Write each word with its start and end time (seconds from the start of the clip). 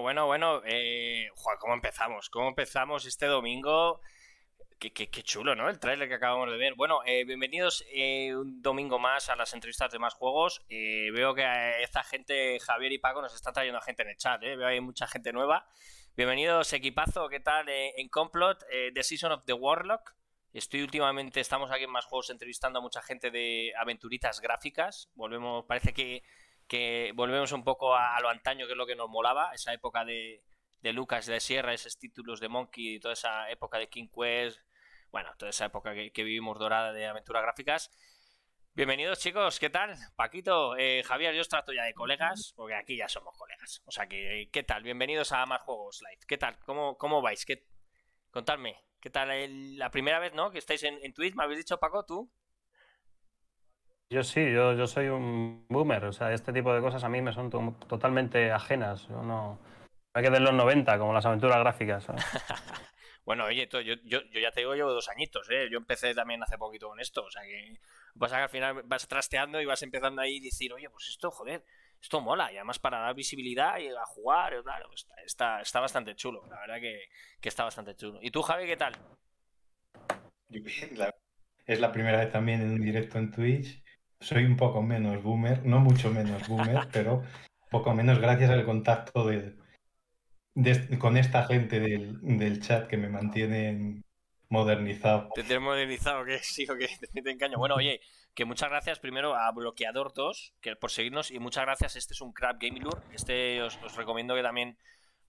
Bueno, 0.00 0.26
bueno, 0.26 0.26
bueno. 0.26 0.62
Eh, 0.66 1.28
¿Cómo 1.58 1.74
empezamos? 1.74 2.28
¿Cómo 2.28 2.48
empezamos 2.48 3.06
este 3.06 3.26
domingo? 3.26 4.00
Qué, 4.78 5.08
chulo, 5.22 5.54
¿no? 5.54 5.70
El 5.70 5.78
trailer 5.78 6.06
que 6.06 6.16
acabamos 6.16 6.50
de 6.50 6.58
ver. 6.58 6.74
Bueno, 6.74 7.00
eh, 7.06 7.24
bienvenidos 7.24 7.82
eh, 7.90 8.36
un 8.36 8.60
domingo 8.60 8.98
más 8.98 9.30
a 9.30 9.36
las 9.36 9.54
entrevistas 9.54 9.90
de 9.90 9.98
más 9.98 10.12
juegos. 10.12 10.62
Eh, 10.68 11.10
veo 11.12 11.34
que 11.34 11.82
esta 11.82 12.04
gente, 12.04 12.60
Javier 12.60 12.92
y 12.92 12.98
Paco, 12.98 13.22
nos 13.22 13.34
están 13.34 13.54
trayendo 13.54 13.78
a 13.78 13.82
gente 13.82 14.02
en 14.02 14.10
el 14.10 14.16
chat. 14.16 14.38
Veo 14.40 14.58
que 14.58 14.64
hay 14.66 14.80
mucha 14.80 15.06
gente 15.06 15.32
nueva. 15.32 15.66
Bienvenidos, 16.14 16.72
equipazo. 16.74 17.28
¿Qué 17.30 17.40
tal 17.40 17.66
en 17.68 18.08
Complot? 18.10 18.64
The 18.92 19.02
Season 19.02 19.32
of 19.32 19.44
the 19.46 19.54
Warlock. 19.54 20.14
Estoy 20.52 20.82
últimamente, 20.82 21.40
estamos 21.40 21.70
aquí 21.70 21.84
en 21.84 21.90
más 21.90 22.04
juegos 22.04 22.30
entrevistando 22.30 22.78
a 22.78 22.82
mucha 22.82 23.02
gente 23.02 23.30
de 23.30 23.72
aventuritas 23.78 24.40
gráficas. 24.40 25.10
Volvemos, 25.14 25.64
parece 25.66 25.92
que, 25.92 26.22
que 26.66 27.12
volvemos 27.14 27.52
un 27.52 27.64
poco 27.64 27.94
a, 27.94 28.18
lo 28.20 28.28
antaño, 28.28 28.66
que 28.66 28.72
es 28.72 28.78
lo 28.78 28.86
que 28.86 28.96
nos 28.96 29.08
molaba, 29.08 29.52
esa 29.54 29.72
época 29.72 30.04
de, 30.04 30.42
de 30.82 30.92
Lucas 30.92 31.26
de 31.26 31.40
Sierra, 31.40 31.72
esos 31.72 31.98
títulos 31.98 32.40
de 32.40 32.48
Monkey, 32.48 33.00
toda 33.00 33.14
esa 33.14 33.50
época 33.50 33.78
de 33.78 33.88
King 33.88 34.08
Quest, 34.08 34.60
bueno, 35.10 35.32
toda 35.38 35.50
esa 35.50 35.66
época 35.66 35.94
que, 35.94 36.24
vivimos 36.24 36.58
dorada 36.58 36.92
de 36.92 37.06
aventuras 37.06 37.42
gráficas. 37.42 37.90
Bienvenidos 38.74 39.20
chicos, 39.20 39.58
¿qué 39.58 39.70
tal? 39.70 39.96
Paquito, 40.16 40.76
eh, 40.76 41.02
Javier, 41.04 41.34
yo 41.34 41.40
os 41.40 41.48
trato 41.48 41.72
ya 41.72 41.84
de 41.84 41.94
colegas, 41.94 42.52
porque 42.54 42.74
aquí 42.74 42.96
ya 42.96 43.08
somos 43.08 43.34
colegas. 43.38 43.82
O 43.86 43.90
sea 43.90 44.06
que, 44.06 44.50
¿qué 44.52 44.62
tal? 44.62 44.82
Bienvenidos 44.82 45.32
a 45.32 45.46
Más 45.46 45.62
Juegos 45.62 46.02
Live. 46.02 46.26
¿Qué 46.28 46.36
tal? 46.36 46.58
¿Cómo, 46.66 46.98
cómo 46.98 47.22
vais? 47.22 47.46
¿Qué... 47.46 47.66
Contadme, 48.30 48.76
¿qué 49.00 49.08
tal 49.08 49.78
la 49.78 49.90
primera 49.90 50.18
vez, 50.18 50.34
no? 50.34 50.50
Que 50.50 50.58
estáis 50.58 50.82
en, 50.82 50.98
en 51.02 51.14
Twitch, 51.14 51.34
¿me 51.34 51.44
habéis 51.44 51.60
dicho, 51.60 51.80
Paco, 51.80 52.04
tú? 52.04 52.30
Yo 54.08 54.22
sí, 54.22 54.52
yo, 54.52 54.72
yo 54.74 54.86
soy 54.86 55.08
un 55.08 55.66
boomer, 55.68 56.04
o 56.04 56.12
sea, 56.12 56.32
este 56.32 56.52
tipo 56.52 56.72
de 56.72 56.80
cosas 56.80 57.02
a 57.02 57.08
mí 57.08 57.20
me 57.20 57.32
son 57.32 57.50
totalmente 57.50 58.52
ajenas. 58.52 59.08
Yo 59.08 59.22
no... 59.22 59.58
Hay 60.14 60.22
que 60.22 60.30
de 60.30 60.40
los 60.40 60.54
90, 60.54 60.98
como 60.98 61.12
las 61.12 61.26
aventuras 61.26 61.58
gráficas. 61.58 62.06
Bueno, 63.26 63.46
oye, 63.46 63.68
yo, 63.68 63.80
yo, 63.80 63.96
yo, 64.04 64.20
ya 64.40 64.52
te 64.52 64.60
digo, 64.60 64.76
llevo 64.76 64.92
dos 64.92 65.08
añitos, 65.08 65.50
¿eh? 65.50 65.68
Yo 65.68 65.78
empecé 65.78 66.14
también 66.14 66.40
hace 66.44 66.56
poquito 66.58 66.88
con 66.88 67.00
esto, 67.00 67.24
o 67.24 67.30
sea 67.30 67.42
que 67.42 67.80
pasa 68.16 68.36
que 68.36 68.42
al 68.44 68.48
final 68.48 68.82
vas 68.84 69.08
trasteando 69.08 69.60
y 69.60 69.64
vas 69.64 69.82
empezando 69.82 70.22
ahí 70.22 70.36
y 70.36 70.40
decir, 70.40 70.72
oye, 70.72 70.88
pues 70.90 71.08
esto, 71.08 71.32
joder, 71.32 71.64
esto 72.00 72.20
mola, 72.20 72.52
y 72.52 72.56
además 72.56 72.78
para 72.78 73.00
dar 73.00 73.16
visibilidad 73.16 73.80
y 73.80 73.88
a 73.88 74.04
jugar, 74.04 74.62
claro, 74.62 74.88
está, 75.24 75.60
está, 75.60 75.80
bastante 75.80 76.14
chulo, 76.14 76.46
la 76.46 76.60
verdad 76.60 76.76
que, 76.80 77.08
está 77.42 77.64
bastante 77.64 77.96
chulo. 77.96 78.20
¿Y 78.22 78.30
tú, 78.30 78.42
Javi, 78.42 78.64
qué 78.64 78.76
tal? 78.76 78.94
es 81.66 81.80
la 81.80 81.90
primera 81.90 82.18
vez 82.18 82.30
también 82.30 82.60
en 82.60 82.70
un 82.74 82.80
directo 82.80 83.18
en 83.18 83.32
Twitch. 83.32 83.82
Soy 84.20 84.44
un 84.44 84.56
poco 84.56 84.82
menos 84.82 85.22
boomer, 85.22 85.64
no 85.64 85.80
mucho 85.80 86.10
menos 86.10 86.48
boomer, 86.48 86.88
pero 86.92 87.22
poco 87.70 87.94
menos 87.94 88.18
gracias 88.18 88.50
al 88.50 88.64
contacto 88.64 89.26
de, 89.26 89.54
con 90.98 91.16
esta 91.16 91.44
gente 91.44 91.80
del, 91.80 92.60
chat 92.60 92.86
que 92.86 92.96
me 92.96 93.08
mantiene 93.08 94.02
modernizado. 94.48 95.28
Te 95.34 95.42
tienes 95.42 95.62
modernizado, 95.62 96.24
que 96.24 96.38
sí, 96.42 96.66
o 96.68 96.76
que 96.76 96.88
te 97.22 97.30
engaño. 97.30 97.58
Bueno, 97.58 97.74
oye, 97.74 98.00
que 98.34 98.44
muchas 98.44 98.70
gracias 98.70 98.98
primero 98.98 99.34
a 99.34 99.50
Bloqueador 99.50 100.12
2 100.14 100.54
que 100.60 100.76
por 100.76 100.90
seguirnos 100.90 101.30
y 101.30 101.38
muchas 101.38 101.64
gracias. 101.64 101.96
Este 101.96 102.14
es 102.14 102.20
un 102.20 102.32
crack 102.32 102.58
Game 102.60 102.80
Lure. 102.80 103.00
Este 103.12 103.62
os, 103.62 103.78
recomiendo 103.96 104.34
que 104.34 104.42
también 104.42 104.78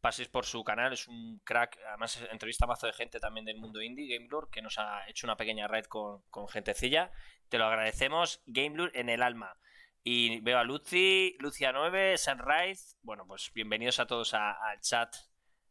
paséis 0.02 0.28
por 0.28 0.46
su 0.46 0.64
canal. 0.64 0.94
Es 0.94 1.08
un 1.08 1.40
crack, 1.44 1.78
además 1.88 2.22
entrevista 2.32 2.66
a 2.66 2.68
mazo 2.68 2.88
de 2.88 2.94
gente 2.94 3.20
también 3.20 3.46
del 3.46 3.58
mundo 3.58 3.82
indie, 3.82 4.14
Game 4.14 4.30
Lure, 4.30 4.48
que 4.52 4.62
nos 4.62 4.78
ha 4.78 5.08
hecho 5.08 5.26
una 5.26 5.38
pequeña 5.38 5.68
red 5.68 5.86
con, 5.86 6.22
con 6.30 6.48
gentecilla. 6.48 7.12
Te 7.50 7.58
lo 7.58 7.66
agradecemos, 7.66 8.42
Game 8.46 8.76
Lure 8.76 9.00
en 9.00 9.08
el 9.08 9.24
alma. 9.24 9.58
Y 10.04 10.42
veo 10.42 10.58
a 10.58 10.66
Lucy, 10.66 11.38
Lucia9, 11.40 12.18
Sunrise. 12.18 12.98
Bueno, 13.04 13.26
pues 13.26 13.52
bienvenidos 13.54 14.02
a 14.02 14.06
todos 14.06 14.34
al 14.34 14.82
chat. 14.82 15.16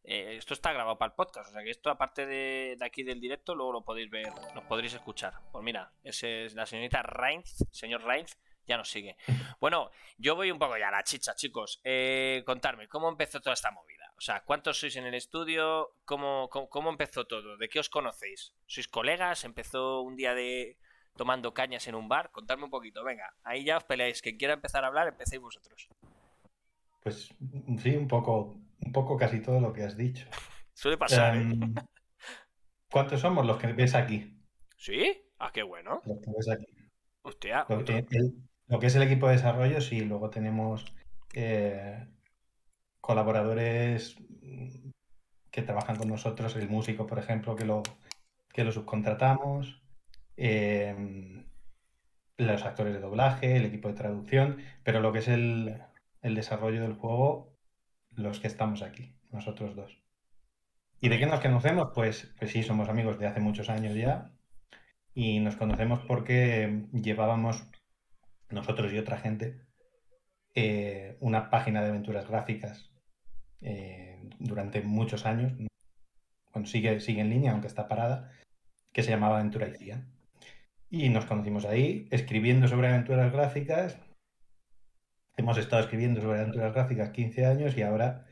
Eh, 0.02 0.36
esto 0.38 0.54
está 0.54 0.72
grabado 0.72 0.96
para 0.96 1.10
el 1.10 1.16
podcast, 1.16 1.50
o 1.50 1.52
sea 1.52 1.62
que 1.62 1.70
esto, 1.70 1.90
aparte 1.90 2.24
de, 2.24 2.78
aquí 2.80 3.02
del 3.02 3.20
directo, 3.20 3.54
luego 3.54 3.72
lo 3.72 3.84
podéis 3.84 4.08
ver, 4.08 4.28
nos 4.54 4.64
podréis 4.64 4.94
escuchar. 4.94 5.34
Pues 5.52 5.64
mira, 5.64 5.92
ese 6.02 6.46
es 6.46 6.54
la 6.54 6.64
señorita 6.64 7.02
Reinz, 7.02 7.64
señor 7.72 8.04
Reinz, 8.04 8.38
ya 8.66 8.76
nos 8.76 8.88
sigue. 8.88 9.16
Bueno, 9.60 9.90
yo 10.16 10.36
voy 10.36 10.50
un 10.50 10.58
poco 10.58 10.78
ya 10.78 10.88
a 10.88 10.92
la 10.92 11.02
chicha, 11.02 11.34
chicos. 11.34 11.80
Eh, 11.82 12.42
contarme, 12.46 12.88
¿cómo 12.88 13.08
empezó 13.08 13.40
toda 13.40 13.54
esta 13.54 13.70
movida? 13.70 14.12
O 14.16 14.20
sea, 14.20 14.44
¿cuántos 14.44 14.78
sois 14.78 14.96
en 14.96 15.06
el 15.06 15.14
estudio? 15.14 15.94
¿Cómo, 16.04 16.48
cómo 16.48 16.90
empezó 16.90 17.26
todo? 17.26 17.56
¿De 17.56 17.68
qué 17.68 17.80
os 17.80 17.88
conocéis? 17.90 18.54
¿Sois 18.66 18.86
colegas? 18.86 19.44
¿Empezó 19.44 20.02
un 20.02 20.14
día 20.14 20.34
de, 20.34 20.78
tomando 21.16 21.54
cañas 21.54 21.86
en 21.88 21.94
un 21.94 22.08
bar. 22.08 22.30
Contadme 22.30 22.64
un 22.64 22.70
poquito, 22.70 23.04
venga, 23.04 23.34
ahí 23.42 23.64
ya 23.64 23.76
os 23.76 23.84
peleáis. 23.84 24.22
Quien 24.22 24.36
quiera 24.36 24.54
empezar 24.54 24.84
a 24.84 24.88
hablar, 24.88 25.08
empecéis 25.08 25.40
vosotros. 25.40 25.88
Pues 27.02 27.34
sí, 27.78 27.96
un 27.96 28.08
poco, 28.08 28.58
un 28.84 28.92
poco 28.92 29.16
casi 29.16 29.40
todo 29.40 29.60
lo 29.60 29.72
que 29.72 29.82
has 29.84 29.96
dicho. 29.96 30.28
Suele 30.74 30.98
pasar. 30.98 31.36
¿eh? 31.36 31.40
Em, 31.40 31.74
¿Cuántos 32.90 33.20
somos 33.20 33.46
los 33.46 33.58
que 33.58 33.72
ves 33.72 33.94
aquí? 33.94 34.38
¿Sí? 34.76 35.22
Ah, 35.38 35.50
qué 35.52 35.62
bueno. 35.62 36.02
Los 36.04 36.18
que 36.20 36.30
ves 36.36 36.48
aquí. 36.48 36.66
Hostia. 37.22 37.66
Lo 37.68 38.80
que, 38.80 38.86
es 38.86 38.96
el 38.96 39.02
equipo 39.02 39.28
de 39.28 39.34
desarrollo, 39.34 39.80
sí, 39.80 40.00
luego 40.00 40.30
tenemos 40.30 40.84
eh, 41.34 42.06
colaboradores 43.00 44.16
que 45.50 45.62
trabajan 45.62 45.96
con 45.96 46.08
nosotros, 46.08 46.56
el 46.56 46.68
músico, 46.68 47.06
por 47.06 47.18
ejemplo, 47.18 47.56
que 47.56 47.64
lo, 47.64 47.82
que 48.52 48.64
lo 48.64 48.72
subcontratamos. 48.72 49.82
Em, 50.36 51.46
los 52.36 52.64
actores 52.64 52.92
de 52.92 53.00
doblaje, 53.00 53.56
el 53.56 53.64
equipo 53.64 53.88
de 53.88 53.94
traducción, 53.94 54.58
pero 54.82 55.00
lo 55.00 55.12
que 55.12 55.20
es 55.20 55.28
el, 55.28 55.82
desarrollo 56.22 56.82
del 56.82 56.94
juego, 56.94 57.56
los 58.10 58.40
que 58.40 58.48
estamos 58.48 58.82
aquí, 58.82 59.14
nosotros 59.30 59.74
dos. 59.74 60.02
¿Y 61.00 61.08
de 61.08 61.18
qué 61.18 61.26
nos 61.26 61.40
conocemos? 61.40 61.90
Pues, 61.94 62.34
pues 62.38 62.50
sí, 62.50 62.62
somos 62.62 62.88
amigos 62.88 63.18
de 63.18 63.26
hace 63.26 63.40
muchos 63.40 63.70
años 63.70 63.94
ya. 63.94 64.32
Y 65.14 65.40
nos 65.40 65.56
conocemos 65.56 66.00
porque 66.00 66.86
llevábamos, 66.92 67.64
nosotros 68.50 68.92
y 68.92 68.98
otra 68.98 69.18
gente, 69.18 69.60
eh, 70.54 71.16
una 71.20 71.48
página 71.50 71.82
de 71.82 71.88
aventuras 71.88 72.28
gráficas 72.28 72.90
eh, 73.62 74.28
durante 74.38 74.82
muchos 74.82 75.26
años. 75.26 75.52
Bueno, 76.52 76.66
sigue, 76.66 77.00
sigue 77.00 77.20
en 77.20 77.30
línea, 77.30 77.52
aunque 77.52 77.68
está 77.68 77.88
parada, 77.88 78.30
que 78.92 79.02
se 79.02 79.10
llamaba 79.10 79.36
Aventura 79.36 79.68
y 79.68 79.72
y 80.90 81.08
nos 81.08 81.26
conocimos 81.26 81.64
ahí, 81.64 82.08
escribiendo 82.10 82.68
sobre 82.68 82.88
aventuras 82.88 83.32
gráficas. 83.32 83.98
Hemos 85.36 85.58
estado 85.58 85.82
escribiendo 85.82 86.20
sobre 86.20 86.40
aventuras 86.40 86.72
gráficas 86.72 87.10
15 87.10 87.46
años 87.46 87.76
y 87.76 87.82
ahora 87.82 88.26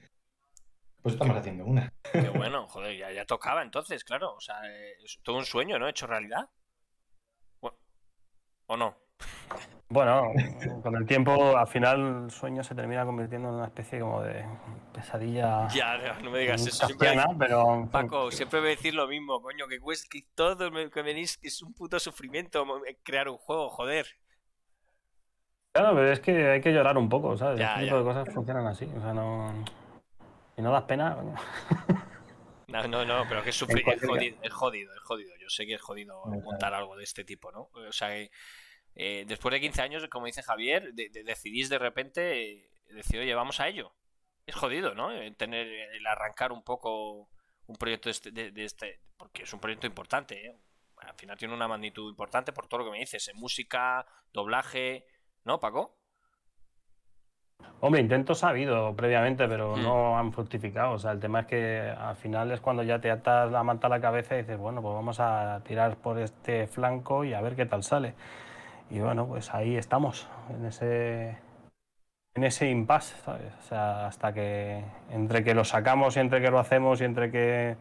pues 1.03 1.15
estamos 1.15 1.37
haciendo 1.37 1.67
una. 1.67 1.93
Qué 2.11 2.29
bueno, 2.35 2.67
joder, 2.67 2.97
ya, 3.15 3.27
tocaba 3.27 3.63
entonces, 3.63 4.05
claro. 4.05 4.35
O 4.35 4.41
sea, 4.41 4.57
es 5.05 5.21
todo 5.23 5.37
un 5.37 5.45
sueño, 5.45 5.79
¿no? 5.79 5.87
Hecho 5.87 6.07
realidad. 6.07 6.49
¿O 8.67 8.77
no? 8.79 9.04
Bueno, 9.95 10.33
con 10.83 10.97
el 10.97 11.07
tiempo, 11.07 11.57
al 11.57 11.69
final, 11.69 12.25
el 12.25 12.31
sueño 12.31 12.65
se 12.65 12.75
termina 12.75 13.05
convirtiendo 13.05 13.49
en 13.49 13.55
una 13.55 13.67
especie 13.67 14.01
como 14.01 14.23
de 14.23 14.45
pesadilla. 14.93 15.69
Ya, 15.69 16.19
no 16.21 16.33
me 16.33 16.41
digas 16.41 16.67
eso. 16.67 16.87
Siempre 16.87 17.15
pero... 17.39 17.89
Paco, 17.93 18.31
siempre 18.33 18.61
voy 18.61 18.69
a 18.69 18.71
decir 18.71 18.95
lo 18.95 19.07
mismo, 19.07 19.41
coño, 19.41 19.69
que, 19.69 19.79
que 20.11 20.27
todo 20.35 20.71
que 20.91 21.03
venís 21.03 21.39
que 21.39 21.49
es 21.49 21.63
un 21.63 21.75
puto 21.75 22.01
sufrimiento 22.01 22.67
crear 23.05 23.29
un 23.29 23.37
juego, 23.37 23.69
joder. 23.71 24.07
Claro, 25.75 25.95
pero 25.95 26.13
es 26.13 26.21
que 26.21 26.51
hay 26.51 26.61
que 26.61 26.73
llorar 26.73 26.97
un 26.97 27.09
poco, 27.09 27.37
¿sabes? 27.37 27.61
este 27.61 27.85
tipo 27.85 27.99
de 27.99 28.05
cosas 28.05 28.35
funcionan 28.35 28.67
así, 28.67 28.91
o 28.97 29.01
sea, 29.01 29.13
no. 29.13 29.65
Y 30.57 30.63
no 30.63 30.73
das 30.73 30.85
pena. 30.85 31.17
No, 32.67 32.89
no, 32.89 33.05
no, 33.05 33.25
pero 33.29 33.45
que 33.45 33.51
es, 33.51 33.57
sufrir, 33.57 33.85
es, 33.89 34.05
jodido, 34.05 34.37
es 34.43 34.53
jodido, 34.53 34.93
es 34.93 35.01
jodido. 35.03 35.31
Yo 35.41 35.49
sé 35.49 35.67
que 35.67 35.75
es 35.75 35.81
jodido 35.81 36.25
montar 36.27 36.75
algo 36.75 36.97
de 36.97 37.05
este 37.05 37.23
tipo, 37.23 37.53
¿no? 37.53 37.69
O 37.73 37.93
sea, 37.93 38.09
eh, 38.95 39.25
después 39.27 39.53
de 39.53 39.61
15 39.61 39.83
años, 39.83 40.09
como 40.09 40.27
dice 40.27 40.43
Javier, 40.43 40.93
decidís 40.95 41.69
de 41.69 41.79
repente 41.79 42.53
eh, 42.53 42.71
decir, 42.91 43.21
oye, 43.21 43.35
vamos 43.35 43.61
a 43.61 43.69
ello. 43.69 43.93
Es 44.47 44.55
jodido, 44.55 44.95
¿no? 44.95 45.13
Eh, 45.13 45.31
tener, 45.33 45.67
el 45.67 46.07
arrancar 46.07 46.53
un 46.53 46.63
poco 46.63 47.29
un 47.67 47.77
proyecto 47.77 48.11
este, 48.11 48.31
de 48.31 48.65
este, 48.65 49.01
porque 49.17 49.45
es 49.45 49.53
un 49.53 49.61
proyecto 49.61 49.87
importante, 49.87 50.59
Al 50.99 51.15
final 51.15 51.37
tiene 51.37 51.55
una 51.55 51.69
magnitud 51.69 52.11
importante 52.11 52.53
por 52.53 52.67
todo 52.67 52.81
lo 52.81 52.87
que 52.87 52.93
me 52.93 52.99
dices, 53.01 53.29
en 53.29 53.37
música, 53.37 54.07
doblaje, 54.33 55.07
¿no, 55.45 55.59
Paco? 55.61 55.99
Hombre, 57.81 58.01
intentos 58.01 58.45
ha 58.45 58.49
habido 58.49 58.95
previamente, 58.97 59.47
pero 59.47 59.77
hmm. 59.77 59.83
no 59.83 60.19
han 60.19 60.33
fructificado. 60.33 60.93
O 60.93 60.99
sea, 60.99 61.13
el 61.13 61.21
tema 61.21 61.41
es 61.41 61.47
que 61.47 61.81
al 61.81 62.17
final 62.17 62.51
es 62.53 62.61
cuando 62.61 62.83
ya 62.83 63.01
te 63.01 63.11
atas 63.11 63.51
la 63.51 63.63
manta 63.63 63.89
a 63.89 63.91
la 63.91 64.01
cabeza 64.01 64.35
y 64.35 64.39
dices, 64.39 64.59
bueno, 64.59 64.81
pues 64.81 64.95
vamos 64.95 65.21
a 65.21 65.63
tirar 65.65 65.97
por 65.97 66.19
este 66.19 66.67
flanco 66.67 67.25
y 67.25 67.35
a 67.35 67.41
ver 67.41 67.57
qué 67.57 67.67
tal 67.67 67.83
sale. 67.83 68.15
Y 68.95 69.01
bueno, 69.01 69.27
pues 69.27 69.53
ahí 69.53 69.77
estamos, 69.77 70.29
en 70.51 70.67
ese, 70.67 71.37
en 72.33 72.45
ese 72.45 72.71
impasse, 72.71 73.17
¿sabes? 73.25 73.53
O 73.59 73.63
sea, 73.63 74.07
hasta 74.07 74.33
que 74.33 74.85
entre 75.11 75.43
que 75.43 75.53
lo 75.53 75.65
sacamos 75.65 76.17
y 76.17 76.21
entre 76.21 76.41
que 76.41 76.49
lo 76.49 76.61
hacemos 76.61 77.01
y 77.01 77.05
entre 77.05 77.33
que 77.33 77.77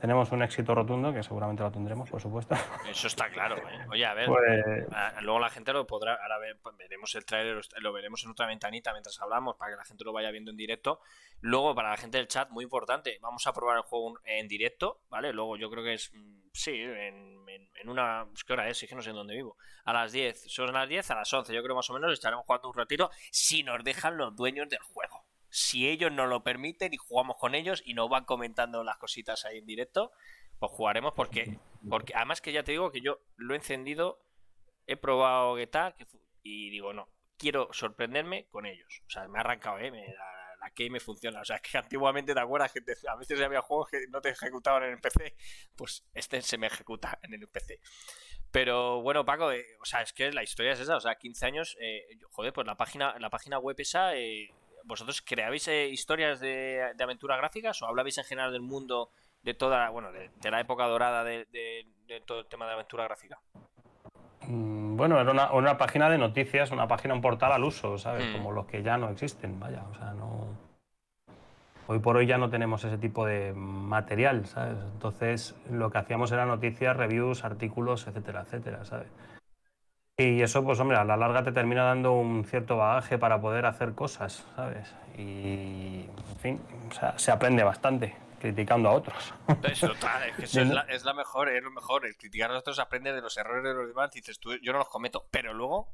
tenemos 0.00 0.30
un 0.32 0.42
éxito 0.42 0.74
rotundo, 0.74 1.12
que 1.12 1.22
seguramente 1.22 1.62
lo 1.62 1.70
tendremos, 1.70 2.08
por 2.08 2.20
supuesto. 2.20 2.54
Eso 2.88 3.06
está 3.06 3.28
claro. 3.30 3.56
¿eh? 3.56 3.86
Oye, 3.90 4.06
a 4.06 4.14
ver, 4.14 4.26
pues 4.26 5.22
luego 5.22 5.40
la 5.40 5.50
gente 5.50 5.72
lo 5.72 5.86
podrá, 5.86 6.14
ahora 6.14 6.38
ver, 6.38 6.58
pues 6.62 6.76
veremos 6.76 7.14
el 7.14 7.24
trailer, 7.24 7.60
lo 7.80 7.92
veremos 7.92 8.24
en 8.24 8.30
otra 8.30 8.46
ventanita 8.46 8.92
mientras 8.92 9.20
hablamos, 9.20 9.56
para 9.56 9.72
que 9.72 9.76
la 9.76 9.84
gente 9.84 10.04
lo 10.04 10.12
vaya 10.12 10.30
viendo 10.30 10.50
en 10.50 10.56
directo. 10.56 11.00
Luego, 11.40 11.74
para 11.74 11.90
la 11.90 11.96
gente 11.96 12.18
del 12.18 12.28
chat, 12.28 12.50
muy 12.50 12.64
importante, 12.64 13.18
vamos 13.20 13.46
a 13.46 13.52
probar 13.52 13.76
el 13.78 13.82
juego 13.82 14.18
en 14.24 14.48
directo, 14.48 15.02
¿vale? 15.08 15.32
Luego 15.32 15.56
yo 15.56 15.70
creo 15.70 15.82
que 15.82 15.94
es, 15.94 16.12
mm, 16.14 16.48
sí, 16.52 16.72
en, 16.72 17.38
una, 17.86 18.26
¿qué 18.46 18.52
hora 18.52 18.68
es? 18.68 18.82
Es 18.82 18.88
que 18.88 18.94
no 18.94 19.02
sé 19.02 19.10
en 19.10 19.16
dónde 19.16 19.34
vivo. 19.34 19.56
A 19.84 19.92
las 19.92 20.12
10, 20.12 20.44
son 20.52 20.72
las 20.72 20.88
10, 20.88 21.10
a 21.10 21.14
las 21.14 21.32
11, 21.32 21.54
yo 21.54 21.62
creo 21.62 21.74
más 21.74 21.88
o 21.88 21.94
menos 21.94 22.12
estaremos 22.12 22.44
jugando 22.44 22.68
un 22.68 22.74
ratito, 22.74 23.10
si 23.30 23.62
nos 23.62 23.82
dejan 23.82 24.16
los 24.16 24.36
dueños 24.36 24.68
del 24.68 24.80
juego 24.80 25.27
si 25.50 25.88
ellos 25.88 26.12
nos 26.12 26.28
lo 26.28 26.42
permiten 26.42 26.92
y 26.92 26.96
jugamos 26.96 27.36
con 27.36 27.54
ellos 27.54 27.82
y 27.84 27.94
nos 27.94 28.08
van 28.08 28.24
comentando 28.24 28.84
las 28.84 28.98
cositas 28.98 29.44
ahí 29.44 29.58
en 29.58 29.66
directo, 29.66 30.12
pues 30.58 30.72
jugaremos 30.72 31.14
porque, 31.14 31.58
porque 31.88 32.14
además 32.14 32.40
que 32.40 32.52
ya 32.52 32.62
te 32.62 32.72
digo 32.72 32.90
que 32.90 33.00
yo 33.00 33.20
lo 33.36 33.54
he 33.54 33.56
encendido, 33.56 34.20
he 34.86 34.96
probado 34.96 35.54
Guetta 35.54 35.96
y 36.42 36.70
digo, 36.70 36.92
no, 36.92 37.08
quiero 37.36 37.68
sorprenderme 37.72 38.48
con 38.50 38.66
ellos. 38.66 39.02
O 39.06 39.10
sea, 39.10 39.28
me 39.28 39.38
ha 39.38 39.42
arrancado, 39.42 39.78
¿eh? 39.78 39.90
la, 39.90 40.38
la 40.60 40.70
key 40.70 40.90
me 40.90 41.00
funciona. 41.00 41.40
O 41.40 41.44
sea, 41.44 41.56
es 41.56 41.62
que 41.70 41.78
antiguamente 41.78 42.34
te 42.34 42.40
acuerdas 42.40 42.72
que 42.72 42.80
a 43.08 43.16
veces 43.16 43.40
había 43.40 43.62
juegos 43.62 43.88
que 43.90 44.06
no 44.08 44.20
te 44.20 44.30
ejecutaban 44.30 44.84
en 44.84 44.90
el 44.90 45.00
PC, 45.00 45.36
pues 45.76 46.04
este 46.14 46.42
se 46.42 46.58
me 46.58 46.66
ejecuta 46.66 47.18
en 47.22 47.34
el 47.34 47.48
PC. 47.48 47.80
Pero 48.50 49.02
bueno, 49.02 49.24
Paco, 49.24 49.52
eh, 49.52 49.64
o 49.80 49.84
sea, 49.84 50.02
es 50.02 50.12
que 50.12 50.32
la 50.32 50.42
historia 50.42 50.72
es 50.72 50.80
esa, 50.80 50.96
o 50.96 51.00
sea, 51.00 51.16
15 51.16 51.46
años, 51.46 51.76
eh, 51.80 52.06
joder, 52.30 52.52
pues 52.52 52.66
la 52.66 52.76
página, 52.76 53.14
la 53.18 53.28
página 53.28 53.58
web 53.58 53.76
esa, 53.78 54.16
eh, 54.16 54.54
¿vosotros 54.88 55.22
creabais 55.22 55.68
eh, 55.68 55.88
historias 55.88 56.40
de, 56.40 56.92
de 56.96 57.04
aventuras 57.04 57.36
gráficas 57.36 57.80
o 57.82 57.86
hablabais 57.86 58.16
en 58.18 58.24
general 58.24 58.50
del 58.50 58.62
mundo 58.62 59.10
de 59.42 59.54
toda, 59.54 59.90
bueno, 59.90 60.10
de, 60.10 60.50
la 60.50 60.60
época 60.60 60.86
dorada 60.86 61.22
de, 61.22 61.46
todo 62.26 62.40
el 62.40 62.46
tema 62.46 62.66
de 62.66 62.72
aventura 62.72 63.04
gráfica? 63.04 63.38
Mm, 64.46 64.96
bueno, 64.96 65.20
era 65.20 65.50
una, 65.52 65.78
página 65.78 66.08
de 66.08 66.18
noticias, 66.18 66.70
una 66.70 66.88
página, 66.88 67.14
un 67.14 67.20
portal 67.20 67.52
al 67.52 67.64
uso, 67.64 67.98
¿sabes? 67.98 68.28
Hmm. 68.28 68.32
Como 68.32 68.52
los 68.52 68.66
que 68.66 68.82
ya 68.82 68.96
no 68.96 69.10
existen, 69.10 69.60
vaya, 69.60 69.84
o 69.90 69.94
sea, 69.94 70.12
no... 70.14 70.68
Hoy 71.86 72.00
por 72.00 72.16
hoy 72.16 72.26
ya 72.26 72.36
no 72.36 72.50
tenemos 72.50 72.84
ese 72.84 72.98
tipo 72.98 73.24
de 73.24 73.54
material, 73.54 74.46
¿sabes? 74.46 74.76
Entonces 74.92 75.54
lo 75.70 75.90
que 75.90 75.98
hacíamos 75.98 76.32
era 76.32 76.44
noticias, 76.44 76.96
reviews, 76.96 77.44
artículos, 77.44 78.06
etcétera, 78.06 78.42
etcétera, 78.42 78.84
¿sabes? 78.84 79.08
Y 80.20 80.42
eso, 80.42 80.64
pues 80.64 80.80
hombre, 80.80 80.96
a 80.96 81.04
la 81.04 81.16
larga 81.16 81.44
te 81.44 81.52
termina 81.52 81.84
dando 81.84 82.12
un 82.14 82.44
cierto 82.44 82.76
bagaje 82.76 83.18
para 83.18 83.40
poder 83.40 83.66
hacer 83.66 83.94
cosas, 83.94 84.44
¿sabes? 84.56 84.92
Y, 85.16 86.06
en 86.06 86.36
fin, 86.40 86.60
o 86.90 86.92
sea, 86.92 87.16
se 87.16 87.30
aprende 87.30 87.62
bastante 87.62 88.16
criticando 88.40 88.88
a 88.88 88.94
otros. 88.94 89.32
Es, 89.62 89.78
total, 89.78 90.28
es, 90.28 90.36
que 90.36 90.42
es, 90.60 90.68
la, 90.68 90.80
es, 90.82 91.04
la, 91.04 91.14
mejor, 91.14 91.48
es 91.48 91.62
lo 91.62 91.70
mejor. 91.70 92.04
El 92.04 92.16
criticar 92.16 92.50
a 92.50 92.58
otros 92.58 92.80
aprende 92.80 93.12
de 93.12 93.20
los 93.20 93.36
errores 93.36 93.62
de 93.62 93.74
los 93.74 93.86
demás 93.86 94.10
y 94.16 94.18
dices, 94.18 94.40
tú, 94.40 94.56
yo 94.60 94.72
no 94.72 94.78
los 94.78 94.88
cometo, 94.88 95.24
pero 95.30 95.54
luego 95.54 95.88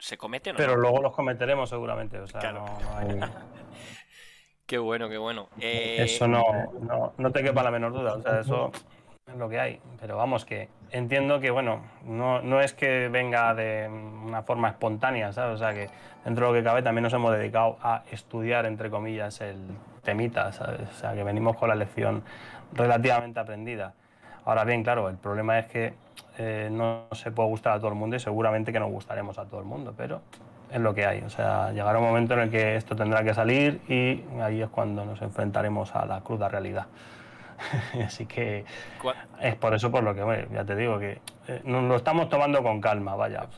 se 0.00 0.18
cometen. 0.18 0.56
Pero 0.56 0.74
luego 0.74 1.00
los 1.00 1.14
cometeremos 1.14 1.70
seguramente, 1.70 2.18
o 2.18 2.26
sea, 2.26 2.50
no, 2.50 2.64
hay... 2.96 3.20
Qué 4.66 4.78
bueno, 4.78 5.10
qué 5.10 5.18
bueno. 5.18 5.50
Eso 5.60 6.26
no, 6.26 6.42
no, 6.80 7.12
no, 7.18 7.32
te 7.32 7.42
quepa 7.42 7.62
la 7.62 7.70
menor 7.70 7.92
duda, 7.92 8.14
o 8.14 8.22
sea, 8.22 8.40
eso 8.40 8.72
es 9.34 9.38
lo 9.38 9.48
que 9.48 9.60
hay. 9.60 9.80
Pero 10.00 10.16
vamos, 10.16 10.44
que 10.44 10.68
entiendo 10.90 11.40
que, 11.40 11.50
bueno, 11.50 11.80
no, 12.04 12.40
no 12.42 12.60
es 12.60 12.72
que 12.72 13.08
venga 13.08 13.54
de 13.54 13.88
una 13.88 14.42
forma 14.42 14.68
espontánea, 14.68 15.32
¿sabes? 15.32 15.56
O 15.56 15.58
sea, 15.58 15.72
que 15.74 15.88
dentro 16.24 16.46
de 16.46 16.52
lo 16.52 16.58
que 16.58 16.64
cabe 16.64 16.82
también 16.82 17.02
nos 17.02 17.12
hemos 17.12 17.32
dedicado 17.32 17.76
a 17.82 18.02
estudiar, 18.10 18.66
entre 18.66 18.90
comillas, 18.90 19.40
el 19.40 19.58
temita, 20.02 20.52
¿sabes? 20.52 20.88
O 20.88 20.94
sea, 20.94 21.14
que 21.14 21.24
venimos 21.24 21.56
con 21.56 21.68
la 21.68 21.74
lección 21.74 22.22
relativamente 22.72 23.40
aprendida. 23.40 23.94
Ahora 24.44 24.64
bien, 24.64 24.82
claro, 24.82 25.08
el 25.08 25.16
problema 25.16 25.58
es 25.58 25.66
que 25.66 25.94
eh, 26.38 26.68
no 26.70 27.06
se 27.12 27.30
puede 27.30 27.48
gustar 27.48 27.74
a 27.74 27.78
todo 27.78 27.88
el 27.88 27.94
mundo 27.94 28.16
y 28.16 28.20
seguramente 28.20 28.72
que 28.72 28.80
nos 28.80 28.90
gustaremos 28.90 29.38
a 29.38 29.46
todo 29.46 29.60
el 29.60 29.66
mundo, 29.66 29.94
pero 29.96 30.20
es 30.70 30.80
lo 30.80 30.94
que 30.94 31.06
hay. 31.06 31.22
O 31.22 31.30
sea, 31.30 31.72
llegará 31.72 31.98
un 31.98 32.04
momento 32.04 32.34
en 32.34 32.40
el 32.40 32.50
que 32.50 32.76
esto 32.76 32.94
tendrá 32.94 33.24
que 33.24 33.32
salir 33.32 33.80
y 33.88 34.22
ahí 34.40 34.60
es 34.60 34.68
cuando 34.68 35.04
nos 35.04 35.22
enfrentaremos 35.22 35.94
a 35.94 36.04
la 36.04 36.20
cruda 36.20 36.48
realidad. 36.48 36.86
Así 38.04 38.26
que 38.26 38.64
es 39.40 39.56
por 39.56 39.74
eso 39.74 39.90
por 39.90 40.02
lo 40.02 40.14
que, 40.14 40.48
ya 40.52 40.64
te 40.64 40.76
digo, 40.76 40.98
que 40.98 41.20
eh, 41.48 41.60
nos 41.64 41.84
lo 41.84 41.96
estamos 41.96 42.28
tomando 42.28 42.62
con 42.62 42.80
calma, 42.80 43.14
vaya. 43.14 43.48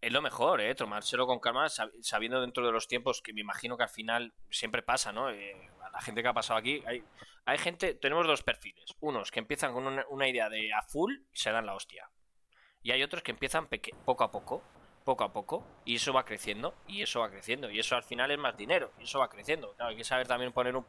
es, 0.00 0.12
lo 0.12 0.22
mejor, 0.22 0.60
¿eh? 0.60 0.74
Tomárselo 0.74 1.26
con 1.26 1.40
calma, 1.40 1.68
sabiendo 1.68 2.40
dentro 2.40 2.64
de 2.66 2.72
los 2.72 2.86
tiempos 2.86 3.22
que 3.22 3.32
me 3.32 3.40
imagino 3.40 3.76
que 3.76 3.84
al 3.84 3.88
final 3.88 4.32
siempre 4.50 4.82
pasa, 4.82 5.12
¿no? 5.12 5.30
Eh, 5.30 5.70
a 5.82 5.90
la 5.90 6.00
gente 6.00 6.22
que 6.22 6.28
ha 6.28 6.34
pasado 6.34 6.58
aquí, 6.58 6.82
hay, 6.86 7.02
hay 7.44 7.58
gente, 7.58 7.94
tenemos 7.94 8.26
dos 8.26 8.42
perfiles. 8.42 8.84
Unos 9.00 9.30
que 9.30 9.38
empiezan 9.38 9.72
con 9.72 9.86
una, 9.86 10.28
idea 10.28 10.48
de 10.48 10.72
a 10.72 10.82
full 10.82 11.12
y 11.32 11.36
se 11.38 11.50
dan 11.52 11.66
la 11.66 11.74
hostia. 11.74 12.10
Y 12.82 12.90
hay 12.90 13.02
otros 13.02 13.22
que 13.22 13.32
empiezan 13.32 13.68
poco 14.04 14.24
a 14.24 14.30
poco 14.30 14.62
poco 15.06 15.22
a 15.22 15.32
poco 15.32 15.64
y 15.84 15.94
eso 15.94 16.12
va 16.12 16.24
creciendo 16.24 16.74
y 16.88 17.00
eso 17.00 17.20
va 17.20 17.30
creciendo 17.30 17.70
y 17.70 17.78
eso 17.78 17.94
al 17.94 18.02
final 18.02 18.28
es 18.32 18.38
más 18.38 18.56
dinero 18.56 18.90
y 18.98 19.04
eso 19.04 19.20
va 19.20 19.30
creciendo. 19.30 19.72
Claro, 19.74 19.90
hay 19.90 19.96
que 19.96 20.04
saber 20.04 20.26
también 20.26 20.52
poner 20.52 20.74
un 20.74 20.84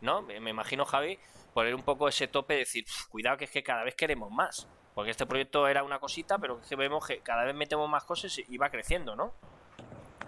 ¿no? 0.00 0.22
Me 0.22 0.50
imagino 0.50 0.84
Javi 0.84 1.18
poner 1.52 1.74
un 1.74 1.82
poco 1.82 2.06
ese 2.06 2.28
tope 2.28 2.54
de 2.54 2.60
decir, 2.60 2.84
cuidado 3.10 3.36
que 3.36 3.46
es 3.46 3.50
que 3.50 3.64
cada 3.64 3.82
vez 3.82 3.96
queremos 3.96 4.30
más, 4.30 4.68
porque 4.94 5.10
este 5.10 5.26
proyecto 5.26 5.66
era 5.66 5.82
una 5.82 5.98
cosita, 5.98 6.38
pero 6.38 6.60
que 6.60 6.76
vemos 6.76 7.06
que 7.06 7.18
cada 7.20 7.44
vez 7.44 7.56
metemos 7.56 7.90
más 7.90 8.04
cosas 8.04 8.38
y 8.38 8.56
va 8.56 8.70
creciendo, 8.70 9.16
¿no? 9.16 9.32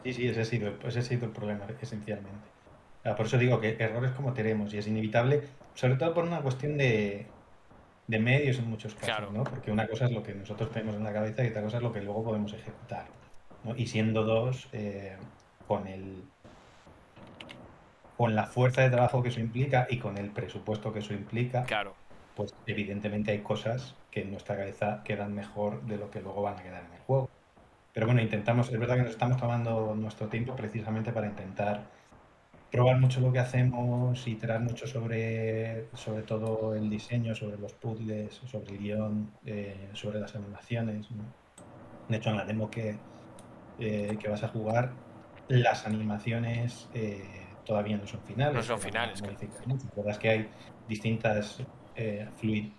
Sí, 0.02 0.12
sí, 0.12 0.28
ese 0.28 0.40
ha 0.40 0.44
sido, 0.44 0.74
ese 0.84 0.98
ha 0.98 1.02
sido 1.02 1.26
el 1.26 1.32
problema 1.32 1.64
esencialmente. 1.80 2.48
Por 3.16 3.26
eso 3.26 3.38
digo 3.38 3.60
que 3.60 3.76
errores 3.78 4.10
como 4.12 4.34
tenemos 4.34 4.74
y 4.74 4.78
es 4.78 4.86
inevitable, 4.88 5.42
sobre 5.74 5.94
todo 5.94 6.12
por 6.12 6.24
una 6.24 6.40
cuestión 6.40 6.76
de, 6.76 7.26
de 8.08 8.18
medios 8.18 8.58
en 8.58 8.68
muchos 8.68 8.94
casos, 8.96 9.32
¿no? 9.32 9.44
Porque 9.44 9.70
una 9.70 9.86
cosa 9.86 10.06
es 10.06 10.10
lo 10.10 10.24
que 10.24 10.34
nosotros 10.34 10.72
tenemos 10.72 10.96
en 10.96 11.04
la 11.04 11.12
cabeza 11.12 11.44
y 11.44 11.48
otra 11.48 11.62
cosa 11.62 11.76
es 11.76 11.82
lo 11.84 11.92
que 11.92 12.00
luego 12.00 12.24
podemos 12.24 12.52
ejecutar 12.52 13.06
y 13.76 13.86
siendo 13.86 14.24
dos, 14.24 14.68
eh, 14.72 15.16
con 15.66 15.86
el 15.86 16.24
con 18.16 18.34
la 18.34 18.46
fuerza 18.46 18.82
de 18.82 18.90
trabajo 18.90 19.22
que 19.22 19.28
eso 19.28 19.38
implica 19.38 19.86
y 19.88 19.98
con 19.98 20.18
el 20.18 20.30
presupuesto 20.30 20.92
que 20.92 20.98
eso 20.98 21.14
implica, 21.14 21.62
claro. 21.62 21.94
pues 22.34 22.52
evidentemente 22.66 23.30
hay 23.30 23.38
cosas 23.42 23.94
que 24.10 24.22
en 24.22 24.32
nuestra 24.32 24.56
cabeza 24.56 25.02
quedan 25.04 25.34
mejor 25.34 25.82
de 25.82 25.98
lo 25.98 26.10
que 26.10 26.20
luego 26.20 26.42
van 26.42 26.58
a 26.58 26.62
quedar 26.64 26.84
en 26.84 26.94
el 26.94 27.00
juego. 27.02 27.30
Pero 27.92 28.06
bueno, 28.06 28.20
intentamos, 28.20 28.72
es 28.72 28.78
verdad 28.78 28.96
que 28.96 29.02
nos 29.02 29.12
estamos 29.12 29.36
tomando 29.36 29.94
nuestro 29.94 30.26
tiempo 30.26 30.56
precisamente 30.56 31.12
para 31.12 31.28
intentar 31.28 31.84
probar 32.72 32.98
mucho 32.98 33.20
lo 33.20 33.32
que 33.32 33.38
hacemos, 33.38 34.26
iterar 34.26 34.60
mucho 34.60 34.88
sobre, 34.88 35.86
sobre 35.94 36.22
todo 36.22 36.74
el 36.74 36.90
diseño, 36.90 37.36
sobre 37.36 37.56
los 37.56 37.72
puzzles, 37.72 38.34
sobre 38.34 38.72
el 38.72 38.78
guion, 38.78 39.30
eh, 39.46 39.90
sobre 39.92 40.18
las 40.18 40.34
animaciones. 40.34 41.06
De 42.08 42.16
hecho, 42.16 42.30
en 42.30 42.36
la 42.36 42.44
demo 42.44 42.68
que, 42.68 42.96
eh, 43.78 44.16
que 44.20 44.28
vas 44.28 44.42
a 44.42 44.48
jugar, 44.48 44.92
las 45.48 45.86
animaciones 45.86 46.88
eh, 46.94 47.46
todavía 47.64 47.96
no 47.96 48.06
son 48.06 48.20
finales. 48.22 48.54
No 48.54 48.62
son 48.62 48.78
finales. 48.78 49.22
La 49.22 50.10
es 50.10 50.18
que 50.18 50.28
hay 50.30 50.48
distintas 50.88 51.62
eh, 51.96 52.28
fluid... 52.36 52.70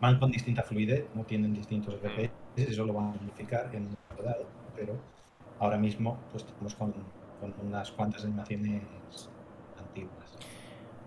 Van 0.00 0.18
con 0.18 0.32
distinta 0.32 0.64
fluidez, 0.64 1.06
no 1.14 1.22
tienen 1.22 1.54
distintos 1.54 1.94
FPS, 1.94 2.32
mm. 2.56 2.60
eso 2.72 2.84
lo 2.84 2.94
van 2.94 3.04
a 3.04 3.12
modificar 3.12 3.70
en 3.72 3.86
un 3.86 3.96
dado, 4.24 4.44
pero 4.74 4.98
ahora 5.60 5.78
mismo 5.78 6.18
pues 6.32 6.44
estamos 6.44 6.74
con, 6.74 6.92
con 7.40 7.54
unas 7.64 7.92
cuantas 7.92 8.24
animaciones 8.24 8.82
antiguas. 9.78 10.36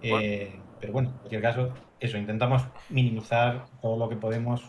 Eh, 0.01 0.57
pero 0.79 0.93
bueno, 0.93 1.09
en 1.09 1.15
cualquier 1.15 1.41
caso, 1.41 1.74
eso, 2.00 2.17
intentamos 2.17 2.63
minimizar 2.89 3.65
todo 3.81 3.97
lo 3.97 4.09
que 4.09 4.15
podemos 4.15 4.63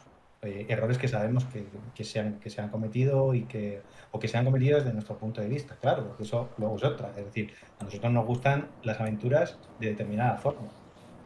eh, 0.46 0.66
errores 0.68 0.98
que 0.98 1.08
sabemos 1.08 1.44
que, 1.46 1.66
que, 1.94 2.04
se 2.04 2.20
han, 2.20 2.38
que 2.40 2.50
se 2.50 2.60
han 2.60 2.70
cometido 2.70 3.34
y 3.34 3.44
que, 3.44 3.82
o 4.10 4.18
que 4.18 4.28
se 4.28 4.38
han 4.38 4.44
cometido 4.44 4.78
desde 4.78 4.92
nuestro 4.92 5.18
punto 5.18 5.40
de 5.40 5.48
vista, 5.48 5.76
claro, 5.80 6.06
porque 6.06 6.22
eso 6.22 6.50
luego 6.58 6.76
es 6.76 6.84
otra. 6.84 7.10
Es 7.10 7.24
decir, 7.26 7.52
a 7.80 7.84
nosotros 7.84 8.12
nos 8.12 8.26
gustan 8.26 8.68
las 8.82 9.00
aventuras 9.00 9.58
de 9.78 9.88
determinada 9.88 10.36
forma. 10.36 10.68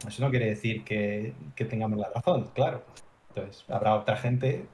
Eso 0.06 0.22
no 0.24 0.30
quiere 0.30 0.46
decir 0.46 0.82
que, 0.82 1.34
que 1.54 1.64
tengamos 1.64 1.98
la 1.98 2.10
razón, 2.10 2.50
claro. 2.54 2.82
Entonces, 3.28 3.64
habrá 3.68 3.94
otra 3.94 4.16
gente 4.16 4.66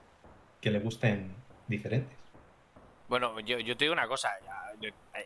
que 0.61 0.71
le 0.71 0.79
gusten 0.79 1.35
diferentes. 1.69 2.17
Bueno, 3.09 3.39
yo, 3.41 3.59
yo 3.59 3.77
te 3.77 3.85
digo 3.85 3.93
una 3.93 4.09
cosa, 4.09 4.31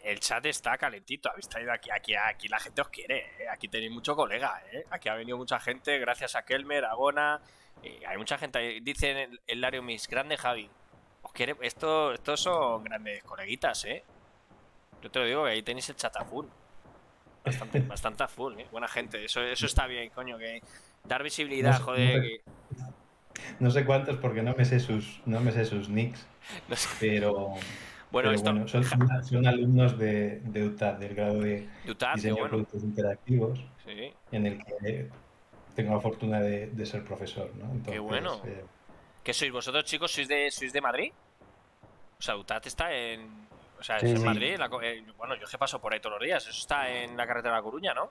el 0.04 0.20
chat 0.20 0.44
está 0.46 0.76
calentito, 0.76 1.30
habéis 1.30 1.48
traído 1.48 1.72
aquí, 1.72 1.90
aquí, 1.90 2.14
aquí 2.14 2.48
la 2.48 2.58
gente 2.58 2.80
os 2.80 2.88
quiere, 2.88 3.18
¿eh? 3.38 3.48
aquí 3.50 3.68
tenéis 3.68 3.90
mucho 3.90 4.14
colega, 4.14 4.62
¿eh? 4.72 4.84
aquí 4.90 5.08
ha 5.08 5.14
venido 5.14 5.36
mucha 5.36 5.58
gente, 5.58 5.98
gracias 5.98 6.36
a 6.36 6.44
Kelmer, 6.44 6.84
a 6.84 6.94
Gona, 6.94 7.40
hay 8.06 8.16
mucha 8.18 8.38
gente, 8.38 8.80
dice 8.82 9.24
el, 9.24 9.40
el 9.46 9.60
Lario 9.60 9.82
Mis, 9.82 10.08
grande 10.08 10.36
Javi. 10.36 10.68
Os 11.22 11.32
quiere, 11.32 11.56
esto, 11.62 12.12
estos 12.12 12.40
son 12.40 12.84
grandes 12.84 13.22
coleguitas, 13.24 13.84
¿eh? 13.84 14.02
Yo 15.02 15.10
te 15.10 15.18
lo 15.18 15.24
digo, 15.24 15.44
que 15.44 15.50
ahí 15.50 15.62
tenéis 15.62 15.88
el 15.88 15.96
chat 15.96 16.16
a 16.16 16.24
full. 16.24 16.46
Bastante, 17.44 17.80
bastante 17.88 18.22
a 18.22 18.28
full, 18.28 18.58
¿eh? 18.58 18.66
Buena 18.70 18.88
gente, 18.88 19.24
eso, 19.24 19.42
eso 19.42 19.66
está 19.66 19.86
bien, 19.86 20.10
coño, 20.10 20.38
que 20.38 20.62
dar 21.04 21.22
visibilidad, 21.22 21.80
joder. 21.80 22.42
No 23.58 23.70
sé, 23.70 23.84
cuántos 23.84 24.16
porque 24.16 24.42
no 24.42 24.54
me 24.54 24.64
sé 24.64 24.80
sus, 24.80 25.20
no 25.24 25.40
me 25.40 25.52
sé 25.52 25.64
sus 25.64 25.88
nicks, 25.88 26.26
pero... 27.00 27.54
Bueno, 28.10 28.32
esto... 28.32 28.66
son, 28.66 29.46
alumnos 29.46 29.96
de, 29.96 30.40
de 30.40 30.64
UTAD, 30.64 30.94
del 30.94 31.14
grado 31.14 31.38
de 31.38 31.68
diseño 32.16 32.42
de 32.42 32.48
productos 32.48 32.82
interactivos, 32.82 33.60
en 34.32 34.46
el 34.46 34.64
que 34.64 35.10
tengo 35.82 35.94
la 35.94 36.00
fortuna 36.00 36.40
de, 36.40 36.86
ser 36.86 37.04
profesor, 37.04 37.50
¿no? 37.56 37.82
qué 37.84 37.98
bueno. 37.98 38.40
Eh, 38.44 38.64
¿Qué 39.22 39.32
sois 39.34 39.52
vosotros, 39.52 39.84
chicos? 39.84 40.12
¿Sois 40.12 40.28
de, 40.28 40.50
¿Sois 40.50 40.72
de 40.72 40.80
Madrid? 40.80 41.12
O 42.18 42.22
sea, 42.22 42.36
UTAD 42.36 42.66
está 42.66 42.92
en... 42.92 43.48
O 43.78 43.82
sea, 43.82 43.96
es 43.96 44.04
en 44.04 44.24
Madrid. 44.24 44.56
Eh, 44.82 45.04
bueno, 45.16 45.34
yo 45.36 45.46
que 45.46 45.58
paso 45.58 45.80
por 45.80 45.92
ahí 45.92 46.00
todos 46.00 46.18
los 46.18 46.26
días. 46.26 46.46
Eso 46.46 46.58
está 46.58 46.90
en 46.90 47.16
la 47.16 47.26
carretera 47.26 47.54
de 47.54 47.60
La 47.60 47.62
Coruña, 47.62 47.94
¿no? 47.94 48.10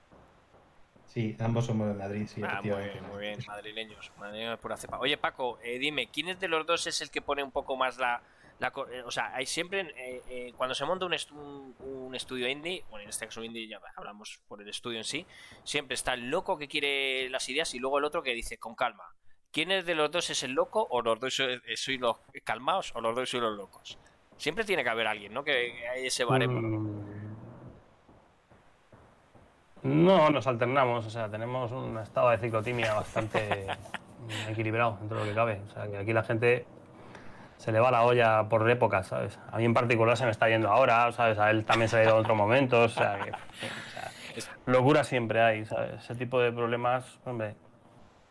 Sí, 1.06 1.36
ambos 1.40 1.66
somos 1.66 1.88
de 1.88 1.94
Madrid, 1.94 2.26
sí, 2.32 2.40
ah, 2.46 2.60
muy, 2.62 2.70
bien, 2.70 3.08
muy 3.10 3.20
bien, 3.20 3.38
madrileños. 3.44 4.12
Madrileños 4.16 4.60
pura 4.60 4.76
cepa. 4.76 5.00
Oye, 5.00 5.16
Paco, 5.16 5.58
eh, 5.60 5.78
dime, 5.80 6.06
¿quién 6.06 6.28
es 6.28 6.38
de 6.38 6.46
los 6.46 6.64
dos 6.64 6.86
es 6.86 7.00
el 7.00 7.10
que 7.10 7.20
pone 7.20 7.42
un 7.42 7.50
poco 7.50 7.76
más 7.76 7.98
la. 7.98 8.22
Eh, 8.60 9.02
o 9.04 9.10
sea, 9.10 9.34
hay 9.34 9.46
siempre. 9.46 9.92
Eh, 9.96 10.52
cuando 10.56 10.74
se 10.74 10.84
monta 10.84 11.06
un, 11.06 11.74
un, 11.80 12.14
estudio 12.14 12.48
indie, 12.48 12.84
bueno, 12.90 13.04
en 13.04 13.08
este 13.08 13.26
caso 13.26 13.42
indie, 13.42 13.66
ya 13.66 13.80
hablamos 13.96 14.40
por 14.48 14.60
el 14.60 14.68
estudio 14.68 14.98
en 14.98 15.04
sí, 15.04 15.26
siempre 15.64 15.94
está 15.94 16.12
el 16.12 16.30
loco 16.30 16.58
que 16.58 16.68
quiere 16.68 17.30
las 17.30 17.48
ideas 17.48 17.74
y 17.74 17.78
luego 17.78 17.98
el 17.98 18.04
otro 18.04 18.22
que 18.22 18.34
dice 18.34 18.58
con 18.58 18.74
calma. 18.74 19.04
¿Quién 19.50 19.70
es 19.70 19.86
de 19.86 19.94
los 19.94 20.10
dos 20.10 20.28
es 20.30 20.42
el 20.42 20.52
loco 20.52 20.86
o 20.90 21.02
los 21.02 21.18
dos 21.18 21.34
sois 21.34 22.00
los 22.00 22.16
calmados 22.44 22.92
o 22.94 23.00
los 23.00 23.16
dos 23.16 23.30
sois 23.30 23.42
los 23.42 23.56
locos? 23.56 23.98
Siempre 24.36 24.64
tiene 24.64 24.84
que 24.84 24.90
haber 24.90 25.06
alguien, 25.06 25.32
¿no? 25.32 25.42
Que 25.42 25.88
hay 25.88 26.06
ese 26.06 26.24
baremo. 26.24 26.60
Mm, 26.60 27.20
no, 29.82 30.30
nos 30.30 30.46
alternamos, 30.46 31.06
o 31.06 31.10
sea, 31.10 31.30
tenemos 31.30 31.72
un 31.72 31.98
estado 31.98 32.30
de 32.30 32.38
ciclotimia 32.38 32.92
bastante 32.92 33.66
equilibrado 34.48 34.98
dentro 35.00 35.18
de 35.18 35.24
lo 35.24 35.30
que 35.30 35.34
cabe. 35.34 35.62
O 35.66 35.70
sea, 35.70 35.90
que 35.90 35.96
aquí 35.96 36.12
la 36.12 36.22
gente 36.22 36.66
se 37.60 37.72
le 37.72 37.78
va 37.78 37.90
la 37.90 38.04
olla 38.04 38.48
por 38.48 38.68
épocas, 38.70 39.08
¿sabes? 39.08 39.38
A 39.52 39.58
mí 39.58 39.66
en 39.66 39.74
particular 39.74 40.16
se 40.16 40.24
me 40.24 40.30
está 40.30 40.48
yendo 40.48 40.70
ahora, 40.70 41.12
¿sabes? 41.12 41.38
A 41.38 41.50
él 41.50 41.66
también 41.66 41.90
se 41.90 41.96
le 41.96 42.02
ha 42.02 42.04
ido 42.06 42.14
en 42.14 42.20
otros 42.20 42.36
momentos, 42.36 42.96
o 42.96 42.98
sea, 42.98 43.18
que, 43.18 43.32
locura 44.64 45.04
siempre 45.04 45.42
hay, 45.42 45.66
¿sabes? 45.66 46.02
Ese 46.02 46.14
tipo 46.14 46.40
de 46.40 46.52
problemas, 46.52 47.20
hombre, 47.26 47.56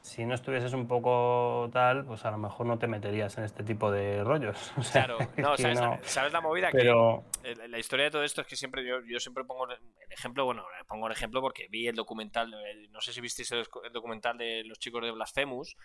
si 0.01 0.25
no 0.25 0.33
estuvieses 0.33 0.73
un 0.73 0.87
poco 0.87 1.69
tal, 1.71 2.05
pues 2.05 2.25
a 2.25 2.31
lo 2.31 2.39
mejor 2.39 2.65
no 2.65 2.79
te 2.79 2.87
meterías 2.87 3.37
en 3.37 3.43
este 3.43 3.63
tipo 3.63 3.91
de 3.91 4.23
rollos. 4.23 4.73
claro, 4.91 5.19
no, 5.37 5.55
¿sabes, 5.57 6.33
La, 6.33 6.41
movida? 6.41 6.69
Pero... 6.71 7.23
Que 7.43 7.53
la 7.67 7.77
historia 7.77 8.05
de 8.05 8.11
todo 8.11 8.23
esto 8.23 8.41
es 8.41 8.47
que 8.47 8.55
siempre 8.55 8.83
yo, 8.83 9.01
yo 9.05 9.19
siempre 9.19 9.43
pongo 9.43 9.69
el 9.69 9.77
ejemplo, 10.09 10.45
bueno, 10.45 10.65
pongo 10.87 11.05
el 11.05 11.13
ejemplo 11.13 11.39
porque 11.39 11.67
vi 11.69 11.87
el 11.87 11.95
documental, 11.95 12.51
no 12.89 12.99
sé 12.99 13.13
si 13.13 13.21
visteis 13.21 13.51
el, 13.51 13.67
documental 13.93 14.39
de 14.39 14.63
los 14.63 14.79
chicos 14.79 15.03
de 15.03 15.11
Blasphemous, 15.11 15.77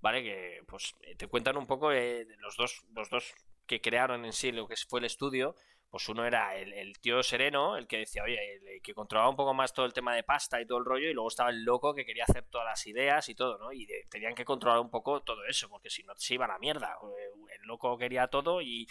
¿vale? 0.00 0.22
Que 0.22 0.62
pues 0.66 0.94
te 1.16 1.26
cuentan 1.26 1.56
un 1.56 1.66
poco 1.66 1.90
de 1.90 2.26
los 2.38 2.56
dos, 2.56 2.82
los 2.94 3.10
dos 3.10 3.34
que 3.66 3.80
crearon 3.80 4.24
en 4.24 4.32
sí 4.32 4.52
lo 4.52 4.66
que 4.66 4.74
fue 4.76 5.00
el 5.00 5.06
estudio, 5.06 5.54
pues 5.90 6.08
uno 6.08 6.24
era 6.24 6.56
el, 6.56 6.98
tío 7.00 7.22
sereno, 7.22 7.76
el 7.76 7.88
que 7.88 7.98
decía, 7.98 8.22
oye, 8.22 8.38
el, 8.54 8.80
que 8.80 8.94
controlaba 8.94 9.28
un 9.28 9.36
poco 9.36 9.54
más 9.54 9.72
todo 9.72 9.86
el 9.86 9.92
tema 9.92 10.14
de 10.14 10.22
pasta 10.22 10.60
y 10.60 10.66
todo 10.66 10.78
el 10.78 10.84
rollo, 10.84 11.08
y 11.08 11.12
luego 11.12 11.28
estaba 11.28 11.50
el 11.50 11.64
loco 11.64 11.94
que 11.94 12.04
quería 12.04 12.24
hacer 12.24 12.44
todas 12.44 12.64
las 12.64 12.86
ideas 12.86 13.28
y 13.28 13.34
todo, 13.34 13.58
¿no? 13.58 13.72
Y 13.72 13.88
tenían 14.08 14.34
que 14.34 14.44
controlar 14.44 14.80
un 14.80 14.90
poco 14.90 15.20
todo 15.22 15.44
eso, 15.46 15.68
porque 15.68 15.90
si 15.90 16.04
no 16.04 16.14
se 16.16 16.34
iba 16.34 16.44
a 16.44 16.48
la 16.48 16.58
mierda. 16.58 16.96
El 17.54 17.66
loco 17.66 17.98
quería 17.98 18.28
todo 18.28 18.62
y, 18.62 18.86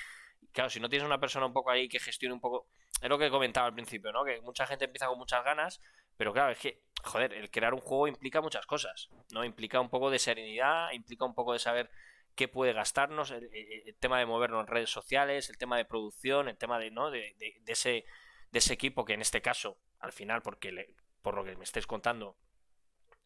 claro, 0.52 0.70
si 0.70 0.82
no 0.82 0.90
tienes 0.90 1.06
una 1.06 1.20
persona 1.20 1.46
un 1.46 1.54
poco 1.54 1.72
ahí 1.72 1.88
que 1.88 2.00
gestione 2.00 2.34
un 2.34 2.42
poco... 2.42 2.68
Es 3.02 3.08
lo 3.08 3.18
que 3.18 3.30
comentaba 3.30 3.68
al 3.68 3.74
principio, 3.74 4.12
¿no? 4.12 4.26
Que 4.26 4.42
mucha 4.42 4.68
gente 4.68 4.86
empieza 4.86 5.08
con 5.08 5.18
muchas 5.18 5.44
ganas, 5.46 5.80
pero 6.20 6.34
claro, 6.34 6.52
es 6.52 6.60
que, 6.60 6.84
joder, 7.02 7.32
el 7.32 7.50
crear 7.50 7.74
un 7.74 7.80
juego 7.80 8.06
implica 8.06 8.42
muchas 8.42 8.66
cosas, 8.66 9.08
¿no? 9.32 9.46
Implica 9.46 9.80
un 9.80 9.90
poco 9.90 10.12
de 10.12 10.20
serenidad, 10.20 10.92
implica 10.92 11.24
un 11.24 11.34
poco 11.34 11.54
de 11.54 11.60
saber 11.60 11.90
qué 12.36 12.50
puede 12.50 12.74
gastarnos, 12.74 13.32
el, 13.32 13.96
tema 14.02 14.20
de 14.20 14.26
movernos 14.26 14.60
en 14.60 14.68
redes 14.68 14.90
sociales, 14.90 15.50
el 15.50 15.58
tema 15.58 15.78
de 15.78 15.86
producción, 15.86 16.50
el 16.50 16.58
tema 16.58 16.78
de, 16.78 16.92
¿no? 16.92 17.10
de, 17.10 17.38
ese, 17.68 18.04
de 18.52 18.60
ese 18.60 18.74
equipo 18.74 19.06
que 19.06 19.14
en 19.14 19.22
este 19.22 19.42
caso, 19.42 19.78
al 19.98 20.12
final, 20.12 20.42
porque 20.42 20.94
por 21.22 21.36
lo 21.36 21.46
que 21.46 21.56
me 21.56 21.64
estáis 21.64 21.88
contando, 21.88 22.36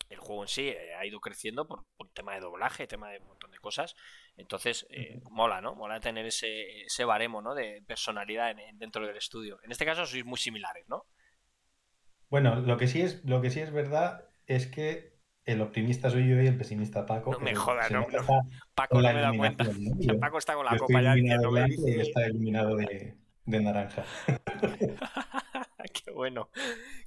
el 0.10 0.20
juego 0.20 0.44
en 0.44 0.48
sí 0.48 0.68
eh, 0.68 0.94
ha 0.94 1.04
ido 1.04 1.20
creciendo 1.20 1.68
por, 1.68 1.88
por 1.98 2.12
tema 2.12 2.36
de 2.36 2.42
doblaje, 2.42 2.86
tema 2.86 3.10
de 3.10 3.18
un 3.18 3.26
montón 3.26 3.50
de 3.50 3.58
cosas. 3.58 3.96
Entonces, 4.38 4.86
eh, 4.92 5.20
mola, 5.32 5.62
¿no? 5.62 5.74
Mola 5.74 6.00
tener 6.00 6.28
ese, 6.28 6.84
ese 6.84 7.06
baremo, 7.06 7.42
¿no? 7.42 7.56
De 7.56 7.82
personalidad 7.88 8.56
dentro 8.76 9.08
del 9.08 9.18
estudio. 9.18 9.60
En 9.64 9.72
este 9.72 9.84
caso 9.84 10.06
sois 10.06 10.24
muy 10.24 10.38
similares, 10.38 10.88
¿no? 10.88 11.08
Bueno, 12.34 12.56
lo 12.56 12.78
que 12.78 12.88
sí 12.88 13.00
es, 13.00 13.24
lo 13.26 13.42
que 13.42 13.52
sí 13.52 13.60
es 13.60 13.72
verdad 13.72 14.26
es 14.48 14.66
que 14.66 15.14
el 15.46 15.62
optimista 15.62 16.10
soy 16.10 16.28
yo 16.28 16.42
y 16.42 16.48
el 16.48 16.58
pesimista 16.58 17.06
Paco. 17.06 17.32
No 17.34 17.40
me 17.40 17.54
jodas, 17.54 17.92
no, 17.92 18.08
Paco 18.74 19.04
no 19.04 19.14
me 19.14 19.22
da 19.22 19.32
cuenta. 19.38 19.66
Paco 20.20 20.40
está 20.40 20.56
con 20.56 20.66
la 20.66 20.76
copa 20.76 21.00
ya 21.04 21.38
no 21.38 21.52
me 21.52 21.66
dice... 21.66 22.02
está 22.02 22.26
eliminado 22.26 22.76
de, 22.76 23.16
de 23.46 23.62
naranja. 23.62 24.04
qué 25.94 26.12
bueno, 26.12 26.50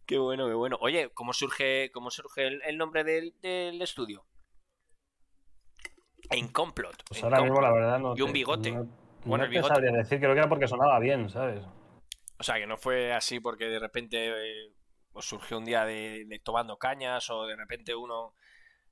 qué 0.07 0.19
bueno, 0.19 0.47
qué 0.47 0.55
bueno. 0.55 0.79
Oye, 0.81 1.11
¿cómo 1.13 1.33
surge, 1.33 1.91
cómo 1.93 2.13
surge 2.13 2.47
el, 2.65 2.79
nombre 2.79 3.03
del, 3.03 3.35
del, 3.43 3.83
estudio? 3.83 4.25
En 6.31 6.47
complot. 6.53 7.03
Pues 7.09 7.25
ahora 7.25 7.43
mismo 7.43 7.61
la 7.61 7.73
verdad 7.73 7.99
no. 7.99 8.17
Y 8.17 8.23
un 8.23 8.33
bigote. 8.33 8.71
No, 8.71 8.89
bueno, 9.25 9.43
el 9.47 9.51
bigote. 9.51 9.75
sabría 9.75 9.91
decir, 9.91 10.21
creo 10.21 10.35
que 10.35 10.39
era 10.39 10.49
porque 10.49 10.69
sonaba 10.69 11.01
bien, 11.01 11.29
¿sabes? 11.31 11.65
O 12.39 12.45
sea, 12.45 12.61
que 12.61 12.67
no 12.69 12.77
fue 12.77 13.13
así 13.13 13.41
porque 13.41 13.65
de 13.65 13.81
repente 13.81 14.29
eh, 14.29 14.76
o 15.17 15.23
surgió 15.23 15.57
un 15.57 15.65
día 15.65 15.85
de, 15.85 16.41
tomando 16.45 16.77
cañas 16.77 17.31
o 17.31 17.47
de 17.47 17.57
repente 17.57 17.95
uno 17.95 18.35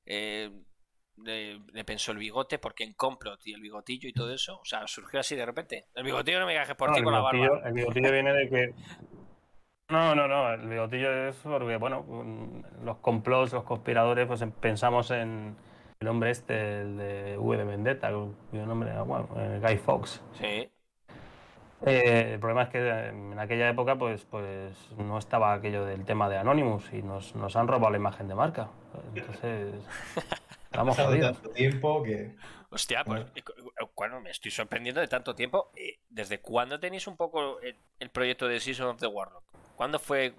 eh, 0.07 0.50
le, 1.19 1.85
pensó 1.85 2.12
el 2.12 2.19
bigote 2.19 2.59
porque 2.59 2.85
en 2.85 2.95
complot 2.95 3.40
y 3.45 3.52
el 3.52 3.61
bigotillo 3.61 4.09
y 4.09 4.12
todo 4.12 4.33
eso, 4.33 4.59
o 4.59 4.64
sea, 4.64 4.87
surgió 4.87 5.21
así 5.21 5.37
de 5.37 5.45
repente. 5.45 5.85
El 5.95 6.04
bigotillo 6.04 6.40
no 6.40 6.47
me 6.47 6.54
gajes 6.54 6.75
por 6.76 6.93
ti 6.93 7.02
con 7.02 7.12
la 7.12 7.21
barba. 7.21 7.61
El 7.64 7.75
bigotillo 7.75 8.11
viene 8.11 8.33
de 8.33 8.49
que 8.49 8.75
no, 9.90 10.14
no, 10.14 10.26
no, 10.26 10.50
el 10.54 10.66
bigotillo 10.66 11.28
es 11.28 11.37
porque, 11.37 11.76
bueno, 11.76 12.62
los 12.83 12.97
complots, 12.99 13.52
los 13.52 13.64
conspiradores, 13.64 14.26
pues 14.26 14.43
pensamos 14.59 15.11
en 15.11 15.57
el 16.00 16.09
hombre 16.09 16.31
este, 16.31 16.81
el 16.81 16.97
de 16.97 17.37
V 17.38 17.57
de 17.59 17.64
Vendetta, 17.64 18.11
cuyo 18.50 18.64
nombre 18.66 18.90
era, 18.90 19.02
bueno, 19.02 19.28
Guy 19.61 19.76
Fox. 19.76 20.23
Sí. 20.33 20.71
Eh, 21.87 22.33
el 22.33 22.41
problema 22.41 22.62
es 22.62 22.69
que 22.71 22.79
en 22.79 23.38
aquella 23.38 23.69
época 23.69 23.97
pues, 23.97 24.25
pues 24.25 24.75
no 24.97 25.19
estaba 25.19 25.53
aquello 25.53 25.85
del 25.85 26.05
tema 26.05 26.29
de 26.29 26.38
Anonymous 26.38 26.93
y 26.93 27.03
nos, 27.03 27.35
nos 27.35 27.57
han 27.57 27.69
robado 27.69 27.91
la 27.91 27.99
imagen 27.99 28.29
de 28.29 28.35
marca. 28.35 28.69
Entonces, 29.14 29.75
estamos 30.64 30.97
jodidos. 30.97 31.35
tanto 31.35 31.50
tiempo 31.50 32.03
que... 32.03 32.35
Hostia, 32.71 33.05
pues 33.05 33.26
bueno, 33.95 34.21
me 34.21 34.31
estoy 34.31 34.50
sorprendiendo 34.50 35.00
de 35.00 35.09
tanto 35.09 35.35
tiempo. 35.35 35.71
Eh, 35.76 35.99
¿Desde 36.09 36.41
cuándo 36.41 36.81
tenéis 36.81 37.07
un 37.07 37.17
poco 37.17 37.61
el, 37.61 38.11
proyecto 38.11 38.49
de 38.49 38.59
Season 38.59 38.88
of 38.88 38.99
the 38.99 39.07
Warlock? 39.07 39.45
¿Cuándo 39.76 39.99
fue? 39.99 40.35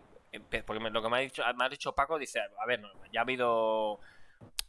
Porque 0.66 0.90
lo 0.90 1.02
que 1.02 1.10
me 1.10 1.18
ha 1.18 1.20
dicho, 1.22 1.44
me 1.56 1.66
ha 1.66 1.70
dicho 1.70 1.96
Paco 1.96 2.20
dice, 2.20 2.40
a 2.42 2.66
ver, 2.66 2.82
ya 3.14 3.22
ha 3.22 3.24
habido 3.24 4.02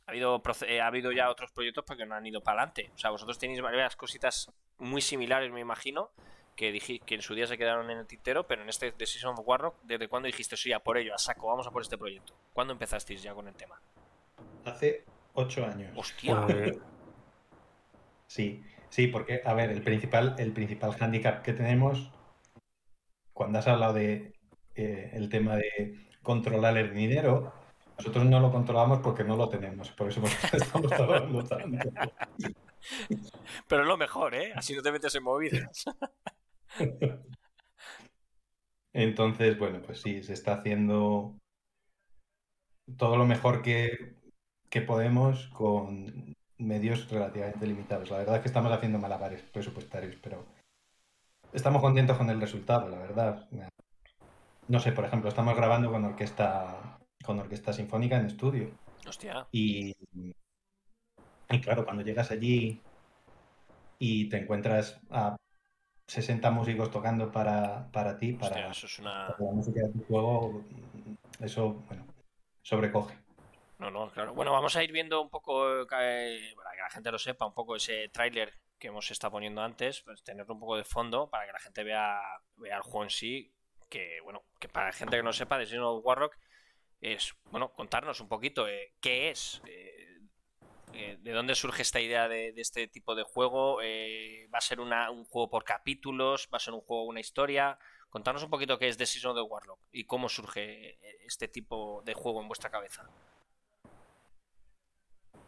ha 0.07 0.13
habido, 0.13 0.41
eh, 0.69 0.81
ha 0.81 0.87
habido 0.87 1.11
ya 1.11 1.29
otros 1.31 1.51
proyectos 1.51 1.85
porque 1.85 2.07
no 2.07 2.15
han 2.15 2.25
ido 2.25 2.41
para 2.41 2.63
adelante. 2.63 2.91
O 2.95 2.99
sea, 2.99 3.11
vosotros 3.11 3.39
tenéis 3.39 3.61
varias 3.61 3.97
cositas 3.97 4.53
muy 4.79 5.01
similares, 5.01 5.51
me 5.51 5.61
imagino, 5.61 6.11
que, 6.57 6.73
dije, 6.73 6.99
que 7.01 7.15
en 7.15 7.23
su 7.23 7.35
día 7.35 7.47
se 7.47 7.59
quedaron 7.59 7.91
en 7.91 7.99
el 7.99 8.07
tintero, 8.07 8.47
pero 8.47 8.63
en 8.63 8.69
este 8.69 8.91
Decision 8.93 9.35
of 9.35 9.47
Warrock, 9.47 9.77
¿desde 9.83 10.09
cuándo 10.09 10.27
dijiste, 10.27 10.57
sí, 10.57 10.73
a 10.73 10.81
por 10.81 10.97
ello, 10.97 11.15
a 11.15 11.19
saco, 11.19 11.47
vamos 11.47 11.67
a 11.67 11.71
por 11.71 11.83
este 11.83 11.99
proyecto? 11.99 12.35
¿Cuándo 12.53 12.73
empezasteis 12.73 13.23
ya 13.23 13.35
con 13.35 13.47
el 13.47 13.55
tema? 13.55 13.81
Hace 14.65 15.05
ocho 15.35 15.65
años. 15.65 15.93
¡Hostia! 15.95 16.41
Pues, 16.47 16.79
sí, 18.27 18.65
sí, 18.89 19.07
porque, 19.07 19.43
a 19.45 19.53
ver, 19.53 19.71
el 19.71 19.83
principal, 19.83 20.35
el 20.39 20.53
principal 20.53 20.97
handicap 20.99 21.43
que 21.43 21.53
tenemos, 21.53 22.11
cuando 23.35 23.59
has 23.59 23.69
hablado 23.69 23.93
de 23.93 24.33
eh, 24.75 25.11
el 25.13 25.29
tema 25.29 25.57
de 25.57 26.09
controlar 26.23 26.77
el 26.79 26.95
dinero, 26.95 27.53
nosotros 27.99 28.25
no 28.25 28.41
lo 28.41 28.51
controlamos 28.51 29.01
porque 29.01 29.25
no 29.25 29.37
lo 29.37 29.49
tenemos, 29.49 29.91
por 29.91 30.09
eso 30.09 30.23
estamos 30.53 30.91
trabajando 30.91 31.45
tanto. 31.45 31.91
Pero 33.69 33.83
es 33.83 33.89
lo 33.89 33.97
mejor, 33.97 34.35
¿eh? 34.35 34.53
Así 34.55 34.75
no 34.75 34.83
te 34.83 34.93
metes 34.93 35.15
en 35.15 35.23
movidas. 35.23 35.85
Entonces, 38.93 39.59
bueno, 39.59 39.83
pues 39.83 40.01
sí, 40.01 40.23
se 40.23 40.33
está 40.33 40.55
haciendo 40.55 41.37
todo 42.97 43.17
lo 43.17 43.27
mejor 43.27 43.63
que, 43.63 44.15
podemos 44.87 45.49
con 45.55 46.35
medios 46.59 47.11
relativamente 47.11 47.67
limitados. 47.67 48.11
La 48.11 48.19
verdad 48.19 48.37
es 48.37 48.43
que 48.43 48.49
estamos 48.49 48.71
haciendo 48.71 48.99
malabares 48.99 49.41
presupuestarios, 49.43 50.17
pero 50.23 50.45
estamos 51.55 51.81
contentos 51.81 52.19
con 52.19 52.29
el 52.29 52.39
resultado, 52.39 52.87
la 52.91 52.99
verdad. 52.99 53.49
No 54.69 54.79
sé, 54.79 54.93
por 54.93 55.07
ejemplo, 55.07 55.31
estamos 55.31 55.57
grabando 55.57 55.91
con 55.91 56.05
orquesta 56.05 56.99
con 57.25 57.39
orquesta 57.39 57.73
sinfónica 57.73 58.19
en 58.19 58.27
estudio. 58.27 58.71
Hostia. 59.09 59.47
Y, 59.51 59.95
y 61.51 61.61
claro, 61.63 61.85
cuando 61.85 62.03
llegas 62.03 62.31
allí 62.31 62.81
y 63.99 64.29
te 64.29 64.37
encuentras 64.39 65.01
a 65.11 65.37
60 66.07 66.51
músicos 66.51 66.91
tocando 66.91 67.33
para, 67.33 67.91
para 67.93 68.17
ti, 68.17 68.33
para, 68.33 68.69
la 68.69 69.53
música 69.53 69.83
de 69.83 69.93
tu 69.93 70.05
juego, 70.05 70.63
eso, 71.41 71.83
bueno, 71.89 72.07
sobrecoge. 72.63 73.17
No, 73.79 73.91
no, 73.91 74.11
claro. 74.11 74.33
Bueno, 74.35 74.53
vamos 74.53 74.75
a 74.77 74.85
ir 74.85 74.93
viendo 74.93 75.21
un 75.21 75.29
poco, 75.29 75.81
eh, 75.81 75.87
para 76.57 76.71
que 76.73 76.83
la 76.83 76.91
gente 76.91 77.11
lo 77.11 77.19
sepa, 77.19 77.45
un 77.45 77.55
poco 77.55 77.77
ese 77.77 78.09
tráiler 78.09 78.55
que 78.79 78.89
hemos 78.89 79.11
estado 79.11 79.33
poniendo 79.33 79.63
antes, 79.63 80.03
pues 80.03 80.23
tenerlo 80.23 80.55
un 80.55 80.61
poco 80.61 80.77
de 80.77 80.85
fondo 80.85 81.29
para 81.29 81.47
que 81.47 81.53
la 81.53 81.59
gente 81.59 81.83
vea, 81.83 82.21
vea 82.57 82.77
el 82.77 82.83
juego 82.83 83.05
en 83.05 83.11
sí, 83.11 83.53
que 83.89 84.21
bueno, 84.23 84.45
que 84.59 84.69
para 84.69 84.87
la 84.87 84.93
gente 84.93 85.17
que 85.17 85.23
no 85.23 85.33
sepa, 85.33 85.59
de 85.59 85.79
of 85.79 86.05
Warrock 86.05 86.37
es, 87.01 87.35
bueno, 87.51 87.73
contarnos 87.73 88.21
un 88.21 88.29
poquito 88.29 88.69
eh, 88.69 88.95
qué 89.01 89.31
es, 89.31 89.63
eh, 89.67 89.96
eh, 90.97 91.19
de 91.21 91.33
dónde 91.33 91.55
surge 91.55 91.83
esta 91.83 92.01
idea 92.01 92.29
de, 92.29 92.53
este 92.57 92.89
tipo 92.89 93.15
de 93.15 93.23
juego, 93.23 93.77
va 93.77 94.59
a 94.59 94.61
ser 94.61 94.81
un 94.81 95.25
juego 95.25 95.51
por 95.51 95.65
capítulos, 95.65 96.49
va 96.53 96.57
a 96.57 96.61
ser 96.61 96.75
un 96.75 96.81
juego, 96.81 97.05
una 97.05 97.21
historia, 97.21 97.79
contarnos 98.09 98.43
un 98.43 98.51
poquito 98.51 98.79
qué 98.79 98.89
es 98.89 98.97
The 98.97 99.07
Season 99.07 99.33
of 99.33 99.37
the 99.37 99.43
Warlock 99.43 99.81
y 99.93 100.05
cómo 100.05 100.29
surge 100.29 100.99
este 101.27 101.49
tipo 101.49 102.03
de 102.05 102.15
juego 102.15 102.41
en 102.41 102.49
vuestra 102.49 102.71
cabeza. 102.71 103.09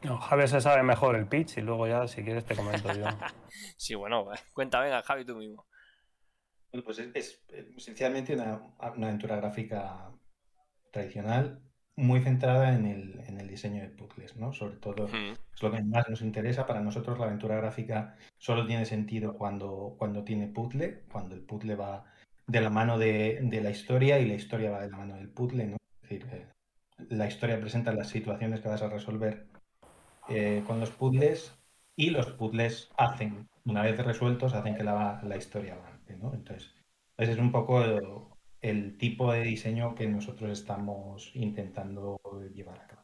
No, 0.03 0.17
Javi 0.19 0.47
se 0.47 0.61
sabe 0.61 0.83
mejor 0.83 1.17
el 1.17 1.27
pitch 1.27 1.59
y 1.59 1.61
luego 1.61 1.87
ya, 1.89 2.07
si 2.07 2.23
quieres, 2.23 2.45
te 2.45 2.55
comento 2.55 2.93
yo. 2.93 3.05
sí, 3.77 3.95
bueno, 3.95 4.29
cuenta, 4.55 4.81
venga, 4.81 5.03
Javi, 5.03 5.25
tú 5.25 5.35
mismo. 5.35 5.67
Bueno, 6.71 6.85
pues 6.85 6.99
es, 6.99 7.43
esencialmente 7.77 8.35
una, 8.35 8.75
aventura 8.79 9.37
gráfica 9.37 10.13
tradicional 10.93 11.63
muy 11.99 12.21
centrada 12.21 12.75
en 12.75 12.87
el, 12.87 13.49
diseño 13.49 13.83
de 13.83 13.89
puzzles, 13.89 14.37
¿no? 14.37 14.53
Sobre 14.53 14.77
todo 14.77 15.07
es 15.07 15.63
lo 15.63 15.73
que 15.73 15.83
más 15.83 16.09
nos 16.09 16.23
interesa. 16.23 16.67
Para 16.67 16.81
nosotros 16.81 17.19
la 17.19 17.27
aventura 17.27 17.57
gráfica 17.57 18.15
solo 18.37 18.67
tiene 18.67 18.85
sentido 18.85 19.35
cuando, 19.37 19.97
cuando 19.99 20.23
tiene 20.23 20.47
puzzle, 20.47 21.03
cuando 21.11 21.35
el 21.35 21.41
puzzle 21.41 21.75
va 21.75 22.05
de 22.47 22.61
la 22.61 22.71
mano 22.71 22.99
de, 22.99 23.41
la 23.63 23.71
historia 23.71 24.21
y 24.21 24.29
la 24.29 24.35
historia 24.35 24.71
va 24.71 24.83
de 24.83 24.91
la 24.91 24.97
mano 24.97 25.17
del 25.17 25.29
puzzle, 25.29 25.67
¿no? 25.67 25.77
Es 26.03 26.09
decir, 26.09 26.27
eh, 26.33 26.47
la 27.11 27.27
historia 27.27 27.61
presenta 27.61 27.93
las 27.93 28.09
situaciones 28.09 28.61
que 28.61 28.69
vas 28.69 28.83
a 28.83 28.89
resolver 28.89 29.49
eh, 30.29 30.63
con 30.67 30.79
los 30.79 30.91
puzzles 30.91 31.59
y 31.97 32.11
los 32.11 32.31
puzzles 32.33 32.91
hacen, 32.97 33.49
una 33.65 33.83
vez 33.83 33.99
resueltos, 33.99 34.55
hacen 34.55 34.77
que 34.77 34.85
la, 34.85 35.21
historia 35.37 35.75
avance, 35.75 36.17
¿no? 36.17 36.33
Entonces, 36.33 36.73
ese 37.17 37.33
es 37.33 37.39
un 37.39 37.51
poco 37.51 37.83
el, 38.63 38.97
tipo 38.99 39.33
de 39.33 39.43
diseño 39.43 39.95
que 39.95 40.09
nosotros 40.09 40.51
estamos 40.51 41.31
intentando 41.35 42.21
llevar 42.55 42.81
a 42.81 42.87
cabo. 42.87 43.03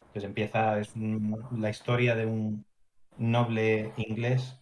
Entonces 0.00 0.24
empieza, 0.24 0.78
es 0.80 0.92
la 0.96 1.70
historia 1.70 2.14
de 2.16 2.26
un 2.26 2.64
noble 3.18 3.92
inglés 3.96 4.58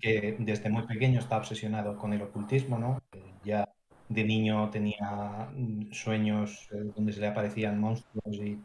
que 0.00 0.36
desde 0.38 0.70
muy 0.70 0.84
pequeño 0.86 1.18
está 1.18 1.36
obsesionado 1.38 1.96
con 1.96 2.12
el 2.12 2.22
ocultismo, 2.22 2.78
¿no? 2.78 3.00
Ya 3.44 3.68
de 4.08 4.24
niño 4.24 4.70
tenía 4.70 5.50
sueños 5.92 6.68
eh, 6.72 6.90
donde 6.96 7.12
se 7.12 7.20
le 7.20 7.28
aparecían 7.28 7.80
monstruos 7.80 8.36
y 8.36 8.58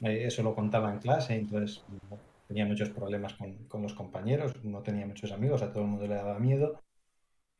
eh, 0.00 0.26
eso 0.26 0.42
lo 0.42 0.54
contaba 0.54 0.92
en 0.92 0.98
clase, 0.98 1.34
entonces 1.34 1.84
tenía 2.46 2.66
muchos 2.66 2.90
problemas 2.90 3.34
con, 3.34 3.82
los 3.82 3.94
compañeros, 3.94 4.52
no 4.62 4.82
tenía 4.82 5.06
muchos 5.06 5.32
amigos, 5.32 5.62
a 5.62 5.72
todo 5.72 5.84
el 5.84 5.90
mundo 5.90 6.06
le 6.06 6.14
daba 6.14 6.38
miedo. 6.38 6.83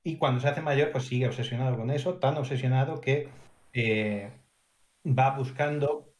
Y 0.06 0.18
cuando 0.18 0.40
se 0.40 0.48
hace 0.48 0.60
mayor, 0.60 0.92
pues 0.92 1.06
sigue 1.06 1.26
obsesionado 1.26 1.76
con 1.78 1.90
eso, 1.90 2.18
tan 2.18 2.36
obsesionado 2.36 3.00
que 3.00 3.28
eh, 3.72 4.30
va 5.06 5.34
buscando 5.36 6.12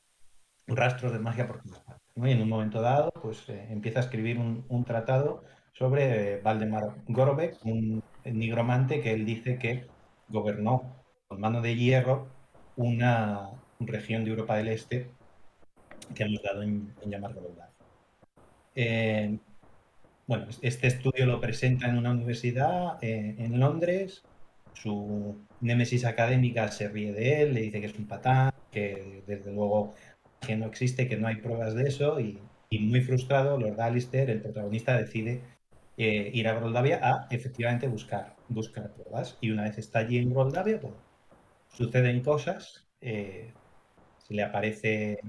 rastros 0.67 1.13
de 1.13 1.19
magia 1.19 1.47
por 1.47 1.63
todas 1.63 1.81
partes. 1.81 2.03
Y 2.17 2.31
en 2.31 2.41
un 2.41 2.49
momento 2.49 2.81
dado, 2.81 3.13
pues 3.21 3.47
eh, 3.51 3.67
empieza 3.71 3.99
a 4.01 4.03
escribir 4.03 4.39
un, 4.39 4.85
tratado 4.85 5.45
sobre 5.73 6.35
eh, 6.35 6.41
Valdemar 6.41 6.95
Gorobec, 7.09 7.59
un 7.65 8.03
nigromante 8.25 9.03
que 9.03 9.13
él 9.13 9.27
dice 9.27 9.59
que 9.59 9.87
gobernó 10.29 11.05
con 11.29 11.41
mano 11.41 11.61
de 11.61 11.77
hierro 11.77 12.29
una 12.77 13.51
región 13.81 14.25
de 14.25 14.31
Europa 14.31 14.57
del 14.57 14.69
Este 14.69 15.11
que 16.15 16.23
hemos 16.23 16.43
dado 16.43 16.63
en, 16.63 16.95
llamar 17.05 17.35
Gorobec. 17.35 17.65
Eh, 20.25 20.27
bueno, 20.27 20.47
este 20.63 20.87
estudio 20.87 21.27
lo 21.27 21.41
presenta 21.41 21.89
en 21.89 21.99
una 21.99 22.11
universidad 22.11 22.99
eh, 23.03 23.37
en 23.39 23.61
Londres. 23.61 24.23
Su 24.73 25.47
némesis 25.61 26.05
académica 26.05 26.69
se 26.69 26.89
ríe 26.89 27.13
de 27.13 27.43
él, 27.43 27.55
le 27.55 27.63
dice 27.63 27.81
que 27.81 27.87
es 27.87 27.99
un 27.99 28.07
patán, 28.07 28.53
que 28.71 29.23
desde 29.27 29.53
luego 29.53 29.95
que 30.41 30.57
no 30.57 30.67
existe, 30.67 31.09
que 31.09 31.17
no 31.17 31.29
hay 31.29 31.37
pruebas 31.37 31.75
de 31.75 31.85
eso. 31.89 32.21
Y, 32.21 32.41
muy 32.81 33.03
frustrado, 33.03 33.57
Lord 33.59 33.81
Alistair, 33.81 34.31
el 34.31 34.43
protagonista, 34.43 34.99
decide 34.99 35.43
eh, 35.97 36.31
ir 36.35 36.49
a 36.49 36.55
Groldavia 36.55 36.99
a 37.03 37.29
efectivamente 37.31 37.87
buscar, 37.89 38.37
buscar 38.49 38.93
pruebas. 38.95 39.39
Y 39.41 39.51
una 39.51 39.65
vez 39.65 39.79
está 39.79 40.01
allí 40.01 40.19
en 40.19 40.31
Groldavia, 40.31 40.81
pues, 40.81 40.95
suceden 41.69 42.23
cosas. 42.23 42.87
se 43.01 44.35
le 44.35 44.43
aparece 44.43 45.21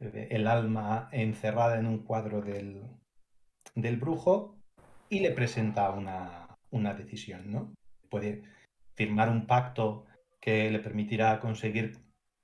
el 0.00 0.46
alma 0.46 1.08
encerrada 1.12 1.78
en 1.78 1.86
un 1.86 1.98
cuadro 2.04 2.40
del, 2.42 2.82
brujo 3.74 4.56
y 5.08 5.20
le 5.20 5.30
presenta 5.30 5.90
una, 5.90 6.94
decisión, 6.94 7.50
¿no? 7.50 7.74
Puede 8.10 8.42
firmar 8.94 9.28
un 9.28 9.46
pacto 9.46 10.06
que 10.40 10.70
le 10.70 10.78
permitirá 10.78 11.40
conseguir 11.40 11.98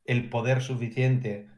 el 0.05 0.29
poder 0.29 0.63
suficiente 0.63 1.49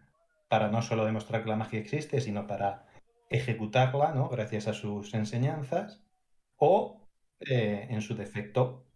para 0.49 0.69
no 0.69 0.83
solo 0.83 1.05
demostrar 1.05 1.43
que 1.43 1.51
la 1.51 1.57
magia 1.57 1.81
existe, 1.81 2.21
sino 2.21 2.47
para 2.47 2.87
ejecutarla, 3.31 4.13
¿no? 4.13 4.29
Gracias 4.29 4.69
a 4.69 4.75
sus 4.75 5.15
enseñanzas, 5.15 6.03
o 6.57 7.01
eh, 7.41 7.87
en 7.91 8.03
su 8.03 8.15
defecto, 8.15 8.87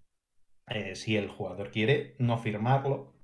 eh, 0.68 0.94
si 0.94 1.16
el 1.16 1.28
jugador 1.28 1.70
quiere, 1.70 2.14
no 2.18 2.38
firmarlo 2.38 3.14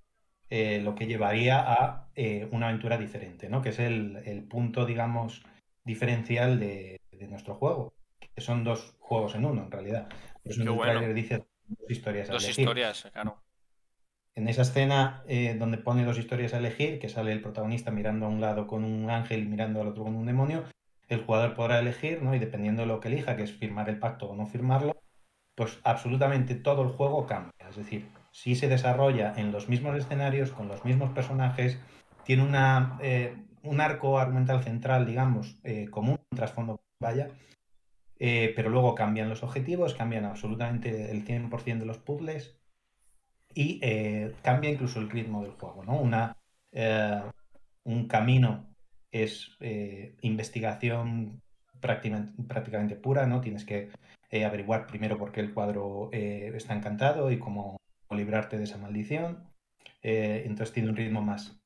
eh, 0.48 0.80
lo 0.80 0.94
que 0.94 1.06
llevaría 1.06 1.60
a 1.60 2.08
una 2.50 2.68
aventura 2.68 2.98
diferente, 2.98 3.48
¿no? 3.48 3.62
Que 3.62 3.70
es 3.70 3.78
el, 3.78 4.46
punto, 4.50 4.84
digamos, 4.84 5.42
diferencial 5.84 6.60
de, 6.60 7.01
nuestro 7.28 7.54
juego. 7.54 7.94
Que 8.34 8.40
son 8.40 8.64
dos 8.64 8.96
juegos 8.98 9.34
en 9.34 9.44
uno, 9.44 9.64
en 9.64 9.70
realidad. 9.70 10.08
Eso 10.44 10.74
bueno. 10.74 11.00
dice 11.12 11.44
dos 11.66 11.90
historias 11.90 12.30
a 12.30 12.32
Dos 12.32 12.48
historias, 12.48 13.08
claro. 13.12 13.42
En 14.34 14.48
esa 14.48 14.62
escena 14.62 15.22
eh, 15.26 15.56
donde 15.58 15.76
pone 15.76 16.04
dos 16.04 16.18
historias 16.18 16.54
a 16.54 16.58
elegir, 16.58 16.98
que 16.98 17.08
sale 17.08 17.32
el 17.32 17.42
protagonista 17.42 17.90
mirando 17.90 18.26
a 18.26 18.28
un 18.28 18.40
lado 18.40 18.66
con 18.66 18.84
un 18.84 19.10
ángel 19.10 19.42
y 19.42 19.46
mirando 19.46 19.80
al 19.80 19.88
otro 19.88 20.04
con 20.04 20.14
un 20.14 20.26
demonio, 20.26 20.64
el 21.08 21.24
jugador 21.24 21.54
podrá 21.54 21.78
elegir, 21.80 22.22
¿no? 22.22 22.34
Y 22.34 22.38
dependiendo 22.38 22.82
de 22.82 22.88
lo 22.88 23.00
que 23.00 23.08
elija, 23.08 23.36
que 23.36 23.42
es 23.42 23.52
firmar 23.52 23.90
el 23.90 23.98
pacto 23.98 24.30
o 24.30 24.36
no 24.36 24.46
firmarlo, 24.46 24.96
pues 25.54 25.78
absolutamente 25.84 26.54
todo 26.54 26.82
el 26.82 26.88
juego 26.88 27.26
cambia. 27.26 27.68
Es 27.68 27.76
decir, 27.76 28.08
si 28.30 28.54
se 28.54 28.68
desarrolla 28.68 29.34
en 29.36 29.52
los 29.52 29.68
mismos 29.68 29.96
escenarios, 29.96 30.50
con 30.50 30.68
los 30.68 30.84
mismos 30.84 31.10
personajes, 31.10 31.78
tiene 32.24 32.42
una, 32.42 32.98
eh, 33.02 33.36
un 33.62 33.80
arco 33.80 34.18
argumental 34.18 34.62
central, 34.62 35.06
digamos, 35.06 35.58
eh, 35.64 35.88
común, 35.90 36.18
un 36.30 36.36
trasfondo, 36.36 36.81
vaya, 37.02 37.28
eh, 38.18 38.54
pero 38.56 38.70
luego 38.70 38.94
cambian 38.94 39.28
los 39.28 39.42
objetivos, 39.42 39.94
cambian 39.94 40.24
absolutamente 40.24 41.10
el 41.10 41.26
100% 41.26 41.80
de 41.80 41.86
los 41.86 41.98
puzzles 41.98 42.56
y 43.54 43.80
cambia 44.40 44.70
incluso 44.70 44.98
el 44.98 45.10
ritmo 45.10 45.42
del 45.42 45.52
juego, 45.52 45.84
¿no? 45.84 46.00
Una, 46.00 46.38
un 47.84 48.08
camino 48.08 48.74
es 49.10 49.58
investigación 50.22 51.42
prácticamente, 51.78 52.42
prácticamente, 52.44 52.96
pura, 52.96 53.26
¿no? 53.26 53.42
Tienes 53.42 53.66
que 53.66 53.90
averiguar 54.32 54.86
primero 54.86 55.18
por 55.18 55.32
qué 55.32 55.40
el 55.40 55.52
cuadro 55.52 56.08
está 56.12 56.72
encantado 56.74 57.30
y 57.30 57.38
cómo 57.38 57.76
librarte 58.16 58.58
de 58.58 58.64
esa 58.64 58.78
maldición. 58.78 59.44
Eh, 60.02 60.42
entonces 60.46 60.72
tiene 60.72 60.90
un 60.90 60.96
ritmo 60.96 61.22
más, 61.22 61.60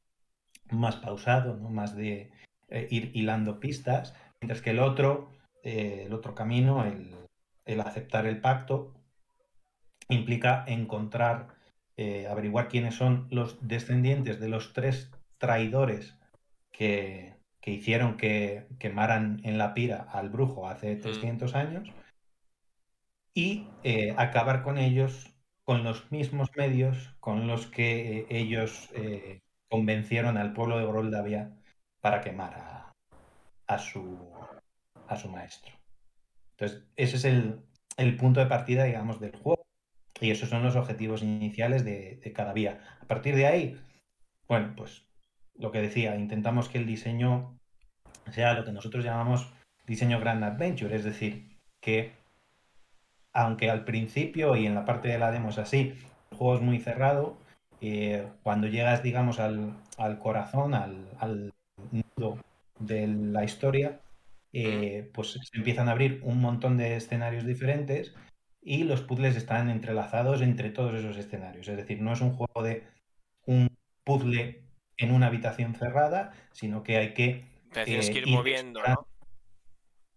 más 0.70 0.96
pausado, 0.96 1.56
¿no? 1.56 1.70
más 1.70 1.96
de 1.96 2.30
eh, 2.68 2.88
ir 2.90 3.10
hilando 3.14 3.60
pistas, 3.60 4.14
mientras 4.40 4.62
que 4.62 4.70
el 4.70 4.80
otro, 4.80 5.30
eh, 5.62 6.04
el 6.06 6.12
otro 6.12 6.34
camino, 6.34 6.84
el, 6.84 7.80
aceptar 7.80 8.26
el 8.26 8.40
pacto, 8.40 8.94
implica 10.08 10.64
encontrar, 10.66 11.48
averiguar 12.30 12.68
quiénes 12.68 12.94
son 12.94 13.26
los 13.30 13.66
descendientes 13.66 14.38
de 14.38 14.48
los 14.48 14.72
tres 14.72 15.10
traidores 15.38 16.16
que, 16.70 17.34
hicieron 17.64 18.16
que 18.16 18.68
quemaran 18.78 19.40
en 19.42 19.58
la 19.58 19.74
pira 19.74 20.06
al 20.12 20.28
brujo 20.28 20.68
hace 20.68 20.94
300 20.94 21.52
mm. 21.52 21.56
años 21.56 21.88
y 23.34 23.66
acabar 24.16 24.62
con 24.62 24.78
ellos 24.78 25.36
con 25.66 25.82
los 25.82 26.10
mismos 26.12 26.48
medios 26.56 27.16
con 27.18 27.48
los 27.48 27.66
que 27.66 28.20
eh, 28.20 28.26
ellos 28.30 28.88
eh, 28.94 29.40
convencieron 29.68 30.38
al 30.38 30.52
pueblo 30.52 30.78
de 30.78 30.86
Groldavia 30.86 31.50
para 32.00 32.20
quemar 32.20 32.54
a, 32.54 32.85
su, 33.78 34.32
a 35.08 35.16
su 35.16 35.28
maestro. 35.28 35.72
Entonces, 36.52 36.84
ese 36.96 37.16
es 37.16 37.24
el, 37.24 38.16
punto 38.16 38.40
de 38.40 38.46
partida, 38.46 38.84
digamos, 38.84 39.20
del 39.20 39.36
juego. 39.36 39.64
Y 40.20 40.30
esos 40.30 40.48
son 40.48 40.62
los 40.62 40.76
objetivos 40.76 41.22
iniciales 41.22 41.84
de, 41.84 42.32
cada 42.34 42.52
vía. 42.54 42.80
A 43.02 43.06
partir 43.06 43.36
de 43.36 43.46
ahí, 43.46 43.80
bueno, 44.48 44.72
pues 44.76 45.04
lo 45.54 45.70
que 45.70 45.82
decía, 45.82 46.16
intentamos 46.16 46.68
que 46.68 46.78
el 46.78 46.86
diseño 46.86 47.58
sea 48.30 48.54
lo 48.54 48.64
que 48.64 48.72
nosotros 48.72 49.04
llamamos 49.04 49.52
diseño 49.86 50.18
Grand 50.18 50.42
Adventure, 50.42 50.94
es 50.96 51.04
decir, 51.04 51.58
que 51.80 52.12
aunque 53.32 53.70
al 53.70 53.84
principio 53.84 54.56
y 54.56 54.66
en 54.66 54.74
la 54.74 54.84
parte 54.84 55.08
de 55.08 55.18
la 55.18 55.30
demo 55.30 55.50
es 55.50 55.58
así, 55.58 55.94
el 56.30 56.38
juego 56.38 56.56
es 56.56 56.62
muy 56.62 56.78
cerrado, 56.78 57.36
eh, 57.80 58.26
cuando 58.42 58.66
llegas, 58.66 59.02
digamos, 59.02 59.38
al, 59.38 59.74
corazón, 60.18 60.74
al, 60.74 61.52
nudo 61.92 62.38
de 62.78 63.06
la 63.06 63.44
historia, 63.44 64.00
eh, 64.52 65.10
pues 65.12 65.32
se 65.32 65.56
empiezan 65.56 65.88
a 65.88 65.92
abrir 65.92 66.20
un 66.22 66.40
montón 66.40 66.76
de 66.76 66.96
escenarios 66.96 67.44
diferentes 67.44 68.14
y 68.62 68.84
los 68.84 69.02
puzzles 69.02 69.36
están 69.36 69.70
entrelazados 69.70 70.40
entre 70.40 70.70
todos 70.70 70.94
esos 70.94 71.16
escenarios. 71.16 71.68
Es 71.68 71.76
decir, 71.76 72.00
no 72.00 72.12
es 72.12 72.20
un 72.20 72.32
juego 72.32 72.62
de 72.62 72.84
un 73.44 73.76
puzzle 74.04 74.64
en 74.96 75.12
una 75.12 75.26
habitación 75.26 75.74
cerrada, 75.74 76.32
sino 76.52 76.82
que 76.82 76.96
hay 76.96 77.14
que... 77.14 77.44
tienes 77.84 78.10
que 78.10 78.20
ir, 78.20 78.28
moviendo, 78.28 78.80
¿no? 78.82 79.06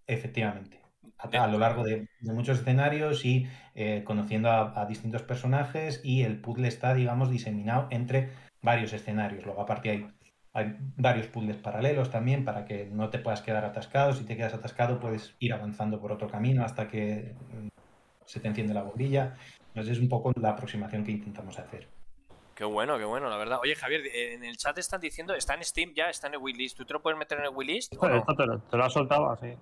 Efectivamente. 0.07 0.79
A, 1.17 1.47
lo 1.47 1.59
largo 1.59 1.83
de, 1.83 2.07
muchos 2.21 2.59
escenarios 2.59 3.25
y 3.25 3.45
conociendo 4.05 4.49
a, 4.49 4.81
a, 4.81 4.85
distintos 4.85 5.21
personajes 5.21 5.99
y 6.01 6.23
el 6.23 6.39
puzzle 6.39 6.69
está, 6.69 6.93
digamos, 6.93 7.29
diseminado 7.29 7.87
entre 7.91 8.29
varios 8.61 8.93
escenarios. 8.93 9.45
Luego, 9.45 9.61
aparte, 9.61 9.89
hay 9.89 10.07
hay 10.53 10.75
varios 10.97 11.27
puzzles 11.27 11.57
paralelos 11.57 12.09
también 12.09 12.43
para 12.43 12.65
que 12.65 12.85
no 12.85 13.09
te 13.09 13.19
puedas 13.19 13.41
quedar 13.41 13.65
atascado. 13.65 14.13
Si 14.13 14.25
te 14.25 14.35
quedas 14.35 14.53
atascado, 14.53 14.99
puedes 14.99 15.35
ir 15.39 15.53
avanzando 15.53 15.99
por 15.99 16.12
otro 16.12 16.27
camino 16.27 16.63
hasta 16.63 16.88
que 16.88 17.35
mm, 17.51 17.67
se 18.25 18.39
te 18.39 18.47
enciende 18.47 18.73
la 18.73 18.83
bombilla. 18.83 19.35
Entonces 19.67 19.97
es 19.97 20.03
un 20.03 20.09
poco 20.09 20.31
la 20.39 20.49
aproximación 20.49 21.03
que 21.03 21.12
intentamos 21.12 21.59
hacer. 21.59 21.88
Qué 22.55 22.65
bueno, 22.65 22.97
qué 22.97 23.05
bueno, 23.05 23.29
la 23.29 23.38
verdad. 23.38 23.59
Oye, 23.62 23.75
Javier, 23.75 24.01
en 24.13 24.43
el 24.43 24.57
chat 24.57 24.77
están 24.77 24.99
diciendo, 24.99 25.33
está 25.33 25.53
en 25.53 25.63
Steam 25.63 25.93
ya, 25.93 26.09
está 26.09 26.27
en 26.27 26.33
el 26.33 26.39
wishlist. 26.41 26.75
¿Tú 26.77 26.83
te 26.83 26.93
lo 26.93 27.01
puedes 27.01 27.17
meter 27.17 27.38
en 27.38 27.45
el 27.45 27.51
wishlist? 27.51 27.93
no? 27.93 27.99
te, 28.01 28.45
lo, 28.45 28.59
te, 28.59 28.77
lo, 28.77 28.83
has 28.83 28.91
soltado 28.91 29.31
así. 29.31 29.53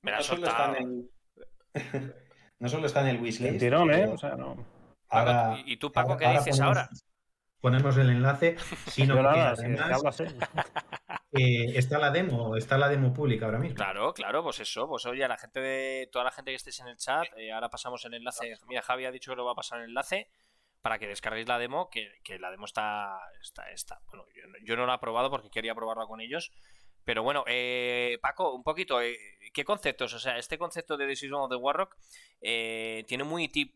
Me 0.00 0.12
lo 0.12 0.16
has 0.16 0.24
soltado. 0.24 0.74
no 2.60 2.68
solo 2.68 2.86
está 2.86 3.02
en 3.02 3.08
el 3.08 3.20
wishlist. 3.20 3.58
tirón, 3.58 3.92
¿eh? 3.92 4.06
O 4.06 4.16
sea, 4.16 4.36
no. 4.36 4.56
Ahora, 5.10 5.58
¿Y 5.64 5.76
tú, 5.76 5.90
Paco, 5.92 6.16
qué 6.16 6.28
dices 6.28 6.60
ahora? 6.60 6.88
ponemos 6.88 7.07
el 7.62 8.10
enlace, 8.10 8.56
sino 8.86 9.14
que 9.14 9.20
además 9.20 10.20
eh, 11.32 11.72
está 11.74 11.98
la 11.98 12.10
demo, 12.10 12.56
está 12.56 12.78
la 12.78 12.88
demo 12.88 13.12
pública 13.12 13.46
ahora 13.46 13.58
mismo. 13.58 13.76
Claro, 13.76 14.12
claro, 14.12 14.42
pues 14.42 14.60
eso, 14.60 14.88
pues 14.88 15.04
oye, 15.06 15.24
a 15.24 15.28
la 15.28 15.36
gente 15.36 15.60
de, 15.60 16.08
toda 16.12 16.24
la 16.24 16.30
gente 16.30 16.52
que 16.52 16.56
estéis 16.56 16.80
en 16.80 16.88
el 16.88 16.96
chat, 16.96 17.26
eh, 17.36 17.52
ahora 17.52 17.68
pasamos 17.68 18.04
el 18.04 18.14
enlace, 18.14 18.54
mira, 18.68 18.82
Javi 18.82 19.06
ha 19.06 19.10
dicho 19.10 19.32
que 19.32 19.36
lo 19.36 19.44
va 19.44 19.52
a 19.52 19.56
pasar 19.56 19.80
el 19.80 19.88
enlace 19.88 20.30
para 20.82 20.98
que 20.98 21.08
descarguéis 21.08 21.48
la 21.48 21.58
demo, 21.58 21.90
que, 21.90 22.08
la 22.38 22.50
demo 22.50 22.64
está, 22.64 23.18
está, 23.42 23.68
está, 23.70 24.00
bueno, 24.06 24.24
yo, 24.64 24.76
no 24.76 24.86
la 24.86 24.94
he 24.94 24.98
probado 24.98 25.30
porque 25.30 25.50
quería 25.50 25.74
probarla 25.74 26.06
con 26.06 26.20
ellos, 26.20 26.52
pero 27.04 27.22
bueno, 27.22 27.42
eh, 27.48 28.18
Paco, 28.22 28.54
un 28.54 28.62
poquito, 28.62 28.98
¿qué 29.52 29.64
conceptos? 29.64 30.14
O 30.14 30.18
sea, 30.18 30.38
este 30.38 30.58
concepto 30.58 30.96
de 30.96 31.06
Decision 31.06 31.40
of 31.40 31.50
the 31.50 31.56
Warrock 31.56 31.96
tiene 32.40 33.24
muy 33.24 33.48
tip, 33.48 33.74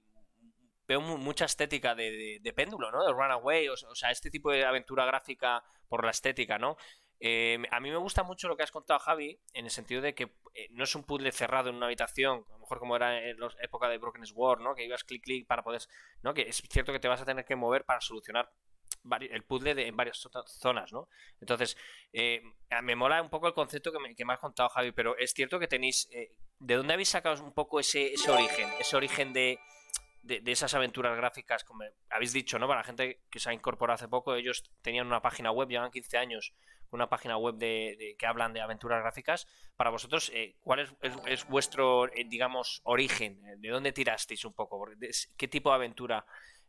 veo 0.87 1.01
mucha 1.01 1.45
estética 1.45 1.95
de, 1.95 2.53
péndulo, 2.55 2.91
¿no? 2.91 3.05
De 3.05 3.13
Runaway, 3.13 3.69
o, 3.69 3.77
sea, 3.77 4.11
este 4.11 4.31
tipo 4.31 4.51
de 4.51 4.65
aventura 4.65 5.05
gráfica 5.05 5.63
por 5.89 6.05
la 6.05 6.11
estética, 6.11 6.59
¿no? 6.59 6.77
Eh, 7.25 7.63
a 7.71 7.79
mí 7.79 7.91
me 7.91 7.99
gusta 7.99 8.25
mucho 8.25 8.49
lo 8.49 8.57
que 8.57 8.65
has 8.65 8.73
contado, 8.73 8.99
Javi, 8.99 9.39
en 9.53 9.65
el 9.65 9.71
sentido 9.71 10.03
de 10.03 10.13
que 10.13 10.25
eh, 10.55 10.69
no 10.71 10.83
es 10.83 10.95
un 10.97 11.05
puzzle 11.05 11.31
cerrado 11.31 11.71
en 11.71 11.77
una 11.77 11.87
habitación, 11.87 12.45
a 12.49 12.53
lo 12.55 12.59
mejor 12.59 12.81
como 12.81 12.97
era 12.97 13.29
en 13.29 13.39
la 13.39 13.49
época 13.61 13.89
de 13.89 13.99
Broken 13.99 14.27
Sword, 14.27 14.61
¿no? 14.61 14.75
Que 14.75 14.85
ibas 14.85 15.05
clic 15.05 15.23
clic 15.23 15.47
para 15.47 15.63
poder, 15.63 15.83
¿no? 16.23 16.35
Que 16.35 16.43
es 16.43 16.57
cierto 16.69 16.93
que 16.93 16.99
te 16.99 17.07
vas 17.07 17.21
a 17.21 17.25
tener 17.25 17.45
que 17.45 17.55
mover 17.55 17.85
para 17.85 18.01
solucionar 18.01 18.51
el 19.21 19.45
puzzle 19.45 19.87
en 19.87 19.97
varias 19.97 20.29
zonas, 20.47 20.93
¿no? 20.93 21.09
Entonces, 21.41 21.77
eh, 22.13 22.43
me 22.83 22.97
mola 22.97 23.23
un 23.23 23.31
poco 23.31 23.47
el 23.47 23.55
concepto 23.55 23.93
que 23.93 24.01
me, 24.01 24.15
que 24.17 24.25
me, 24.25 24.33
has 24.33 24.41
contado, 24.41 24.69
Javi, 24.69 24.91
pero 24.91 25.17
es 25.17 25.33
cierto 25.33 25.59
que 25.61 25.69
tenéis... 25.69 26.09
¿De 26.59 26.77
dónde 26.77 26.95
habéis 26.95 27.09
sacado 27.09 27.43
un 27.43 27.53
poco 27.53 27.81
ese, 27.81 28.13
ese 28.13 28.31
origen? 28.31 28.69
Ese 28.79 28.95
origen 28.95 29.33
de 29.33 29.59
de, 30.23 30.43
esas 30.47 30.75
aventuras 30.75 31.17
gráficas, 31.17 31.65
como 31.65 31.85
habéis 32.11 32.33
dicho, 32.33 32.59
¿no? 32.59 32.69
Para 32.69 32.81
la 32.81 32.85
gente 32.85 33.23
que 33.31 33.41
se 33.41 33.51
ha 33.51 33.53
incorporado 33.53 33.97
hace 33.97 34.09
poco, 34.09 34.35
ellos 34.35 34.71
tenían 34.83 35.07
una 35.07 35.21
página 35.21 35.51
web, 35.51 35.69
llevan 35.69 35.91
15 35.91 36.19
años, 36.19 36.55
una 36.91 37.09
página 37.09 37.37
web 37.37 37.57
de, 37.57 38.15
que 38.19 38.27
hablan 38.27 38.53
de 38.53 38.61
aventuras 38.61 39.01
gráficas. 39.01 39.47
Para 39.77 39.91
vosotros, 39.91 40.31
eh, 40.35 40.57
¿cuál 40.61 40.81
es, 41.27 41.47
vuestro, 41.49 42.07
eh, 42.09 42.25
digamos, 42.27 42.81
origen? 42.85 43.41
¿De 43.61 43.69
dónde 43.69 43.93
tirasteis 43.93 44.45
un 44.45 44.55
poco? 44.55 44.87
¿Qué 45.37 45.49
tipo 45.49 45.71
de 45.71 45.77
aventura 45.77 46.25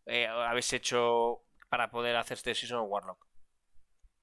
eh, 0.05 0.27
habéis 0.27 0.73
hecho 0.73 1.43
para 1.69 1.89
poder 1.89 2.15
hacer 2.15 2.37
este 2.37 2.55
Season 2.55 2.79
of 2.79 2.89
Warlock? 2.89 3.27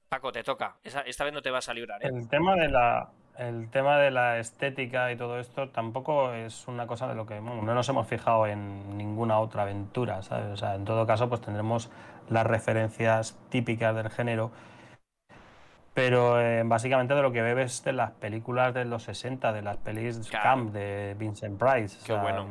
Paco, 0.08 0.32
te 0.32 0.42
toca. 0.42 0.80
Esta, 0.82 1.24
vez 1.24 1.32
no 1.32 1.40
te 1.40 1.50
vas 1.50 1.68
a 1.68 1.74
librar. 1.74 2.04
El 2.04 2.28
tema 2.28 2.56
de 2.56 2.68
la, 2.68 3.12
el 3.40 3.70
tema 3.70 3.98
de 3.98 4.10
la 4.10 4.38
estética 4.38 5.10
y 5.10 5.16
todo 5.16 5.38
esto 5.40 5.70
tampoco 5.70 6.32
es 6.34 6.68
una 6.68 6.86
cosa 6.86 7.08
de 7.08 7.14
lo 7.14 7.24
que 7.24 7.40
no 7.40 7.62
nos 7.62 7.88
hemos 7.88 8.06
fijado 8.06 8.46
en 8.46 8.98
ninguna 8.98 9.38
otra 9.38 9.62
aventura, 9.62 10.22
¿sabes? 10.22 10.48
O 10.52 10.56
sea, 10.56 10.74
en 10.74 10.84
todo 10.84 11.06
caso, 11.06 11.28
pues 11.30 11.40
tendremos 11.40 11.90
las 12.28 12.46
referencias 12.46 13.38
típicas 13.48 13.96
del 13.96 14.10
género, 14.10 14.50
pero 15.94 16.38
eh, 16.38 16.62
básicamente 16.66 17.14
de 17.14 17.22
lo 17.22 17.32
que 17.32 17.40
bebes 17.40 17.82
de 17.82 17.94
las 17.94 18.10
películas 18.10 18.74
de 18.74 18.84
los 18.84 19.04
60, 19.04 19.54
de 19.54 19.62
las 19.62 19.78
pelis 19.78 20.28
Camp 20.30 20.72
de 20.72 21.16
Vincent 21.18 21.58
Price. 21.58 21.96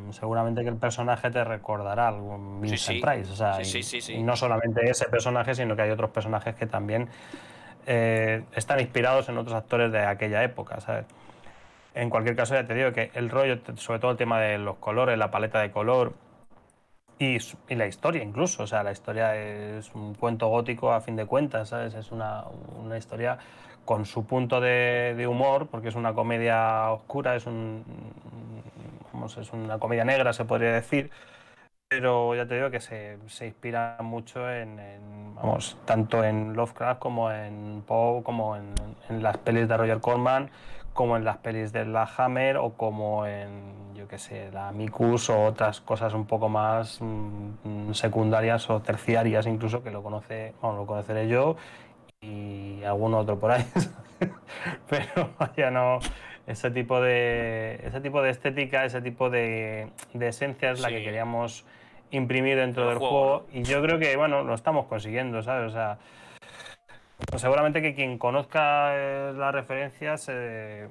Seguramente 0.09 0.63
que 0.63 0.69
el 0.69 0.77
personaje 0.77 1.29
te 1.29 1.43
recordará 1.43 2.07
algún 2.07 2.61
Vincent 2.61 3.03
Price. 3.03 3.31
O 3.31 3.35
sea, 3.35 3.59
y 4.09 4.23
no 4.23 4.35
solamente 4.35 4.89
ese 4.89 5.05
personaje, 5.05 5.53
sino 5.53 5.75
que 5.75 5.83
hay 5.83 5.91
otros 5.91 6.09
personajes 6.09 6.55
que 6.55 6.65
también 6.65 7.09
eh, 7.91 8.43
están 8.55 8.79
inspirados 8.79 9.29
en 9.29 9.37
otros 9.39 9.55
actores 9.55 9.91
de 9.91 10.05
aquella 10.05 10.43
época, 10.43 10.79
¿sabes? 10.79 11.07
En 11.95 12.11
cualquier 12.11 12.35
caso, 12.35 12.53
ya 12.53 12.63
te 12.63 12.75
digo 12.75 12.91
que 12.91 13.09
el 13.15 13.31
rollo, 13.31 13.57
sobre 13.77 13.97
todo 13.97 14.11
el 14.11 14.17
tema 14.17 14.39
de 14.39 14.59
los 14.59 14.77
colores, 14.77 15.17
la 15.17 15.31
paleta 15.31 15.59
de 15.59 15.71
color 15.71 16.13
y, 17.17 17.39
la 17.69 17.87
historia 17.87 18.21
incluso, 18.21 18.61
o 18.61 18.67
sea, 18.67 18.83
la 18.83 18.91
historia 18.91 19.35
es 19.35 19.89
un 19.95 20.13
cuento 20.13 20.49
gótico 20.49 20.93
a 20.93 21.01
fin 21.01 21.15
de 21.15 21.25
cuentas, 21.25 21.69
¿sabes? 21.69 21.95
Es 21.95 22.11
una, 22.11 22.45
historia 22.95 23.39
con 23.85 24.05
su 24.05 24.23
punto 24.23 24.61
de, 24.61 25.25
humor, 25.27 25.65
porque 25.65 25.87
es 25.87 25.95
una 25.95 26.13
comedia 26.13 26.91
oscura, 26.91 27.35
es, 27.35 27.47
un, 27.47 27.83
es 29.35 29.51
una 29.51 29.79
comedia 29.79 30.05
negra, 30.05 30.31
se 30.31 30.45
podría 30.45 30.73
decir, 30.73 31.09
pero 31.89 32.35
ya 32.35 32.45
te 32.45 32.53
digo 32.53 32.69
que 32.69 32.79
se, 32.79 33.17
se 33.25 33.47
inspira 33.47 33.97
mucho 34.01 34.47
en, 34.49 34.77
vamos, 35.33 35.75
tanto 35.85 36.23
en 36.23 36.53
Lovecraft 36.53 36.99
como 36.99 37.31
en 37.31 37.81
Poe, 37.85 38.21
como 38.21 38.55
en, 38.55 39.23
las 39.23 39.37
pelis 39.37 39.67
de 39.67 39.75
Roger 39.75 39.99
Corman, 39.99 40.51
como 40.93 41.17
en 41.17 41.23
las 41.23 41.37
pelis 41.37 41.73
de 41.73 41.85
la 41.85 42.07
Hammer 42.15 42.57
o 42.57 42.73
como 42.73 43.25
en, 43.25 43.95
yo 43.95 44.07
qué 44.07 44.19
sé, 44.19 44.51
la 44.51 44.71
Mikus 44.71 45.31
o 45.31 45.45
otras 45.45 45.81
cosas 45.81 46.13
un 46.13 46.27
poco 46.27 46.47
más 46.47 46.99
mm, 47.01 47.93
secundarias 47.93 48.69
o 48.69 48.81
terciarias 48.81 49.47
incluso 49.47 49.81
que 49.81 49.89
lo 49.89 50.03
conoce, 50.03 50.53
bueno, 50.61 50.77
lo 50.77 50.85
conoceré 50.85 51.27
yo 51.27 51.55
y 52.21 52.83
algún 52.83 53.15
otro 53.15 53.39
por 53.39 53.49
ahí. 53.49 53.65
pero 54.87 55.31
ya 55.57 55.71
no 55.71 55.97
ese 56.45 56.69
tipo 56.69 57.01
de 57.01 57.81
ese 57.83 57.99
tipo 57.99 58.21
de 58.21 58.29
estética, 58.29 58.85
ese 58.85 59.01
tipo 59.01 59.31
de, 59.31 59.87
de 60.13 60.27
esencia 60.27 60.69
es 60.69 60.81
la 60.81 60.89
que 60.89 61.03
queríamos 61.03 61.65
imprimir 62.11 62.57
dentro 62.57 62.87
del 62.87 62.97
juego, 62.97 63.45
y 63.53 63.63
yo 63.63 63.81
creo 63.81 63.99
que, 63.99 64.15
bueno, 64.15 64.43
lo 64.43 64.53
estamos 64.53 64.87
consiguiendo, 64.87 65.41
¿sabes? 65.41 65.71
O 65.71 65.73
sea, 65.73 65.99
pues 67.29 67.41
seguramente 67.41 67.81
que 67.81 67.93
quien 67.93 68.17
conozca 68.17 68.95
eh, 68.95 69.33
las 69.35 69.53
referencias 69.53 70.23
se 70.23 70.87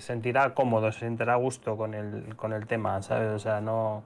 sentirá 0.00 0.54
cómodo, 0.54 0.92
se 0.92 1.00
sentirá 1.00 1.34
a 1.34 1.36
gusto 1.36 1.76
con 1.76 1.94
el, 1.94 2.36
con 2.36 2.52
el 2.52 2.66
tema, 2.66 3.02
¿sabes? 3.02 3.30
O 3.30 3.38
sea, 3.38 3.60
no... 3.60 4.04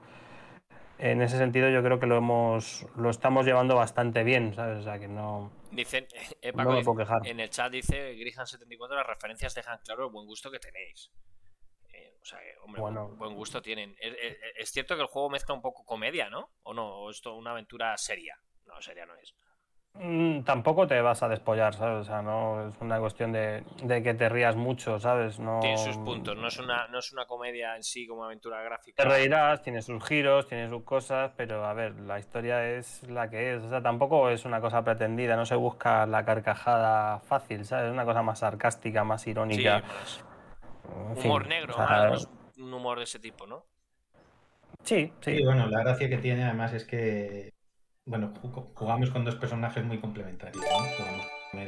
En 0.99 1.21
ese 1.21 1.37
sentido 1.37 1.69
yo 1.69 1.83
creo 1.83 1.99
que 1.99 2.05
lo 2.05 2.15
hemos 2.15 2.85
lo 2.95 3.09
estamos 3.09 3.45
llevando 3.45 3.75
bastante 3.75 4.23
bien, 4.23 4.53
¿sabes? 4.53 4.79
O 4.79 4.83
sea, 4.83 4.99
que 4.99 5.07
no... 5.07 5.51
Dicen, 5.71 6.07
eh, 6.41 6.53
no 6.53 6.71
me 6.71 6.83
puedo 6.83 6.99
quejar. 6.99 7.27
en 7.27 7.39
el 7.39 7.49
chat 7.49 7.71
dice 7.71 8.15
Grihan74, 8.15 8.95
las 8.95 9.07
referencias 9.07 9.53
dejan 9.53 9.79
claro 9.83 10.05
el 10.05 10.11
buen 10.11 10.27
gusto 10.27 10.49
que 10.49 10.59
tenéis. 10.59 11.11
O 12.23 12.25
sea, 12.25 12.39
hombre, 12.63 12.81
bueno. 12.81 13.09
buen 13.17 13.35
gusto 13.35 13.61
tienen. 13.61 13.97
Es, 13.99 14.71
cierto 14.71 14.95
que 14.95 15.01
el 15.01 15.07
juego 15.07 15.29
mezcla 15.29 15.53
un 15.53 15.61
poco 15.61 15.83
comedia, 15.83 16.29
¿no? 16.29 16.51
¿O 16.63 16.73
no? 16.73 16.87
¿O 16.87 17.09
esto 17.09 17.35
una 17.35 17.51
aventura 17.51 17.97
seria? 17.97 18.39
No, 18.65 18.81
seria 18.81 19.05
no 19.05 19.13
es. 19.15 19.35
Mm, 19.95 20.43
tampoco 20.43 20.87
te 20.87 21.01
vas 21.01 21.21
a 21.21 21.27
despollar, 21.27 21.75
¿sabes? 21.75 21.99
O 21.99 22.03
sea, 22.05 22.21
no 22.21 22.69
es 22.69 22.75
una 22.79 22.97
cuestión 22.99 23.33
de, 23.33 23.63
que 24.01 24.13
te 24.13 24.29
rías 24.29 24.55
mucho, 24.55 24.99
¿sabes? 25.01 25.37
No... 25.37 25.59
Tiene 25.59 25.77
sus 25.77 25.97
puntos, 25.97 26.37
no 26.37 26.47
es, 26.47 26.57
una, 26.57 26.87
no 26.87 26.99
es 26.99 27.11
una 27.11 27.25
comedia 27.25 27.75
en 27.75 27.83
sí 27.83 28.07
como 28.07 28.23
aventura 28.23 28.63
gráfica. 28.63 29.03
Te 29.03 29.09
reirás, 29.09 29.61
tiene 29.61 29.81
sus 29.81 30.01
giros, 30.03 30.47
tiene 30.47 30.69
sus 30.69 30.83
cosas, 30.83 31.33
pero 31.35 31.65
a 31.65 31.73
ver, 31.73 31.99
la 31.99 32.19
historia 32.19 32.65
es 32.71 33.03
la 33.03 33.29
que 33.29 33.55
es. 33.55 33.63
O 33.63 33.69
sea, 33.69 33.83
tampoco 33.83 34.29
es 34.29 34.45
una 34.45 34.61
cosa 34.61 34.81
pretendida, 34.83 35.35
no 35.35 35.45
se 35.45 35.55
busca 35.55 36.05
la 36.05 36.23
carcajada 36.23 37.19
fácil, 37.19 37.65
¿sabes? 37.65 37.87
Es 37.87 37.91
una 37.91 38.05
cosa 38.05 38.23
más 38.23 38.39
sarcástica, 38.39 39.03
más 39.03 39.27
irónica. 39.27 39.79
Sí, 39.81 39.85
pues 39.85 40.32
humor 40.83 41.47
negro, 41.47 41.75
un 42.57 42.73
humor 42.73 42.97
de 42.97 43.03
ese 43.05 43.19
tipo, 43.19 43.47
¿no? 43.47 43.65
Sí, 44.83 45.13
sí. 45.21 45.43
bueno, 45.43 45.67
la 45.67 45.79
gracia 45.79 46.09
que 46.09 46.17
tiene 46.17 46.43
además 46.43 46.73
es 46.73 46.83
que, 46.83 47.53
bueno, 48.05 48.33
jugamos 48.73 49.09
con 49.11 49.23
dos 49.23 49.35
personajes 49.35 49.83
muy 49.83 49.99
complementarios, 49.99 50.63
¿no? 51.53 51.59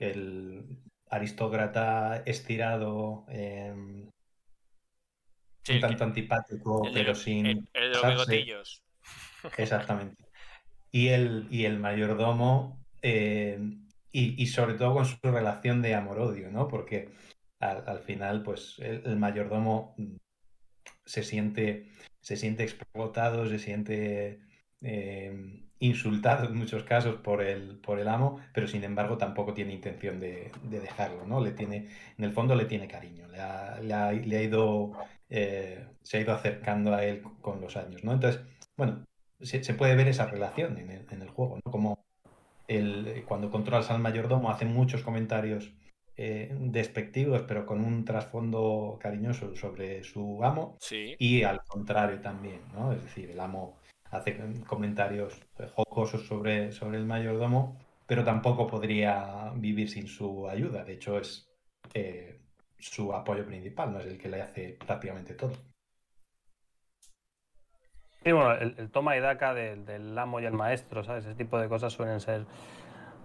el, 0.00 0.78
aristócrata 1.08 2.22
estirado, 2.26 3.24
em, 3.28 4.10
un 5.68 5.80
tanto 5.80 6.04
antipático, 6.04 6.82
pero 6.92 7.14
sin... 7.14 7.46
El, 7.46 7.68
de 7.72 7.88
los 7.88 8.06
bigotillos. 8.06 8.82
Exactamente. 9.58 10.24
Y 10.90 11.08
el, 11.08 11.46
y 11.50 11.64
el 11.64 11.78
mayordomo, 11.78 12.84
em, 13.00 13.86
y, 14.10 14.42
y, 14.42 14.46
sobre 14.48 14.74
todo 14.74 14.94
con 14.94 15.06
su 15.06 15.16
relación 15.22 15.82
de 15.82 15.94
amor-odio, 15.94 16.50
¿no? 16.50 16.68
Porque 16.68 17.12
al, 17.64 18.00
final, 18.00 18.42
pues 18.42 18.78
el, 18.78 19.16
mayordomo 19.16 19.94
mm, 19.96 20.16
se 21.04 21.22
siente, 21.22 21.90
se 22.20 22.36
siente 22.36 22.62
explotado, 22.62 23.46
se 23.48 23.58
siente 23.58 24.40
em, 24.80 25.64
insultado 25.78 26.46
en 26.48 26.56
muchos 26.56 26.84
casos 26.84 27.16
por 27.16 27.42
el, 27.42 27.78
por 27.78 27.98
el 27.98 28.08
amo, 28.08 28.40
pero 28.52 28.66
sin 28.66 28.84
embargo 28.84 29.16
tampoco 29.18 29.54
tiene 29.54 29.72
intención 29.74 30.20
de, 30.20 30.50
dejarlo, 30.62 31.26
¿no? 31.26 31.40
Le 31.40 31.52
tiene, 31.52 31.88
en 32.18 32.24
el 32.24 32.32
fondo 32.32 32.54
le 32.54 32.66
tiene 32.66 32.88
cariño, 32.88 33.28
le 33.28 33.40
ha, 33.40 34.12
ido, 34.42 34.92
eh, 35.28 35.86
se 36.02 36.18
ha 36.18 36.20
ido 36.20 36.32
acercando 36.34 36.94
a 36.94 37.04
él 37.04 37.22
con 37.40 37.60
los 37.60 37.76
años, 37.76 38.04
¿no? 38.04 38.12
Entonces, 38.12 38.42
bueno, 38.76 39.04
se, 39.40 39.74
puede 39.74 39.96
ver 39.96 40.08
esa 40.08 40.26
relación 40.26 40.78
en 40.78 41.22
el, 41.22 41.28
juego. 41.28 41.60
Como 41.64 42.04
el, 42.68 43.24
cuando 43.26 43.50
controlas 43.50 43.90
al 43.90 44.00
mayordomo 44.00 44.50
hace 44.50 44.64
muchos 44.64 45.02
comentarios 45.02 45.72
eh, 46.16 46.54
despectivos, 46.58 47.42
pero 47.42 47.66
con 47.66 47.84
un 47.84 48.04
trasfondo 48.04 48.98
cariñoso 49.00 49.54
sobre 49.56 50.04
su 50.04 50.44
amo. 50.44 50.78
Y 51.18 51.42
al 51.42 51.62
contrario 51.64 52.20
también, 52.20 52.60
¿no? 52.72 52.92
Es 52.92 53.02
decir, 53.02 53.30
el 53.30 53.40
amo 53.40 53.78
hace 54.10 54.38
comentarios 54.66 55.40
jocosos 55.74 56.26
sobre, 56.26 56.70
sobre 56.70 56.98
el 56.98 57.06
mayordomo, 57.06 57.76
pero 58.06 58.22
tampoco 58.22 58.66
podría 58.66 59.50
vivir 59.56 59.90
sin 59.90 60.06
su 60.06 60.48
ayuda. 60.48 60.84
De 60.84 60.92
hecho, 60.92 61.18
es 61.18 61.50
eh, 61.94 62.40
su 62.78 63.12
apoyo 63.12 63.44
principal, 63.44 63.92
no 63.92 63.98
es 63.98 64.06
el 64.06 64.18
que 64.18 64.28
le 64.28 64.42
hace 64.42 64.78
prácticamente 64.86 65.34
todo. 65.34 65.52
Sí, 68.22 68.32
bueno, 68.32 68.52
el, 68.54 68.90
toma 68.90 69.16
y 69.16 69.20
daca 69.20 69.52
del, 69.52 69.84
del, 69.84 70.16
amo 70.16 70.40
y 70.40 70.46
el 70.46 70.52
maestro, 70.52 71.04
¿sabes? 71.04 71.26
Ese 71.26 71.34
tipo 71.34 71.58
de 71.58 71.68
cosas 71.68 71.92
suelen 71.92 72.20
ser, 72.20 72.46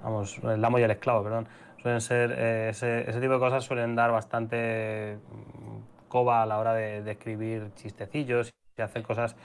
vamos, 0.03 0.37
el 0.43 0.65
amo 0.65 0.77
y 0.79 0.83
el 0.83 0.91
esclavo, 0.91 1.23
perdón, 1.23 1.47
suelen 1.81 2.01
ser, 2.01 2.35
eh, 2.37 2.69
ese, 2.69 3.05
tipo 3.19 3.33
de 3.33 3.39
cosas 3.39 3.63
suelen 3.63 3.95
dar 3.95 4.11
bastante 4.11 5.17
mm, 5.17 6.07
coba 6.07 6.43
a 6.43 6.45
la 6.45 6.57
hora 6.57 6.73
de, 6.73 7.09
escribir 7.09 7.71
chistecillos 7.75 8.51
y 8.77 8.81
hacer 8.81 9.03
cosas, 9.03 9.35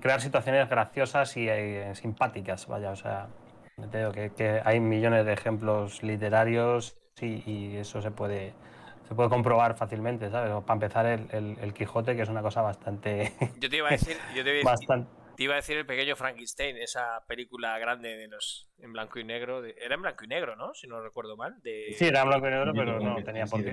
crear 0.00 0.20
situaciones 0.20 0.68
graciosas 0.68 1.36
y 1.36 1.48
eh, 1.48 1.94
simpáticas, 1.94 2.66
vaya, 2.66 2.90
o 2.90 2.96
sea, 2.96 3.28
te 3.90 3.98
digo 3.98 4.12
que, 4.12 4.60
hay 4.64 4.80
millones 4.80 5.24
de 5.26 5.32
ejemplos 5.32 6.02
literarios 6.02 6.96
y, 7.20 7.76
eso 7.76 8.02
se 8.02 8.10
puede, 8.10 8.52
se 9.08 9.14
puede 9.14 9.28
comprobar 9.28 9.76
fácilmente, 9.76 10.30
¿sabes? 10.30 10.52
para 10.64 10.74
empezar, 10.74 11.06
el, 11.06 11.56
el, 11.60 11.72
Quijote, 11.72 12.16
que 12.16 12.22
es 12.22 12.28
una 12.28 12.42
cosa 12.42 12.62
bastante... 12.62 13.32
Yo 13.60 13.70
te 13.70 13.76
iba 13.76 13.88
a 13.88 13.92
decir, 13.92 14.16
yo 14.34 14.42
te 14.42 14.60
iba 14.60 14.70
a 14.70 14.72
decir, 14.74 14.88
bastante... 14.88 15.25
Te 15.36 15.42
iba 15.44 15.52
a 15.52 15.56
decir 15.56 15.76
el 15.76 15.86
pequeño 15.86 16.16
Frankenstein, 16.16 16.78
esa 16.78 17.24
película 17.26 17.78
grande 17.78 18.16
de 18.16 18.28
los 18.28 18.70
en 18.78 18.92
blanco 18.92 19.18
y 19.18 19.24
negro. 19.24 19.64
era 19.64 19.94
en 19.94 20.02
blanco 20.02 20.24
y 20.24 20.28
negro, 20.28 20.56
¿no? 20.56 20.72
Si 20.74 20.86
no 20.86 21.02
recuerdo 21.02 21.36
mal. 21.36 21.60
Sí, 21.62 22.06
era 22.06 22.22
en 22.22 22.28
blanco 22.28 22.46
y 22.46 22.50
negro, 22.50 22.72
pero 22.74 23.00
no 23.00 23.22
tenía 23.22 23.44
por 23.44 23.62
qué. 23.62 23.72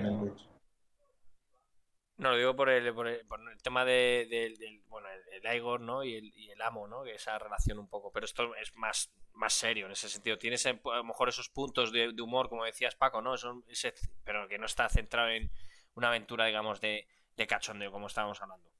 No, 2.16 2.30
lo 2.30 2.36
digo 2.36 2.54
por 2.54 2.68
el, 2.68 2.94
por 2.94 3.08
el, 3.08 3.26
tema 3.62 3.84
de, 3.84 4.28
del, 4.30 4.82
bueno, 4.88 5.08
el, 5.32 5.56
Igor, 5.56 5.80
¿no? 5.80 6.04
Y 6.04 6.14
el, 6.14 6.32
y 6.36 6.50
el 6.50 6.62
amo, 6.62 6.86
¿no? 6.86 7.02
Que 7.02 7.14
esa 7.14 7.38
relación 7.38 7.78
un 7.78 7.88
poco. 7.88 8.12
Pero 8.12 8.26
esto 8.26 8.54
es 8.54 8.76
más, 8.76 9.12
más 9.32 9.52
serio 9.52 9.86
en 9.86 9.92
ese 9.92 10.08
sentido. 10.08 10.38
Tienes 10.38 10.64
a 10.66 10.72
lo 10.72 11.04
mejor 11.04 11.28
esos 11.28 11.48
puntos 11.48 11.90
de, 11.92 12.14
humor, 12.20 12.48
como 12.48 12.64
decías 12.64 12.94
Paco, 12.94 13.20
¿no? 13.20 13.34
ese, 13.68 13.94
pero 14.24 14.46
que 14.48 14.58
no 14.58 14.66
está 14.66 14.88
centrado 14.88 15.30
en 15.30 15.50
una 15.94 16.08
aventura, 16.08 16.46
digamos, 16.46 16.80
de, 16.80 17.08
de 17.36 17.46
cachondeo, 17.46 17.90
como 17.90 18.06
estábamos 18.06 18.40
hablando. 18.40 18.73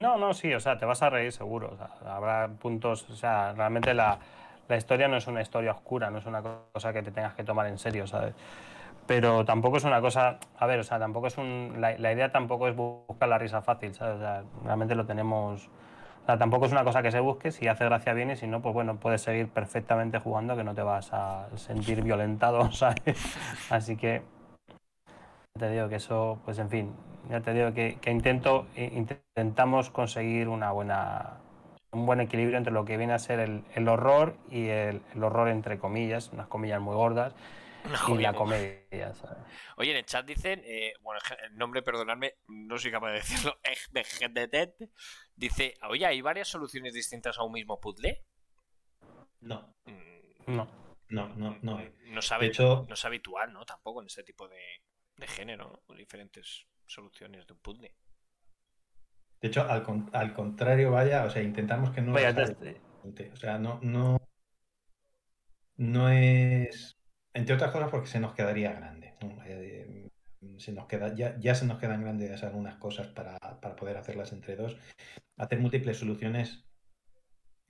No, 0.00 0.16
no, 0.16 0.32
sí, 0.32 0.54
o 0.54 0.60
sea, 0.60 0.78
te 0.78 0.86
vas 0.86 1.02
a 1.02 1.10
reír 1.10 1.30
seguro. 1.30 1.76
habrá 2.06 2.48
puntos, 2.48 3.08
o 3.10 3.14
sea, 3.14 3.52
realmente 3.52 3.92
la, 3.92 4.18
historia 4.74 5.08
no 5.08 5.16
es 5.18 5.26
una 5.26 5.42
historia 5.42 5.72
oscura, 5.72 6.10
no 6.10 6.18
es 6.18 6.26
una 6.26 6.42
cosa 6.72 6.92
que 6.94 7.02
te 7.02 7.10
tengas 7.10 7.34
que 7.34 7.44
tomar 7.44 7.66
en 7.66 7.76
serio, 7.78 8.06
¿sabes? 8.06 8.34
Pero 9.06 9.44
tampoco 9.44 9.76
es 9.76 9.84
una 9.84 10.00
cosa, 10.00 10.38
a 10.58 10.66
ver, 10.66 10.80
o 10.80 10.84
sea, 10.84 10.98
tampoco 10.98 11.26
es 11.26 11.36
un, 11.36 11.76
la, 11.80 11.92
idea 12.12 12.32
tampoco 12.32 12.66
es 12.68 12.74
buscar 12.76 13.28
la 13.28 13.36
risa 13.36 13.60
fácil, 13.60 13.92
¿sabes? 13.92 14.16
O 14.16 14.20
sea, 14.20 14.42
realmente 14.64 14.94
lo 14.94 15.04
tenemos, 15.04 15.68
o 16.22 16.26
sea, 16.26 16.38
tampoco 16.38 16.64
es 16.64 16.72
una 16.72 16.84
cosa 16.84 17.02
que 17.02 17.10
se 17.10 17.20
busque, 17.20 17.52
si 17.52 17.68
hace 17.68 17.84
gracia 17.84 18.14
bien 18.14 18.34
si 18.38 18.46
no, 18.46 18.62
pues 18.62 18.72
bueno, 18.72 18.96
puedes 18.96 19.20
seguir 19.20 19.48
perfectamente 19.50 20.18
jugando 20.18 20.56
que 20.56 20.64
no 20.64 20.74
te 20.74 20.82
vas 20.82 21.12
a 21.12 21.48
sentir 21.56 22.02
violentado, 22.02 22.72
¿sabes? 22.72 23.36
Así 23.68 23.96
que 23.98 24.22
te 25.58 25.68
digo 25.70 25.90
que 25.90 25.96
eso, 25.96 26.38
pues 26.46 26.58
en 26.58 26.70
fin, 26.70 26.94
ya 27.28 27.40
te 27.40 27.52
digo 27.52 27.72
que, 27.74 27.98
intento, 28.10 28.66
intentamos 28.76 29.90
conseguir 29.90 30.48
una 30.48 30.72
buena, 30.72 31.40
un 31.92 32.06
buen 32.06 32.20
equilibrio 32.20 32.58
entre 32.58 32.72
lo 32.72 32.84
que 32.84 32.96
viene 32.96 33.12
a 33.12 33.18
ser 33.18 33.40
el, 33.40 33.88
horror 33.88 34.36
y 34.50 34.68
el, 34.68 35.02
horror 35.20 35.48
entre 35.48 35.78
comillas, 35.78 36.30
unas 36.32 36.48
comillas 36.48 36.80
muy 36.80 36.94
gordas, 36.94 37.34
y 38.08 38.18
la 38.18 38.32
comedia. 38.32 39.12
Oye, 39.76 39.92
en 39.92 39.96
el 39.96 40.04
chat 40.04 40.26
dicen, 40.26 40.62
eh, 40.64 40.92
bueno, 41.00 41.20
el 41.44 41.56
nombre, 41.56 41.82
perdonadme, 41.82 42.34
no 42.48 42.78
soy 42.78 42.90
capaz 42.90 43.08
de 43.08 43.14
decirlo, 43.14 43.58
dice, 45.36 45.74
oye, 45.88 46.06
¿hay 46.06 46.20
varias 46.20 46.48
soluciones 46.48 46.94
distintas 46.94 47.38
a 47.38 47.44
un 47.44 47.52
mismo 47.52 47.80
puzzle? 47.80 48.24
No. 49.40 49.74
Mm. 49.84 50.54
No. 50.54 50.80
No, 51.08 51.28
no, 51.30 51.58
no 51.62 51.78
hay. 51.78 51.92
No 52.04 52.22
sabe, 52.22 52.52
no 52.56 52.86
es 52.88 53.04
habitual, 53.04 53.52
¿no? 53.52 53.64
Tampoco 53.64 54.00
en 54.00 54.06
este 54.06 54.22
tipo 54.22 54.46
de, 54.48 54.60
de 55.16 55.26
género, 55.26 55.82
diferentes 55.96 56.66
soluciones 56.90 57.46
de 57.46 57.52
un 57.52 57.58
puzzle. 57.60 57.94
De 59.40 59.48
hecho, 59.48 59.62
al, 59.68 59.84
al 60.12 60.34
contrario, 60.34 60.90
vaya, 60.90 61.24
o 61.24 61.30
sea, 61.30 61.42
intentamos 61.42 61.90
que 61.90 62.02
no. 62.02 62.14
o 62.14 63.36
sea, 63.36 63.58
no, 63.58 63.80
no. 63.82 64.20
No 65.76 66.10
es. 66.10 66.98
Entre 67.32 67.54
otras 67.54 67.70
cosas, 67.70 67.90
porque 67.90 68.08
se 68.08 68.20
nos 68.20 68.34
quedaría 68.34 68.72
grande. 68.72 69.14
Eh, 69.46 70.08
se 70.58 70.72
nos 70.72 70.86
queda, 70.86 71.14
ya, 71.14 71.38
ya, 71.38 71.54
se 71.54 71.64
nos 71.64 71.78
quedan 71.78 72.02
grandes 72.02 72.42
algunas 72.42 72.76
cosas 72.76 73.06
para, 73.08 73.38
para, 73.38 73.76
poder 73.76 73.96
hacerlas 73.96 74.32
entre 74.32 74.56
dos. 74.56 74.76
Hacer 75.38 75.58
múltiples 75.58 75.98
soluciones 75.98 76.64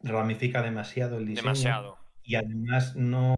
ramifica 0.00 0.62
demasiado 0.62 1.18
el 1.18 1.26
diseño. 1.26 1.42
Demasiado. 1.42 1.98
Y 2.22 2.34
además 2.34 2.96
no, 2.96 3.36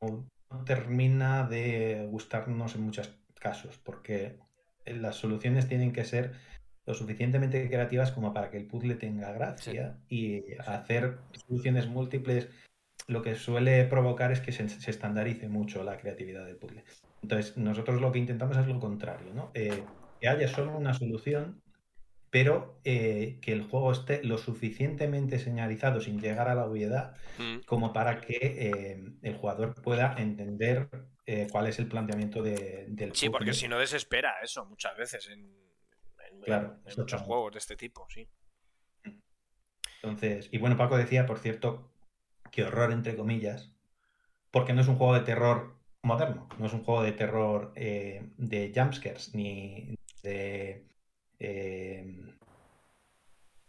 no 0.00 0.64
termina 0.64 1.46
de 1.46 2.06
gustarnos 2.10 2.74
en 2.74 2.82
muchos 2.82 3.10
casos, 3.38 3.78
porque 3.78 4.38
las 4.86 5.16
soluciones 5.16 5.68
tienen 5.68 5.92
que 5.92 6.04
ser 6.04 6.32
lo 6.86 6.94
suficientemente 6.94 7.68
creativas 7.68 8.12
como 8.12 8.32
para 8.32 8.50
que 8.50 8.56
el 8.56 8.66
puzzle 8.66 8.94
tenga 8.94 9.32
gracia 9.32 9.98
y 10.08 10.42
hacer 10.66 11.18
soluciones 11.46 11.88
múltiples 11.88 12.48
lo 13.06 13.22
que 13.22 13.34
suele 13.34 13.84
provocar 13.84 14.30
es 14.32 14.40
que 14.40 14.52
se, 14.52 14.64
estandarice 14.90 15.48
mucho 15.48 15.82
la 15.82 15.98
creatividad 15.98 16.46
del 16.46 16.56
puzzle. 16.56 16.84
Entonces, 17.22 17.56
nosotros 17.56 18.00
lo 18.00 18.12
que 18.12 18.18
intentamos 18.18 18.56
es 18.56 18.66
lo 18.66 18.78
contrario, 18.78 19.34
¿no? 19.34 19.50
Eh, 19.54 19.82
que 20.20 20.28
haya 20.28 20.48
solo 20.48 20.76
una 20.76 20.94
solución, 20.94 21.60
pero 22.30 22.78
eh, 22.84 23.38
que 23.42 23.52
el 23.52 23.62
juego 23.62 23.90
esté 23.92 24.22
lo 24.22 24.38
suficientemente 24.38 25.38
señalizado 25.38 26.00
sin 26.00 26.20
llegar 26.20 26.48
a 26.48 26.54
la 26.54 26.66
obviedad 26.66 27.16
mm. 27.38 27.66
como 27.66 27.92
para 27.92 28.20
que 28.20 28.38
eh, 28.40 29.02
el 29.22 29.36
jugador 29.36 29.74
pueda 29.82 30.14
entender 30.16 30.88
eh, 31.32 31.46
cuál 31.48 31.68
es 31.68 31.78
el 31.78 31.86
planteamiento 31.86 32.42
de, 32.42 32.86
del 32.88 33.14
Sí, 33.14 33.30
porque 33.30 33.52
si 33.52 33.68
no 33.68 33.78
desespera 33.78 34.40
eso 34.42 34.64
muchas 34.64 34.96
veces 34.96 35.28
en, 35.28 35.48
muchos 36.96 37.22
juegos 37.22 37.52
de 37.52 37.58
este 37.60 37.76
tipo, 37.76 38.04
sí. 38.10 38.28
Entonces, 40.02 40.48
y 40.50 40.58
bueno, 40.58 40.76
Paco 40.76 40.96
decía, 40.96 41.26
por 41.26 41.38
cierto, 41.38 41.92
que 42.50 42.64
horror 42.64 42.90
entre 42.90 43.14
comillas, 43.14 43.72
porque 44.50 44.72
no 44.72 44.80
es 44.80 44.88
un 44.88 44.96
juego 44.96 45.14
de 45.14 45.20
terror 45.20 45.76
moderno, 46.02 46.48
no 46.58 46.66
es 46.66 46.72
un 46.72 46.82
juego 46.82 47.04
de 47.04 47.12
terror 47.12 47.72
eh, 47.76 48.28
de 48.36 48.72
jumpscares 48.74 49.32
ni 49.32 49.94
de 50.24 50.84
eh, 51.38 52.24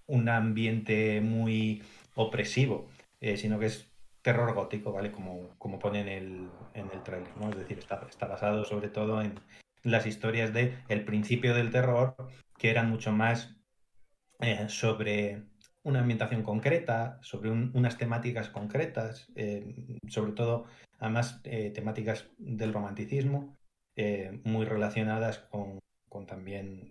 un 0.08 0.30
ambiente 0.30 1.22
muy 1.22 1.84
opresivo, 2.16 2.90
sino 3.36 3.60
que 3.60 3.68
es 3.68 3.91
terror 4.22 4.54
gótico, 4.54 4.92
¿vale? 4.92 5.12
Como, 5.12 5.56
como 5.58 5.80
pone 5.80 6.02
en 6.02 6.08
el, 6.08 6.50
en 6.74 6.90
el 6.92 7.04
trailer, 7.04 7.36
¿no? 7.38 7.50
Es 7.50 7.58
decir, 7.58 7.80
está, 7.80 8.06
está 8.10 8.28
basado 8.28 8.64
sobre 8.66 8.90
todo 8.90 9.22
en 9.22 9.40
las 9.84 10.06
historias 10.06 10.54
de 10.54 10.78
el 10.90 11.06
principio 11.06 11.56
del 11.56 11.72
terror, 11.72 12.16
que 12.58 12.70
eran 12.70 12.90
mucho 12.90 13.12
más 13.12 13.56
eh, 14.40 14.70
sobre 14.70 15.44
una 15.84 16.02
ambientación 16.02 16.44
concreta, 16.44 17.20
sobre 17.22 17.50
unas 17.50 17.98
temáticas 17.98 18.50
concretas, 18.50 19.32
eh, 19.36 19.98
sobre 20.08 20.34
todo, 20.34 20.66
además, 21.00 21.42
eh, 21.44 21.72
temáticas 21.72 22.30
del 22.38 22.74
romanticismo, 22.74 23.58
muy 24.44 24.66
relacionadas 24.66 25.40
con, 25.52 25.78
con 26.10 26.26
también 26.26 26.90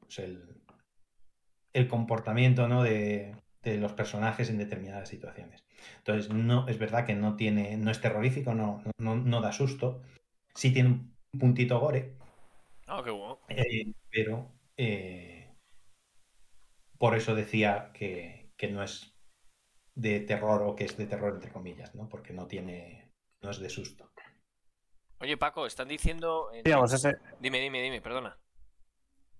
pues 0.00 0.20
el, 0.20 0.62
el, 1.74 1.86
comportamiento 1.86 2.66
¿no? 2.66 2.82
de, 2.82 3.36
de 3.62 3.78
los 3.78 3.92
personajes 3.92 4.50
en 4.50 4.58
determinadas 4.58 5.08
situaciones. 5.08 5.64
Entonces, 5.98 6.32
no, 6.32 6.68
es 6.68 6.78
verdad 6.78 7.06
que 7.06 7.14
no 7.14 7.36
tiene, 7.36 7.76
no 7.76 7.90
es 7.90 8.00
terrorífico, 8.00 8.54
no, 8.54 8.82
no, 8.98 9.40
da 9.40 9.52
susto. 9.52 10.02
Sí 10.54 10.72
tiene 10.72 10.90
un 10.90 11.38
puntito 11.38 11.78
gore. 11.78 12.16
Ah, 12.86 13.02
qué 13.04 13.10
bueno. 13.10 13.38
Eh, 13.48 13.92
pero 14.10 14.52
eh, 14.76 15.54
por 16.98 17.16
eso 17.16 17.34
decía 17.34 17.90
que, 17.94 18.50
no 18.70 18.82
es 18.82 19.12
de 19.94 20.20
terror 20.20 20.62
o 20.62 20.76
que 20.76 20.84
es 20.84 20.96
de 20.96 21.06
terror 21.06 21.34
entre 21.34 21.50
comillas, 21.50 21.94
¿no? 21.94 22.08
Porque 22.08 22.32
no 22.32 22.46
tiene, 22.46 23.10
no 23.42 23.50
es 23.50 23.58
de 23.58 23.68
susto. 23.68 24.10
Oye, 25.18 25.36
Paco, 25.36 25.66
están 25.66 25.88
diciendo. 25.88 26.50
Digamos, 26.64 26.92
ese. 26.92 27.16
Dime, 27.40 27.60
dime, 27.60 27.82
dime, 27.82 28.00
perdona. 28.00 28.38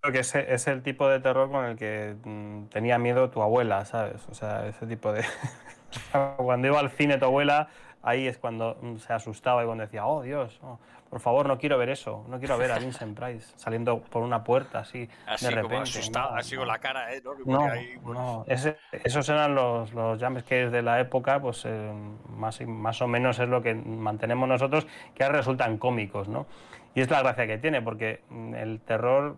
Creo 0.02 0.12
que 0.12 0.18
ese 0.18 0.52
es 0.52 0.66
el 0.66 0.82
tipo 0.82 1.06
de 1.06 1.20
terror 1.20 1.48
con 1.48 1.64
el 1.64 1.76
que 1.76 2.16
mm, 2.24 2.64
tenía 2.70 2.98
miedo 2.98 3.30
tu 3.30 3.40
abuela, 3.40 3.84
¿sabes? 3.84 4.26
O 4.28 4.34
sea, 4.34 4.66
ese 4.66 4.84
tipo 4.88 5.12
de. 5.12 5.22
cuando 6.38 6.66
iba 6.66 6.80
al 6.80 6.90
cine 6.90 7.18
tu 7.18 7.26
abuela, 7.26 7.68
ahí 8.02 8.26
es 8.26 8.36
cuando 8.36 8.76
mm, 8.82 8.96
se 8.96 9.12
asustaba 9.12 9.62
y 9.62 9.66
cuando 9.66 9.84
decía, 9.84 10.04
oh 10.04 10.22
Dios, 10.22 10.58
oh, 10.64 10.80
por 11.08 11.20
favor, 11.20 11.46
no 11.46 11.56
quiero 11.56 11.78
ver 11.78 11.88
eso, 11.88 12.24
no 12.28 12.40
quiero 12.40 12.58
ver 12.58 12.72
a 12.72 12.80
Vincent 12.80 13.16
Price 13.16 13.52
saliendo 13.54 14.00
por 14.00 14.24
una 14.24 14.42
puerta 14.42 14.80
así, 14.80 15.08
así 15.24 15.44
de 15.44 15.52
repente. 15.52 15.74
Como 15.74 15.82
asustado, 15.82 16.30
no, 16.32 16.36
así 16.36 16.56
con 16.56 16.66
la 16.66 16.78
cara, 16.80 17.14
¿eh? 17.14 17.22
No, 17.46 17.62
ahí, 17.62 17.96
pues... 18.02 18.18
no. 18.18 18.44
Ese, 18.48 18.78
esos 18.90 19.28
eran 19.28 19.54
los, 19.54 19.92
los 19.92 20.20
jumpscares 20.20 20.72
de 20.72 20.82
la 20.82 20.98
época, 20.98 21.40
pues 21.40 21.64
eh, 21.64 21.92
más, 22.28 22.60
más 22.62 23.00
o 23.02 23.06
menos 23.06 23.38
es 23.38 23.48
lo 23.48 23.62
que 23.62 23.74
mantenemos 23.74 24.48
nosotros, 24.48 24.84
que 25.14 25.22
ahora 25.22 25.36
resultan 25.36 25.78
cómicos, 25.78 26.26
¿no? 26.26 26.46
Y 26.94 27.00
es 27.00 27.10
la 27.10 27.22
gracia 27.22 27.46
que 27.46 27.58
tiene, 27.58 27.80
porque 27.82 28.22
mm, 28.28 28.54
el 28.54 28.80
terror, 28.80 29.36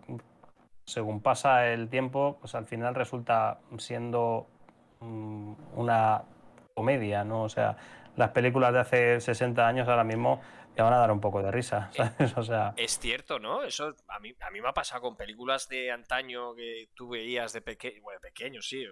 según 0.85 1.21
pasa 1.21 1.67
el 1.71 1.89
tiempo, 1.89 2.37
pues 2.39 2.55
al 2.55 2.67
final 2.67 2.95
resulta 2.95 3.59
siendo 3.77 4.47
mm, 4.99 5.53
una 5.75 6.23
comedia, 6.73 7.23
¿no? 7.23 7.43
O 7.43 7.49
sea, 7.49 7.77
las 8.15 8.29
películas 8.31 8.73
de 8.73 8.79
hace 8.79 9.19
60 9.19 9.67
años 9.67 9.87
ahora 9.87 10.03
mismo 10.03 10.41
te 10.75 10.81
van 10.81 10.93
a 10.93 10.97
dar 10.97 11.11
un 11.11 11.21
poco 11.21 11.41
de 11.41 11.51
risa, 11.51 11.89
¿sabes? 11.93 12.37
O 12.37 12.43
sea... 12.43 12.73
Es 12.77 12.99
cierto, 12.99 13.39
¿no? 13.39 13.63
Eso 13.63 13.95
a 14.07 14.19
mí, 14.19 14.33
a 14.41 14.51
mí 14.51 14.61
me 14.61 14.69
ha 14.69 14.73
pasado 14.73 15.01
con 15.01 15.15
películas 15.15 15.67
de 15.69 15.91
antaño 15.91 16.53
que 16.53 16.89
tú 16.93 17.09
veías 17.09 17.53
de 17.53 17.61
pequeño, 17.61 18.01
bueno, 18.03 18.19
pequeño, 18.19 18.61
sí, 18.61 18.85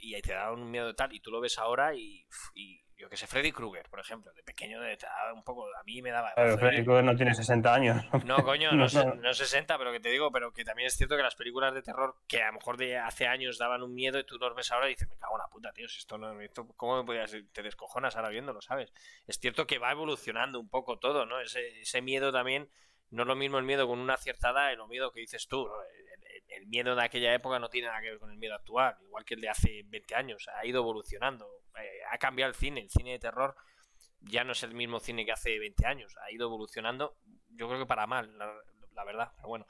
y 0.00 0.20
te 0.20 0.34
da 0.34 0.52
un 0.52 0.70
miedo 0.70 0.88
de 0.88 0.94
tal, 0.94 1.12
y 1.12 1.20
tú 1.20 1.30
lo 1.30 1.40
ves 1.40 1.58
ahora 1.58 1.94
y, 1.94 2.26
y 2.54 2.82
yo 2.98 3.08
que 3.08 3.16
sé, 3.16 3.28
Freddy 3.28 3.52
Krueger, 3.52 3.88
por 3.88 4.00
ejemplo, 4.00 4.32
de 4.32 4.42
pequeño 4.42 4.80
daba 4.80 5.32
un 5.32 5.44
poco, 5.44 5.64
a 5.76 5.82
mí 5.84 6.02
me 6.02 6.10
daba... 6.10 6.32
Pero 6.34 6.58
Freddy 6.58 6.82
Krueger 6.82 7.04
no 7.04 7.14
tiene 7.14 7.32
60 7.32 7.72
años. 7.72 8.04
No, 8.24 8.42
coño, 8.42 8.72
no, 8.72 8.86
no, 8.92 9.14
no, 9.14 9.34
60, 9.34 9.78
pero 9.78 9.92
que 9.92 10.00
te 10.00 10.08
digo, 10.08 10.32
pero 10.32 10.52
que 10.52 10.64
también 10.64 10.88
es 10.88 10.96
cierto 10.96 11.16
que 11.16 11.22
las 11.22 11.36
películas 11.36 11.72
de 11.74 11.82
terror 11.82 12.16
que 12.26 12.42
a 12.42 12.48
lo 12.48 12.54
mejor 12.54 12.76
de 12.76 12.98
hace 12.98 13.28
años 13.28 13.56
daban 13.56 13.82
un 13.82 13.94
miedo 13.94 14.18
y 14.18 14.24
tú 14.24 14.36
los 14.38 14.54
ves 14.54 14.72
ahora 14.72 14.86
y 14.86 14.90
dices, 14.90 15.08
me 15.08 15.16
cago 15.16 15.36
en 15.36 15.42
la 15.42 15.48
puta, 15.48 15.72
tío, 15.72 15.88
si 15.88 15.98
esto 15.98 16.18
no, 16.18 16.40
esto, 16.40 16.66
¿cómo 16.76 16.98
me 16.98 17.04
podías, 17.04 17.34
te 17.52 17.62
descojonas 17.62 18.16
ahora 18.16 18.30
viéndolo, 18.30 18.60
¿sabes? 18.60 18.92
Es 19.28 19.38
cierto 19.38 19.66
que 19.66 19.78
va 19.78 19.92
evolucionando 19.92 20.58
un 20.58 20.68
poco 20.68 20.98
todo, 20.98 21.24
¿no? 21.24 21.40
Ese, 21.40 21.80
ese 21.80 22.02
miedo 22.02 22.32
también, 22.32 22.68
no 23.10 23.22
es 23.22 23.28
lo 23.28 23.36
mismo 23.36 23.58
el 23.58 23.64
miedo 23.64 23.86
con 23.86 24.00
una 24.00 24.16
cierta 24.16 24.50
edad, 24.50 24.72
el 24.72 24.84
miedo 24.88 25.12
que 25.12 25.20
dices 25.20 25.46
tú, 25.46 25.68
¿no? 25.68 25.74
El 26.48 26.66
miedo 26.66 26.94
de 26.94 27.04
aquella 27.04 27.34
época 27.34 27.58
no 27.58 27.68
tiene 27.68 27.88
nada 27.88 28.00
que 28.00 28.10
ver 28.10 28.18
con 28.18 28.30
el 28.30 28.38
miedo 28.38 28.54
actual, 28.54 28.96
igual 29.02 29.24
que 29.24 29.34
el 29.34 29.40
de 29.40 29.48
hace 29.48 29.82
20 29.86 30.14
años, 30.14 30.48
ha 30.54 30.64
ido 30.66 30.80
evolucionando, 30.80 31.46
eh, 31.80 32.00
ha 32.10 32.18
cambiado 32.18 32.50
el 32.50 32.56
cine, 32.56 32.80
el 32.80 32.90
cine 32.90 33.12
de 33.12 33.18
terror 33.18 33.56
ya 34.20 34.44
no 34.44 34.52
es 34.52 34.62
el 34.62 34.74
mismo 34.74 35.00
cine 35.00 35.24
que 35.24 35.32
hace 35.32 35.58
20 35.58 35.86
años, 35.86 36.16
ha 36.22 36.30
ido 36.32 36.46
evolucionando, 36.46 37.16
yo 37.50 37.68
creo 37.68 37.80
que 37.80 37.86
para 37.86 38.06
mal, 38.06 38.36
la, 38.38 38.52
la 38.94 39.04
verdad, 39.04 39.32
pero 39.36 39.48
bueno. 39.48 39.66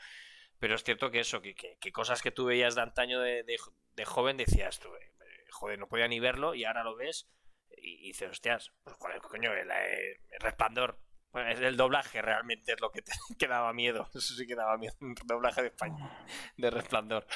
Pero 0.59 0.75
es 0.75 0.83
cierto 0.83 1.11
que 1.11 1.21
eso, 1.21 1.41
que, 1.41 1.55
que, 1.55 1.77
que 1.79 1.93
cosas 1.93 2.21
que 2.21 2.33
tú 2.33 2.47
veías 2.47 2.75
de 2.75 2.83
antaño 2.83 3.21
de, 3.21 3.45
de, 3.45 3.59
de 3.95 4.05
joven 4.05 4.37
decías 4.37 4.81
tú, 4.81 4.89
eh, 4.97 5.13
joder, 5.51 5.79
no 5.79 5.89
podía 5.89 6.09
ni 6.09 6.19
verlo 6.19 6.55
y 6.55 6.65
ahora 6.65 6.83
lo 6.83 6.97
ves 6.97 7.29
y, 7.77 8.09
dices, 8.09 8.31
hostias, 8.31 8.73
pues 8.83 8.97
joder, 8.97 9.21
coño, 9.21 9.53
el, 9.53 9.71
el 9.71 10.41
resplandor, 10.41 10.99
pues 11.31 11.61
el 11.61 11.77
doblaje 11.77 12.23
realmente 12.23 12.73
es 12.73 12.81
lo 12.81 12.91
que, 12.91 13.03
te, 13.03 13.13
que 13.39 13.49
daba 13.49 13.73
miedo. 13.73 14.09
Eso 14.15 14.35
sí 14.35 14.47
que 14.47 14.55
daba 14.55 14.77
miedo. 14.79 14.95
Un 15.01 15.15
doblaje 15.27 15.63
de 15.63 15.69
España, 15.69 16.25
de 16.57 16.71
resplandor. 16.71 17.27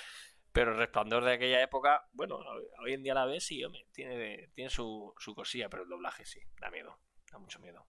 Pero 0.53 0.73
el 0.73 0.79
resplandor 0.79 1.25
de 1.25 1.33
aquella 1.33 1.63
época, 1.63 2.07
bueno, 2.13 2.39
hoy 2.85 2.93
en 2.93 3.03
día 3.03 3.15
la 3.15 3.25
ves 3.25 3.51
y 3.53 3.65
hombre, 3.65 3.87
tiene, 3.91 4.51
tiene 4.55 4.69
su, 4.69 5.15
su 5.19 5.35
cosilla, 5.35 5.71
pero 5.71 5.85
el 5.85 5.89
doblaje 5.89 6.27
sí, 6.27 6.41
da 6.61 6.71
miedo, 6.71 6.99
da 7.31 7.39
mucho 7.39 7.59
miedo. 7.59 7.87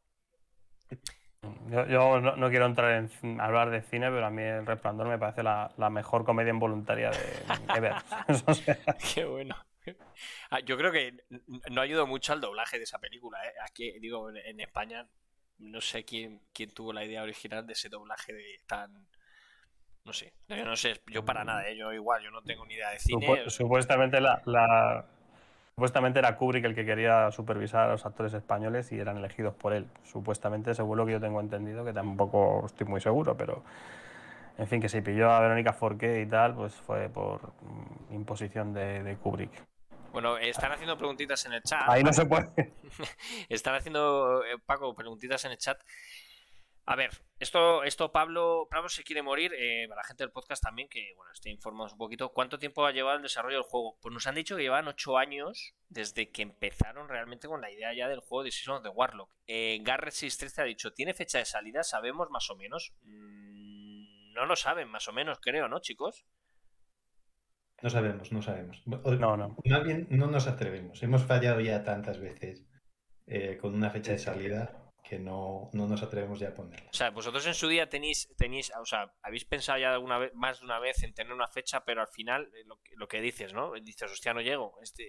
Yo, 1.68 1.86
yo 1.88 2.22
no, 2.22 2.38
no, 2.38 2.50
quiero 2.50 2.66
entrar 2.66 3.10
en 3.22 3.42
hablar 3.42 3.70
de 3.70 3.82
cine, 3.82 4.10
pero 4.10 4.26
a 4.26 4.30
mí 4.30 4.42
El 4.42 4.66
Resplandor 4.66 5.08
me 5.08 5.18
parece 5.18 5.44
la, 5.44 5.74
la 5.78 5.90
mejor 5.90 6.24
comedia 6.24 6.52
involuntaria 6.52 7.12
de 7.12 7.76
ever. 7.76 7.96
o 8.48 8.54
sea... 8.54 8.78
Qué 9.14 9.26
bueno. 9.26 9.56
Ah, 10.50 10.62
yo 10.62 10.78
creo 10.78 10.94
que 10.94 11.18
no 11.70 11.82
ayudó 11.82 12.08
mucho 12.08 12.32
al 12.32 12.40
doblaje 12.40 12.78
de 12.78 12.86
esa 12.86 13.00
película. 13.00 13.46
¿eh? 13.46 13.54
Aquí, 13.68 14.00
digo, 14.00 14.30
en 14.30 14.62
España 14.62 15.06
no 15.64 15.82
sé 15.82 16.04
quién, 16.04 16.42
quién 16.54 16.72
tuvo 16.72 16.94
la 16.94 17.04
idea 17.04 17.24
original 17.24 17.66
de 17.66 17.74
ese 17.74 17.90
doblaje 17.90 18.34
de 18.34 18.60
tan... 18.68 19.08
No 20.06 20.12
sé, 20.12 20.34
yo 20.50 20.66
no 20.66 20.76
sé, 20.76 21.00
yo 21.08 21.24
para 21.24 21.46
nada, 21.46 21.66
¿eh? 21.70 21.78
yo 21.78 21.94
igual, 21.94 22.22
yo 22.22 22.30
no 22.30 22.42
tengo 22.42 22.66
ni 22.66 22.74
idea 22.74 22.90
de 22.90 23.00
cine. 23.00 23.26
Supu 23.26 23.50
supuestamente 23.50 24.20
la, 24.20 24.42
la, 24.46 25.06
Supuestamente 25.76 26.20
era 26.20 26.36
Kubrick 26.36 26.66
el 26.66 26.76
que 26.76 26.86
quería 26.86 27.32
supervisar 27.32 27.90
a 27.90 27.94
los 27.94 28.06
actores 28.06 28.34
españoles 28.34 28.92
y 28.92 29.00
eran 29.00 29.18
elegidos 29.18 29.56
por 29.56 29.74
él. 29.74 29.88
Supuestamente, 30.04 30.76
según 30.76 30.98
lo 30.98 31.06
que 31.06 31.14
yo 31.14 31.20
tengo 31.20 31.42
entendido, 31.42 31.84
que 31.84 31.94
tampoco 31.94 32.64
estoy 32.68 32.86
muy 32.86 33.02
seguro, 33.02 33.36
pero 33.36 33.64
en 34.60 34.68
fin, 34.68 34.80
que 34.80 34.88
se 34.88 35.02
pilló 35.02 35.32
a 35.32 35.40
Verónica 35.40 35.74
Forqué 35.74 36.22
y 36.22 36.28
tal, 36.28 36.54
pues 36.54 36.76
fue 36.76 37.10
por 37.10 37.54
imposición 38.12 38.72
de, 38.74 39.02
de 39.02 39.16
Kubrick. 39.16 39.52
Bueno, 40.14 40.38
están 40.38 40.72
haciendo 40.72 40.96
preguntitas 40.96 41.44
en 41.48 41.54
el 41.54 41.64
chat. 41.64 41.90
Ahí 41.90 42.04
no 42.04 42.14
se 42.14 42.24
puede. 42.26 42.48
están 43.50 43.74
haciendo, 43.74 44.46
eh, 44.46 44.60
Paco, 44.64 44.94
preguntitas 44.94 45.44
en 45.46 45.52
el 45.52 45.58
chat. 45.58 45.82
A 46.86 46.96
ver, 46.96 47.10
esto, 47.40 47.84
esto 47.84 48.12
Pablo, 48.12 48.68
Pablo 48.70 48.90
se 48.90 49.04
quiere 49.04 49.24
morir, 49.24 49.54
eh, 49.58 49.88
para 49.88 50.02
la 50.02 50.08
gente 50.08 50.24
del 50.24 50.32
podcast 50.32 50.62
también, 50.62 50.88
que 50.88 51.14
bueno, 51.16 51.32
esté 51.32 51.50
informados 51.50 51.94
un 51.94 51.98
poquito. 51.98 52.30
¿Cuánto 52.30 52.60
tiempo 52.60 52.86
ha 52.86 52.92
llevado 52.92 53.18
el 53.18 53.24
desarrollo 53.24 53.56
del 53.56 53.64
juego? 53.64 53.98
Pues 54.02 54.14
nos 54.14 54.28
han 54.28 54.36
dicho 54.36 54.56
que 54.56 54.62
llevan 54.62 54.88
ocho 54.88 55.18
años 55.18 55.74
desde 55.90 56.30
que 56.30 56.44
empezaron 56.44 57.10
realmente 57.10 57.48
con 57.48 57.62
la 57.62 57.72
idea 57.72 57.92
ya 57.96 58.08
del 58.08 58.20
juego 58.20 58.44
de 58.44 58.52
Season 58.52 58.78
of 58.78 58.84
the 58.84 58.90
Warlock. 58.90 59.34
Eh, 59.48 59.80
Garrett613 59.82 60.60
ha 60.60 60.66
dicho, 60.66 60.94
¿tiene 60.94 61.16
fecha 61.16 61.40
de 61.40 61.46
salida? 61.46 61.84
¿Sabemos 61.84 62.30
más 62.30 62.52
o 62.52 62.56
menos? 62.56 62.94
Mm, 63.02 64.34
no 64.34 64.46
lo 64.46 64.56
saben, 64.56 64.90
más 64.90 65.08
o 65.08 65.14
menos, 65.14 65.40
creo, 65.42 65.68
¿no, 65.68 65.80
chicos? 65.80 66.26
No 67.84 67.90
sabemos, 67.90 68.32
no 68.32 68.42
sabemos. 68.42 68.82
No, 68.86 69.38
no. 69.38 69.58
Más 69.66 69.84
bien 69.84 70.08
no 70.10 70.28
nos 70.28 70.48
atrevemos. 70.48 71.04
Hemos 71.04 71.24
fallado 71.24 71.60
ya 71.60 71.84
tantas 71.84 72.18
veces 72.18 72.66
eh, 73.28 73.58
con 73.60 73.76
una 73.76 73.90
fecha 73.90 74.14
de 74.14 74.20
salida 74.20 74.80
que 75.04 75.20
no, 75.20 75.70
no, 75.74 75.86
nos 75.86 76.02
atrevemos 76.02 76.40
ya 76.40 76.50
a 76.50 76.54
ponerla. 76.54 76.90
O 76.90 76.96
sea, 76.96 77.10
vosotros 77.10 77.46
en 77.46 77.54
su 77.54 77.68
día 77.68 77.90
tenéis, 77.90 78.34
tenéis, 78.38 78.72
o 78.80 78.86
sea, 78.86 79.14
habéis 79.22 79.44
pensado 79.44 79.80
ya 79.80 79.92
alguna 79.92 80.18
vez, 80.18 80.34
más 80.34 80.60
de 80.60 80.66
una 80.66 80.80
vez 80.80 81.04
en 81.04 81.14
tener 81.14 81.34
una 81.34 81.50
fecha, 81.50 81.84
pero 81.84 82.00
al 82.00 82.08
final, 82.08 82.50
eh, 82.56 82.64
lo, 82.66 82.80
lo 82.96 83.08
que 83.10 83.20
dices, 83.20 83.54
¿no? 83.54 83.74
Dices, 83.74 84.10
hostia, 84.10 84.34
no 84.34 84.40
llego. 84.40 84.80
Este, 84.82 85.04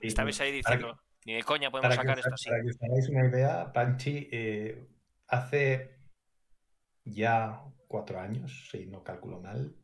Sí, 0.00 0.06
estabais 0.06 0.40
ahí 0.40 0.52
diciendo, 0.52 1.00
que, 1.20 1.32
ni 1.32 1.34
de 1.34 1.42
coña 1.42 1.70
podemos 1.70 1.94
sacar 1.94 2.14
que, 2.14 2.20
esto 2.20 2.34
así. 2.34 2.48
Para 2.48 2.62
que 2.62 2.68
os 2.68 2.82
hagáis 2.82 3.08
una 3.08 3.28
idea, 3.28 3.72
Panchi, 3.72 4.28
eh, 4.30 4.88
hace 5.26 5.98
ya 7.04 7.62
cuatro 7.88 8.20
años, 8.20 8.68
si 8.70 8.86
no 8.86 9.02
calculo 9.02 9.40
mal, 9.40 9.74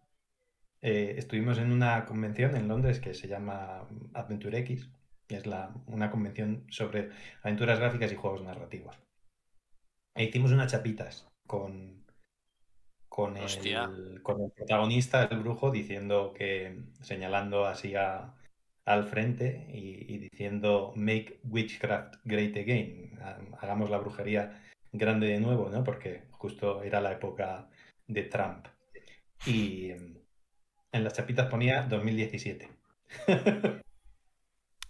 eh, 0.81 1.15
estuvimos 1.19 1.59
en 1.59 1.73
una 1.73 2.05
convención 2.05 2.57
en 2.57 2.69
Londres 2.69 3.01
que 3.01 3.15
se 3.15 3.29
llama 3.29 3.89
Adventure 4.15 4.59
X, 4.59 4.89
que 5.27 5.37
es 5.37 5.47
la, 5.47 5.75
una 5.87 6.11
convención 6.11 6.65
sobre 6.71 7.11
aventuras 7.43 7.79
gráficas 7.79 8.13
y 8.13 8.17
juegos 8.17 8.43
narrativos. 8.43 8.99
E 10.15 10.25
hicimos 10.25 10.53
unas 10.53 10.71
chapitas 10.71 11.29
con, 11.47 12.05
con, 13.09 13.37
el, 13.37 14.23
con 14.23 14.43
el 14.43 14.51
protagonista, 14.53 15.25
el 15.25 15.41
brujo, 15.41 15.71
diciendo 15.71 16.33
que, 16.35 16.85
señalando 17.01 17.67
así 17.67 17.95
a, 17.95 18.35
al 18.85 19.05
frente 19.05 19.67
y, 19.73 20.13
y, 20.13 20.19
diciendo 20.19 20.93
Make 20.97 21.41
Witchcraft 21.45 22.17
Great 22.25 22.57
Again, 22.57 23.19
hagamos 23.61 23.91
la 23.91 23.99
brujería 23.99 24.63
grande 24.93 25.27
de 25.29 25.41
nuevo, 25.41 25.69
¿no? 25.69 25.85
Porque 25.85 26.25
justo 26.31 26.83
era 26.83 27.01
la 27.01 27.13
época 27.13 27.69
de 28.07 28.23
Trump. 28.23 28.67
Y, 29.47 29.93
en 30.93 31.05
las 31.05 31.13
chapitas 31.15 31.47
ponía 31.47 31.83
2017. 31.83 32.69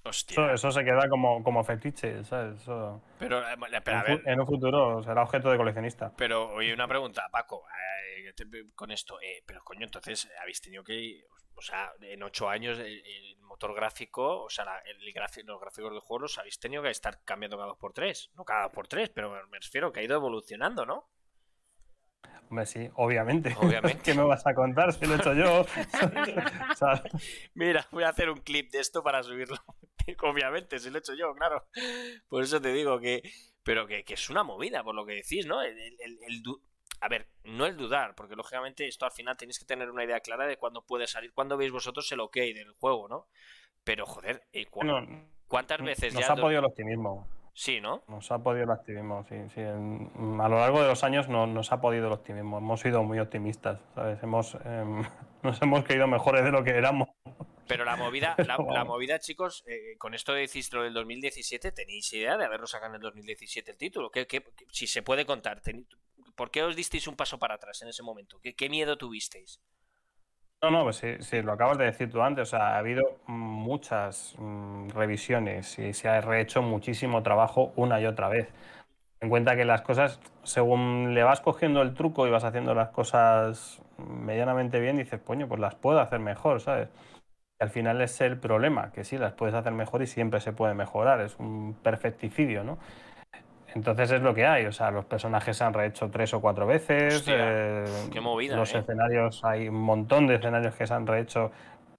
Hostia. 0.04 0.32
Eso, 0.32 0.50
eso, 0.52 0.70
se 0.70 0.84
queda 0.84 1.08
como, 1.08 1.42
como 1.42 1.62
fetiche, 1.64 2.24
¿sabes? 2.24 2.62
Eso, 2.62 3.02
pero, 3.18 3.46
eh, 3.46 3.56
pero 3.84 3.98
a 3.98 4.02
ver, 4.04 4.22
en 4.24 4.40
un 4.40 4.46
futuro 4.46 5.02
será 5.02 5.22
objeto 5.22 5.50
de 5.50 5.58
coleccionista. 5.58 6.14
Pero, 6.16 6.50
oye, 6.54 6.72
una 6.72 6.88
pregunta, 6.88 7.28
Paco, 7.30 7.66
eh, 7.68 8.32
con 8.74 8.90
esto, 8.90 9.20
eh, 9.20 9.42
pero 9.44 9.62
coño, 9.62 9.84
entonces 9.84 10.30
habéis 10.40 10.62
tenido 10.62 10.82
que, 10.82 11.26
o 11.54 11.60
sea, 11.60 11.92
en 12.00 12.22
ocho 12.22 12.48
años 12.48 12.78
el, 12.78 12.86
el 13.04 13.36
motor 13.40 13.74
gráfico, 13.74 14.44
o 14.44 14.48
sea, 14.48 14.64
la, 14.64 14.78
el 14.78 15.12
gráfico, 15.12 15.46
los 15.46 15.60
gráficos 15.60 15.92
de 15.92 16.00
juegos 16.00 16.22
los 16.22 16.38
habéis 16.38 16.58
tenido 16.58 16.82
que 16.82 16.90
estar 16.90 17.22
cambiando 17.24 17.56
cada 17.56 17.68
dos 17.68 17.78
por 17.78 17.92
tres, 17.92 18.30
no 18.34 18.44
cada 18.44 18.62
dos 18.64 18.72
por 18.72 18.88
tres, 18.88 19.10
pero 19.10 19.30
me 19.30 19.58
refiero 19.58 19.92
que 19.92 20.00
ha 20.00 20.04
ido 20.04 20.16
evolucionando, 20.16 20.86
¿no? 20.86 21.10
Hombre, 22.50 22.66
sí, 22.66 22.88
obviamente. 22.94 23.54
Obviamente. 23.60 24.02
¿Qué 24.02 24.14
me 24.14 24.22
vas 24.22 24.46
a 24.46 24.54
contar 24.54 24.92
si 24.92 25.04
lo 25.06 25.14
he 25.14 25.16
hecho 25.18 25.34
yo? 25.34 25.66
Mira, 27.54 27.86
voy 27.90 28.04
a 28.04 28.08
hacer 28.08 28.30
un 28.30 28.38
clip 28.38 28.70
de 28.70 28.80
esto 28.80 29.02
para 29.02 29.22
subirlo. 29.22 29.56
obviamente, 30.22 30.78
si 30.78 30.90
lo 30.90 30.96
he 30.96 31.00
hecho 31.00 31.14
yo, 31.14 31.34
claro. 31.34 31.66
Por 32.28 32.42
eso 32.42 32.60
te 32.60 32.72
digo 32.72 32.98
que. 33.00 33.22
Pero 33.62 33.86
que, 33.86 34.02
que 34.02 34.14
es 34.14 34.30
una 34.30 34.44
movida, 34.44 34.82
por 34.82 34.94
lo 34.94 35.04
que 35.04 35.14
decís, 35.14 35.44
¿no? 35.44 35.60
El, 35.60 35.78
el, 35.78 36.18
el, 36.26 36.42
a 37.00 37.08
ver, 37.08 37.28
no 37.44 37.66
el 37.66 37.76
dudar, 37.76 38.14
porque 38.14 38.34
lógicamente 38.34 38.88
esto 38.88 39.04
al 39.04 39.12
final 39.12 39.36
tenéis 39.36 39.58
que 39.58 39.66
tener 39.66 39.90
una 39.90 40.04
idea 40.04 40.20
clara 40.20 40.46
de 40.46 40.56
cuándo 40.56 40.86
puede 40.86 41.06
salir, 41.06 41.34
cuándo 41.34 41.58
veis 41.58 41.70
vosotros 41.70 42.10
el 42.12 42.20
ok 42.20 42.36
del 42.36 42.72
juego, 42.78 43.08
¿no? 43.08 43.28
Pero 43.84 44.06
joder, 44.06 44.46
¿cu 44.70 44.84
no, 44.84 45.06
¿cuántas 45.46 45.82
veces 45.82 46.14
nos 46.14 46.26
ya. 46.26 46.32
ha 46.32 46.36
podido 46.36 46.60
el 46.60 46.64
optimismo. 46.64 47.28
Sí, 47.58 47.80
¿no? 47.80 48.04
Nos 48.06 48.30
ha 48.30 48.38
podido 48.38 48.62
el 48.62 48.70
optimismo, 48.70 49.26
sí. 49.28 49.34
sí. 49.52 49.60
a 49.62 50.48
lo 50.48 50.60
largo 50.60 50.80
de 50.80 50.86
los 50.86 51.02
años 51.02 51.28
no, 51.28 51.48
nos 51.48 51.72
ha 51.72 51.80
podido 51.80 52.06
el 52.06 52.12
optimismo. 52.12 52.58
Hemos 52.58 52.78
sido 52.78 53.02
muy 53.02 53.18
optimistas, 53.18 53.80
¿sabes? 53.96 54.22
Hemos, 54.22 54.56
em, 54.64 55.02
nos 55.42 55.60
hemos 55.60 55.82
creído 55.82 56.06
mejores 56.06 56.44
de 56.44 56.52
lo 56.52 56.62
que 56.62 56.70
éramos. 56.70 57.08
Pero 57.66 57.84
la 57.84 57.96
movida, 57.96 58.36
la, 58.46 58.84
movida 58.84 59.18
chicos, 59.18 59.64
eh, 59.66 59.96
con 59.98 60.14
esto 60.14 60.34
decís 60.34 60.72
lo 60.72 60.84
del 60.84 60.94
2017, 60.94 61.72
¿tenéis 61.72 62.12
idea 62.12 62.36
de 62.36 62.44
haberlo 62.44 62.68
sacado 62.68 62.92
en 62.92 62.96
el 62.98 63.02
2017 63.02 63.72
el 63.72 63.76
título? 63.76 64.12
¿Qué, 64.12 64.28
si 64.70 64.86
se 64.86 65.02
puede 65.02 65.26
contar, 65.26 65.60
¿por 66.36 66.52
qué 66.52 66.62
os 66.62 66.76
disteis 66.76 67.08
un 67.08 67.16
paso 67.16 67.40
para 67.40 67.56
atrás 67.56 67.82
en 67.82 67.88
ese 67.88 68.04
momento? 68.04 68.40
¿Qué, 68.40 68.68
miedo 68.68 68.96
tuvisteis? 68.96 69.60
No, 70.60 70.72
no, 70.72 70.82
pues 70.82 70.96
sí, 71.20 71.40
lo 71.42 71.52
acabas 71.52 71.78
de 71.78 71.84
decir 71.84 72.10
tú 72.10 72.20
antes. 72.20 72.42
O 72.48 72.50
sea, 72.50 72.74
ha 72.74 72.78
habido 72.78 73.18
muchas 73.28 74.34
mm, 74.38 74.88
revisiones 74.88 75.78
y 75.78 75.92
se 75.92 76.08
ha 76.08 76.20
rehecho 76.20 76.62
muchísimo 76.62 77.22
trabajo 77.22 77.72
una 77.76 78.00
y 78.00 78.06
otra 78.06 78.28
vez. 78.28 78.48
En 79.20 79.30
cuenta 79.30 79.56
que 79.56 79.64
las 79.64 79.82
cosas, 79.82 80.20
según 80.44 81.14
le 81.14 81.22
vas 81.24 81.40
cogiendo 81.40 81.82
el 81.82 81.94
truco 81.94 82.26
y 82.26 82.30
vas 82.30 82.44
haciendo 82.44 82.74
las 82.74 82.90
cosas 82.90 83.82
medianamente 83.98 84.80
bien, 84.80 84.96
dices, 84.96 85.20
coño, 85.24 85.48
pues 85.48 85.60
las 85.60 85.74
puedo 85.76 86.00
hacer 86.00 86.20
mejor, 86.20 86.60
¿sabes? 86.60 86.88
Y 87.60 87.64
al 87.64 87.70
final 87.70 88.00
es 88.02 88.20
el 88.20 88.38
problema, 88.38 88.92
que 88.92 89.04
sí, 89.04 89.18
las 89.18 89.34
puedes 89.34 89.54
hacer 89.54 89.72
mejor 89.72 90.02
y 90.02 90.06
siempre 90.08 90.40
se 90.40 90.52
puede 90.52 90.74
mejorar, 90.74 91.20
es 91.22 91.36
un 91.38 91.74
perfecticidio, 91.82 92.64
¿no? 92.64 92.78
Entonces 93.74 94.10
es 94.10 94.22
lo 94.22 94.34
que 94.34 94.46
hay, 94.46 94.66
o 94.66 94.72
sea, 94.72 94.90
los 94.90 95.04
personajes 95.04 95.56
se 95.56 95.64
han 95.64 95.74
rehecho 95.74 96.08
tres 96.10 96.32
o 96.34 96.40
cuatro 96.40 96.66
veces. 96.66 97.24
Eh, 97.26 97.84
qué 98.10 98.20
movida. 98.20 98.56
Los 98.56 98.74
¿eh? 98.74 98.78
escenarios, 98.78 99.44
hay 99.44 99.68
un 99.68 99.80
montón 99.80 100.26
de 100.26 100.36
escenarios 100.36 100.74
que 100.74 100.86
se 100.86 100.94
han 100.94 101.06
rehecho 101.06 101.50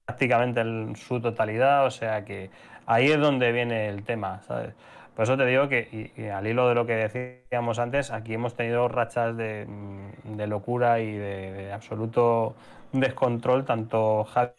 prácticamente 0.06 0.62
en 0.62 0.96
su 0.96 1.22
totalidad, 1.22 1.86
o 1.86 1.92
sea 1.92 2.26
que 2.26 2.50
ahí 2.88 3.12
es 3.12 3.20
donde 3.20 3.52
viene 3.52 3.88
el 3.88 4.04
tema, 4.04 4.42
¿sabes? 4.42 4.74
Por 5.16 5.24
eso 5.24 5.38
te 5.38 5.46
digo 5.46 5.68
que, 5.68 6.12
y, 6.16 6.28
al 6.28 6.48
hilo 6.48 6.70
de 6.70 6.76
lo 6.76 6.86
que 6.86 6.96
decíamos 6.96 7.78
antes, 7.78 8.10
aquí 8.10 8.34
hemos 8.34 8.56
tenido 8.56 8.88
rachas 8.88 9.36
de, 9.36 9.66
mm, 9.68 10.42
locura 10.48 11.00
y 11.00 11.12
de, 11.12 11.72
absoluto 11.74 12.56
descontrol, 12.94 13.66
tanto 13.66 14.24
Javi 14.24 14.54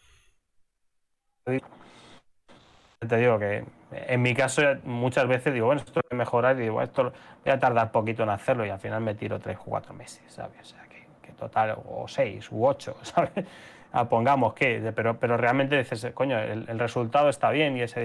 te 3.07 3.17
digo 3.17 3.39
que 3.39 3.65
en 3.91 4.21
mi 4.21 4.33
caso 4.33 4.61
muchas 4.83 5.27
veces 5.27 5.53
digo, 5.53 5.67
bueno, 5.67 5.81
esto 5.81 5.99
es 6.09 6.17
mejorar 6.17 6.57
y 6.57 6.63
digo, 6.63 6.81
esto 6.81 7.11
voy 7.43 7.53
a 7.53 7.59
tardar 7.59 7.91
poquito 7.91 8.23
en 8.23 8.29
hacerlo 8.29 8.65
y 8.65 8.69
al 8.69 8.79
final 8.79 9.01
me 9.01 9.15
tiro 9.15 9.39
tres 9.39 9.57
o 9.57 9.63
cuatro 9.65 9.93
meses, 9.93 10.23
¿sabes? 10.27 10.59
O 10.61 10.65
sea, 10.65 10.83
que, 10.87 11.31
total, 11.33 11.77
o 11.85 12.07
seis 12.07 12.51
u 12.51 12.65
ocho, 12.65 12.95
¿sabes? 13.01 13.45
Ah, 13.91 14.07
pongamos 14.07 14.53
que, 14.53 14.93
pero, 14.95 15.19
pero 15.19 15.35
realmente 15.37 15.77
dices, 15.77 16.13
coño, 16.13 16.39
el, 16.39 16.79
resultado 16.79 17.29
está 17.29 17.49
bien 17.51 17.75
y 17.75 17.81
es 17.81 17.95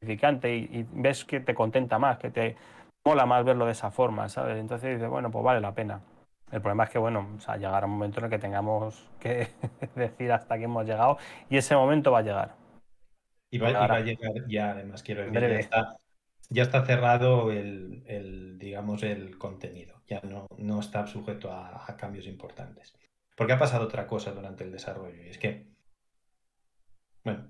edificante 0.00 0.54
y, 0.54 0.86
ves 0.92 1.24
que 1.24 1.40
te 1.40 1.54
contenta 1.54 1.98
más, 1.98 2.18
que 2.18 2.30
te 2.30 2.56
mola 3.04 3.26
más 3.26 3.44
verlo 3.44 3.66
de 3.66 3.72
esa 3.72 3.90
forma, 3.90 4.28
¿sabes? 4.28 4.58
Entonces 4.58 4.94
dices, 4.94 5.10
bueno, 5.10 5.30
pues 5.30 5.44
vale 5.44 5.60
la 5.60 5.72
pena. 5.72 6.00
El 6.50 6.60
problema 6.62 6.84
es 6.84 6.90
que, 6.90 6.98
bueno, 6.98 7.28
o 7.36 7.40
sea, 7.40 7.56
llegará 7.56 7.86
un 7.86 7.92
momento 7.92 8.18
en 8.20 8.24
el 8.24 8.30
que 8.30 8.38
tengamos 8.38 9.08
que 9.20 9.48
decir 9.94 10.32
hasta 10.32 10.56
que 10.56 10.64
hemos 10.64 10.86
llegado 10.86 11.18
y 11.50 11.58
ese 11.58 11.76
momento 11.76 12.10
va 12.12 12.20
a 12.20 12.22
llegar. 12.22 12.59
Y 13.50 13.58
va, 13.58 13.68
a 13.68 14.00
llegar 14.00 14.46
ya, 14.48 14.70
además, 14.70 15.02
quiero 15.02 15.22
decir, 15.22 15.68
ya 16.50 16.62
está, 16.62 16.84
cerrado 16.84 17.50
el, 17.50 18.58
digamos, 18.58 19.02
el 19.02 19.38
contenido. 19.38 20.02
Ya 20.06 20.20
no, 20.22 20.46
no 20.56 20.80
está 20.80 21.06
sujeto 21.06 21.52
a, 21.52 21.96
cambios 21.96 22.26
importantes. 22.26 22.94
Porque 23.36 23.52
ha 23.52 23.58
pasado 23.58 23.84
otra 23.84 24.06
cosa 24.06 24.32
durante 24.32 24.64
el 24.64 24.72
desarrollo. 24.72 25.24
Y 25.24 25.28
es 25.28 25.38
que, 25.38 25.66
bueno, 27.24 27.48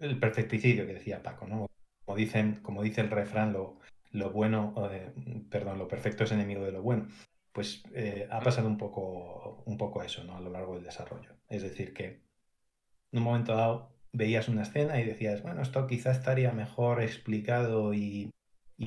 el 0.00 0.18
perfecticidio 0.18 0.86
que 0.86 0.94
decía 0.94 1.22
Paco, 1.22 1.46
¿no? 1.46 1.66
Como, 2.04 2.16
dicen, 2.16 2.56
como 2.62 2.82
dice 2.82 3.02
el 3.02 3.10
refrán, 3.10 3.52
lo, 3.52 3.78
lo 4.10 4.30
bueno, 4.30 4.74
eh, 4.90 5.12
perdón, 5.50 5.78
lo 5.78 5.88
perfecto 5.88 6.24
es 6.24 6.32
enemigo 6.32 6.64
de 6.64 6.72
lo 6.72 6.82
bueno. 6.82 7.08
Pues 7.52 7.82
eh, 7.94 8.26
ha 8.30 8.40
pasado 8.40 8.68
un 8.68 8.78
poco, 8.78 9.62
un 9.66 9.76
poco 9.76 10.02
eso, 10.02 10.24
¿no? 10.24 10.36
A 10.36 10.40
lo 10.40 10.50
largo 10.50 10.74
del 10.74 10.84
desarrollo. 10.84 11.36
Es 11.48 11.62
decir, 11.62 11.92
que 11.92 12.22
en 13.12 13.18
un 13.18 13.24
momento 13.24 13.54
dado 13.54 13.91
veías 14.12 14.48
una 14.48 14.62
escena 14.62 15.00
y 15.00 15.04
decías, 15.04 15.42
bueno, 15.42 15.62
esto 15.62 15.86
quizá 15.86 16.10
estaría 16.10 16.52
mejor 16.52 17.02
explicado 17.02 17.94
y, 17.94 18.30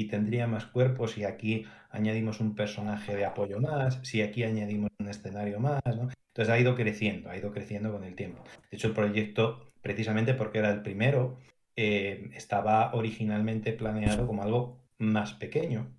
tendría 0.10 0.46
más 0.46 0.66
cuerpos 0.66 1.14
si 1.14 1.24
aquí 1.24 1.66
añadimos 1.90 2.42
un 2.42 2.54
personaje 2.54 3.16
de 3.16 3.26
apoyo 3.26 3.62
más, 3.62 4.00
si 4.04 4.22
aquí 4.22 4.44
añadimos 4.44 4.92
un 5.00 5.08
escenario 5.08 5.60
más, 5.60 5.82
¿no? 5.86 6.10
Entonces 6.28 6.54
ha 6.54 6.60
ido 6.60 6.76
creciendo, 6.76 7.30
ha 7.30 7.38
ido 7.38 7.52
creciendo 7.52 7.94
con 7.94 8.04
el 8.04 8.14
tiempo. 8.14 8.44
De 8.70 8.76
hecho, 8.76 8.90
el 8.90 8.94
proyecto, 8.94 9.72
precisamente 9.82 10.34
porque 10.34 10.60
era 10.60 10.70
el 10.70 10.82
primero, 10.82 11.38
eh, 11.78 12.30
estaba 12.34 12.94
originalmente 12.94 13.72
planeado 13.72 14.28
como 14.28 14.44
algo 14.44 14.84
más 14.98 15.34
pequeño. 15.34 15.96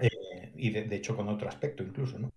Eh, 0.00 0.52
y 0.56 0.70
de, 0.70 0.96
hecho 0.96 1.14
con 1.14 1.28
otro 1.28 1.48
aspecto 1.48 1.82
incluso, 1.82 2.18
¿no? 2.18 2.30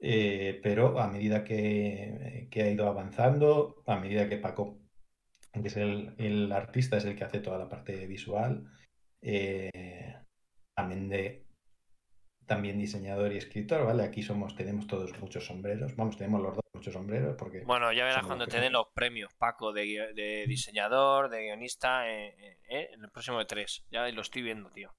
Eh, 0.00 0.60
pero 0.62 1.00
a 1.00 1.08
medida 1.08 1.42
que, 1.42 2.46
que, 2.52 2.62
ha 2.62 2.70
ido 2.70 2.86
avanzando, 2.86 3.82
a 3.84 3.96
medida 3.96 4.28
que 4.28 4.36
Paco 4.36 4.78
que 5.52 5.68
es 5.68 5.76
el, 5.76 6.52
artista, 6.52 6.96
es 6.96 7.04
el 7.04 7.16
que 7.16 7.24
hace 7.24 7.40
toda 7.40 7.58
la 7.58 7.68
parte 7.68 8.06
visual. 8.06 8.70
Eh, 9.20 10.14
también 10.74 11.08
de 11.08 11.48
también 12.48 12.78
diseñador 12.78 13.32
y 13.32 13.36
escritor, 13.36 13.84
¿vale? 13.84 14.02
Aquí 14.02 14.22
somos, 14.22 14.56
tenemos 14.56 14.86
todos 14.86 15.16
muchos 15.20 15.44
sombreros, 15.44 15.94
vamos, 15.94 16.16
tenemos 16.16 16.40
los 16.40 16.54
dos 16.54 16.64
muchos 16.72 16.94
sombreros 16.94 17.36
porque... 17.36 17.60
Bueno, 17.60 17.92
ya 17.92 18.04
verás 18.04 18.26
cuando 18.26 18.46
te 18.46 18.58
den 18.58 18.72
los 18.72 18.86
premios, 18.94 19.34
Paco, 19.34 19.72
de, 19.72 20.46
diseñador, 20.48 21.28
de 21.28 21.42
guionista, 21.42 22.08
eh, 22.10 22.58
eh, 22.70 22.88
en 22.92 23.04
el 23.04 23.10
próximo 23.10 23.38
de 23.38 23.44
tres, 23.44 23.84
ya 23.90 24.08
lo 24.08 24.22
estoy 24.22 24.42
viendo, 24.42 24.70
tío. 24.70 24.94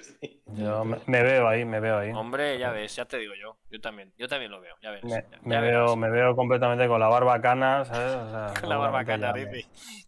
Yo 0.46 0.84
me, 0.84 1.22
veo 1.22 1.48
ahí, 1.48 1.64
me 1.64 1.80
veo 1.80 1.98
ahí. 1.98 2.10
Hombre, 2.12 2.58
ya 2.58 2.70
ves, 2.70 2.96
ya 2.96 3.04
te 3.04 3.18
digo 3.18 3.34
yo. 3.40 3.56
Yo 3.70 3.80
también, 3.80 4.12
yo 4.18 4.28
también 4.28 4.50
lo 4.50 4.60
veo, 4.60 4.74
ya 4.82 4.90
ves. 4.90 5.02
Me, 5.42 5.60
veo, 5.60 5.96
me 5.96 6.10
veo 6.10 6.34
completamente 6.34 6.88
con 6.88 6.98
la 7.00 7.08
barba 7.08 7.40
cana, 7.40 7.84
¿sabes? 7.84 8.58
con 8.60 8.68
la 8.68 8.76
barba 8.76 9.04
cana, 9.04 9.32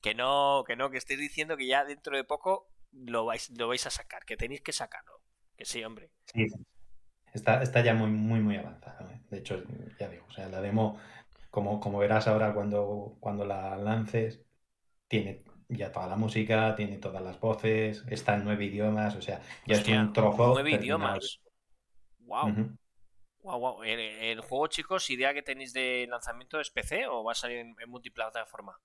Que 0.03 0.14
no, 0.14 0.64
que 0.66 0.76
no, 0.76 0.90
que 0.90 0.99
estéis 0.99 1.20
diciendo 1.20 1.57
que 1.57 1.66
ya 1.66 1.84
dentro 1.84 2.16
de 2.16 2.24
poco 2.24 2.68
lo 2.93 3.24
vais, 3.24 3.51
lo 3.57 3.68
vais 3.68 3.86
a 3.86 3.90
sacar, 3.90 4.24
que 4.24 4.36
tenéis 4.36 4.62
que 4.62 4.72
sacarlo. 4.72 5.20
Que 5.57 5.64
sí, 5.64 5.82
hombre. 5.84 6.11
Sí. 6.26 6.47
Está, 7.32 7.62
está 7.62 7.80
ya 7.80 7.95
muy, 7.95 8.11
muy, 8.11 8.40
muy 8.40 8.57
avanzado. 8.57 9.09
¿eh? 9.11 9.20
De 9.30 9.38
hecho, 9.38 9.62
ya 9.99 10.09
digo, 10.09 10.26
o 10.28 10.32
sea, 10.32 10.49
la 10.49 10.61
demo, 10.61 10.99
como, 11.51 11.80
como 11.80 11.99
verás 11.99 12.26
ahora 12.28 12.53
cuando, 12.53 13.16
cuando 13.20 13.45
la 13.45 13.76
lances, 13.76 14.43
tiene 15.09 15.43
ya 15.68 15.92
toda 15.92 16.06
la 16.06 16.16
música, 16.16 16.74
tiene 16.74 16.98
todas 16.98 17.22
las 17.22 17.38
voces, 17.40 18.04
está 18.08 18.34
en 18.34 18.44
nueve 18.44 18.64
idiomas, 18.64 19.16
o 19.16 19.22
sea, 19.22 19.40
ya 19.66 19.76
es 19.76 19.88
un 19.88 20.12
trozo. 20.12 20.54
Nueve 20.54 20.72
idiomas. 20.72 21.40
Wow. 22.20 22.76
wow, 23.42 23.82
¿El, 23.82 24.40
juego, 24.40 24.66
chicos, 24.68 25.10
idea 25.10 25.34
que 25.34 25.42
tenéis 25.42 25.72
de 25.72 26.06
lanzamiento 26.08 26.60
es 26.60 26.70
PC 26.70 27.06
o 27.06 27.24
va 27.24 27.32
a 27.32 27.34
salir 27.34 27.58
en, 27.58 27.74
multiplataforma? 27.86 28.80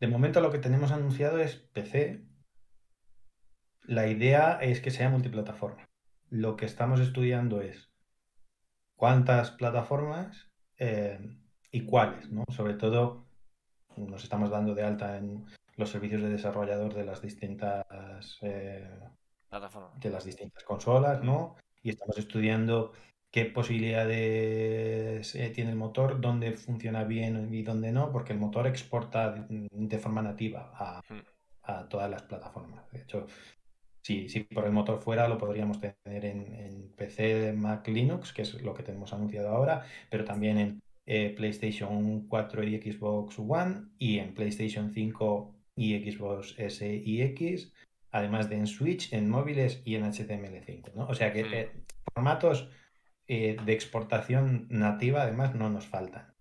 De 0.00 0.08
momento 0.08 0.40
lo 0.40 0.50
que 0.50 0.58
tenemos 0.58 0.92
anunciado 0.92 1.38
es 1.38 1.56
PC. 1.56 2.24
La 3.82 4.06
idea 4.08 4.58
es 4.60 4.80
que 4.80 4.90
sea 4.90 5.08
multiplataforma. 5.08 5.88
Lo 6.28 6.56
que 6.56 6.66
estamos 6.66 7.00
estudiando 7.00 7.62
es 7.62 7.90
cuántas 8.94 9.50
plataformas 9.52 10.50
eh, 10.76 11.18
y 11.70 11.84
cuáles, 11.84 12.30
¿no? 12.30 12.44
Sobre 12.50 12.74
todo 12.74 13.27
nos 14.06 14.22
estamos 14.22 14.50
dando 14.50 14.74
de 14.74 14.82
alta 14.82 15.16
en 15.16 15.46
los 15.76 15.90
servicios 15.90 16.22
de 16.22 16.30
desarrollador 16.30 16.94
de 16.94 17.04
las 17.04 17.22
distintas 17.22 17.86
eh, 18.42 18.88
de 20.00 20.10
las 20.10 20.24
distintas 20.24 20.62
consolas, 20.64 21.22
¿no? 21.22 21.56
Y 21.82 21.90
estamos 21.90 22.18
estudiando 22.18 22.92
qué 23.30 23.46
posibilidades 23.46 25.34
eh, 25.34 25.50
tiene 25.50 25.70
el 25.70 25.76
motor, 25.76 26.20
dónde 26.20 26.52
funciona 26.52 27.04
bien 27.04 27.52
y 27.54 27.62
dónde 27.62 27.92
no, 27.92 28.10
porque 28.12 28.32
el 28.32 28.38
motor 28.38 28.66
exporta 28.66 29.46
de, 29.48 29.98
forma 29.98 30.22
nativa 30.22 31.02
hmm. 31.08 31.20
a, 31.62 31.88
todas 31.88 32.10
las 32.10 32.22
plataformas. 32.22 32.90
De 32.90 33.02
hecho, 33.02 33.26
si, 34.02 34.28
si 34.28 34.40
por 34.40 34.64
el 34.64 34.72
motor 34.72 35.00
fuera, 35.00 35.28
lo 35.28 35.38
podríamos 35.38 35.80
tener 35.80 36.24
en, 36.24 36.54
en 36.54 36.92
PC, 36.94 37.52
Mac, 37.52 37.86
Linux, 37.88 38.32
que 38.32 38.42
es 38.42 38.60
lo 38.62 38.74
que 38.74 38.82
tenemos 38.82 39.12
anunciado 39.12 39.48
ahora, 39.48 39.84
pero 40.10 40.24
también 40.24 40.58
en 40.58 40.82
eh, 41.10 41.30
PlayStation 41.34 42.28
4 42.28 42.64
y 42.64 42.82
Xbox 42.82 43.38
One 43.38 43.86
y 43.98 44.18
en 44.18 44.34
PlayStation 44.34 44.92
5 44.92 45.54
y 45.74 45.98
Xbox 46.10 46.54
S 46.58 46.86
y 46.86 47.22
X, 47.22 47.72
además 48.10 48.50
de 48.50 48.56
en 48.56 48.66
Switch, 48.66 49.10
en 49.14 49.30
móviles 49.30 49.80
y 49.86 49.94
en 49.94 50.04
HTML5. 50.04 50.92
¿no? 50.94 51.06
O 51.06 51.14
sea 51.14 51.32
que 51.32 51.40
eh, 51.40 51.70
formatos 52.12 52.68
eh, 53.26 53.56
de 53.64 53.72
exportación 53.72 54.66
nativa 54.68 55.22
además 55.22 55.54
no 55.54 55.70
nos 55.70 55.86
faltan. 55.86 56.34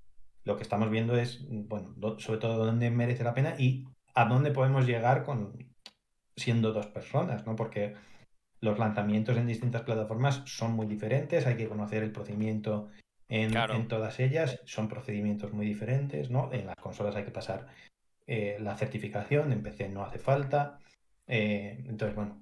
Lo 0.43 0.57
que 0.57 0.63
estamos 0.63 0.91
viendo 0.91 1.18
es, 1.18 1.45
bueno, 1.49 1.95
sobre 2.20 2.39
todo 2.39 2.65
dónde 2.65 2.91
merece 2.91 3.24
la 3.24 3.34
pena 3.34 3.55
y 3.57 3.86
a 4.15 4.26
dónde 4.26 4.51
podemos 4.51 4.86
llegar 4.86 5.24
con 5.24 5.53
siendo 6.36 6.74
dos 6.74 6.88
personas, 6.88 7.45
¿no? 7.45 7.55
Porque 7.55 7.93
los 8.59 8.78
lanzamientos 8.78 9.38
en 9.38 9.47
distintas 9.47 9.84
plataformas 9.84 10.43
son 10.45 10.74
muy 10.74 10.88
diferentes, 10.88 11.47
hay 11.47 11.55
que 11.55 11.70
conocer 11.70 12.03
el 12.03 12.11
procedimiento 12.11 12.89
en, 13.30 13.88
todas 13.88 14.19
ellas. 14.19 14.61
Son 14.65 14.88
procedimientos 14.88 15.53
muy 15.53 15.65
diferentes, 15.65 16.30
¿no? 16.30 16.51
En 16.51 16.67
las 16.67 16.75
consolas 16.78 17.15
hay 17.15 17.23
que 17.23 17.32
pasar 17.32 17.67
eh, 18.25 18.57
la 18.59 18.75
certificación, 18.75 19.51
en 19.51 19.63
PC 19.63 19.89
no 19.89 20.03
hace 20.03 20.19
falta. 20.19 20.80
Eh, 21.28 21.84
entonces, 21.88 22.15
bueno, 22.15 22.41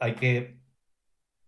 hay 0.00 0.14
que 0.14 0.58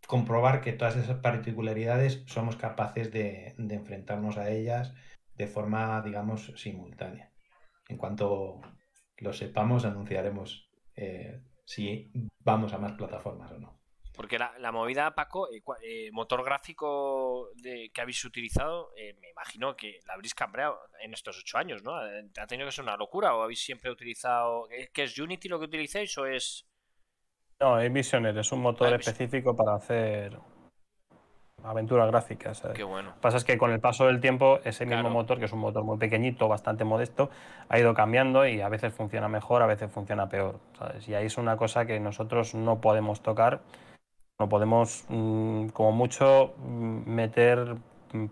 comprobar 0.07 0.61
que 0.61 0.73
todas 0.73 0.97
esas 0.97 1.19
particularidades 1.19 2.25
somos 2.27 2.57
capaces 2.57 3.13
de, 3.13 3.55
enfrentarnos 3.59 4.39
a 4.39 4.51
ellas 4.51 4.95
de 5.35 5.47
forma, 5.47 6.03
digamos, 6.03 6.53
simultánea. 6.57 7.31
En 7.89 7.97
cuanto 7.97 8.61
lo 9.19 9.33
sepamos, 9.33 9.85
anunciaremos 9.85 10.71
eh, 10.97 11.41
si 11.65 12.11
vamos 12.41 12.73
a 12.73 12.79
más 12.79 12.93
plataformas 12.93 13.53
o 13.53 13.59
no. 13.59 13.80
Porque 14.21 14.39
la, 14.39 14.71
movida, 14.71 15.15
Paco, 15.15 15.49
eh, 15.49 15.63
eh, 15.83 16.11
motor 16.13 16.45
gráfico 16.45 17.49
de, 17.55 17.91
que 17.91 18.03
habéis 18.03 18.23
utilizado, 18.23 18.91
me 19.19 19.31
imagino 19.31 19.75
que 19.75 20.01
la 20.07 20.13
habréis 20.13 20.35
cambiado 20.35 20.79
en 21.01 21.15
estos 21.15 21.39
ocho 21.39 21.57
años, 21.57 21.83
¿no? 21.83 21.97
¿Ha 21.97 22.47
tenido 22.47 22.69
que 22.69 22.73
ser 22.73 22.85
una 22.85 22.99
locura 22.99 23.35
o 23.35 23.41
habéis 23.41 23.65
siempre 23.65 23.91
utilizado... 23.91 24.69
¿Qué 24.93 25.05
es 25.05 25.19
Unity 25.19 25.49
lo 25.49 25.59
que 25.59 25.65
utilicéis 25.65 26.19
o 26.19 26.27
es...? 26.27 26.67
No, 27.61 27.81
es 27.81 27.91
Visioner, 27.91 28.37
es 28.37 28.53
un 28.53 28.61
motor 28.61 28.93
específico 28.93 29.57
para 29.57 29.77
hacer 29.77 30.39
aventuras 31.65 32.11
gráficas. 32.11 32.63
Qué 32.75 32.85
bueno. 32.85 33.09
Lo 33.09 33.15
que 33.15 33.21
pasa 33.23 33.39
es 33.39 33.45
que 33.45 33.57
con 33.57 33.71
el 33.71 33.81
paso 33.81 34.05
del 34.05 34.21
tiempo, 34.21 34.61
ese 34.65 34.85
mismo 34.85 35.09
motor, 35.09 35.39
que 35.39 35.47
es 35.47 35.53
un 35.55 35.61
motor 35.61 35.83
muy 35.83 35.97
pequeñito, 35.97 36.47
bastante 36.47 36.85
modesto, 36.85 37.31
ha 37.71 37.79
ido 37.79 37.95
cambiando 37.95 38.47
y 38.47 38.61
a 38.61 38.69
veces 38.69 38.93
funciona 38.93 39.29
mejor, 39.29 39.63
a 39.63 39.67
veces 39.67 39.91
funciona 39.91 40.29
peor. 40.29 40.61
Y 41.07 41.15
ahí 41.15 41.25
es 41.25 41.39
una 41.39 41.57
cosa 41.57 41.87
que 41.87 41.99
nosotros 42.01 42.55
no 42.55 42.83
podemos 42.83 43.23
tocar. 43.23 43.63
No 44.41 44.49
podemos, 44.49 45.05
mm, 45.11 45.67
como 45.69 45.93
mucho, 45.93 46.55
mm, 46.57 47.11
meter 47.11 47.77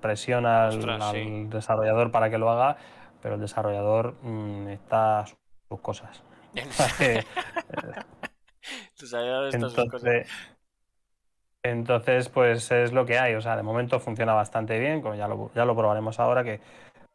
presión 0.00 0.46
al, 0.46 1.50
desarrollador 1.50 2.10
para 2.10 2.30
que 2.30 2.38
lo 2.38 2.50
haga, 2.50 2.78
pero 3.20 3.34
el 3.34 3.42
desarrollador 3.42 4.14
mm, 4.22 4.68
está 4.68 5.20
a 5.20 5.26
sus 5.26 5.36
cosas. 5.82 6.22
entonces, 11.62 12.30
pues 12.30 12.70
es 12.70 12.94
lo 12.94 13.04
que 13.04 13.18
hay. 13.18 13.34
O 13.34 13.42
sea, 13.42 13.54
de 13.54 13.62
momento 13.62 14.00
funciona 14.00 14.32
bastante 14.32 14.78
bien, 14.78 15.02
como 15.02 15.14
ya 15.14 15.28
lo, 15.28 15.50
ya 15.54 15.66
lo 15.66 15.76
probaremos 15.76 16.18
ahora, 16.18 16.42
que 16.42 16.60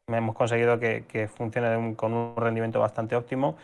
hemos 0.07 0.35
conseguido 0.35 0.79
que, 0.79 1.27
funcione 1.35 1.95
con 1.95 2.13
un 2.13 2.35
rendimiento 2.37 2.79
bastante 2.79 3.15
óptimo. 3.15 3.57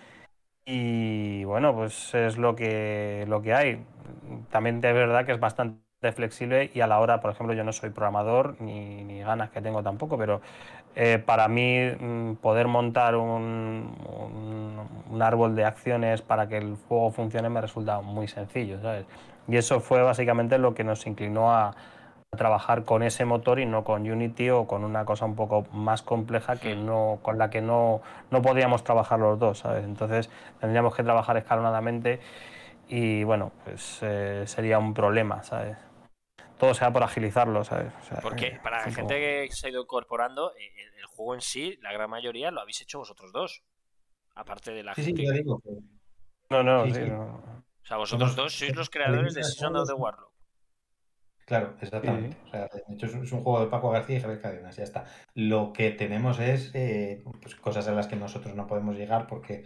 Y 0.71 1.43
bueno, 1.45 1.73
pues 1.73 2.13
es 2.13 2.37
lo 2.37 2.55
que, 2.55 3.25
lo 3.27 3.41
que 3.41 3.55
hay. 3.55 3.83
También 4.51 4.75
es 4.75 4.81
verdad 4.93 5.25
que 5.25 5.31
es 5.31 5.39
bastante 5.39 6.11
flexible 6.13 6.69
y 6.71 6.81
a 6.81 6.87
la 6.87 6.99
hora, 6.99 7.21
por 7.21 7.31
ejemplo, 7.31 7.55
yo 7.55 7.63
no 7.63 7.73
soy 7.73 7.89
programador 7.89 8.55
ni, 8.61 9.03
ni 9.03 9.19
ganas 9.19 9.49
que 9.49 9.61
tengo 9.61 9.81
tampoco, 9.81 10.15
pero 10.15 10.41
eh, 10.95 11.17
para 11.25 11.47
mí 11.47 11.89
mm, 11.99 12.35
poder 12.35 12.67
montar 12.67 13.15
un, 13.15 13.95
un, 15.09 15.21
árbol 15.23 15.55
de 15.55 15.65
acciones 15.65 16.21
para 16.21 16.47
que 16.47 16.57
el 16.57 16.77
juego 16.87 17.11
funcione 17.11 17.49
me 17.49 17.61
resulta 17.61 18.01
muy 18.01 18.27
sencillo, 18.27 18.79
¿sabes? 18.79 19.05
Y 19.47 19.57
eso 19.57 19.79
fue 19.79 20.03
básicamente 20.03 20.59
lo 20.59 20.75
que 20.75 20.83
nos 20.83 21.07
inclinó 21.07 21.51
a, 21.51 21.75
trabajar 22.37 22.85
con 22.85 23.03
ese 23.03 23.25
motor 23.25 23.59
y 23.59 23.65
no 23.65 23.83
con 23.83 24.09
Unity 24.09 24.49
o 24.51 24.67
con 24.67 24.83
una 24.83 25.05
cosa 25.05 25.25
un 25.25 25.35
poco 25.35 25.67
más 25.71 26.01
compleja 26.01 26.57
que 26.57 26.75
no, 26.75 27.19
con 27.21 27.37
la 27.37 27.49
que 27.49 27.61
no, 27.61 28.01
no 28.31 28.41
podíamos 28.41 28.83
trabajar 28.83 29.19
los 29.19 29.39
dos, 29.39 29.59
¿sabes? 29.59 29.83
Entonces 29.83 30.29
tendríamos 30.59 30.95
que 30.95 31.03
trabajar 31.03 31.37
escalonadamente 31.37 32.19
y 32.87 33.23
bueno, 33.23 33.51
pues 33.63 33.99
eh, 34.01 34.43
sería 34.45 34.79
un 34.79 34.93
problema, 34.93 35.43
¿sabes? 35.43 35.77
todo 36.59 36.73
sea 36.73 36.91
por 36.91 37.01
agilizarlo, 37.01 37.63
¿sabes? 37.63 37.91
Porque 38.21 38.47
eh, 38.47 38.59
para 38.61 38.85
la 38.85 38.91
gente 38.91 39.15
que 39.15 39.47
se 39.51 39.67
ha 39.67 39.69
ido 39.69 39.81
incorporando, 39.81 40.51
eh, 40.57 40.71
el, 40.97 41.05
juego 41.05 41.33
en 41.33 41.41
sí, 41.41 41.79
la 41.81 41.93
gran 41.93 42.09
mayoría 42.09 42.51
lo 42.51 42.59
habéis 42.59 42.81
hecho 42.81 42.99
vosotros 42.99 43.31
dos. 43.31 43.63
Aparte 44.35 44.71
de 44.71 44.83
la 44.83 44.93
sí, 44.93 45.05
gente. 45.05 45.21
Sí, 45.21 45.27
ya 45.27 45.33
digo. 45.33 45.61
No, 46.49 46.61
no, 46.61 46.85
sí, 46.85 47.01
no. 47.07 47.63
O 47.81 47.85
sea, 47.85 47.97
vosotros 47.97 48.35
dos 48.35 48.53
sois 48.53 48.75
los 48.75 48.89
creadores 48.89 49.33
de 49.33 49.43
Season 49.43 49.75
of 49.75 49.87
the 49.87 49.93
Warlock. 49.93 50.28
Claro, 51.49 51.73
exactamente. 51.81 52.37
O 52.45 52.49
sea, 52.51 52.67
de 52.67 52.93
hecho, 52.93 53.07
es 53.07 53.31
un 53.31 53.41
juego 53.41 53.61
de 53.61 53.71
Paco 53.71 53.89
García 53.89 54.17
y 54.17 54.21
Javier 54.21 54.39
Cadenas, 54.39 54.75
ya 54.75 54.83
está. 54.83 55.05
Lo 55.33 55.73
que 55.73 55.89
tenemos 55.89 56.39
es 56.39 56.69
eh, 56.75 57.23
pues, 57.41 57.55
cosas 57.55 57.87
a 57.87 57.91
las 57.91 58.05
que 58.05 58.15
nosotros 58.15 58.53
no 58.53 58.67
podemos 58.67 58.95
llegar 58.95 59.25
porque 59.25 59.65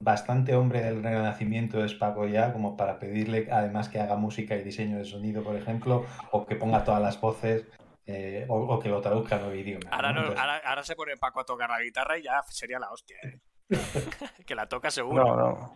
bastante 0.00 0.54
hombre 0.54 0.80
del 0.80 1.02
renacimiento 1.02 1.84
es 1.84 1.92
Paco 1.92 2.26
ya, 2.26 2.54
como 2.54 2.74
para 2.78 2.98
pedirle 2.98 3.48
además 3.52 3.90
que 3.90 4.00
haga 4.00 4.16
música 4.16 4.56
y 4.56 4.62
diseño 4.62 4.96
de 4.96 5.04
sonido, 5.04 5.44
por 5.44 5.56
ejemplo, 5.56 6.06
o 6.30 6.46
que 6.46 6.56
ponga 6.56 6.84
todas 6.84 7.02
las 7.02 7.20
voces. 7.20 7.66
Eh, 8.06 8.46
o, 8.48 8.78
que 8.80 8.90
lo 8.90 9.00
traduzca 9.00 9.36
a 9.36 9.38
nuevo 9.40 9.54
idioma. 9.54 9.90
Ahora, 9.90 10.82
se 10.84 10.96
pone 10.96 11.16
Paco 11.18 11.40
a 11.40 11.44
tocar 11.44 11.68
la 11.68 11.82
guitarra 11.82 12.18
y 12.18 12.22
ya 12.22 12.42
sería 12.48 12.78
la 12.78 12.90
hostia. 12.90 13.16
¿eh? 13.22 13.40
que 14.46 14.54
la 14.54 14.68
toca 14.68 14.90
seguro. 14.90 15.24
No, 15.24 15.36
no. 15.36 15.74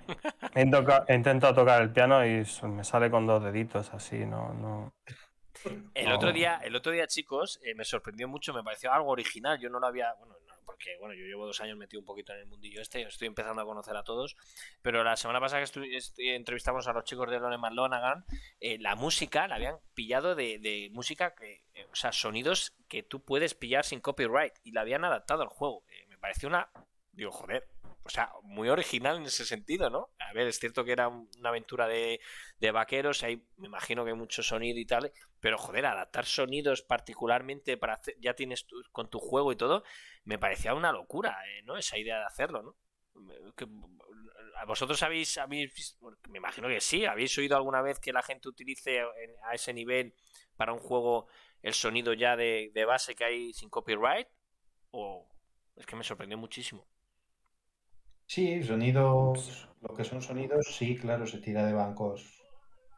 He, 0.55 1.14
intentado 1.14 1.55
tocar 1.55 1.82
el 1.82 1.91
piano 1.91 2.24
y 2.24 2.45
me 2.64 2.84
sale 2.84 3.11
con 3.11 3.26
dos 3.26 3.43
deditos 3.43 3.93
así, 3.95 4.18
no, 4.26 4.53
no. 4.55 4.95
El 5.95 6.12
otro 6.12 6.32
día, 6.32 6.61
el 6.62 6.76
otro 6.76 6.93
día, 6.93 7.07
chicos, 7.07 7.59
eh, 7.64 7.74
me 7.74 7.84
sorprendió 7.84 8.28
mucho, 8.28 8.55
me 8.55 8.62
pareció 8.62 8.93
algo 8.93 9.11
original. 9.11 9.59
Yo 9.59 9.68
no 9.68 9.80
lo 9.80 9.86
había, 9.89 10.14
bueno, 10.14 10.36
porque 10.68 10.97
bueno, 11.01 11.14
yo 11.14 11.24
llevo 11.24 11.47
dos 11.47 11.61
años 11.62 11.78
metido 11.78 12.01
un 12.01 12.07
poquito 12.07 12.34
en 12.34 12.41
el 12.41 12.47
mundillo 12.47 12.82
este, 12.82 13.01
estoy 13.01 13.26
empezando 13.26 13.62
a 13.62 13.64
conocer 13.64 13.97
a 13.97 14.05
todos, 14.05 14.36
pero 14.82 15.03
la 15.03 15.16
semana 15.16 15.41
pasada 15.41 15.64
que 15.64 16.36
entrevistamos 16.36 16.86
a 16.86 16.93
los 16.93 17.05
chicos 17.05 17.30
de 17.30 17.41
Lone 17.41 17.57
Lonagan, 17.72 18.26
eh, 18.61 18.78
la 18.78 18.95
música 18.95 19.49
la 19.49 19.55
habían 19.55 19.76
pillado 19.95 20.34
de, 20.34 20.91
música, 20.93 21.34
que, 21.34 21.64
eh, 21.72 21.86
o 21.91 21.95
sea, 21.95 22.12
sonidos 22.12 22.76
que 22.86 23.03
tú 23.03 23.24
puedes 23.24 23.55
pillar 23.55 23.86
sin 23.86 24.01
copyright 24.01 24.53
y 24.62 24.72
la 24.72 24.82
habían 24.82 25.07
adaptado 25.07 25.43
al 25.43 25.49
juego. 25.49 25.84
Me 26.09 26.18
pareció 26.18 26.51
una, 26.51 26.70
digo, 27.12 27.32
joder, 27.32 27.66
o 28.09 28.11
sea, 28.11 28.32
muy 28.42 28.70
original 28.70 29.18
en 29.18 29.24
ese 29.24 29.44
sentido, 29.44 29.90
¿no? 29.90 30.09
A 30.18 30.32
ver, 30.32 30.46
es 30.46 30.59
cierto 30.59 30.82
que 30.82 30.92
era 30.92 31.09
una 31.09 31.50
aventura 31.50 31.86
de, 31.86 32.18
vaqueros, 32.72 33.22
ahí 33.22 33.46
me 33.59 33.66
imagino 33.66 34.02
que 34.02 34.12
hay 34.12 34.16
mucho 34.16 34.42
sonido 34.42 34.78
y 34.78 34.86
tal, 34.86 35.12
pero 35.40 35.59
joder, 35.59 35.84
adaptar 35.84 36.24
sonidos 36.24 36.80
particularmente 36.80 37.76
para 37.76 37.94
hacer, 37.94 38.16
ya 38.18 38.32
tienes 38.32 38.66
con 38.92 39.11
tu 39.11 39.18
juego 39.18 39.52
y 39.52 39.56
todo, 39.56 39.84
me 40.24 40.38
parecía 40.38 40.72
una 40.72 40.90
locura, 40.90 41.36
eh, 41.48 41.62
¿no? 41.64 41.76
Esa 41.76 41.98
idea 41.98 42.18
de 42.18 42.24
hacerlo, 42.24 42.62
¿no? 42.62 42.76
¿A 44.56 44.64
vosotros 44.64 45.02
habéis, 45.02 45.36
habéis, 45.36 45.98
me 46.30 46.38
imagino 46.38 46.66
que 46.68 46.80
sí, 46.80 47.04
habéis 47.04 47.36
oído 47.36 47.56
alguna 47.56 47.82
vez 47.82 48.00
que 48.00 48.14
la 48.14 48.22
gente 48.22 48.48
utilice 48.48 49.02
a 49.44 49.54
ese 49.54 49.74
nivel 49.74 50.14
para 50.56 50.72
un 50.72 50.78
juego 50.78 51.28
el 51.61 51.74
sonido 51.74 52.14
ya 52.14 52.36
de, 52.36 52.70
de 52.72 52.84
base 52.86 53.14
que 53.14 53.24
hay 53.24 53.52
sin 53.52 53.68
copyright? 53.68 54.28
¿O 54.92 55.28
es 55.76 55.84
que 55.84 55.94
me 55.94 56.04
sorprendió 56.04 56.38
muchísimo? 56.38 56.88
Sí, 58.28 58.62
sonidos, 58.62 59.66
lo 59.80 59.94
que 59.94 60.04
son 60.04 60.20
sonidos, 60.20 60.66
sí, 60.76 60.98
claro, 60.98 61.26
se 61.26 61.38
tira 61.38 61.64
de 61.64 61.72
bancos, 61.72 62.44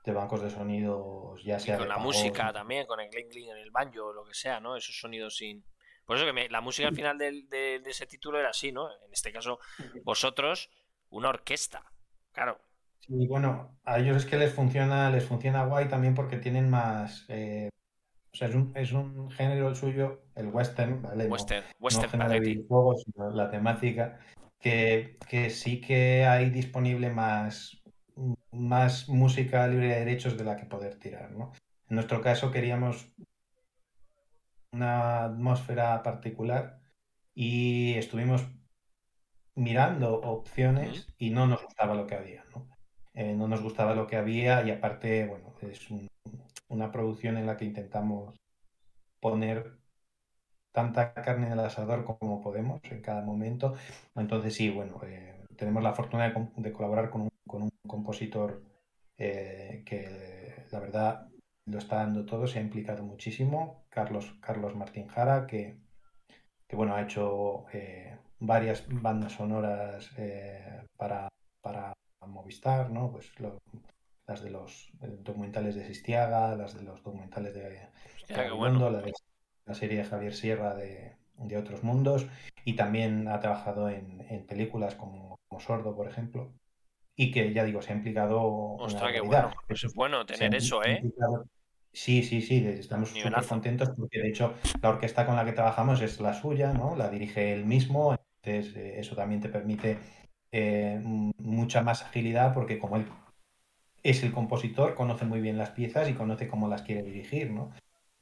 de 0.04 0.12
bancos 0.12 0.42
de 0.42 0.50
sonidos, 0.50 1.44
ya 1.44 1.60
sea 1.60 1.78
con 1.78 1.88
la 1.88 1.98
música 1.98 2.52
también, 2.52 2.84
con 2.84 2.98
el 2.98 3.08
clink 3.10 3.30
clink 3.30 3.48
en 3.48 3.58
el 3.58 3.70
banjo, 3.70 4.12
lo 4.12 4.24
que 4.24 4.34
sea, 4.34 4.58
¿no? 4.58 4.74
Esos 4.74 4.98
sonidos 4.98 5.36
sin. 5.36 5.64
Por 6.04 6.16
eso 6.16 6.26
que 6.26 6.48
la 6.48 6.60
música 6.60 6.88
al 6.88 6.96
final 6.96 7.16
de, 7.16 7.44
de, 7.48 7.80
ese 7.86 8.06
título 8.06 8.40
era 8.40 8.50
así, 8.50 8.72
¿no? 8.72 8.90
En 8.90 9.12
este 9.12 9.32
caso, 9.32 9.60
vosotros, 10.02 10.68
una 11.10 11.28
orquesta, 11.28 11.84
claro. 12.32 12.58
Sí, 12.98 13.28
bueno, 13.28 13.78
a 13.84 14.00
ellos 14.00 14.16
es 14.16 14.26
que 14.26 14.36
les 14.36 14.52
funciona, 14.52 15.10
les 15.10 15.24
funciona 15.24 15.64
guay 15.64 15.88
también 15.88 16.16
porque 16.16 16.38
tienen 16.38 16.68
más. 16.68 17.24
Eh, 17.28 17.70
o 18.32 18.36
sea, 18.36 18.48
es 18.48 18.54
un, 18.56 18.72
es 18.74 18.90
un 18.90 19.30
género 19.30 19.68
el 19.68 19.76
suyo, 19.76 20.24
el 20.34 20.48
western, 20.48 21.02
¿vale? 21.02 21.26
Western, 21.26 21.66
western 21.78 22.18
no 22.18 22.28
de 22.28 22.40
videojuegos, 22.40 23.04
sino 23.04 23.30
la 23.30 23.48
temática 23.48 24.18
que, 24.60 25.50
sí 25.50 25.80
que 25.80 26.24
hay 26.26 26.50
disponible 26.50 27.10
más, 27.10 27.82
más 28.52 29.08
música 29.08 29.66
libre 29.66 29.88
de 29.88 30.00
derechos 30.00 30.36
de 30.36 30.44
la 30.44 30.56
que 30.56 30.66
poder 30.66 30.98
tirar. 30.98 31.32
¿no? 31.32 31.52
En 31.88 31.96
nuestro 31.96 32.20
caso 32.20 32.50
queríamos 32.50 33.10
una 34.72 35.24
atmósfera 35.24 36.02
particular 36.02 36.80
y 37.34 37.94
estuvimos 37.94 38.46
mirando 39.54 40.20
opciones 40.20 41.08
y 41.18 41.30
no 41.30 41.46
nos 41.46 41.62
gustaba 41.64 41.94
lo 41.94 42.06
que 42.06 42.14
había. 42.14 42.44
¿no? 42.54 42.68
Eh, 43.14 43.34
no 43.34 43.48
nos 43.48 43.62
gustaba 43.62 43.94
lo 43.94 44.06
que 44.06 44.16
había 44.16 44.62
y 44.64 44.70
aparte, 44.70 45.26
bueno, 45.26 45.54
es 45.62 45.88
una 46.68 46.92
producción 46.92 47.36
en 47.38 47.46
la 47.46 47.56
que 47.56 47.64
intentamos 47.64 48.36
poner 49.20 49.79
tanta 50.72 51.12
carne 51.12 51.46
en 51.46 51.52
el 51.52 51.60
asador 51.60 52.04
como 52.04 52.40
podemos 52.42 52.80
en 52.84 53.00
cada 53.02 53.22
momento. 53.22 53.74
Entonces 54.14 54.54
sí, 54.54 54.70
bueno, 54.70 55.00
eh, 55.04 55.44
tenemos 55.56 55.82
la 55.82 55.94
fortuna 55.94 56.32
de, 56.56 56.72
colaborar 56.72 57.10
con 57.10 57.22
un, 57.22 57.30
compositor 57.86 58.62
eh, 59.18 59.82
que 59.84 60.66
la 60.70 60.78
verdad 60.78 61.28
lo 61.66 61.78
está 61.78 61.96
dando 61.96 62.24
todo, 62.24 62.46
se 62.46 62.58
ha 62.60 62.62
implicado 62.62 63.02
muchísimo, 63.02 63.84
Carlos, 63.88 64.36
Carlos 64.40 64.76
Martín 64.76 65.08
Jara, 65.08 65.46
que, 65.46 65.76
bueno, 66.72 66.94
ha 66.94 67.02
hecho 67.02 67.66
eh, 67.72 68.16
varias 68.38 68.84
bandas 68.88 69.32
sonoras 69.32 70.10
para, 70.96 71.28
para 71.60 71.92
Movistar, 72.26 72.90
¿no? 72.90 73.10
Pues 73.10 73.32
las 74.26 74.42
de 74.42 74.50
los 74.50 74.90
documentales 75.00 75.74
de 75.74 75.84
Sistiaga, 75.84 76.54
las 76.54 76.74
de 76.74 76.82
los 76.82 77.02
documentales 77.02 77.54
de, 77.54 77.88
de 78.28 79.12
la 79.66 79.74
serie 79.74 79.98
de 79.98 80.04
Javier 80.04 80.34
Sierra 80.34 80.74
de, 80.74 81.16
Otros 81.56 81.82
Mundos 81.82 82.26
y 82.64 82.74
también 82.76 83.28
ha 83.28 83.40
trabajado 83.40 83.88
en, 83.88 84.46
películas 84.46 84.94
como, 84.94 85.38
Sordo, 85.58 85.94
por 85.96 86.08
ejemplo. 86.08 86.52
y 87.16 87.30
que 87.30 87.52
ya 87.52 87.64
digo, 87.64 87.82
se 87.82 87.92
ha 87.92 87.96
implicado. 87.96 88.40
Ostras, 88.78 89.12
qué 89.12 89.20
bueno. 89.20 89.50
Pues 89.66 89.84
es 89.84 89.94
bueno 89.94 90.24
tener 90.24 90.54
eso, 90.54 90.82
¿eh? 90.84 91.02
Sí, 91.92 92.22
sí, 92.22 92.40
sí, 92.40 92.64
estamos 92.66 93.10
súper 93.10 93.44
contentos 93.46 93.90
porque 93.96 94.20
de 94.20 94.28
hecho 94.28 94.54
la 94.80 94.90
orquesta 94.90 95.26
con 95.26 95.34
la 95.34 95.44
que 95.44 95.52
trabajamos 95.52 96.00
es 96.02 96.20
la 96.20 96.34
suya, 96.34 96.72
¿no? 96.72 96.94
La 96.94 97.10
dirige 97.10 97.52
él 97.52 97.64
mismo, 97.64 98.16
entonces 98.42 98.76
eh, 98.76 99.00
eso 99.00 99.16
también 99.16 99.40
te 99.40 99.48
permite 99.48 99.98
eh, 100.52 101.00
mucha 101.02 101.82
más 101.82 102.02
agilidad 102.02 102.54
porque 102.54 102.78
como 102.78 102.96
él 102.96 103.06
es 104.02 104.22
el 104.22 104.32
compositor, 104.32 104.94
conoce 104.94 105.24
muy 105.24 105.40
bien 105.40 105.58
las 105.58 105.70
piezas 105.70 106.08
y 106.08 106.14
conoce 106.14 106.48
cómo 106.48 106.68
las 106.68 106.82
quiere 106.82 107.02
dirigir, 107.02 107.50
¿no? 107.50 107.72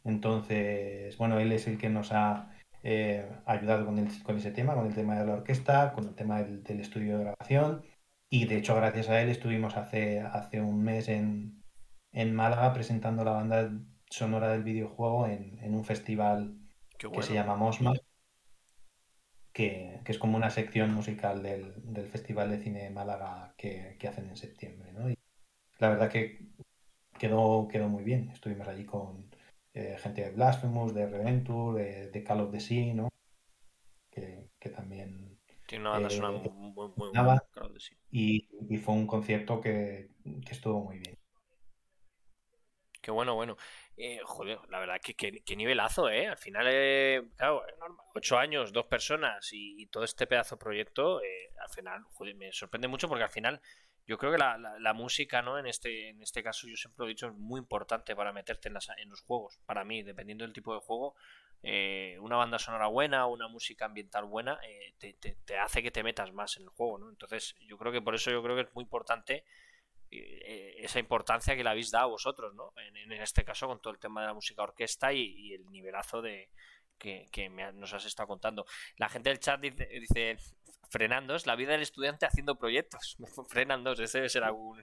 Entonces, 0.09 1.16
bueno, 1.18 1.38
él 1.38 1.52
es 1.52 1.66
el 1.66 1.76
que 1.78 1.90
nos 1.90 2.12
ha 2.12 2.50
eh, 2.82 3.28
ayudado 3.44 3.84
con, 3.84 3.98
el, 3.98 4.22
con, 4.22 4.38
ese 4.38 4.50
tema, 4.50 4.74
con 4.74 4.86
el 4.86 4.94
tema 4.94 5.18
de 5.18 5.26
la 5.26 5.34
orquesta, 5.34 5.92
con 5.92 6.09
el 6.09 6.14
tema 6.14 6.42
del, 6.42 6.80
estudio 6.80 7.18
de 7.18 7.24
grabación. 7.24 7.84
Y 8.30 8.46
de 8.46 8.56
hecho, 8.56 8.74
gracias 8.74 9.11
a 9.11 9.20
él 9.20 9.28
estuvimos 9.28 9.76
hace, 9.76 10.20
hace 10.20 10.62
un 10.62 10.82
mes 10.82 11.09
en, 11.09 11.62
en 12.12 12.34
Málaga 12.34 12.72
presentando 12.72 13.22
la 13.22 13.32
banda 13.32 13.70
sonora 14.09 14.48
del 14.48 14.62
videojuego 14.64 15.26
en, 15.26 15.59
en 15.61 15.74
un 15.74 15.84
festival 15.84 16.56
que 16.96 17.22
se 17.22 17.34
llama 17.34 17.56
Mosma, 17.56 17.92
que, 19.52 20.00
que, 20.04 20.12
es 20.12 20.18
como 20.18 20.38
una 20.38 20.50
sección 20.50 20.94
musical 20.94 21.42
del, 21.42 21.74
del 21.84 22.06
Festival 22.06 22.50
de 22.50 22.59
Cine 22.59 22.84
de 22.84 22.90
Málaga 22.90 23.54
que, 23.59 23.96
que 23.98 24.09
hacen 24.09 24.28
en 24.28 24.36
septiembre. 24.36 24.92
¿no? 24.92 25.11
Y 25.11 25.18
la 25.78 25.90
verdad 25.90 26.11
que 26.11 26.48
quedó, 27.18 27.68
quedó 27.68 27.88
muy 27.88 28.04
bien. 28.04 28.30
Estuvimos 28.30 28.66
allí 28.68 28.84
con 28.84 29.28
eh, 29.75 29.97
gente 29.99 30.23
de 30.23 30.31
Blasphemous, 30.31 30.95
de 30.95 31.07
Reventure, 31.07 31.83
de, 31.83 32.11
de, 32.11 32.25
Call 32.25 32.41
of 32.41 32.53
the 32.53 32.61
Sea, 32.61 32.95
¿no? 32.95 33.09
Que, 34.11 34.51
que 34.59 34.71
también... 34.71 35.39
Tiene 35.66 35.83
una 35.83 35.91
banda 35.91 36.11
sonora 36.11 36.39
eh, 36.39 36.51
muy, 36.51 36.73
muy, 36.73 36.89
muy 36.97 37.09
buena, 37.11 37.43
y, 38.11 38.49
y, 38.71 38.77
fue 38.79 38.95
un 38.95 39.07
concierto 39.07 39.61
que, 39.61 40.11
que 40.25 40.53
estuvo 40.53 40.83
muy 40.83 40.99
bien. 40.99 41.19
Qué 43.03 43.11
bueno, 43.11 43.35
bueno. 43.35 43.57
Eh, 43.97 44.21
joder, 44.25 44.61
la 44.69 44.79
verdad 44.79 45.01
que 45.03 45.14
qué 45.14 45.57
nivelazo, 45.57 46.09
¿eh? 46.09 46.29
Al 46.29 46.37
final, 46.37 46.66
eh, 46.69 47.23
claro, 47.37 47.62
ocho 48.14 48.39
años, 48.39 48.73
dos 48.73 48.87
personas 48.87 49.49
y, 49.53 49.87
todo 49.87 50.05
este 50.05 50.27
pedazo 50.27 50.55
de 50.55 50.61
proyecto, 50.61 51.21
eh, 51.23 51.51
al 51.61 51.69
final, 51.71 52.05
joder, 52.12 52.37
me 52.37 52.53
sorprende 52.53 52.87
mucho 52.87 53.09
porque 53.09 53.25
al 53.25 53.31
final 53.31 53.61
yo 54.09 54.18
creo 54.18 54.32
que 54.32 54.38
la, 54.38 54.59
la, 54.59 54.92
música, 54.94 55.42
¿no? 55.42 55.59
En 55.59 55.66
este, 55.66 56.09
en 56.09 56.20
este 56.22 56.42
caso, 56.42 56.66
yo 56.66 56.76
siempre 56.76 57.04
lo 57.04 57.04
he 57.06 57.11
dicho, 57.11 57.28
es 57.28 57.34
muy 57.34 57.61
importante 57.61 58.16
para 58.16 58.32
meterte 58.32 58.68
en, 58.68 58.74
las, 58.74 58.88
en 58.96 59.09
los 59.09 59.20
juegos. 59.20 59.61
Para 59.66 59.84
mí, 59.84 60.02
dependiendo 60.02 60.44
del 60.44 60.52
tipo 60.52 60.74
de 60.74 60.80
juego, 60.80 61.14
eh, 61.62 62.16
una 62.20 62.36
banda 62.36 62.59
sonora 62.59 62.88
buena, 62.88 63.26
una 63.26 63.46
música 63.46 63.84
ambiental 63.84 64.24
buena, 64.24 64.59
te, 64.98 65.12
te, 65.12 65.36
te, 65.44 65.59
hace 65.59 65.82
que 65.82 65.92
te 65.92 66.02
metas 66.02 66.32
más 66.32 66.56
en 66.56 66.64
el 66.64 66.70
juego, 66.70 66.98
¿no? 66.98 67.09
Entonces, 67.09 67.54
yo 67.61 67.78
creo 67.78 67.92
que 67.92 68.02
por 68.02 68.14
eso 68.14 68.30
yo 68.30 68.42
creo 68.42 68.56
que 68.56 68.62
es 68.62 68.74
muy 68.74 68.82
importante 68.82 69.44
eh, 70.11 70.76
esa 70.78 70.98
importancia 71.00 71.54
que 71.54 71.62
le 71.62 71.68
habéis 71.70 71.90
dado 71.90 72.11
vosotros, 72.11 72.54
¿no? 72.54 72.72
En, 72.76 73.12
este 73.12 73.44
caso 73.44 73.66
con 73.66 73.80
todo 73.80 73.92
el 73.92 73.98
tema 73.98 74.22
de 74.22 74.28
la 74.28 74.34
música 74.34 74.62
orquesta 74.62 75.12
y, 75.12 75.52
el 75.52 75.70
nivelazo 75.70 76.22
de 76.22 76.50
que, 76.98 77.28
nos 77.74 77.92
has 77.92 78.06
estado 78.06 78.28
contando. 78.28 78.64
La 78.96 79.09
gente 79.09 79.28
del 79.28 79.38
chat 79.38 79.61
dice, 79.61 79.86
dice 79.86 80.36
frenandos, 80.89 81.47
la 81.47 81.57
vida 81.57 81.72
del 81.72 81.82
estudiante 81.82 82.26
haciendo 82.26 82.59
proyectos. 82.59 83.16
Frenandos, 83.49 84.01
ese 84.01 84.18
debe 84.18 84.28
ser 84.28 84.45
algún, 84.45 84.82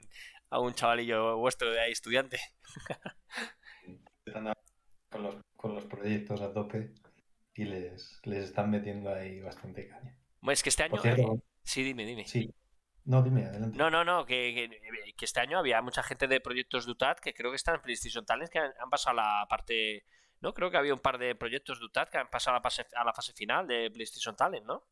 algún 0.49 0.73
chavalillo 0.73 1.37
vuestro 1.37 1.71
de 1.71 1.81
ahí, 1.81 1.91
estudiante. 1.91 2.39
con 5.09 5.23
los, 5.23 5.35
con 5.55 5.75
los 5.75 5.85
proyectos 5.85 6.41
a 6.41 6.53
tope 6.53 6.93
y 7.53 7.65
les, 7.65 8.19
les 8.23 8.45
están 8.45 8.69
metiendo 8.69 9.13
ahí 9.13 9.39
bastante 9.39 9.87
caña. 9.87 10.17
es 10.49 10.63
que 10.63 10.69
este 10.69 10.83
año... 10.83 10.99
Eh, 11.03 11.25
sí, 11.63 11.83
dime, 11.83 12.05
dime. 12.05 12.25
Sí, 12.25 12.53
no, 13.05 13.21
dime, 13.21 13.45
adelante. 13.45 13.77
No, 13.77 13.89
no, 13.91 14.03
no, 14.03 14.25
que, 14.25 14.69
que, 15.15 15.25
este 15.25 15.39
año 15.39 15.59
había 15.59 15.81
mucha 15.81 16.01
gente 16.01 16.27
de 16.27 16.41
proyectos 16.41 16.85
de 16.85 16.91
UTAD 16.91 17.17
que 17.17 17.33
creo 17.33 17.51
que 17.51 17.55
están 17.55 17.75
en 17.75 17.81
PlayStation 17.81 18.25
Talents 18.25 18.49
que 18.49 18.59
han, 18.59 18.89
pasado 18.89 19.19
a 19.19 19.23
la 19.23 19.47
parte. 19.47 20.05
¿No? 20.41 20.53
Creo 20.53 20.69
que 20.69 20.77
había 20.77 20.93
un 20.93 20.99
par 20.99 21.17
de 21.17 21.35
proyectos 21.35 21.79
de 21.79 21.85
UTAD 21.85 22.09
que 22.09 22.17
han 22.17 22.29
pasado 22.29 22.55
a 22.55 22.59
la 22.59 22.63
fase, 22.63 22.85
a 22.95 23.03
la 23.03 23.13
fase 23.13 23.33
final 23.33 23.67
de 23.67 23.89
PlayStation 23.91 24.35
Talent, 24.35 24.65
¿no? 24.65 24.83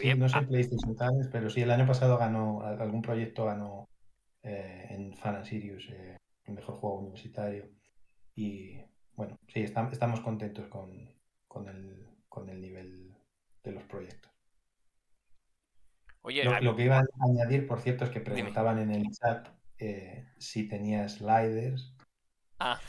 Sí, 0.00 0.14
no 0.14 0.28
sé 0.28 0.38
en 0.38 0.48
PlayStation 0.48 0.96
Talents, 0.96 1.28
pero 1.32 1.50
sí, 1.50 1.62
el 1.62 1.70
año 1.70 1.86
pasado 1.86 2.18
ganó, 2.18 2.62
algún 2.62 3.02
proyecto 3.02 3.46
ganó 3.46 3.88
eh, 4.42 4.86
en 4.90 5.14
Fan 5.14 5.44
Sirius, 5.44 5.88
eh, 5.90 6.16
el 6.44 6.54
mejor 6.54 6.76
juego 6.76 6.98
universitario. 6.98 7.68
Y 8.34 8.80
bueno, 9.14 9.38
sí, 9.48 9.60
estamos 9.60 10.20
contentos 10.20 10.66
con, 10.68 11.14
con, 11.48 11.68
el, 11.68 12.06
con 12.28 12.48
el 12.50 12.60
nivel 12.60 13.16
de 13.62 13.72
los 13.72 13.84
proyectos 13.84 14.36
lo, 16.60 16.76
que 16.76 16.84
iba 16.84 16.98
a 16.98 17.04
añadir, 17.20 17.66
por 17.66 17.80
cierto, 17.80 18.04
es 18.04 18.10
que 18.10 18.20
preguntaban 18.20 18.78
en 18.78 18.90
el 18.90 19.10
chat 19.10 19.48
eh, 19.78 20.26
si 20.38 20.68
tenía 20.68 21.08
sliders. 21.08 21.94
Ah. 22.58 22.80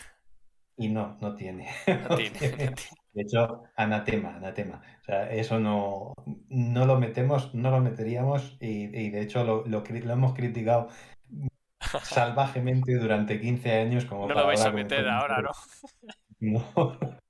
Y 0.78 0.89
no, 0.89 1.17
no 1.21 1.36
tiene. 1.36 1.69
De 3.14 3.24
hecho, 3.24 3.64
anatema, 3.76 4.36
anatema. 4.36 4.82
O 5.01 5.03
sea, 5.03 5.32
eso 5.32 5.60
no, 5.60 6.14
no 6.49 6.86
lo 6.86 6.99
metemos, 6.99 7.53
no 7.55 7.72
lo 7.72 7.80
meteríamos 7.80 8.58
y, 8.60 8.88
de 8.88 9.22
hecho 9.22 9.43
lo, 9.43 9.66
lo, 9.66 9.84
hemos 9.86 10.34
criticado 10.34 10.89
salvajemente 12.03 12.95
durante 12.95 13.39
15 13.39 13.74
años. 13.74 14.05
Como 14.05 14.28
no 14.28 14.36
lo 14.36 14.45
vais 14.45 14.64
a 14.64 14.72
meter 14.72 15.08
ahora, 15.08 15.41
¿no? 15.41 15.51
No. 16.39 16.64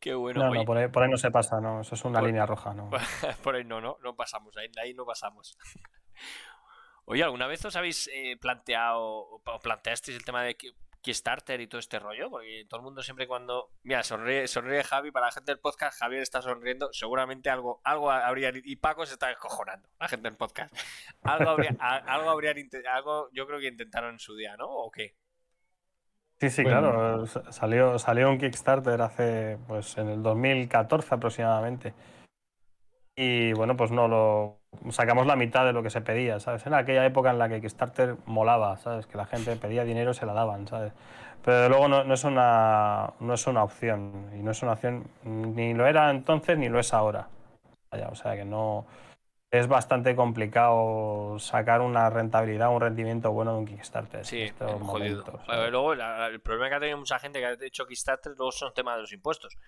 Qué 0.00 0.14
bueno. 0.14 0.44
No, 0.44 0.54
no, 0.54 0.64
por 0.64 0.78
ahí, 1.02 1.10
no 1.10 1.16
se 1.18 1.30
pasa, 1.30 1.60
no. 1.60 1.82
Eso 1.82 1.94
es 1.94 2.04
una 2.04 2.22
línea 2.22 2.46
roja, 2.46 2.72
¿no? 2.74 2.90
por 3.42 3.54
ahí 3.54 3.64
no, 3.64 3.80
no, 3.80 3.98
no 4.02 4.16
pasamos, 4.16 4.56
ahí, 4.56 4.68
ahí 4.82 4.94
no 4.94 5.04
pasamos. 5.04 5.58
Oye, 7.04 7.22
¿alguna 7.22 7.46
vez 7.46 7.64
os 7.64 7.76
habéis 7.76 8.08
eh, 8.14 8.36
planteado 8.40 9.02
o 9.02 9.42
planteasteis 9.62 10.16
el 10.16 10.24
tema 10.24 10.42
de 10.42 10.56
Kickstarter 11.00 11.60
y 11.60 11.66
todo 11.66 11.78
este 11.78 11.98
rollo? 11.98 12.30
Porque 12.30 12.66
todo 12.68 12.80
el 12.80 12.84
mundo 12.84 13.02
siempre 13.02 13.26
cuando... 13.26 13.70
Mira, 13.82 14.02
sonríe, 14.02 14.46
sonríe 14.48 14.84
Javi, 14.84 15.10
para 15.10 15.26
la 15.26 15.32
gente 15.32 15.52
del 15.52 15.60
podcast, 15.60 15.98
Javier 15.98 16.22
está 16.22 16.42
sonriendo, 16.42 16.92
seguramente 16.92 17.50
algo, 17.50 17.80
algo 17.84 18.10
habría... 18.10 18.52
Y 18.54 18.76
Paco 18.76 19.06
se 19.06 19.14
está 19.14 19.28
descojonando, 19.28 19.88
la 19.98 20.08
gente 20.08 20.28
del 20.28 20.36
podcast. 20.36 20.74
Algo 21.22 21.50
habría, 21.50 21.76
algo 21.80 22.30
habría, 22.30 22.54
algo 22.92 23.28
yo 23.32 23.46
creo 23.46 23.60
que 23.60 23.68
intentaron 23.68 24.12
en 24.12 24.18
su 24.18 24.34
día, 24.36 24.56
¿no? 24.56 24.68
¿O 24.68 24.90
qué? 24.90 25.16
Sí, 26.40 26.48
sí, 26.48 26.64
claro. 26.64 27.26
Salió, 27.26 27.98
salió 27.98 28.30
un 28.30 28.38
Kickstarter 28.38 29.02
hace, 29.02 29.58
pues 29.68 29.98
en 29.98 30.08
el 30.08 30.22
2014 30.22 31.14
aproximadamente. 31.14 31.94
Y 33.14 33.52
bueno, 33.52 33.76
pues 33.76 33.90
no 33.90 34.08
lo. 34.08 34.59
Sacamos 34.90 35.26
la 35.26 35.36
mitad 35.36 35.64
de 35.66 35.72
lo 35.72 35.82
que 35.82 35.90
se 35.90 36.00
pedía, 36.00 36.40
¿sabes? 36.40 36.66
En 36.66 36.74
aquella 36.74 37.04
época 37.04 37.30
en 37.30 37.38
la 37.38 37.48
que 37.48 37.60
Kickstarter 37.60 38.16
molaba, 38.26 38.76
¿sabes? 38.78 39.06
Que 39.06 39.16
la 39.16 39.26
gente 39.26 39.54
pedía 39.56 39.84
dinero 39.84 40.12
y 40.12 40.14
se 40.14 40.26
la 40.26 40.32
daban, 40.32 40.66
¿sabes? 40.68 40.92
Pero 41.44 41.68
luego 41.68 41.88
no, 41.88 42.04
no, 42.04 42.14
es 42.14 42.24
una, 42.24 43.12
no 43.20 43.34
es 43.34 43.46
una 43.46 43.64
opción. 43.64 44.30
Y 44.34 44.42
no 44.42 44.50
es 44.50 44.62
una 44.62 44.72
opción. 44.72 45.04
Ni 45.24 45.74
lo 45.74 45.86
era 45.86 46.10
entonces 46.10 46.56
ni 46.56 46.68
lo 46.68 46.78
es 46.78 46.94
ahora. 46.94 47.28
o 47.90 48.14
sea 48.14 48.36
que 48.36 48.44
no 48.44 48.86
es 49.50 49.66
bastante 49.66 50.14
complicado 50.14 51.36
sacar 51.40 51.80
una 51.80 52.08
rentabilidad, 52.08 52.70
un 52.70 52.80
rendimiento 52.80 53.32
bueno 53.32 53.52
de 53.54 53.58
un 53.58 53.66
Kickstarter. 53.66 54.24
Sí, 54.24 54.52
jodido. 54.82 55.24
luego 55.70 55.94
el 55.94 56.40
problema 56.40 56.68
que 56.68 56.74
ha 56.76 56.80
tenido 56.80 56.98
mucha 56.98 57.18
gente 57.18 57.40
que 57.40 57.46
ha 57.46 57.52
hecho 57.60 57.86
Kickstarter 57.86 58.32
luego 58.36 58.52
son 58.52 58.72
temas 58.72 58.96
de 58.96 59.00
los 59.02 59.12
impuestos. 59.12 59.58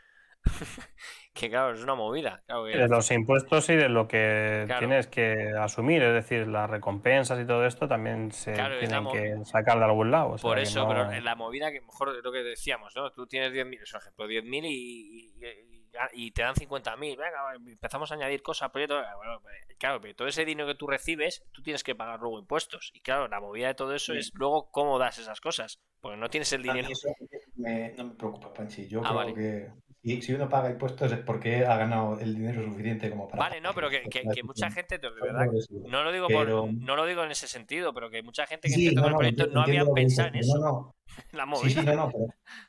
que 1.35 1.49
claro, 1.51 1.75
es 1.75 1.83
una 1.83 1.95
movida. 1.95 2.43
De 2.49 2.89
los 2.89 3.11
impuestos 3.11 3.69
y 3.71 3.77
de 3.77 3.89
lo 3.89 4.09
que 4.09 4.67
tienes 4.79 5.07
que 5.07 5.53
asumir, 5.59 6.03
es 6.03 6.15
decir, 6.15 6.47
las 6.47 6.69
recompensas 6.69 7.41
y 7.41 7.47
todo 7.47 7.67
esto 7.67 7.89
también 7.89 8.33
se 8.33 8.53
tienen 8.53 9.09
que 9.11 9.45
sacar 9.45 9.79
de 9.79 9.85
algún 9.85 10.11
lado. 10.11 10.37
Por 10.37 10.59
eso, 10.59 10.87
pero 10.89 11.11
en 11.11 11.25
la 11.25 11.35
movida 11.35 11.71
que 11.71 11.81
mejor 11.81 12.23
lo 12.23 12.33
que 12.33 12.43
decíamos, 12.43 12.95
¿no? 12.97 13.11
Tú 13.11 13.27
tienes 13.27 13.53
10.000, 13.53 13.91
por 13.91 14.01
ejemplo, 14.01 14.27
10.000 14.27 14.65
y, 14.67 15.33
y 15.37 15.83
y 16.13 16.31
te 16.31 16.43
dan 16.43 16.55
50.000, 16.55 16.99
venga, 17.17 17.55
empezamos 17.55 18.11
a 18.11 18.15
añadir 18.15 18.43
cosas, 18.43 18.71
proyectos. 18.71 19.05
Bueno, 19.17 19.41
pues, 19.43 19.55
claro, 19.79 20.01
pero 20.01 20.15
todo 20.15 20.29
ese 20.29 20.45
dinero 20.45 20.67
que 20.67 20.75
tú 20.75 20.87
recibes, 20.87 21.45
tú 21.53 21.63
tienes 21.63 21.85
que 21.85 21.95
pagar 21.95 22.21
luego 22.21 22.39
impuestos. 22.39 22.91
Y 22.95 23.01
claro, 23.01 23.29
la 23.29 23.41
movida 23.41 23.69
de 23.69 23.75
todo 23.75 23.95
eso 23.95 24.15
es 24.15 24.33
luego 24.35 24.71
cómo 24.71 24.99
das 24.99 25.19
esas 25.19 25.41
cosas, 25.41 25.81
porque 26.01 26.17
no 26.17 26.31
tienes 26.31 26.53
el 26.53 26.63
dinero. 26.63 26.89
Eso 26.91 27.09
no 27.57 28.05
me 28.05 28.15
preocupa, 28.15 28.53
Panchi. 28.53 28.89
Yo 28.89 29.03
ah, 29.05 29.23
creo 29.23 29.35
que 29.35 29.71
si 30.03 30.33
uno 30.33 30.49
paga 30.49 30.71
impuestos 30.71 31.13
es 31.13 31.19
porque 31.21 31.65
ha 31.65 31.77
ganado 31.77 32.19
el 32.21 32.35
dinero 32.35 32.65
suficiente 32.65 33.09
como 33.11 33.29
para. 33.29 33.43
Vale, 33.43 33.61
no, 33.61 33.73
pero 33.73 33.89
que, 33.89 34.03
que, 34.03 34.43
mucha 34.43 34.71
gente, 34.71 34.99
de 34.99 35.11
verdad, 35.11 35.47
no 35.87 36.03
lo 36.03 36.13
digo 36.13 36.29
por, 36.29 36.73
no 36.73 36.97
lo 36.97 37.07
digo 37.07 37.23
en 37.25 37.31
ese 37.31 37.47
sentido, 37.47 37.95
pero 37.95 38.11
que 38.11 38.23
mucha 38.23 38.47
gente 38.47 38.69
que 38.69 38.75
sí, 38.75 38.95
no, 38.95 39.07
el 39.07 39.15
proyecto 39.15 39.47
no, 39.47 39.63
había 39.63 39.85
pensado 39.87 40.29
en 40.29 40.37
eso. 40.37 40.59
No, 40.59 40.95
La 41.33 41.47
movida. 41.47 41.69
Sí, 41.69 41.75
sí, 41.75 41.85
no, 41.85 41.95
no, 41.95 42.13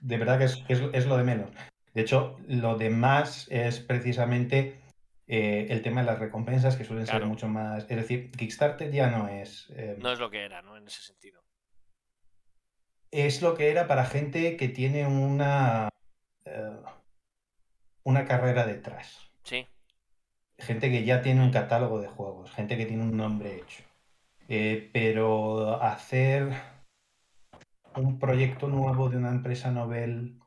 de 0.01 0.17
verdad 0.17 0.37
que 0.37 0.45
es, 0.45 0.63
es, 0.67 0.81
es 0.93 1.05
lo 1.05 1.17
de 1.17 1.23
menos. 1.23 1.49
De 1.93 2.01
hecho, 2.01 2.37
lo 2.47 2.75
demás 2.75 3.47
es 3.51 3.79
precisamente 3.79 4.83
eh, 5.27 5.67
el 5.69 5.81
tema 5.81 6.01
de 6.01 6.07
las 6.07 6.19
recompensas, 6.19 6.75
que 6.75 6.83
suelen 6.83 7.07
ser 7.07 7.25
mucho 7.25 7.47
más. 7.47 7.85
Es 7.89 7.97
decir, 7.97 8.31
Kickstarter 8.31 8.91
ya 8.91 9.09
no 9.09 9.27
es. 9.27 9.71
Eh, 9.75 9.95
no 9.99 10.11
es 10.11 10.19
lo 10.19 10.29
que 10.29 10.43
era, 10.43 10.61
¿no? 10.61 10.75
En 10.75 10.87
ese 10.87 11.01
sentido. 11.01 11.41
Es 13.11 13.41
lo 13.41 13.55
que 13.55 13.69
era 13.69 13.87
para 13.87 14.05
gente 14.05 14.57
que 14.57 14.67
tiene 14.67 15.07
una. 15.07 15.89
Eh, 16.45 16.77
una 18.03 18.25
carrera 18.25 18.65
detrás. 18.65 19.29
Sí. 19.43 19.67
gente 20.57 20.89
que 20.89 21.03
ya 21.03 21.21
tiene 21.21 21.43
un 21.43 21.51
catálogo 21.51 21.99
de 21.99 22.07
juegos, 22.07 22.51
gente 22.51 22.77
que 22.77 22.85
tiene 22.85 23.03
un 23.03 23.17
nombre 23.17 23.55
hecho. 23.57 23.83
Eh, 24.47 24.89
pero 24.93 25.81
hacer 25.81 26.53
un 27.95 28.19
proyecto 28.19 28.67
nuevo 28.67 29.09
de 29.09 29.17
una 29.17 29.29
empresa 29.29 29.71
novel 29.71 30.39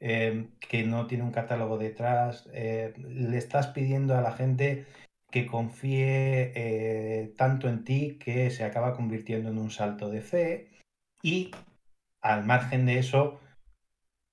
eh, 0.00 0.48
que 0.60 0.84
no 0.84 1.06
tiene 1.06 1.24
un 1.24 1.32
catálogo 1.32 1.78
detrás, 1.78 2.48
eh, 2.52 2.92
le 2.96 3.38
estás 3.38 3.68
pidiendo 3.68 4.16
a 4.16 4.20
la 4.20 4.32
gente 4.32 4.86
que 5.30 5.46
confíe 5.46 7.32
tanto 7.36 7.68
en 7.68 7.84
ti 7.84 8.18
que 8.18 8.50
se 8.50 8.64
acaba 8.64 8.94
convirtiendo 8.94 9.50
en 9.50 9.58
un 9.58 9.70
salto 9.70 10.08
de 10.08 10.22
fe 10.22 10.70
y 11.22 11.50
al 12.22 12.44
margen 12.44 12.86
de 12.86 12.98
eso, 12.98 13.40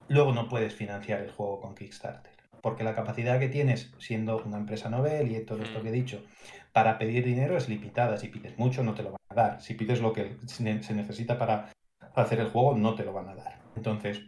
luego 0.08 0.34
no 0.34 0.50
puedes 0.50 0.74
financiar 0.76 1.22
el 1.22 1.32
juego 1.32 1.62
con 1.62 1.76
Kickstarter. 1.76 2.33
Porque 2.64 2.86
la 2.86 2.96
capacidad 2.96 3.40
que 3.40 3.50
tienes 3.50 3.94
siendo 4.00 4.42
una 4.42 4.58
empresa 4.58 4.90
novel 4.90 5.32
y 5.32 5.46
todo 5.46 5.62
esto 5.62 5.84
que 5.84 5.90
he 5.90 5.92
dicho, 5.92 6.24
para 6.72 6.98
pedir 6.98 7.26
dinero 7.26 7.58
es 7.58 7.68
limitada. 7.68 8.18
Si 8.18 8.30
pides 8.30 8.58
mucho, 8.58 8.84
no 8.84 8.94
te 8.96 9.04
lo 9.04 9.12
van 9.12 9.20
a 9.30 9.36
dar. 9.36 9.62
Si 9.62 9.74
pides 9.74 10.00
lo 10.00 10.14
que 10.14 10.38
se 10.48 10.64
necesita 10.64 11.38
para 11.38 11.74
hacer 12.16 12.40
el 12.40 12.50
juego, 12.50 12.76
no 12.76 12.96
te 12.96 13.04
lo 13.04 13.12
van 13.12 13.28
a 13.28 13.36
dar. 13.36 13.62
Entonces, 13.76 14.22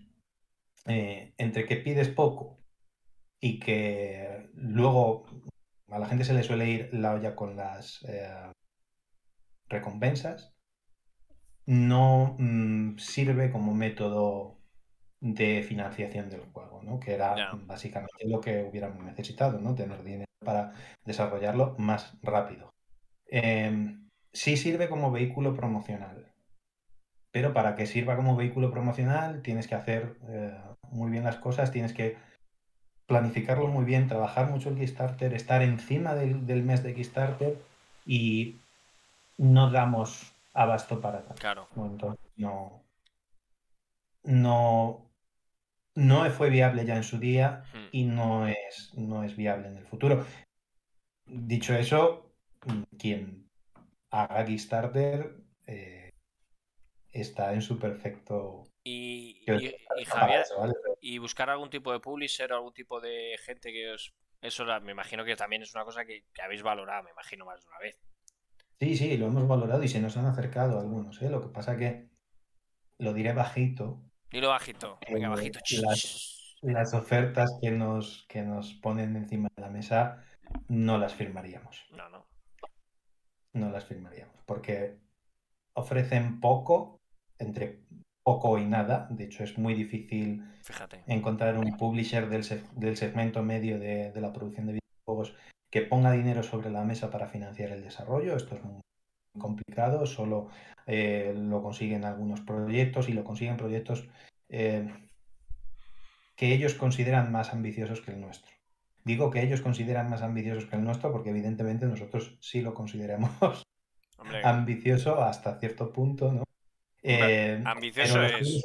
eh, 0.86 1.34
entre 1.38 1.66
que 1.66 1.78
pides 1.78 2.10
poco 2.10 2.60
y 3.40 3.58
que 3.60 4.50
luego 4.54 5.26
a 5.90 5.98
la 5.98 6.08
gente 6.08 6.26
se 6.26 6.34
le 6.34 6.44
suele 6.44 6.70
ir 6.70 6.90
la 6.94 7.14
olla 7.14 7.36
con 7.36 7.56
las 7.56 8.04
eh, 8.04 8.52
recompensas, 9.70 10.54
no 11.66 12.36
mm, 12.38 12.98
sirve 12.98 13.52
como 13.52 13.74
método 13.74 14.55
de 15.26 15.64
financiación 15.64 16.30
del 16.30 16.42
juego, 16.54 16.82
¿no? 16.84 17.00
Que 17.00 17.14
era 17.16 17.54
básicamente 17.66 18.28
lo 18.28 18.40
que 18.40 18.64
hubiéramos 18.64 19.04
necesitado, 19.04 19.60
¿no? 19.60 19.74
Tener 19.74 20.04
dinero 20.04 20.30
para 20.44 20.74
desarrollarlo 21.04 21.74
más 21.80 22.14
rápido. 22.22 22.72
Em, 23.26 24.08
sí 24.34 24.56
sirve 24.56 24.88
como 24.88 25.12
vehículo 25.12 25.56
promocional, 25.56 26.32
pero 27.32 27.54
para 27.54 27.76
que 27.76 27.88
sirva 27.88 28.16
como 28.16 28.36
vehículo 28.36 28.70
promocional 28.70 29.42
tienes 29.42 29.68
que 29.68 29.74
hacer 29.74 30.16
eh, 30.28 30.56
muy 30.92 31.10
bien 31.10 31.24
las 31.24 31.38
cosas, 31.38 31.72
tienes 31.72 31.94
que 31.94 32.18
planificarlo 33.08 33.68
muy 33.68 33.84
bien, 33.84 34.08
trabajar 34.08 34.52
mucho 34.52 34.70
el 34.70 34.78
Kickstarter, 34.78 35.34
estar 35.34 35.64
encima 35.64 36.14
del, 36.14 36.46
del 36.46 36.62
mes 36.62 36.84
de 36.84 36.94
Kickstarter 36.94 37.58
y 38.06 38.58
no 39.40 39.72
damos 39.72 40.34
abasto 40.54 41.02
para 41.02 41.24
tal. 41.24 41.38
Claro. 41.38 41.68
no, 42.38 42.80
no, 44.24 45.05
no 45.96 46.30
fue 46.30 46.50
viable 46.50 46.86
ya 46.86 46.96
en 46.96 47.04
su 47.04 47.18
día 47.18 47.64
y 47.92 48.04
no 48.04 48.48
es, 48.48 48.94
no 48.96 49.24
es 49.24 49.36
viable 49.36 49.70
en 49.70 49.78
el 49.78 49.86
futuro. 49.86 50.26
Dicho 51.26 51.74
eso, 51.74 52.36
quien 53.00 53.50
haga 54.12 54.46
Kickstarter 54.46 55.36
eh, 55.66 56.12
está 57.12 57.54
en 57.54 57.62
su 57.62 57.80
perfecto. 57.80 58.68
Y, 58.84 59.42
y, 59.48 60.06
Javier, 60.06 60.46
y 61.02 61.18
buscar 61.18 61.50
algún 61.50 61.70
tipo 61.70 61.92
de 61.92 62.00
publisher 62.00 62.52
o 62.52 62.58
algún 62.58 62.74
tipo 62.74 63.00
de 63.02 63.38
gente 63.44 63.72
que 63.72 63.92
os. 63.92 64.14
Eso 64.42 64.66
me 64.82 64.92
imagino 64.92 65.26
que 65.26 65.36
también 65.36 65.64
es 65.64 65.74
una 65.74 65.86
cosa 65.86 66.06
que, 66.06 66.26
que 66.32 66.42
habéis 66.42 66.62
valorado, 66.62 67.04
me 67.04 67.12
imagino 67.12 67.46
más 67.46 67.62
de 67.62 67.68
una 67.68 67.80
vez. 67.80 68.00
Sí, 68.80 68.96
sí, 68.96 69.18
lo 69.18 69.28
hemos 69.28 69.48
valorado 69.48 69.82
y 69.84 69.88
se 69.88 70.02
nos 70.02 70.18
han 70.18 70.26
acercado 70.26 70.80
algunos, 70.80 71.20
¿eh? 71.22 71.30
Lo 71.30 71.42
que 71.42 71.48
pasa 71.48 71.78
que 71.78 72.10
lo 73.00 73.14
diré 73.14 73.34
bajito. 73.34 74.04
Dilo 74.36 74.50
bajito, 74.50 75.00
venga, 75.10 75.30
bajito. 75.30 75.60
Las, 76.62 76.94
ofertas 76.94 77.58
que 77.62 77.72
nos, 77.72 78.26
que 78.28 78.42
nos 78.42 78.74
ponen 78.74 79.16
encima 79.16 79.48
de 79.56 79.62
la 79.62 79.70
mesa 79.70 80.26
no 80.68 80.98
las 80.98 81.14
firmaríamos. 81.14 81.86
No, 81.92 82.10
no. 82.10 82.26
No 83.54 83.70
las 83.70 83.86
firmaríamos, 83.86 84.36
porque 84.46 84.98
ofrecen 85.72 86.42
poco, 86.42 87.00
entre 87.40 87.80
poco 88.24 88.58
y 88.58 88.66
nada. 88.66 89.08
De 89.10 89.24
hecho, 89.24 89.46
es 89.46 89.58
muy 89.58 89.74
difícil 89.74 90.44
encontrar 91.08 91.58
un 91.58 91.78
publisher 91.78 92.28
del, 92.28 92.46
del 92.74 92.98
segmento 92.98 93.42
medio 93.42 93.80
de, 93.80 94.12
de 94.12 94.20
la 94.20 94.34
producción 94.34 94.66
de 94.66 94.82
videojuegos 94.82 95.34
que 95.72 95.84
ponga 95.84 96.12
dinero 96.12 96.44
sobre 96.44 96.72
la 96.72 96.84
mesa 96.84 97.10
para 97.10 97.30
financiar 97.30 97.72
el 97.72 97.82
desarrollo. 97.82 98.36
Esto 98.36 98.56
es 98.56 98.64
muy 98.66 98.82
complicado, 99.38 100.06
solo 100.06 100.50
eh, 100.88 101.34
lo 101.36 101.62
consiguen 101.62 102.06
algunos 102.06 102.42
proyectos 102.42 103.10
y 103.10 103.14
lo 103.14 103.24
consiguen 103.24 103.58
proyectos 103.58 104.08
eh, 104.50 104.88
que 106.36 106.54
ellos 106.54 106.74
consideran 106.74 107.32
más 107.32 107.54
ambiciosos 107.54 108.02
que 108.02 108.12
el 108.12 108.22
nuestro. 108.22 108.52
Digo 109.04 109.30
que 109.30 109.44
ellos 109.44 109.62
consideran 109.62 110.10
más 110.10 110.22
ambiciosos 110.22 110.66
que 110.66 110.76
el 110.76 110.84
nuestro 110.84 111.12
porque 111.12 111.30
evidentemente 111.30 111.86
nosotros 111.86 112.38
sí 112.42 112.62
lo 112.62 112.74
consideramos 112.74 113.64
ambicioso 114.44 115.22
hasta 115.24 115.60
cierto 115.60 115.92
punto, 115.92 116.32
¿no? 116.32 116.44
Eh, 117.04 117.62
ambicioso 117.66 118.22
es... 118.24 118.64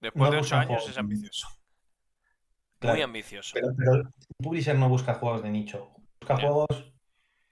Después 0.00 0.30
de 0.30 0.38
ocho 0.38 0.56
años 0.56 0.88
es 0.88 0.98
ambicioso. 0.98 1.48
Muy 2.82 3.00
ambicioso. 3.00 3.52
Pero, 3.54 3.68
pero 3.76 4.10
Publisher 4.36 4.76
no 4.76 4.88
busca 4.88 5.14
juegos 5.14 5.42
de 5.42 5.50
nicho 5.50 5.96
busca 6.20 6.36
juegos 6.36 6.92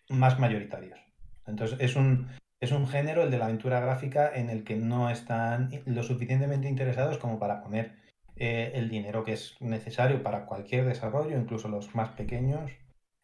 más 0.09 0.39
mayoritarios. 0.39 0.99
Entonces 1.47 1.79
es 1.81 1.97
un, 1.97 2.29
es 2.65 2.73
un 2.73 2.87
género, 2.87 3.23
el 3.23 3.31
de 3.31 3.39
la 3.39 3.45
aventura 3.47 3.81
gráfica, 3.81 4.31
en 4.35 4.51
el 4.51 4.65
que 4.65 4.77
no 4.77 5.11
están 5.11 5.71
lo 5.87 6.03
suficientemente 6.03 6.69
interesados 6.69 7.19
como 7.19 7.39
para 7.39 7.62
poner 7.62 7.97
eh, 8.37 8.73
el 8.75 8.89
dinero 8.89 9.23
que 9.23 9.33
es 9.35 9.57
necesario 9.61 10.23
para 10.23 10.47
cualquier 10.47 10.85
desarrollo, 10.85 11.39
incluso 11.39 11.69
los 11.69 11.95
más 11.95 12.11
pequeños, 12.11 12.73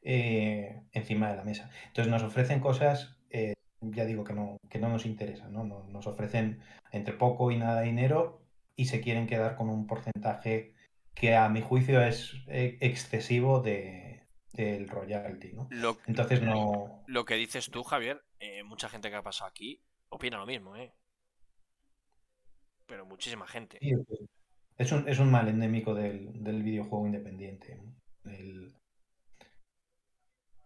eh, 0.03 0.83
encima 0.93 1.31
de 1.31 1.37
la 1.37 1.45
mesa. 1.45 1.71
Entonces 1.89 2.11
nos 2.11 2.23
ofrecen 2.23 2.61
cosas, 2.61 3.17
eh, 3.31 3.55
ya 3.81 4.05
digo 4.05 4.25
que 4.25 4.35
no, 4.35 4.59
que 4.69 4.79
no 4.79 4.89
nos 4.89 5.07
interesan, 5.07 5.53
¿no? 5.53 5.65
Nos 5.65 6.07
ofrecen 6.07 6.61
entre 6.93 7.15
poco 7.15 7.51
y 7.51 7.57
nada 7.57 7.81
dinero 7.81 8.43
y 8.77 8.87
se 8.87 9.01
quieren 9.01 9.27
quedar 9.27 9.57
con 9.57 9.69
un 9.69 9.87
porcentaje 9.87 10.75
que 11.15 11.35
a 11.35 11.49
mi 11.49 11.61
juicio 11.61 12.01
es 12.03 12.35
excesivo 12.47 13.61
de, 13.61 14.23
del 14.53 14.89
royalty, 14.89 15.53
¿no? 15.53 15.67
Lo, 15.71 15.99
Entonces 16.07 16.43
no... 16.43 17.03
Lo 17.07 17.25
que 17.25 17.35
dices 17.35 17.71
tú, 17.71 17.83
Javier, 17.83 18.23
eh, 18.41 18.63
mucha 18.65 18.89
gente 18.89 19.11
que 19.11 19.17
ha 19.17 19.23
pasado 19.23 19.49
aquí 19.49 19.81
opina 20.09 20.39
lo 20.39 20.47
mismo, 20.47 20.77
¿eh? 20.77 20.93
Pero 22.87 23.07
muchísima 23.07 23.47
gente. 23.47 23.79
es, 24.77 24.93
un, 24.93 25.09
es 25.09 25.19
un 25.19 25.31
mal 25.31 25.49
endémico 25.49 25.95
del, 25.95 26.63
videojuego 26.63 27.07
independiente. 27.07 27.81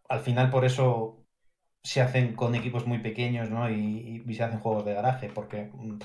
Al 0.08 0.20
final 0.20 0.50
por 0.50 0.64
eso 0.64 1.24
se 1.82 2.00
hacen 2.00 2.34
con 2.34 2.54
equipos 2.54 2.86
muy 2.86 2.98
pequeños, 2.98 3.50
¿no? 3.50 3.68
Y, 3.70 4.24
se 4.34 4.42
hacen 4.42 4.60
juegos 4.60 4.86
de 4.86 4.94
garaje, 4.94 5.28
porque 5.28 5.70
mm, 5.74 5.98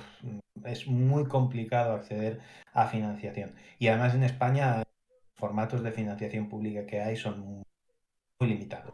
es 0.66 0.88
muy 0.88 1.26
complicado 1.28 1.94
acceder 1.94 2.42
a 2.74 2.88
financiación. 2.88 3.56
Y 3.78 3.88
además 3.88 4.14
en 4.14 4.24
España 4.24 4.84
formatos 5.36 5.84
de 5.84 5.94
financiación 5.94 6.50
pública 6.50 6.86
que 6.86 7.00
hay 7.00 7.16
son 7.16 7.64
muy 8.40 8.50
limitados. 8.50 8.94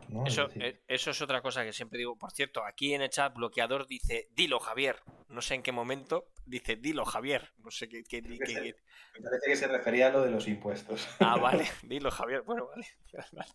Eh, 0.56 0.82
eso, 0.88 1.12
es 1.12 1.22
otra 1.22 1.42
cosa 1.42 1.64
que 1.64 1.72
siempre 1.72 2.00
digo. 2.00 2.18
Por 2.18 2.32
cierto, 2.32 2.66
aquí 2.66 2.96
en 2.96 3.04
el 3.04 3.10
chat 3.10 3.34
bloqueador 3.34 3.86
dice, 3.86 4.28
dilo 4.32 4.60
Javier. 4.60 4.98
No 5.30 5.42
sé 5.42 5.54
en 5.54 5.62
qué 5.62 5.72
momento 5.72 6.32
dice, 6.46 6.76
dilo 6.76 7.06
Javier. 7.06 7.52
No 7.60 7.70
sé 7.70 7.88
qué... 7.88 8.04
Me 8.22 9.22
parece 9.22 9.46
que 9.46 9.56
se 9.56 9.68
refería 9.68 10.08
a 10.08 10.10
lo 10.10 10.24
de 10.24 10.32
los 10.32 10.48
impuestos. 10.48 11.08
Ah, 11.20 11.38
vale, 11.38 11.66
dilo 11.84 12.10
Javier. 12.10 12.42
Bueno, 12.42 12.68
vale. 13.32 13.52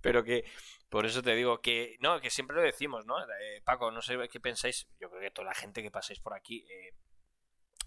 Pero 0.00 0.22
que, 0.22 0.44
por 0.88 1.04
eso 1.04 1.20
te 1.20 1.34
digo 1.34 1.60
que, 1.60 1.96
no, 2.00 2.20
que 2.20 2.30
siempre 2.30 2.56
lo 2.56 2.62
decimos, 2.62 3.04
¿no? 3.04 3.20
Eh, 3.20 3.60
Paco, 3.64 3.90
no 3.90 4.02
sé 4.02 4.16
qué 4.30 4.38
pensáis. 4.38 4.86
Yo 5.00 5.10
creo 5.10 5.20
que 5.20 5.30
toda 5.32 5.48
la 5.48 5.54
gente 5.54 5.82
que 5.82 5.90
pasáis 5.90 6.20
por 6.20 6.34
aquí... 6.34 6.64
Eh, 6.70 6.94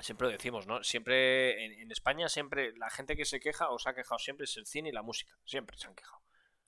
siempre 0.02 0.28
lo 0.28 0.34
decimos, 0.34 0.68
¿no? 0.68 0.84
Siempre 0.84 1.82
en, 1.82 1.92
España, 1.92 2.28
siempre 2.28 2.76
la 2.78 2.90
gente 2.90 3.16
que 3.16 3.26
se 3.26 3.40
queja 3.40 3.70
o 3.70 3.80
se 3.80 3.90
ha 3.90 3.96
quejado 3.96 4.20
siempre 4.20 4.44
es 4.44 4.58
el 4.58 4.68
cine 4.68 4.90
y 4.90 4.92
la 4.92 5.02
música. 5.02 5.36
Siempre 5.46 5.78
se 5.78 5.88
han 5.88 5.96
quejado 5.96 6.27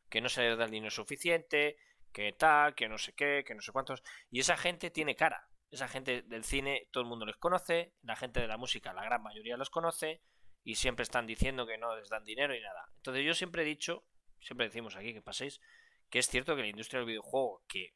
que 0.10 0.22
no 0.22 0.30
se 0.30 0.42
les 0.42 0.58
da 0.58 0.66
el 0.66 0.72
dinero 0.72 0.92
suficiente, 0.92 1.78
que 2.12 2.34
tal, 2.34 2.76
que 2.76 2.90
no 2.90 2.98
sé 2.98 3.14
qué, 3.14 3.44
que 3.46 3.56
no 3.56 3.62
sé 3.62 3.72
cuántos. 3.72 4.04
Y 4.32 4.40
esa 4.40 4.58
gente 4.58 4.90
tiene 4.90 5.16
cara. 5.16 5.50
Esa 5.72 5.88
gente 5.88 6.24
del 6.24 6.44
cine, 6.44 6.88
todo 6.92 7.04
el 7.04 7.10
mundo 7.10 7.26
les 7.26 7.38
conoce, 7.38 7.94
la 8.02 8.16
gente 8.16 8.42
de 8.42 8.48
la 8.48 8.58
música, 8.58 8.92
la 8.94 9.04
gran 9.04 9.22
mayoría 9.22 9.56
los 9.56 9.70
conoce, 9.70 10.22
y 10.64 10.76
siempre 10.76 11.04
están 11.04 11.28
diciendo 11.28 11.68
que 11.68 11.78
no 11.78 11.96
les 11.96 12.10
dan 12.10 12.26
dinero 12.26 12.56
y 12.56 12.62
nada. 12.62 12.90
Entonces 12.98 13.24
yo 13.24 13.34
siempre 13.34 13.62
he 13.62 13.66
dicho, 13.66 14.04
siempre 14.40 14.68
decimos 14.68 14.96
aquí 14.96 15.14
que 15.14 15.22
paséis, 15.22 15.62
que 16.10 16.20
es 16.20 16.28
cierto 16.28 16.56
que 16.56 16.64
la 16.64 16.68
industria 16.68 17.00
del 17.00 17.08
videojuego, 17.08 17.64
que 17.68 17.96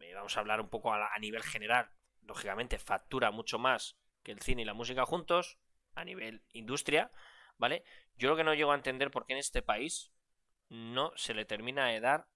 eh, 0.00 0.14
vamos 0.14 0.36
a 0.36 0.40
hablar 0.40 0.60
un 0.60 0.68
poco 0.68 0.92
a, 0.92 1.18
nivel 1.18 1.42
general, 1.42 1.90
lógicamente 2.22 2.78
factura 2.78 3.30
mucho 3.30 3.58
más 3.58 3.98
que 4.22 4.32
el 4.32 4.40
cine 4.40 4.62
y 4.62 4.64
la 4.64 4.74
música 4.74 5.04
juntos, 5.04 5.58
a 5.94 6.04
nivel 6.04 6.44
industria, 6.52 7.10
¿vale? 7.56 7.84
Yo 8.16 8.28
lo 8.28 8.36
que 8.36 8.44
no 8.44 8.54
llego 8.54 8.72
a 8.72 8.76
entender 8.76 9.10
por 9.10 9.26
qué 9.26 9.32
en 9.32 9.40
este 9.40 9.62
país 9.62 10.12
no 10.68 11.12
se 11.16 11.34
le 11.34 11.44
termina 11.44 11.86
de 11.86 12.00
dar 12.00 12.26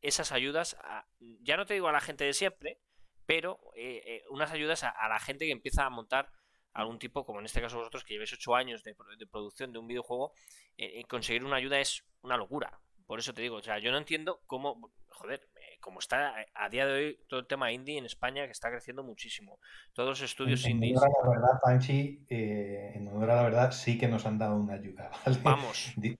esas 0.00 0.32
ayudas, 0.32 0.76
a, 0.80 1.06
ya 1.40 1.56
no 1.56 1.66
te 1.66 1.74
digo 1.74 1.88
a 1.88 1.92
la 1.92 2.00
gente 2.00 2.24
de 2.24 2.32
siempre, 2.32 2.78
pero 3.26 3.60
eh, 3.76 4.02
eh, 4.04 4.24
unas 4.30 4.50
ayudas 4.50 4.82
a, 4.82 5.08
la 5.08 5.20
gente 5.20 5.46
que 5.46 5.52
empieza 5.52 5.84
a 5.84 5.90
montar 5.90 6.30
algún 6.72 6.98
tipo, 6.98 7.24
como 7.24 7.38
en 7.40 7.46
este 7.46 7.60
caso 7.60 7.78
vosotros 7.78 8.04
que 8.04 8.14
llevéis 8.14 8.32
8 8.32 8.54
años 8.54 8.82
de, 8.82 8.94
producción 9.30 9.72
de 9.72 9.78
un 9.78 9.86
videojuego, 9.86 10.32
eh, 10.76 11.04
conseguir 11.04 11.44
una 11.44 11.56
ayuda 11.56 11.78
es 11.80 12.04
una 12.22 12.36
locura. 12.36 12.80
Por 13.06 13.18
eso 13.18 13.34
te 13.34 13.42
digo, 13.42 13.56
o 13.56 13.62
sea, 13.62 13.78
yo 13.78 13.92
no 13.92 13.98
entiendo 13.98 14.42
cómo, 14.46 14.92
joder, 15.08 15.48
como 15.82 15.98
está 15.98 16.34
a 16.54 16.68
día 16.70 16.86
de 16.86 16.92
hoy 16.92 17.18
todo 17.28 17.40
el 17.40 17.46
tema 17.46 17.72
indie 17.72 17.98
en 17.98 18.06
España, 18.06 18.46
que 18.46 18.52
está 18.52 18.70
creciendo 18.70 19.02
muchísimo. 19.02 19.58
Todos 19.92 20.08
los 20.08 20.22
estudios 20.22 20.64
en, 20.64 20.72
indies. 20.72 21.02
En 21.02 21.08
honor 21.08 21.16
a 21.20 21.24
la 21.24 21.30
verdad, 21.30 21.60
Panchi, 21.62 22.24
eh, 22.30 22.92
en 22.94 23.08
honor 23.08 23.30
a 23.30 23.36
la 23.36 23.42
verdad, 23.42 23.72
sí 23.72 23.98
que 23.98 24.08
nos 24.08 24.24
han 24.24 24.38
dado 24.38 24.56
una 24.56 24.74
ayuda. 24.74 25.10
Vamos. 25.42 25.92
Eh, 26.02 26.16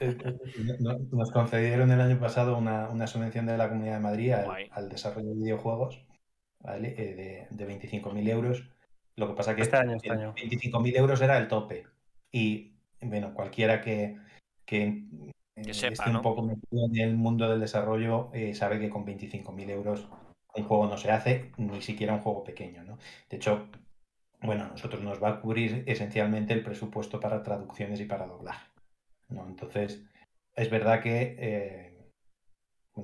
eh, 0.00 0.16
nos 1.12 1.30
concedieron 1.30 1.92
el 1.92 2.00
año 2.00 2.18
pasado 2.18 2.56
una, 2.56 2.88
una 2.88 3.06
subvención 3.06 3.46
de 3.46 3.56
la 3.56 3.68
Comunidad 3.68 3.94
de 3.94 4.00
Madrid 4.00 4.32
al, 4.32 4.88
desarrollo 4.88 5.28
de 5.28 5.34
videojuegos 5.34 6.04
¿vale? 6.60 6.94
de, 6.94 7.46
de 7.50 7.80
25.000 7.80 8.28
euros. 8.30 8.68
Lo 9.16 9.28
que 9.28 9.34
pasa 9.34 9.54
que 9.54 9.62
este 9.62 9.76
año, 9.76 9.96
este 9.96 10.10
año. 10.10 10.34
25.000 10.34 10.96
euros 10.96 11.20
era 11.20 11.38
el 11.38 11.46
tope. 11.46 11.86
Y 12.32 12.72
bueno, 13.00 13.34
cualquiera 13.34 13.80
que, 13.80 14.16
que 14.64 15.04
que 15.64 15.70
eh, 15.72 15.74
sepa, 15.74 16.10
un 16.10 16.22
poco 16.22 16.42
metido 16.42 16.86
en 16.86 16.96
el 16.96 17.16
mundo 17.16 17.48
del 17.48 17.60
desarrollo 17.60 18.30
eh, 18.32 18.54
sabe 18.54 18.78
que 18.78 18.90
con 18.90 19.04
25.000 19.04 19.70
euros 19.70 20.08
un 20.54 20.64
juego 20.64 20.86
no 20.86 20.96
se 20.96 21.10
hace, 21.10 21.52
ni 21.56 21.82
siquiera 21.82 22.14
un 22.14 22.20
juego 22.20 22.44
pequeño. 22.44 22.84
¿no? 22.84 22.98
De 23.28 23.36
hecho, 23.36 23.68
bueno, 24.40 24.64
a 24.64 24.68
nosotros 24.68 25.02
nos 25.02 25.22
va 25.22 25.30
a 25.30 25.40
cubrir 25.40 25.84
esencialmente 25.86 26.52
el 26.54 26.62
presupuesto 26.62 27.18
para 27.20 27.42
traducciones 27.42 28.00
y 28.00 28.04
para 28.04 28.26
doblaje. 28.26 28.68
¿no? 29.28 29.46
Entonces, 29.46 30.04
es 30.54 30.70
verdad 30.70 31.02
que 31.02 31.36
eh, 31.38 31.94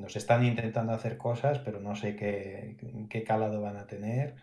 se 0.07 0.19
están 0.19 0.45
intentando 0.45 0.93
hacer 0.93 1.17
cosas, 1.17 1.59
pero 1.59 1.81
no 1.81 1.97
sé 1.97 2.15
qué, 2.15 2.77
qué 3.09 3.25
calado 3.25 3.61
van 3.61 3.77
a 3.77 3.87
tener. 3.87 4.37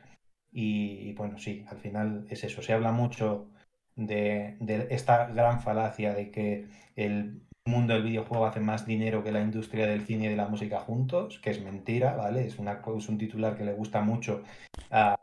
Y, 0.51 1.13
bueno, 1.13 1.37
sí, 1.37 1.65
al 1.69 1.77
final 1.77 2.25
es 2.29 2.43
eso. 2.43 2.61
Se 2.61 2.73
habla 2.73 2.91
mucho 2.91 3.49
de, 3.95 4.57
de 4.59 4.87
esta 4.91 5.27
gran 5.27 5.61
falacia 5.61 6.13
de 6.13 6.31
que 6.31 6.67
el 6.95 7.46
mundo 7.67 7.93
del 7.93 8.03
videojuego 8.03 8.45
hace 8.45 8.59
más 8.59 8.85
dinero 8.85 9.23
que 9.23 9.31
la 9.31 9.41
industria 9.41 9.87
del 9.87 10.05
cine 10.05 10.25
y 10.25 10.29
de 10.29 10.35
la 10.35 10.47
música 10.47 10.79
juntos, 10.79 11.39
que 11.39 11.51
es 11.51 11.61
mentira, 11.61 12.15
¿vale? 12.15 12.45
Es, 12.45 12.57
un 12.59 13.17
titular 13.17 13.57
que 13.57 13.65
le 13.65 13.73
gusta 13.73 14.01
mucho 14.01 14.43
a, 14.89 15.19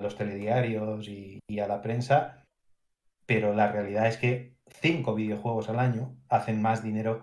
los 0.00 0.16
telediarios 0.16 1.08
y, 1.08 1.40
a 1.60 1.68
la 1.68 1.82
prensa, 1.82 2.44
pero 3.26 3.54
la 3.54 3.70
realidad 3.70 4.06
es 4.06 4.16
que 4.16 4.54
cinco 4.66 5.14
videojuegos 5.14 5.68
al 5.68 5.78
año 5.78 6.16
hacen 6.28 6.62
más 6.62 6.82
dinero 6.82 7.22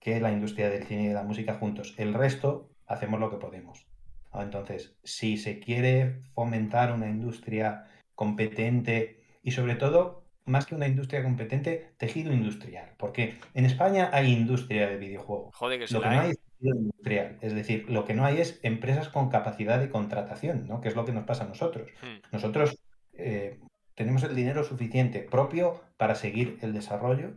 que 0.00 0.20
la 0.20 0.32
industria 0.32 0.68
del 0.68 0.84
cine 0.84 1.04
y 1.04 1.08
de 1.08 1.14
la 1.14 1.22
música 1.22 1.54
juntos. 1.54 1.94
El 1.96 2.14
resto 2.14 2.70
hacemos 2.86 3.20
lo 3.20 3.30
que 3.30 3.36
podemos. 3.36 3.86
Entonces, 4.34 4.96
si 5.04 5.36
se 5.36 5.60
quiere 5.60 6.22
fomentar 6.34 6.92
una 6.92 7.08
industria 7.08 7.86
competente 8.14 9.22
y 9.42 9.52
sobre 9.52 9.76
todo 9.76 10.21
más 10.44 10.66
que 10.66 10.74
una 10.74 10.86
industria 10.86 11.22
competente, 11.22 11.92
tejido 11.96 12.32
industrial. 12.32 12.92
Porque 12.96 13.38
en 13.54 13.64
España 13.64 14.10
hay 14.12 14.32
industria 14.32 14.88
de 14.88 14.96
videojuegos. 14.96 15.54
Joder, 15.54 15.78
que 15.78 15.92
lo 15.92 16.00
que 16.00 16.08
no 16.08 16.20
hay 16.20 16.30
es 16.30 16.38
tejido 16.40 16.76
industrial. 16.76 17.38
Es 17.40 17.54
decir, 17.54 17.88
lo 17.88 18.04
que 18.04 18.14
no 18.14 18.24
hay 18.24 18.38
es 18.40 18.60
empresas 18.62 19.08
con 19.08 19.28
capacidad 19.28 19.78
de 19.78 19.90
contratación, 19.90 20.66
¿no? 20.66 20.80
Que 20.80 20.88
es 20.88 20.96
lo 20.96 21.04
que 21.04 21.12
nos 21.12 21.24
pasa 21.24 21.44
a 21.44 21.48
nosotros. 21.48 21.90
Hmm. 22.02 22.20
Nosotros 22.32 22.78
eh, 23.12 23.60
tenemos 23.94 24.22
el 24.24 24.34
dinero 24.34 24.64
suficiente 24.64 25.20
propio 25.20 25.80
para 25.96 26.14
seguir 26.14 26.58
el 26.62 26.72
desarrollo. 26.72 27.34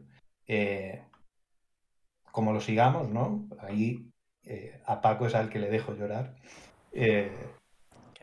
Eh, 0.47 1.01
como 2.31 2.53
lo 2.53 2.59
sigamos, 2.59 3.09
¿no? 3.09 3.47
Ahí 3.59 4.11
eh, 4.43 4.81
a 4.85 5.01
Paco 5.01 5.27
es 5.27 5.35
al 5.35 5.49
que 5.49 5.59
le 5.59 5.69
dejo 5.69 5.95
llorar. 5.95 6.35
que 6.91 7.31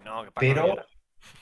no, 0.05 0.25
que 0.25 0.31
Paco 0.31 0.41
pero 0.41 0.77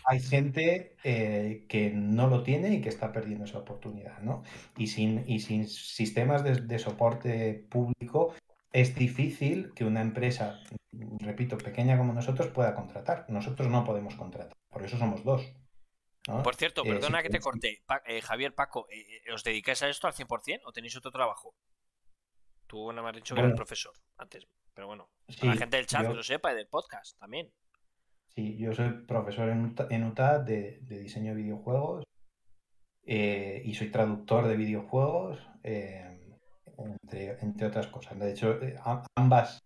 hay 0.04 0.20
gente 0.20 0.96
eh, 1.04 1.66
que 1.68 1.90
no 1.90 2.26
lo 2.26 2.42
tiene 2.42 2.74
y 2.74 2.80
que 2.80 2.88
está 2.88 3.12
perdiendo 3.12 3.44
esa 3.44 3.58
oportunidad, 3.58 4.20
¿no? 4.20 4.42
Y 4.76 4.88
sin, 4.88 5.24
y 5.26 5.40
sin 5.40 5.68
sistemas 5.68 6.42
de, 6.44 6.78
soporte 6.78 7.66
público 7.68 8.34
es 8.72 8.94
difícil 8.94 9.72
que 9.74 9.84
una 9.84 10.00
empresa, 10.00 10.60
repito, 11.20 11.58
pequeña 11.58 11.98
como 11.98 12.12
nosotros 12.12 12.48
pueda 12.48 12.74
contratar. 12.74 13.26
Nosotros 13.28 13.68
no 13.68 13.84
podemos 13.84 14.14
contratar, 14.14 14.56
por 14.68 14.84
eso 14.84 14.96
somos 14.96 15.24
dos. 15.24 15.54
Por 16.44 16.54
cierto, 16.54 16.82
eh, 16.84 16.88
perdona 16.88 17.22
que 17.22 17.30
te 17.30 17.40
corté. 17.40 17.82
Eh, 18.06 18.20
Javier, 18.20 18.54
Paco, 18.54 18.86
¿os 19.32 19.42
dedicáis 19.42 19.82
a 19.82 19.88
esto 19.88 20.06
al 20.06 20.14
100% 20.14 20.60
o 20.64 20.72
tenéis 20.72 20.96
otro 20.96 21.10
trabajo? 21.10 21.54
Tú 22.66 22.92
no 22.92 23.02
me 23.02 23.08
has 23.08 23.16
dicho 23.16 23.34
que 23.34 23.40
eres 23.40 23.54
profesor 23.54 23.92
antes, 24.16 24.46
pero 24.74 24.86
bueno, 24.86 25.10
la 25.42 25.56
gente 25.56 25.76
del 25.76 25.86
chat 25.86 26.06
que 26.06 26.14
lo 26.14 26.22
sepa 26.22 26.52
y 26.52 26.56
del 26.56 26.68
podcast 26.68 27.18
también. 27.18 27.52
Sí, 28.34 28.56
yo 28.56 28.72
soy 28.74 28.90
profesor 29.06 29.48
en, 29.48 29.74
en 29.90 30.04
UTAD 30.04 30.40
de, 30.42 30.78
diseño 30.82 31.34
de 31.34 31.42
videojuegos 31.42 32.04
eh, 33.04 33.62
y 33.64 33.74
soy 33.74 33.90
traductor 33.90 34.46
de 34.46 34.56
videojuegos, 34.56 35.48
eh, 35.64 36.36
entre, 37.40 37.66
otras 37.66 37.88
cosas. 37.88 38.18
De 38.18 38.30
hecho, 38.30 38.62
eh, 38.62 38.76
ambas, 39.16 39.60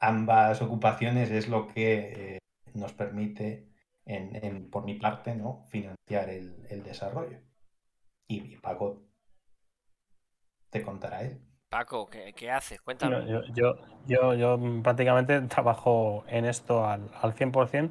ambas 0.00 0.62
ocupaciones 0.62 1.30
es 1.30 1.48
lo 1.48 1.68
que 1.68 2.38
nos 2.74 2.92
permite, 2.92 3.68
en, 4.06 4.70
por 4.70 4.84
mi 4.84 4.94
parte, 4.94 5.34
¿no? 5.34 5.64
financiar 5.70 6.30
el, 6.30 6.82
desarrollo. 6.84 7.40
Y, 8.28 8.54
y 8.54 8.56
Paco 8.58 9.02
te 10.70 10.82
contará 10.82 11.22
él. 11.22 11.47
Paco, 11.68 12.08
¿qué, 12.08 12.32
qué 12.34 12.50
haces? 12.50 12.80
Cuéntame. 12.80 13.26
Yo, 13.54 13.76
yo, 14.06 14.34
yo, 14.34 14.58
prácticamente 14.82 15.40
trabajo 15.48 16.24
en 16.28 16.44
esto 16.44 16.86
al, 16.86 17.10
al 17.20 17.34
100% 17.34 17.90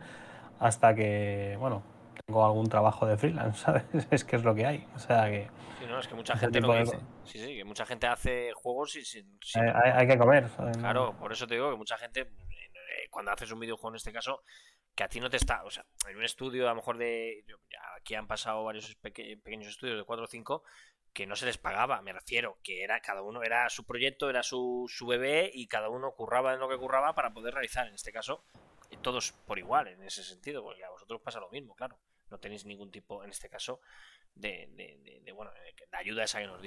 hasta 0.60 0.96
que, 0.96 1.56
bueno, 1.60 1.84
tengo 2.26 2.46
algún 2.46 2.68
trabajo 2.68 3.06
de 3.06 3.18
freelance, 3.18 3.60
¿sabes? 3.64 3.84
Es 4.12 4.24
que 4.24 4.36
es 4.36 4.44
lo 4.44 4.56
que 4.56 4.66
hay. 4.66 4.88
O 4.96 5.00
sea 5.00 5.30
que. 5.30 5.50
Sí, 5.80 5.86
no, 5.88 6.00
es 6.00 6.08
que 6.08 6.16
mucha 6.16 6.36
gente 6.36 6.60
lo 6.60 6.74
dice. 6.74 7.00
Sí, 7.24 7.40
sí, 7.40 7.56
que 7.56 7.64
mucha 7.64 7.86
gente 7.86 8.08
hace 8.08 8.52
juegos 8.54 8.96
y 8.96 9.06
sin. 9.06 9.40
Hay, 9.56 10.08
que 10.08 10.18
comer. 10.18 10.50
Claro, 10.80 11.16
por 11.18 11.32
eso 11.32 11.48
te 11.48 11.56
digo 11.56 11.70
que 11.72 11.78
mucha 11.78 11.98
gente, 11.98 12.22
eh, 12.22 13.08
cuando 13.10 13.32
haces 13.32 13.52
un 13.52 13.60
videojuego 13.60 13.90
en 13.90 13.98
este 13.98 14.12
caso, 14.12 14.44
que 14.96 15.04
a 15.04 15.08
ti 15.08 15.20
no 15.20 15.30
te 15.30 15.38
está. 15.38 15.64
O 15.64 15.70
sea, 15.70 15.86
en 16.10 16.18
un 16.18 16.24
estudio, 16.24 16.66
a 16.66 16.70
lo 16.70 16.76
mejor 16.76 16.98
de. 16.98 17.46
Aquí 18.00 18.16
han 18.16 18.28
pasado 18.28 18.64
varios 18.64 18.96
pequeños 18.96 19.68
estudios 19.68 19.98
de 19.98 20.04
4 20.04 20.24
o 20.24 20.28
5 20.28 20.64
que 21.18 21.26
no 21.26 21.36
se 21.36 21.48
les 21.48 21.58
pagaba, 21.58 22.00
me 22.04 22.14
refiero, 22.14 22.60
que 22.62 22.84
era 22.84 23.00
cada 23.00 23.24
uno 23.24 23.42
era 23.42 23.72
su 23.72 23.88
proyecto, 23.88 24.30
era 24.30 24.44
su, 24.44 24.86
su 24.88 25.08
bebé 25.08 25.50
y 25.52 25.66
cada 25.66 25.90
uno 25.90 26.12
curraba 26.12 26.54
en 26.54 26.60
lo 26.60 26.70
que 26.70 26.78
curraba 26.78 27.16
para 27.16 27.34
poder 27.34 27.56
realizar, 27.56 27.88
en 27.88 27.96
este 27.96 28.12
caso, 28.12 28.46
todos 29.02 29.32
por 29.32 29.58
igual, 29.58 29.88
en 29.88 30.04
ese 30.04 30.24
sentido, 30.24 30.62
porque 30.62 30.86
a 30.86 30.92
vosotros 30.92 31.20
pasa 31.24 31.40
lo 31.40 31.50
mismo, 31.50 31.74
claro, 31.74 31.98
no 32.30 32.38
tenéis 32.38 32.66
ningún 32.66 32.92
tipo, 32.92 33.24
en 33.24 33.32
este 33.32 33.50
caso, 33.50 33.82
de, 34.36 34.70
de, 35.24 35.32
bueno, 35.32 35.52
de 35.52 35.98
ayuda 35.98 36.24
esa 36.24 36.40
que 36.40 36.46
nos, 36.46 36.62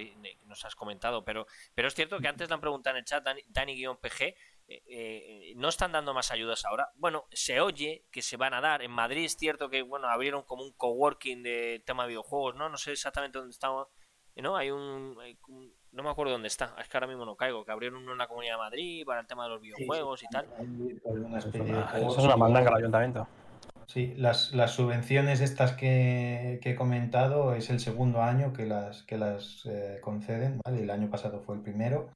nos, 0.47 0.65
has 0.65 0.75
comentado, 0.75 1.25
pero, 1.25 1.47
pero 1.77 1.87
es 1.87 1.95
cierto 1.95 2.19
que 2.19 2.27
antes 2.27 2.49
le 2.49 2.55
han 2.55 2.61
preguntado 2.61 2.97
en 2.97 3.03
el 3.03 3.05
chat, 3.05 3.25
Dani-PG, 3.47 4.21
eh, 4.21 4.35
eh, 4.67 5.53
¿no 5.55 5.69
están 5.69 5.93
dando 5.93 6.13
más 6.13 6.33
ayudas 6.33 6.65
ahora? 6.65 6.91
Bueno, 6.97 7.29
se 7.31 7.61
oye 7.61 8.05
que 8.11 8.23
se 8.23 8.37
van 8.37 8.55
a 8.55 8.61
dar. 8.61 8.83
En 8.83 8.91
Madrid 8.91 9.25
es 9.25 9.37
cierto 9.37 9.71
que, 9.71 9.83
bueno, 9.83 10.09
abrieron 10.09 10.43
como 10.43 10.65
un 10.65 10.73
coworking 10.73 11.45
de 11.45 11.83
tema 11.87 12.05
de 12.05 12.11
videojuegos, 12.11 12.57
¿no? 12.57 12.69
No 12.69 12.77
sé 12.77 12.93
exactamente 12.93 13.39
dónde 13.39 13.53
estamos 13.53 13.89
¿no? 14.43 14.57
Hay 14.57 14.71
un, 14.71 15.17
no 15.93 16.03
me 16.03 16.11
acuerdo 16.11 16.33
dónde 16.33 16.49
está, 16.49 16.75
es 16.81 16.89
que 16.89 16.97
ahora 16.97 17.07
mismo 17.07 17.25
no 17.25 17.37
caigo, 17.37 17.65
que 17.65 17.73
abrieron 17.73 18.09
una 18.09 18.27
comunidad 18.27 18.55
de 18.55 18.59
Madrid 18.59 19.05
para 19.05 19.21
el 19.21 19.27
tema 19.27 19.45
de 19.45 19.51
los 19.51 19.61
videojuegos 19.61 20.23
y 20.23 20.27
tal. 20.29 20.47
Eso 21.37 22.19
es 22.19 22.25
una 22.25 22.37
mandanga 22.37 22.71
al 22.71 22.77
ayuntamiento. 22.77 23.27
Sí, 23.87 24.15
las, 24.17 24.53
las 24.53 24.71
subvenciones 24.71 25.41
estas 25.41 25.73
que, 25.73 26.61
he 26.63 26.75
comentado 26.77 27.55
es 27.55 27.71
el 27.71 27.81
segundo 27.81 28.23
año 28.23 28.53
que 28.53 28.65
las, 28.65 29.03
que 29.03 29.19
las 29.19 29.67
eh, 29.67 29.99
conceden, 30.01 30.61
¿vale? 30.65 30.83
El 30.83 30.91
año 30.91 31.11
pasado 31.11 31.41
fue 31.41 31.57
el 31.57 31.63
primero. 31.63 32.09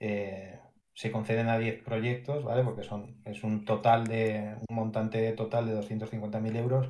Eh, 0.00 0.58
se 0.92 1.12
conceden 1.12 1.48
a 1.48 1.58
10 1.58 1.84
proyectos, 1.84 2.42
¿vale? 2.42 2.64
Porque 2.64 2.82
son, 2.82 3.16
es 3.24 3.44
un 3.44 3.64
total 3.64 4.08
de, 4.08 4.56
un 4.68 4.74
montante 4.74 5.30
total 5.32 5.66
de 5.66 5.80
250.000 5.80 6.56
euros, 6.56 6.88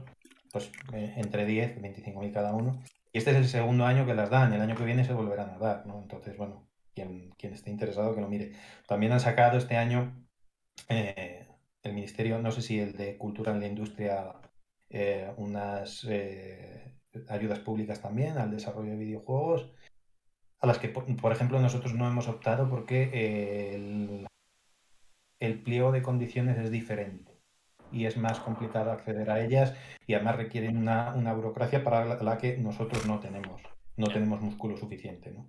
pues 0.50 0.72
eh, 0.94 1.12
entre 1.16 1.44
10 1.44 1.76
y 1.76 1.80
25.000 1.80 2.32
cada 2.32 2.54
uno. 2.54 2.82
Y 3.14 3.18
este 3.18 3.30
es 3.30 3.36
el 3.36 3.46
segundo 3.46 3.86
año 3.86 4.06
que 4.06 4.14
las 4.14 4.28
dan, 4.28 4.52
el 4.52 4.60
año 4.60 4.74
que 4.74 4.84
viene 4.84 5.04
se 5.04 5.12
volverán 5.12 5.50
a 5.50 5.58
dar, 5.58 5.86
¿no? 5.86 6.00
Entonces, 6.02 6.36
bueno, 6.36 6.66
quien, 6.94 7.30
quien 7.38 7.54
esté 7.54 7.70
interesado 7.70 8.12
que 8.12 8.20
lo 8.20 8.28
mire. 8.28 8.52
También 8.88 9.12
han 9.12 9.20
sacado 9.20 9.56
este 9.56 9.76
año 9.76 10.26
eh, 10.88 11.46
el 11.84 11.92
Ministerio, 11.92 12.40
no 12.40 12.50
sé 12.50 12.60
si 12.60 12.80
el 12.80 12.96
de 12.96 13.16
Cultura 13.16 13.52
en 13.52 13.60
la 13.60 13.68
Industria, 13.68 14.32
eh, 14.90 15.32
unas 15.36 16.04
eh, 16.10 16.92
ayudas 17.28 17.60
públicas 17.60 18.00
también 18.02 18.36
al 18.36 18.50
desarrollo 18.50 18.90
de 18.90 18.96
videojuegos, 18.96 19.70
a 20.58 20.66
las 20.66 20.78
que, 20.78 20.88
por, 20.88 21.32
ejemplo, 21.32 21.60
nosotros 21.60 21.94
no 21.94 22.08
hemos 22.08 22.26
optado 22.26 22.68
porque 22.68 23.74
el, 23.76 24.26
el 25.38 25.62
pliego 25.62 25.92
de 25.92 26.02
condiciones 26.02 26.58
es 26.58 26.72
diferente 26.72 27.33
y 27.94 28.06
es 28.06 28.16
más 28.16 28.40
complicado 28.40 28.90
acceder 28.90 29.30
a 29.30 29.42
ellas 29.42 29.74
y 30.06 30.14
además 30.14 30.36
requieren 30.36 30.76
una, 30.76 31.32
burocracia 31.32 31.84
para 31.84 32.04
la, 32.04 32.38
que 32.38 32.58
nosotros 32.58 33.06
no 33.06 33.20
tenemos, 33.20 33.62
no 33.96 34.08
tenemos 34.08 34.40
músculo 34.40 34.76
suficiente, 34.76 35.30
¿no? 35.30 35.46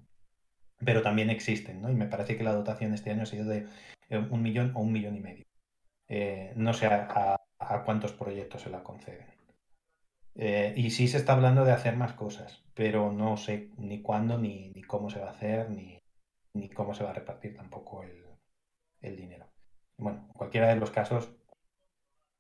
Pero 0.84 1.02
también 1.02 1.30
existen, 1.30 1.82
¿no? 1.82 1.90
Y 1.90 1.96
me 1.96 2.06
parece 2.06 2.38
que 2.38 2.44
la 2.44 2.54
dotación 2.54 2.94
este 2.94 3.10
año 3.12 3.24
ha 3.24 3.26
sido 3.26 3.46
de 3.46 3.66
eh, 4.10 4.18
un 4.18 4.42
millón 4.42 4.72
o 4.76 4.82
un 4.82 4.92
millón 4.92 5.16
y 5.16 5.22
medio. 5.22 5.46
Eh, 6.08 6.54
no 6.56 6.74
sé 6.74 6.86
a, 6.86 7.42
cuántos 7.84 8.14
proyectos 8.14 8.62
se 8.62 8.70
la 8.70 8.84
conceden. 8.84 9.26
Eh, 10.36 10.74
y 10.76 10.92
sí 10.92 11.08
se 11.08 11.18
está 11.18 11.34
hablando 11.34 11.66
de 11.66 11.72
hacer 11.72 11.96
más 11.96 12.14
cosas, 12.14 12.64
pero 12.76 13.12
no 13.12 13.38
sé 13.38 13.72
ni 13.78 14.02
cuándo, 14.02 14.38
ni, 14.38 14.70
ni 14.70 14.84
cómo 14.84 15.10
se 15.10 15.20
va 15.20 15.30
a 15.30 15.32
hacer, 15.32 15.70
ni, 15.72 16.00
ni, 16.54 16.70
cómo 16.70 16.94
se 16.94 17.04
va 17.04 17.12
a 17.12 17.14
repartir 17.14 17.56
tampoco 17.56 18.04
el, 18.04 18.26
el 19.02 19.16
dinero. 19.16 19.48
Bueno, 19.98 20.26
en 20.28 20.34
cualquiera 20.34 20.68
de 20.68 20.76
los 20.76 20.92
casos, 20.92 21.32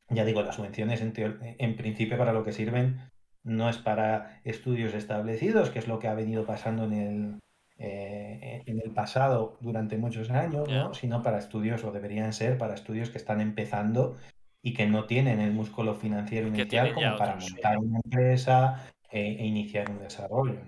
ya 0.10 0.26
digo, 0.26 0.42
las 0.42 0.56
subvenciones 0.56 1.02
en, 1.02 1.14
en 1.40 1.76
principio 1.76 2.18
para 2.18 2.34
lo 2.34 2.44
que 2.44 2.52
sirven 2.52 3.00
no 3.44 3.70
es 3.70 3.78
para 3.78 4.42
estudios 4.44 4.94
establecidos, 4.94 5.70
que 5.70 5.80
es 5.80 5.88
lo 5.88 6.00
que 6.00 6.08
ha 6.08 6.16
venido 6.16 6.46
pasando 6.46 6.86
en 6.86 6.94
el, 6.94 7.40
eh, 7.78 8.64
en 8.66 8.82
el 8.82 8.92
pasado 8.92 9.58
durante 9.62 9.98
muchos 9.98 10.32
años, 10.32 10.68
sino 10.94 11.22
para 11.22 11.38
estudios, 11.38 11.84
o 11.84 11.92
deberían 11.92 12.34
ser 12.34 12.58
para 12.58 12.74
estudios 12.74 13.10
que 13.10 13.18
están 13.18 13.42
empezando 13.42 14.16
y 14.62 14.74
que 14.74 14.88
no 14.88 15.06
tienen 15.06 15.40
el 15.40 15.52
músculo 15.52 15.94
financiero 15.94 16.48
inicial 16.48 16.94
como 16.94 17.18
para 17.18 17.36
montar 17.36 17.78
una 17.78 18.00
empresa 18.04 18.92
e, 19.12 19.22
e 19.22 19.46
iniciar 19.46 19.92
un 19.92 20.00
desarrollo. 20.00 20.62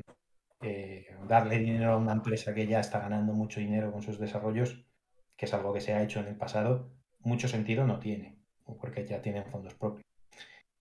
Eh, 0.62 1.08
darle 1.28 1.60
dinero 1.60 1.94
a 1.94 1.98
una 1.98 2.14
empresa 2.14 2.54
que 2.54 2.68
ya 2.68 2.80
está 2.80 3.00
ganando 3.00 3.34
mucho 3.34 3.60
dinero 3.60 3.92
con 3.92 4.04
sus 4.04 4.20
desarrollos, 4.20 4.86
que 5.36 5.46
es 5.46 5.54
algo 5.54 5.74
que 5.74 5.82
se 5.82 5.94
ha 5.94 6.04
hecho 6.04 6.20
en 6.20 6.28
el 6.28 6.36
pasado, 6.36 6.92
mucho 7.20 7.48
sentido 7.48 7.88
no 7.88 8.00
tiene, 8.00 8.37
porque 8.76 9.06
ya 9.06 9.22
tienen 9.22 9.46
fondos 9.46 9.76
propios. 9.76 10.04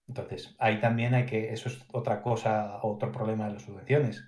Entonces, 0.08 0.54
ahí 0.58 0.80
también 0.80 1.14
hay 1.14 1.26
que, 1.26 1.52
eso 1.52 1.68
es 1.68 1.84
otra 1.92 2.22
cosa, 2.22 2.78
otro 2.82 3.12
problema 3.12 3.46
de 3.46 3.54
las 3.54 3.62
subvenciones. 3.62 4.24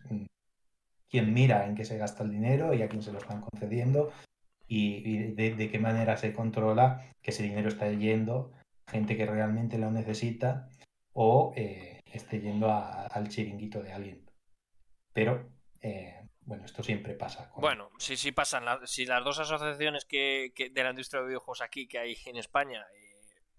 Quién 1.08 1.32
mira 1.32 1.66
en 1.66 1.74
qué 1.74 1.84
se 1.84 1.98
gasta 1.98 2.22
el 2.22 2.30
dinero 2.30 2.74
y 2.74 2.82
a 2.82 2.88
quién 2.88 3.02
se 3.02 3.12
lo 3.12 3.18
están 3.18 3.40
concediendo 3.40 4.12
y, 4.66 5.32
de, 5.32 5.70
qué 5.70 5.78
manera 5.78 6.16
se 6.16 6.34
controla 6.34 7.14
que 7.22 7.30
ese 7.30 7.42
dinero 7.42 7.68
está 7.68 7.90
yendo 7.90 8.52
gente 8.86 9.16
que 9.16 9.26
realmente 9.26 9.78
lo 9.78 9.90
necesita 9.90 10.68
o 11.12 11.52
eh, 11.56 12.00
esté 12.12 12.40
yendo 12.40 12.70
al 12.72 13.28
chiringuito 13.28 13.82
de 13.82 13.92
alguien. 13.92 14.30
Pero, 15.12 15.50
eh, 15.80 16.28
bueno, 16.42 16.64
esto 16.64 16.82
siempre 16.82 17.14
pasa. 17.14 17.50
Bueno, 17.56 17.90
sí, 17.98 18.16
sí 18.16 18.32
pasan. 18.32 18.64
si 18.86 19.04
las 19.04 19.24
dos 19.24 19.38
asociaciones 19.38 20.04
que, 20.04 20.52
de 20.72 20.82
la 20.82 20.90
industria 20.90 21.20
de 21.20 21.28
videojuegos 21.28 21.60
aquí 21.60 21.86
que 21.86 21.98
hay 21.98 22.16
en 22.26 22.36
España, 22.36 22.86
eh, 22.94 23.07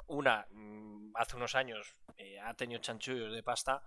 una 0.10 0.48
mm, 0.52 1.14
hace 1.16 1.36
unos 1.36 1.56
años 1.56 1.96
ha 2.44 2.54
tenido 2.54 2.82
chanchullos 2.82 3.34
de 3.34 3.44
pasta, 3.44 3.82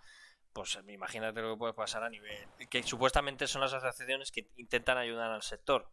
pues 0.53 0.79
imagínate 0.89 1.43
lo 1.43 1.53
que 1.53 1.59
puede 1.59 1.75
pasar 1.75 2.03
a 2.03 2.09
nivel... 2.09 2.49
que 2.71 2.83
supuestamente 2.83 3.47
son 3.47 3.61
las 3.61 3.75
asociaciones 3.75 4.33
que 4.33 4.49
intentan 4.57 4.97
ayudar 4.97 5.31
al 5.31 5.43
sector 5.43 5.91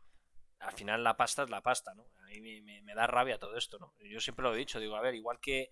al 0.60 0.74
final 0.74 1.04
la 1.04 1.16
pasta 1.16 1.44
es 1.44 1.50
la 1.50 1.62
pasta, 1.62 1.94
¿no? 1.94 2.06
A 2.20 2.28
mí 2.28 2.62
me, 2.62 2.94
da 2.94 3.08
rabia 3.08 3.40
todo 3.40 3.56
esto, 3.56 3.80
¿no? 3.80 3.94
Yo 4.00 4.20
siempre 4.20 4.44
lo 4.44 4.54
he 4.54 4.58
dicho, 4.58 4.80
digo, 4.80 4.96
a 4.96 5.02
ver, 5.02 5.16
igual 5.16 5.40
que 5.40 5.70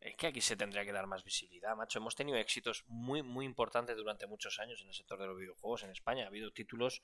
es 0.00 0.16
que 0.16 0.26
aquí 0.28 0.40
se 0.40 0.56
tendría 0.56 0.84
que 0.84 0.92
dar 0.92 1.06
más 1.06 1.24
visibilidad, 1.24 1.76
macho. 1.76 1.98
Hemos 1.98 2.14
tenido 2.14 2.38
éxitos 2.38 2.84
muy, 2.86 3.22
muy 3.22 3.44
importantes 3.44 3.96
durante 3.96 4.26
muchos 4.26 4.58
años 4.58 4.80
en 4.80 4.88
el 4.88 4.94
sector 4.94 5.18
de 5.18 5.26
los 5.26 5.38
videojuegos 5.38 5.82
en 5.82 5.90
España. 5.90 6.24
Ha 6.24 6.28
habido 6.28 6.50
títulos 6.52 7.02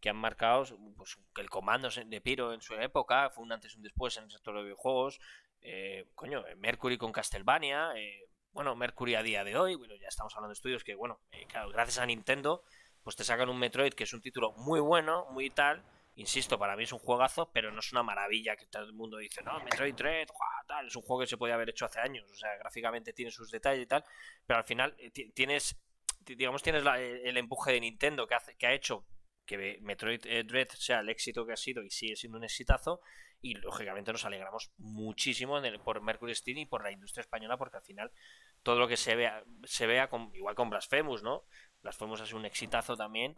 que 0.00 0.08
han 0.08 0.16
marcado, 0.16 0.64
pues, 0.96 1.18
que 1.34 1.40
el 1.40 1.50
comando 1.50 1.88
de 1.88 2.20
Piro 2.20 2.52
en 2.52 2.60
su 2.60 2.74
época 2.74 3.30
fue 3.30 3.44
un 3.44 3.52
antes 3.52 3.74
y 3.74 3.76
un 3.76 3.84
después 3.84 4.16
en 4.16 4.24
el 4.24 4.30
sector 4.30 4.54
de 4.54 4.60
los 4.60 4.64
videojuegos. 4.64 5.20
Eh, 5.62 6.06
coño, 6.14 6.44
Mercury 6.58 6.98
con 6.98 7.12
Castlevania. 7.12 7.92
Eh, 7.96 8.28
bueno, 8.52 8.76
Mercury 8.76 9.14
a 9.14 9.22
día 9.22 9.44
de 9.44 9.56
hoy, 9.56 9.74
bueno, 9.76 9.94
ya 9.96 10.08
estamos 10.08 10.34
hablando 10.34 10.50
de 10.50 10.54
estudios 10.54 10.84
que, 10.84 10.94
bueno, 10.94 11.20
eh, 11.30 11.46
claro, 11.46 11.70
gracias 11.70 11.98
a 11.98 12.06
Nintendo, 12.06 12.64
pues 13.02 13.16
te 13.16 13.24
sacan 13.24 13.48
un 13.48 13.58
Metroid 13.58 13.94
que 13.94 14.04
es 14.04 14.12
un 14.12 14.20
título 14.20 14.52
muy 14.52 14.80
bueno, 14.80 15.26
muy 15.30 15.48
tal 15.48 15.82
Insisto, 16.16 16.58
para 16.58 16.76
mí 16.76 16.82
es 16.82 16.92
un 16.92 16.98
juegazo, 16.98 17.50
pero 17.52 17.72
no 17.72 17.80
es 17.80 17.90
una 17.92 18.02
maravilla 18.02 18.54
que 18.54 18.66
todo 18.66 18.82
el 18.82 18.92
mundo 18.92 19.16
dice, 19.16 19.42
no, 19.42 19.58
Metroid 19.60 19.94
Dread, 19.94 20.28
tal, 20.66 20.86
es 20.86 20.94
un 20.94 21.02
juego 21.02 21.20
que 21.20 21.26
se 21.26 21.38
podía 21.38 21.54
haber 21.54 21.70
hecho 21.70 21.86
hace 21.86 22.00
años, 22.00 22.30
o 22.30 22.34
sea, 22.34 22.54
gráficamente 22.58 23.14
tiene 23.14 23.30
sus 23.30 23.50
detalles 23.50 23.84
y 23.84 23.86
tal, 23.86 24.04
pero 24.46 24.58
al 24.58 24.64
final 24.64 24.94
eh, 24.98 25.10
tienes, 25.10 25.74
digamos, 26.20 26.62
tienes 26.62 26.84
el 26.84 27.36
empuje 27.38 27.72
de 27.72 27.80
Nintendo 27.80 28.26
que, 28.26 28.34
hace, 28.34 28.54
que 28.56 28.66
ha 28.66 28.74
hecho 28.74 29.06
que 29.46 29.78
Metroid 29.80 30.20
eh, 30.26 30.44
Dread 30.44 30.68
sea 30.68 31.00
el 31.00 31.08
éxito 31.08 31.46
que 31.46 31.54
ha 31.54 31.56
sido 31.56 31.82
y 31.82 31.90
sigue 31.90 32.14
siendo 32.14 32.36
un 32.36 32.44
exitazo, 32.44 33.00
y 33.42 33.54
lógicamente 33.54 34.12
nos 34.12 34.24
alegramos 34.24 34.72
muchísimo 34.78 35.60
por 35.84 36.00
Mercury 36.00 36.34
Steam 36.34 36.58
y 36.58 36.66
por 36.66 36.82
la 36.82 36.92
industria 36.92 37.22
española, 37.22 37.58
porque 37.58 37.76
al 37.76 37.82
final 37.82 38.12
todo 38.62 38.78
lo 38.78 38.88
que 38.88 38.96
se 38.96 39.16
vea, 39.16 39.44
se 39.64 39.86
vea 39.86 40.08
igual 40.32 40.54
con 40.54 40.70
Blasphemous, 40.70 41.22
¿no? 41.22 41.44
Blasphemous 41.82 42.20
ha 42.20 42.26
sido 42.26 42.38
un 42.38 42.46
exitazo 42.46 42.96
también 42.96 43.34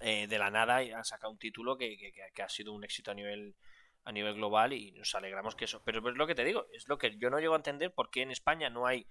eh, 0.00 0.28
de 0.28 0.38
la 0.38 0.50
nada 0.50 0.76
han 0.76 1.04
sacado 1.04 1.32
un 1.32 1.38
título 1.38 1.76
que, 1.76 2.12
ha 2.40 2.48
sido 2.48 2.72
un 2.72 2.84
éxito 2.84 3.10
a 3.10 3.14
nivel 3.14 3.56
a 4.04 4.12
nivel 4.12 4.34
global 4.34 4.72
y 4.72 4.92
nos 4.92 5.14
alegramos 5.14 5.54
que 5.54 5.66
eso. 5.66 5.82
Pero 5.84 6.08
es 6.08 6.16
lo 6.16 6.26
que 6.26 6.34
te 6.34 6.44
digo, 6.44 6.66
es 6.72 6.88
lo 6.88 6.96
que 6.96 7.18
yo 7.18 7.30
no 7.30 7.40
llego 7.40 7.54
a 7.54 7.58
entender 7.58 7.92
por 7.92 8.10
qué 8.10 8.22
en 8.22 8.30
España 8.30 8.70
no 8.70 8.86
hay, 8.86 9.06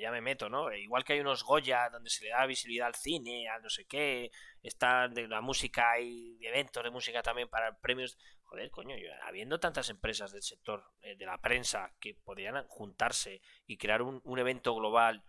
ya, 0.00 0.10
me 0.10 0.20
meto, 0.20 0.48
¿no? 0.48 0.72
Igual 0.72 1.04
que 1.04 1.14
hay 1.14 1.20
unos 1.20 1.44
Goya 1.44 1.88
donde 1.90 2.10
se 2.10 2.24
le 2.24 2.30
da 2.30 2.46
visibilidad 2.46 2.88
al 2.88 2.94
cine, 2.94 3.48
a 3.48 3.58
no 3.58 3.70
sé 3.70 3.84
qué, 3.86 4.30
están 4.62 5.14
de 5.14 5.28
la 5.28 5.40
música, 5.40 5.92
hay 5.92 6.36
eventos 6.40 6.82
de 6.82 6.90
música 6.90 7.22
también 7.22 7.48
para 7.48 7.78
premios. 7.78 8.18
Joder, 8.44 8.70
coño, 8.70 8.94
habiendo 9.22 9.58
tantas 9.58 9.88
empresas 9.88 10.30
del 10.32 10.42
sector 10.42 10.84
eh, 11.00 11.16
de 11.16 11.24
la 11.24 11.40
prensa 11.40 11.94
que 11.98 12.14
podrían 12.14 12.66
juntarse 12.68 13.40
y 13.66 13.78
crear 13.78 14.02
un, 14.02 14.20
un 14.24 14.38
evento 14.38 14.74
global 14.74 15.24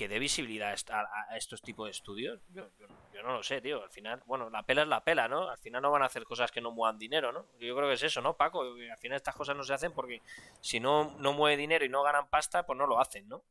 que 0.00 0.08
dé 0.08 0.18
visibilidad 0.18 0.74
a, 0.88 1.36
estos 1.36 1.60
tipos 1.60 1.84
de 1.84 1.90
estudios, 1.90 2.40
yo, 2.54 2.64
no 3.22 3.34
lo 3.34 3.42
sé, 3.42 3.60
tío. 3.60 3.82
Al 3.82 3.90
final, 3.90 4.22
bueno, 4.24 4.48
la 4.48 4.62
pela 4.62 4.80
es 4.80 4.88
la 4.88 5.04
pela, 5.04 5.28
¿no? 5.28 5.50
Al 5.50 5.58
final 5.58 5.82
no 5.82 5.90
van 5.90 6.00
a 6.00 6.06
hacer 6.06 6.24
cosas 6.24 6.50
que 6.50 6.62
no 6.62 6.70
muevan 6.70 6.98
dinero, 6.98 7.32
¿no? 7.32 7.44
Yo 7.58 7.76
creo 7.76 7.86
que 7.86 7.96
es 7.96 8.02
eso, 8.02 8.22
¿no, 8.22 8.34
Paco? 8.34 8.62
Al 8.62 8.96
final 8.96 9.16
estas 9.16 9.36
cosas 9.36 9.58
no 9.58 9.62
se 9.62 9.74
hacen 9.74 9.92
porque 9.92 10.22
si 10.62 10.80
no, 10.80 11.14
no 11.18 11.34
mueve 11.34 11.58
dinero 11.58 11.84
y 11.84 11.90
no 11.90 12.02
ganan 12.02 12.28
pasta, 12.28 12.64
pues 12.64 12.78
no 12.78 12.86
lo 12.86 12.98
hacen, 12.98 13.28
¿no? 13.28 13.42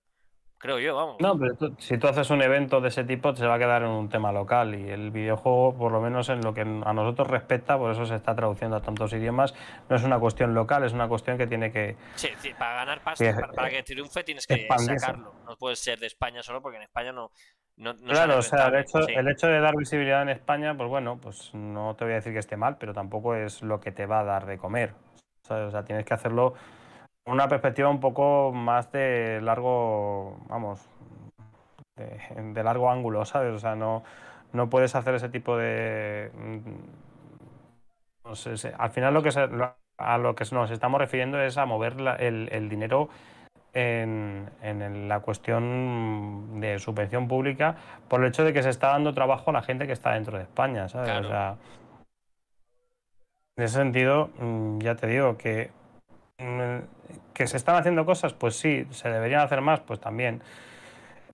Creo 0.59 0.77
yo, 0.77 0.95
vamos. 0.95 1.15
No, 1.19 1.37
pero 1.39 1.55
si 1.77 1.97
tú 1.97 2.07
haces 2.07 2.29
un 2.29 2.41
evento 2.41 2.81
de 2.81 2.89
ese 2.89 3.03
tipo, 3.05 3.35
se 3.35 3.47
va 3.47 3.55
a 3.55 3.59
quedar 3.59 3.81
en 3.81 3.89
un 3.89 4.09
tema 4.09 4.31
local 4.31 4.75
y 4.75 4.89
el 4.89 5.09
videojuego, 5.09 5.75
por 5.75 5.91
lo 5.91 6.01
menos 6.01 6.29
en 6.29 6.41
lo 6.41 6.53
que 6.53 6.61
a 6.61 6.93
nosotros 6.93 7.27
respecta, 7.27 7.77
por 7.77 7.91
eso 7.91 8.05
se 8.05 8.15
está 8.15 8.35
traduciendo 8.35 8.75
a 8.75 8.81
tantos 8.81 9.11
idiomas, 9.13 9.55
no 9.89 9.95
es 9.95 10.03
una 10.03 10.19
cuestión 10.19 10.53
local, 10.53 10.83
es 10.83 10.93
una 10.93 11.07
cuestión 11.07 11.37
que 11.37 11.47
tiene 11.47 11.71
que... 11.71 11.95
Sí, 12.15 12.29
para 12.57 12.75
ganar 12.75 13.01
pasta, 13.01 13.51
para, 13.55 13.69
que 13.69 13.83
triunfe 13.83 14.23
tienes 14.23 14.45
que 14.45 14.67
sacarlo, 14.67 15.33
no 15.47 15.55
puede 15.55 15.75
ser 15.75 15.97
de 15.97 16.07
España 16.07 16.43
solo 16.43 16.61
porque 16.61 16.77
en 16.77 16.83
España 16.83 17.13
no... 17.13 17.31
no, 17.77 17.95
claro, 17.95 18.37
o 18.37 18.41
sea, 18.41 18.67
el 18.67 18.75
hecho, 18.75 18.99
el 19.07 19.27
hecho 19.29 19.47
de 19.47 19.61
dar 19.61 19.75
visibilidad 19.77 20.21
en 20.21 20.29
España, 20.29 20.75
pues 20.75 20.89
bueno, 20.89 21.19
pues 21.21 21.51
no 21.53 21.95
te 21.95 22.03
voy 22.03 22.13
a 22.13 22.17
decir 22.17 22.33
que 22.33 22.39
esté 22.39 22.57
mal, 22.57 22.77
pero 22.77 22.93
tampoco 22.93 23.33
es 23.33 23.61
lo 23.61 23.79
que 23.79 23.91
te 23.91 24.05
va 24.05 24.19
a 24.19 24.23
dar 24.25 24.45
de 24.45 24.57
comer. 24.57 24.93
O 25.49 25.71
sea, 25.71 25.83
tienes 25.83 26.05
que 26.05 26.13
hacerlo 26.13 26.53
una 27.29 27.47
perspectiva 27.47 27.89
un 27.89 27.99
poco 27.99 28.51
más 28.51 28.91
de 28.91 29.39
largo, 29.41 30.37
vamos, 30.47 30.87
de, 31.95 32.63
largo 32.63 32.89
ángulo, 32.89 33.25
¿sabes? 33.25 33.53
O 33.53 33.59
sea, 33.59 33.75
no, 33.75 34.03
no 34.53 34.69
puedes 34.69 34.95
hacer 34.95 35.15
ese 35.15 35.29
tipo 35.29 35.57
de... 35.57 36.31
No 38.25 38.35
sé, 38.35 38.73
al 38.77 38.89
final 38.91 39.13
lo 39.13 39.23
que 39.23 39.29
a 39.97 40.17
lo 40.17 40.35
que 40.35 40.45
nos 40.51 40.71
estamos 40.71 40.99
refiriendo 40.99 41.41
es 41.41 41.57
a 41.57 41.65
mover 41.65 41.95
el, 42.19 42.69
dinero 42.69 43.09
en, 43.73 44.49
en, 44.61 45.09
la 45.09 45.19
cuestión 45.19 46.61
de 46.61 46.79
subvención 46.79 47.27
pública 47.27 47.75
por 48.07 48.21
el 48.21 48.29
hecho 48.29 48.43
de 48.43 48.53
que 48.53 48.63
se 48.63 48.69
está 48.69 48.89
dando 48.89 49.13
trabajo 49.13 49.49
a 49.49 49.53
la 49.53 49.61
gente 49.61 49.87
que 49.87 49.93
está 49.93 50.13
dentro 50.13 50.37
de 50.37 50.43
España, 50.43 50.87
¿sabes? 50.87 51.25
O 51.25 51.27
sea, 51.27 51.57
en 53.57 53.63
ese 53.65 53.75
sentido, 53.75 54.29
mm, 54.39 54.79
ya 54.79 54.95
te 54.95 55.07
digo 55.07 55.37
que 55.37 55.69
mm, 55.69 55.78
¿Que 57.33 57.47
se 57.47 57.57
están 57.57 57.75
haciendo 57.75 58.05
cosas? 58.05 58.33
Pues 58.33 58.55
sí, 58.55 58.85
se 58.91 59.09
deberían 59.09 59.41
hacer 59.41 59.61
más, 59.61 59.81
pues 59.81 59.99
también. 59.99 60.41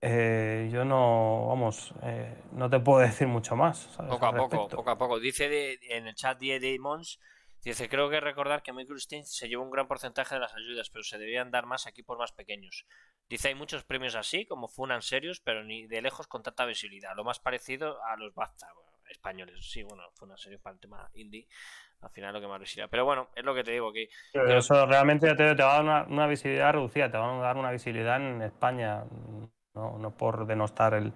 Eh, 0.00 0.68
yo 0.72 0.84
no, 0.84 1.46
vamos, 1.48 1.94
eh, 2.02 2.34
no 2.52 2.68
te 2.68 2.80
puedo 2.80 2.98
decir 3.06 3.28
mucho 3.28 3.56
más. 3.56 3.86
Poco 4.08 4.26
a 4.26 4.32
poco, 4.32 4.68
poco 4.68 4.90
a 4.90 4.98
poco. 4.98 5.18
Dice 5.20 5.78
en 5.90 6.06
el 6.06 6.14
chat 6.14 6.38
de 6.38 6.76
Mons, 6.80 7.20
dice, 7.62 7.88
creo 7.88 8.10
que 8.10 8.20
recordar 8.20 8.62
que 8.62 8.72
Microstein 8.72 9.24
se 9.24 9.48
llevó 9.48 9.62
un 9.62 9.70
gran 9.70 9.86
porcentaje 9.86 10.34
de 10.34 10.40
las 10.40 10.54
ayudas, 10.54 10.90
pero 10.90 11.02
se 11.02 11.18
deberían 11.18 11.50
dar 11.50 11.66
más 11.66 11.86
aquí 11.86 12.02
por 12.02 12.18
más 12.18 12.32
pequeños. 12.32 12.86
Dice, 13.28 13.48
hay 13.48 13.54
muchos 13.54 13.84
premios 13.84 14.14
así, 14.14 14.46
como 14.46 14.68
Funan 14.68 15.02
serios, 15.02 15.40
pero 15.40 15.64
ni 15.64 15.86
de 15.86 16.02
lejos 16.02 16.26
con 16.26 16.42
tanta 16.42 16.64
visibilidad. 16.66 17.16
Lo 17.16 17.24
más 17.24 17.40
parecido 17.40 18.02
a 18.04 18.16
los 18.16 18.34
BAFTA, 18.34 18.68
españoles. 19.10 19.58
Sí, 19.62 19.82
bueno, 19.82 20.02
Funan 20.14 20.36
serios 20.36 20.60
para 20.60 20.74
el 20.74 20.80
tema 20.80 21.10
indie 21.14 21.48
al 22.00 22.10
final 22.10 22.34
lo 22.34 22.40
que 22.40 22.46
más 22.46 22.60
visibilidad. 22.60 22.90
Pero 22.90 23.04
bueno, 23.04 23.28
es 23.34 23.44
lo 23.44 23.54
que 23.54 23.64
te 23.64 23.72
digo. 23.72 23.92
que 23.92 24.08
Eso 24.32 24.86
realmente 24.86 25.34
te, 25.34 25.54
te, 25.54 25.62
va 25.62 25.78
a 25.78 25.82
dar 25.82 26.06
una, 26.08 26.26
visibilidad 26.26 26.72
reducida, 26.72 27.10
te 27.10 27.18
va 27.18 27.38
a 27.38 27.42
dar 27.42 27.56
una 27.56 27.70
visibilidad 27.70 28.16
en 28.16 28.42
España, 28.42 29.04
no, 29.74 29.98
no 29.98 30.10
por 30.10 30.46
denostar 30.46 30.94
el, 30.94 31.12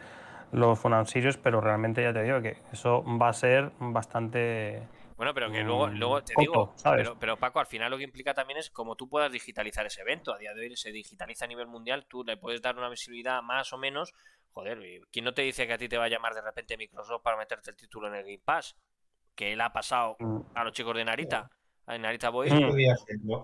los 0.52 0.80
financieros, 0.80 1.36
pero 1.36 1.60
realmente 1.60 2.02
ya 2.02 2.12
te 2.12 2.22
digo 2.22 2.40
que 2.40 2.58
eso 2.72 3.04
va 3.04 3.28
a 3.28 3.32
ser 3.32 3.72
bastante... 3.78 4.86
Bueno, 5.16 5.34
pero 5.34 5.50
que 5.50 5.62
luego, 5.62 5.86
luego 5.88 6.24
te 6.24 6.32
digo, 6.38 6.74
pero, 6.82 7.18
pero, 7.18 7.36
Paco, 7.36 7.60
al 7.60 7.66
final 7.66 7.90
lo 7.90 7.98
que 7.98 8.04
implica 8.04 8.32
también 8.32 8.58
es 8.58 8.70
como 8.70 8.96
tú 8.96 9.06
puedas 9.06 9.30
digitalizar 9.30 9.84
ese 9.84 10.00
evento. 10.00 10.32
A 10.32 10.38
día 10.38 10.54
de 10.54 10.62
hoy 10.62 10.76
se 10.76 10.92
digitaliza 10.92 11.44
a 11.44 11.48
nivel 11.48 11.66
mundial, 11.66 12.06
tú 12.08 12.24
le 12.24 12.38
puedes 12.38 12.62
dar 12.62 12.78
una 12.78 12.88
visibilidad 12.88 13.42
más 13.42 13.70
o 13.74 13.76
menos. 13.76 14.14
Joder, 14.52 14.78
¿quién 15.12 15.26
no 15.26 15.34
te 15.34 15.42
dice 15.42 15.66
que 15.66 15.74
a 15.74 15.78
ti 15.78 15.90
te 15.90 15.98
va 15.98 16.06
a 16.06 16.08
llamar 16.08 16.32
de 16.32 16.40
repente 16.40 16.78
Microsoft 16.78 17.22
para 17.22 17.36
meterte 17.36 17.70
el 17.70 17.76
título 17.76 18.08
en 18.08 18.14
el 18.14 18.22
Game 18.22 18.40
Pass? 18.42 18.74
Que 19.34 19.52
él 19.52 19.60
ha 19.60 19.72
pasado 19.72 20.16
mm. 20.18 20.40
a 20.54 20.64
los 20.64 20.72
chicos 20.72 20.96
de 20.96 21.04
Narita. 21.04 21.50
En 21.86 22.02
Narita 22.02 22.30
Boy. 22.30 22.48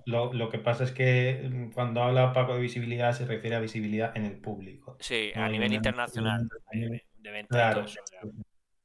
Lo, 0.05 0.32
lo, 0.32 0.49
que 0.49 0.59
pasa 0.59 0.84
es 0.84 0.93
que 0.93 1.49
mm, 1.51 1.72
cuando 1.72 2.03
habla 2.03 2.32
Paco 2.32 2.55
de 2.55 2.61
visibilidad 2.61 3.12
se 3.12 3.26
refiere 3.26 3.57
a 3.57 3.61
visibilidad 3.61 4.16
en 4.16 4.24
el 4.24 4.39
público. 4.39 4.97
Sí, 5.01 5.32
a 5.34 5.49
nivel 5.49 5.72
internacional. 5.72 6.49
De, 6.70 7.47
claro, 7.49 7.84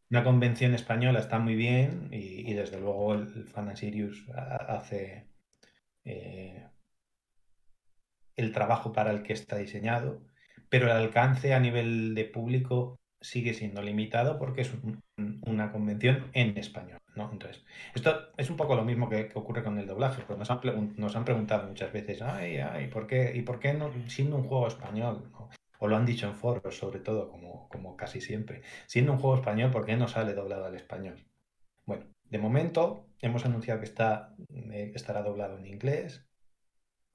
una 0.09 0.23
convención 0.23 0.73
española 0.73 1.19
está 1.19 1.39
muy 1.39 1.55
bien 1.55 2.09
y, 2.11 2.53
desde 2.53 2.79
luego 2.79 3.13
el, 3.13 3.47
Fan 3.47 3.77
Sirius 3.77 4.25
hace 4.35 5.27
eh, 6.03 6.67
el 8.35 8.51
trabajo 8.51 8.91
para 8.91 9.11
el 9.11 9.23
que 9.23 9.33
está 9.33 9.57
diseñado, 9.57 10.21
pero 10.69 10.87
el 10.87 10.91
alcance 10.91 11.53
a 11.53 11.59
nivel 11.59 12.15
de 12.15 12.25
público 12.25 13.00
sigue 13.21 13.53
siendo 13.53 13.81
limitado 13.81 14.37
porque 14.37 14.61
es 14.61 14.71
una 15.45 15.71
convención 15.71 16.29
en 16.33 16.57
español. 16.57 16.99
¿no? 17.15 17.29
Entonces, 17.31 17.63
esto 17.93 18.29
es 18.37 18.49
un 18.49 18.57
poco 18.57 18.75
lo 18.75 18.83
mismo 18.83 19.09
que, 19.09 19.29
ocurre 19.35 19.63
con 19.63 19.77
el 19.77 19.87
doblaje, 19.87 20.23
porque 20.23 20.39
nos 20.39 21.15
han, 21.15 21.25
preguntado 21.25 21.67
muchas 21.67 21.91
veces, 21.91 22.21
ay, 22.21 22.57
ay, 22.57 22.87
¿por 22.87 23.07
qué, 23.07 23.33
¿y 23.35 23.41
por 23.41 23.59
qué 23.59 23.73
no, 23.73 23.91
siendo 24.07 24.37
un 24.37 24.43
juego 24.43 24.67
español? 24.67 25.31
O 25.79 25.87
lo 25.87 25.97
han 25.97 26.05
dicho 26.05 26.27
en 26.27 26.35
foros, 26.35 26.77
sobre 26.77 26.99
todo, 26.99 27.29
como, 27.29 27.67
como 27.69 27.97
casi 27.97 28.21
siempre, 28.21 28.61
siendo 28.87 29.13
un 29.13 29.19
juego 29.19 29.35
español, 29.35 29.71
¿por 29.71 29.85
qué 29.85 29.97
no 29.97 30.07
sale 30.07 30.33
doblado 30.33 30.65
al 30.65 30.75
español? 30.75 31.25
Bueno, 31.85 32.05
de 32.29 32.39
momento 32.39 33.07
hemos 33.19 33.45
anunciado 33.45 33.79
que 33.79 33.85
está, 33.85 34.35
eh, 34.71 34.91
estará 34.95 35.21
doblado 35.21 35.57
en 35.57 35.65
inglés, 35.65 36.25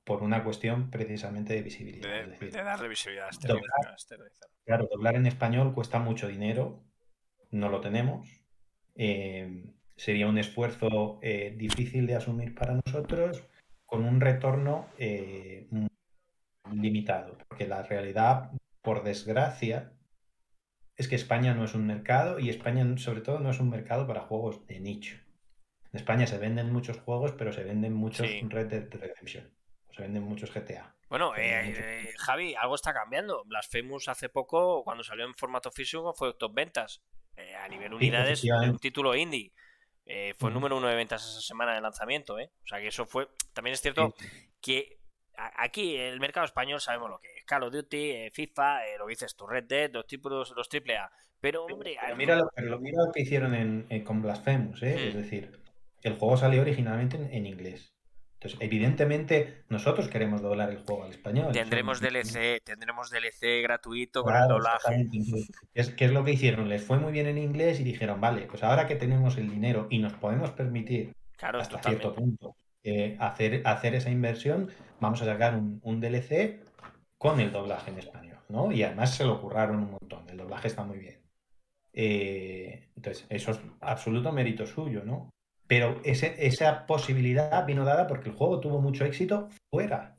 por 0.07 0.23
una 0.23 0.45
cuestión 0.45 0.89
precisamente 0.89 1.55
de 1.55 1.63
visibilidad. 1.63 2.09
De, 2.09 2.63
darle 2.63 2.89
visibilidad. 2.89 3.29
Este 3.29 3.49
claro, 4.65 4.89
doblar 4.89 5.17
en 5.17 5.27
español 5.27 5.75
cuesta 5.75 5.99
mucho 5.99 6.29
dinero, 6.29 6.85
no 7.51 7.69
lo 7.69 7.81
tenemos. 7.81 8.29
Eh, 8.95 9.65
sería 9.97 10.29
un 10.29 10.39
esfuerzo 10.39 11.19
eh, 11.23 11.55
difícil 11.59 12.07
de 12.07 12.15
asumir 12.15 12.55
para 12.55 12.81
nosotros, 12.87 13.43
con 13.85 14.05
un 14.05 14.21
retorno 14.21 14.87
eh, 14.97 15.67
limitado, 16.73 17.37
porque 17.49 17.67
la 17.67 17.83
realidad, 17.83 18.53
por 18.83 19.03
desgracia, 19.03 19.93
es 20.95 21.09
que 21.09 21.17
España 21.17 21.53
no 21.53 21.65
es 21.65 21.75
un 21.75 21.85
mercado 21.85 22.39
y 22.39 22.49
España 22.49 22.87
sobre 22.99 23.23
todo 23.23 23.41
no 23.41 23.51
es 23.51 23.59
un 23.59 23.71
mercado 23.71 24.07
para 24.07 24.21
juegos 24.21 24.65
de 24.69 24.79
nicho. 24.79 25.17
En 25.93 25.99
España 25.99 26.29
se 26.29 26.39
venden 26.39 26.73
muchos 26.73 27.01
juegos, 27.01 27.33
pero 27.33 27.53
se 27.53 27.65
venden 27.65 27.93
muchos 27.93 28.29
Red 28.49 28.69
Dead 28.69 28.89
Redemption 28.89 29.56
se 29.97 30.03
venden 30.03 30.22
muchos 30.22 30.53
GTA. 30.53 30.94
Bueno, 31.09 31.34
eh, 31.36 31.74
eh, 31.76 32.12
Javi, 32.18 32.55
algo 32.55 32.74
está 32.74 32.92
cambiando. 32.92 33.44
Blasphemous 33.44 34.09
hace 34.09 34.28
poco, 34.28 34.82
cuando 34.84 35.03
salió 35.03 35.24
en 35.24 35.34
formato 35.34 35.70
físico, 35.70 36.12
fue 36.12 36.34
top 36.34 36.55
ventas. 36.55 37.03
Eh, 37.36 37.55
a 37.55 37.68
nivel 37.68 37.94
unidades, 37.94 38.44
un 38.44 38.78
título 38.78 39.14
indie. 39.14 39.53
fue 40.38 40.51
número 40.51 40.76
uno 40.76 40.88
de 40.88 40.94
ventas 40.94 41.24
esa 41.24 41.40
semana 41.40 41.74
de 41.74 41.80
lanzamiento. 41.80 42.38
¿eh? 42.38 42.51
O 42.64 42.66
sea 42.66 42.78
que 42.78 42.88
eso 42.88 43.07
fue. 43.07 43.28
También 43.53 43.74
es 43.74 43.80
cierto 43.80 44.14
que 44.61 44.99
aquí 45.36 45.97
el 45.97 46.20
mercado 46.20 46.44
español 46.44 46.80
sabemos 46.80 47.09
lo 47.09 47.18
que 47.20 47.28
es 47.36 47.44
Call 47.44 47.62
of 47.62 47.72
Duty, 47.72 48.30
FIFA, 48.32 48.80
lo 48.99 49.07
dices 49.07 49.34
tu 49.36 49.47
Red 49.47 49.64
Dead, 49.64 49.90
los 49.92 50.07
títulos, 50.07 50.53
los 50.57 50.68
AAA. 50.68 51.11
Pero, 51.40 51.66
hombre. 51.66 51.97
mira, 52.16 52.36
lo, 52.57 53.12
que 53.12 53.22
hicieron 53.22 53.55
en, 53.55 54.05
con 54.05 54.22
Blasphemous, 54.22 54.82
¿eh? 54.82 55.09
Es 55.09 55.14
decir, 55.14 55.61
el 56.03 56.18
juego 56.18 56.36
salió 56.36 56.62
originalmente 56.62 57.16
en 57.16 57.47
inglés. 57.47 57.95
Entonces, 58.47 58.59
evidentemente, 58.61 59.64
nosotros 59.68 60.09
queremos 60.09 60.40
doblar 60.40 60.70
el 60.70 60.78
juego 60.78 61.05
al 61.05 61.11
español. 61.11 61.53
Tendremos 61.53 62.01
DLC, 62.01 62.62
tendremos 62.62 63.11
DLC 63.11 63.62
gratuito 63.62 64.22
con 64.22 64.36
el 64.36 64.47
doblaje. 64.47 65.09
¿Qué 65.74 66.05
es 66.05 66.12
lo 66.12 66.24
que 66.24 66.32
hicieron? 66.32 66.68
Les 66.68 66.82
fue 66.82 66.99
muy 66.99 67.12
bien 67.12 67.26
en 67.26 67.38
inglés 67.38 67.80
y 67.80 67.84
dijeron, 67.84 68.20
vale, 68.20 68.42
pues 68.42 68.62
ahora 68.62 68.86
que 68.86 68.94
tenemos 68.94 69.36
el 69.36 69.51
dinero 69.51 69.88
y 69.90 69.99
nos 69.99 70.12
podemos 70.14 70.51
permitir 70.53 71.12
hasta 71.40 71.82
cierto 71.82 72.14
punto 72.14 72.57
eh, 72.84 73.16
hacer, 73.18 73.62
hacer 73.64 73.97
esa 73.97 74.11
inversión, 74.11 74.70
vamos 75.01 75.20
a 75.22 75.24
sacar 75.24 75.57
un, 75.57 76.01
DLC 76.01 76.61
con 77.18 77.40
el 77.40 77.51
doblaje 77.51 77.90
en 77.90 77.99
español, 77.99 78.38
¿no? 78.49 78.70
Y 78.70 78.84
además 78.84 79.14
se 79.14 79.24
lo 79.24 79.40
curraron 79.40 79.78
un 79.78 79.90
montón, 79.90 80.28
el 80.28 80.36
doblaje 80.36 80.68
está 80.68 80.84
muy 80.84 80.99
bien. 80.99 81.20
Eh, 81.92 82.90
entonces, 82.94 83.26
eso 83.28 83.51
es 83.51 83.61
absoluto 83.80 84.30
mérito 84.30 84.66
suyo, 84.66 85.03
¿no? 85.05 85.30
Pero 85.67 86.01
esa 86.05 86.87
posibilidad 86.87 87.67
vino 87.67 87.85
dada 87.85 88.07
porque 88.07 88.29
el 88.29 88.37
juego 88.37 88.61
tuvo 88.61 88.81
mucho 88.81 89.05
éxito 89.05 89.49
fuera. 89.71 90.17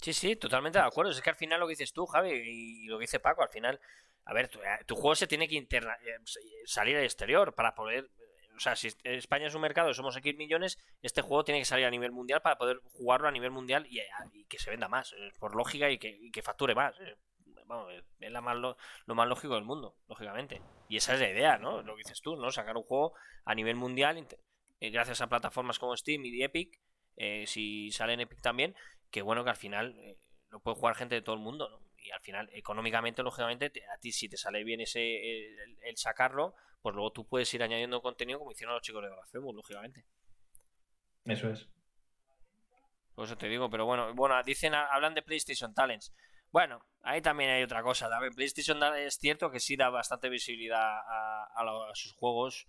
Sí, 0.00 0.12
sí, 0.12 0.36
totalmente 0.36 0.78
de 0.78 0.84
acuerdo. 0.84 1.10
Es 1.10 1.20
que 1.20 1.30
al 1.30 1.36
final 1.36 1.60
lo 1.60 1.66
que 1.66 1.72
dices 1.72 1.92
tú, 1.92 2.06
Javi, 2.06 2.30
y 2.30 2.86
lo 2.86 2.98
que 2.98 3.04
dice 3.04 3.20
Paco, 3.20 3.42
al 3.42 3.48
final, 3.48 3.80
a 4.24 4.32
ver, 4.32 4.48
tu, 4.48 4.60
eh, 4.60 4.78
juego 4.88 5.14
se 5.14 5.26
tiene 5.26 5.48
que 5.48 5.56
interna 5.56 5.94
eh, 6.04 6.18
salir 6.66 6.96
al 6.96 7.04
exterior 7.04 7.54
para 7.54 7.74
poder. 7.74 8.04
Eh, 8.04 8.54
o 8.56 8.60
sea, 8.60 8.76
si 8.76 8.88
España 9.04 9.48
es 9.48 9.54
un 9.54 9.62
mercado, 9.62 9.92
somos 9.94 10.16
X 10.16 10.36
millones, 10.36 10.78
este 11.02 11.22
juego 11.22 11.44
tiene 11.44 11.60
que 11.60 11.64
salir 11.64 11.86
a 11.86 11.90
nivel 11.90 12.12
mundial 12.12 12.42
para 12.42 12.58
poder 12.58 12.80
jugarlo 12.84 13.28
a 13.28 13.32
nivel 13.32 13.50
mundial 13.50 13.86
y, 13.88 14.00
que 14.44 14.58
se 14.58 14.70
venda 14.70 14.88
más, 14.88 15.14
por 15.38 15.54
lógica, 15.54 15.90
y 15.90 15.98
que, 15.98 16.42
facture 16.42 16.74
más. 16.74 16.94
Es 17.00 18.32
la 18.32 18.40
más 18.40 18.56
lo, 18.56 18.76
más 19.06 19.28
lógico 19.28 19.54
del 19.54 19.64
mundo, 19.64 19.96
lógicamente. 20.08 20.62
Y 20.88 20.96
esa 20.96 21.14
es 21.14 21.20
la 21.20 21.30
idea, 21.30 21.58
¿no? 21.58 21.82
Lo 21.82 21.94
que 21.94 22.02
dices 22.04 22.20
tú, 22.20 22.36
¿no? 22.36 22.50
Sacar 22.50 22.76
un 22.76 22.82
juego 22.82 23.14
a 23.44 23.54
nivel 23.54 23.76
mundial 23.76 24.26
eh, 24.80 24.90
gracias 24.90 25.20
a 25.20 25.28
plataformas 25.28 25.78
como 25.78 25.96
Steam 25.96 26.24
y 26.24 26.42
Epic, 26.42 26.80
eh, 27.16 27.44
si 27.46 27.90
sale 27.90 28.12
en 28.12 28.20
Epic 28.20 28.40
también, 28.40 28.74
que 29.10 29.22
bueno 29.22 29.42
que 29.42 29.50
al 29.50 29.56
final 29.56 29.98
eh, 29.98 30.18
lo 30.50 30.60
puede 30.60 30.76
jugar 30.76 30.94
gente 30.94 31.16
de 31.16 31.22
todo 31.22 31.34
el 31.34 31.40
mundo, 31.40 31.68
¿no? 31.68 31.88
Y 31.96 32.10
al 32.12 32.20
final, 32.20 32.48
económicamente, 32.52 33.22
lógicamente, 33.22 33.66
a 33.92 33.98
ti 33.98 34.12
si 34.12 34.28
te 34.28 34.36
sale 34.36 34.62
bien 34.62 34.80
ese 34.80 35.16
el, 35.82 35.96
sacarlo, 35.96 36.54
pues 36.80 36.94
luego 36.94 37.10
tú 37.10 37.26
puedes 37.26 37.52
ir 37.52 37.62
añadiendo 37.62 38.00
contenido 38.00 38.38
como 38.38 38.52
hicieron 38.52 38.74
los 38.74 38.82
chicos 38.82 39.02
de 39.02 39.10
Blasphemous, 39.10 39.54
lógicamente. 39.54 40.04
Eso 41.24 41.50
es. 41.50 41.68
Por 43.16 43.24
eso 43.24 43.36
te 43.36 43.48
digo, 43.48 43.68
pero 43.68 43.84
bueno, 43.84 44.14
bueno, 44.14 44.40
dicen, 44.44 44.74
hablan 44.74 45.14
de 45.14 45.22
PlayStation 45.22 45.74
Talents. 45.74 46.14
Bueno, 46.52 46.86
ahí 47.02 47.20
también 47.20 47.50
hay 47.50 47.64
otra 47.64 47.82
cosa. 47.82 48.08
PlayStation 48.34 48.80
es 48.96 49.18
cierto 49.18 49.50
que 49.50 49.58
sí 49.58 49.76
da 49.76 49.90
bastante 49.90 50.28
visibilidad 50.28 50.78
a, 50.78 51.48
a 51.56 51.94
sus 51.94 52.12
juegos 52.12 52.68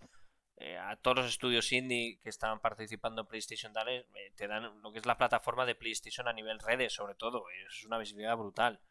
eh, 0.61 0.77
a 0.77 0.98
todos 0.98 1.18
los 1.18 1.27
estudios 1.27 1.72
indie 1.72 2.19
que 2.22 2.27
estaban 2.27 2.60
participando 2.60 3.22
en 3.22 3.27
PlayStation 3.27 3.72
Talent, 3.72 4.06
eh, 4.14 4.34
te 4.36 4.45
dan 4.45 4.81
lo 4.81 4.91
que 4.91 4.99
es 4.99 5.06
la 5.06 5.18
plataforma 5.18 5.65
de 5.65 5.73
PlayStation 5.73 6.27
a 6.27 6.34
nivel 6.34 6.60
redes, 6.60 6.91
sobre 6.91 7.15
todo. 7.15 7.45
Es 7.65 7.86
una 7.86 7.98
visibilidad 7.98 8.36
brutal. 8.36 8.81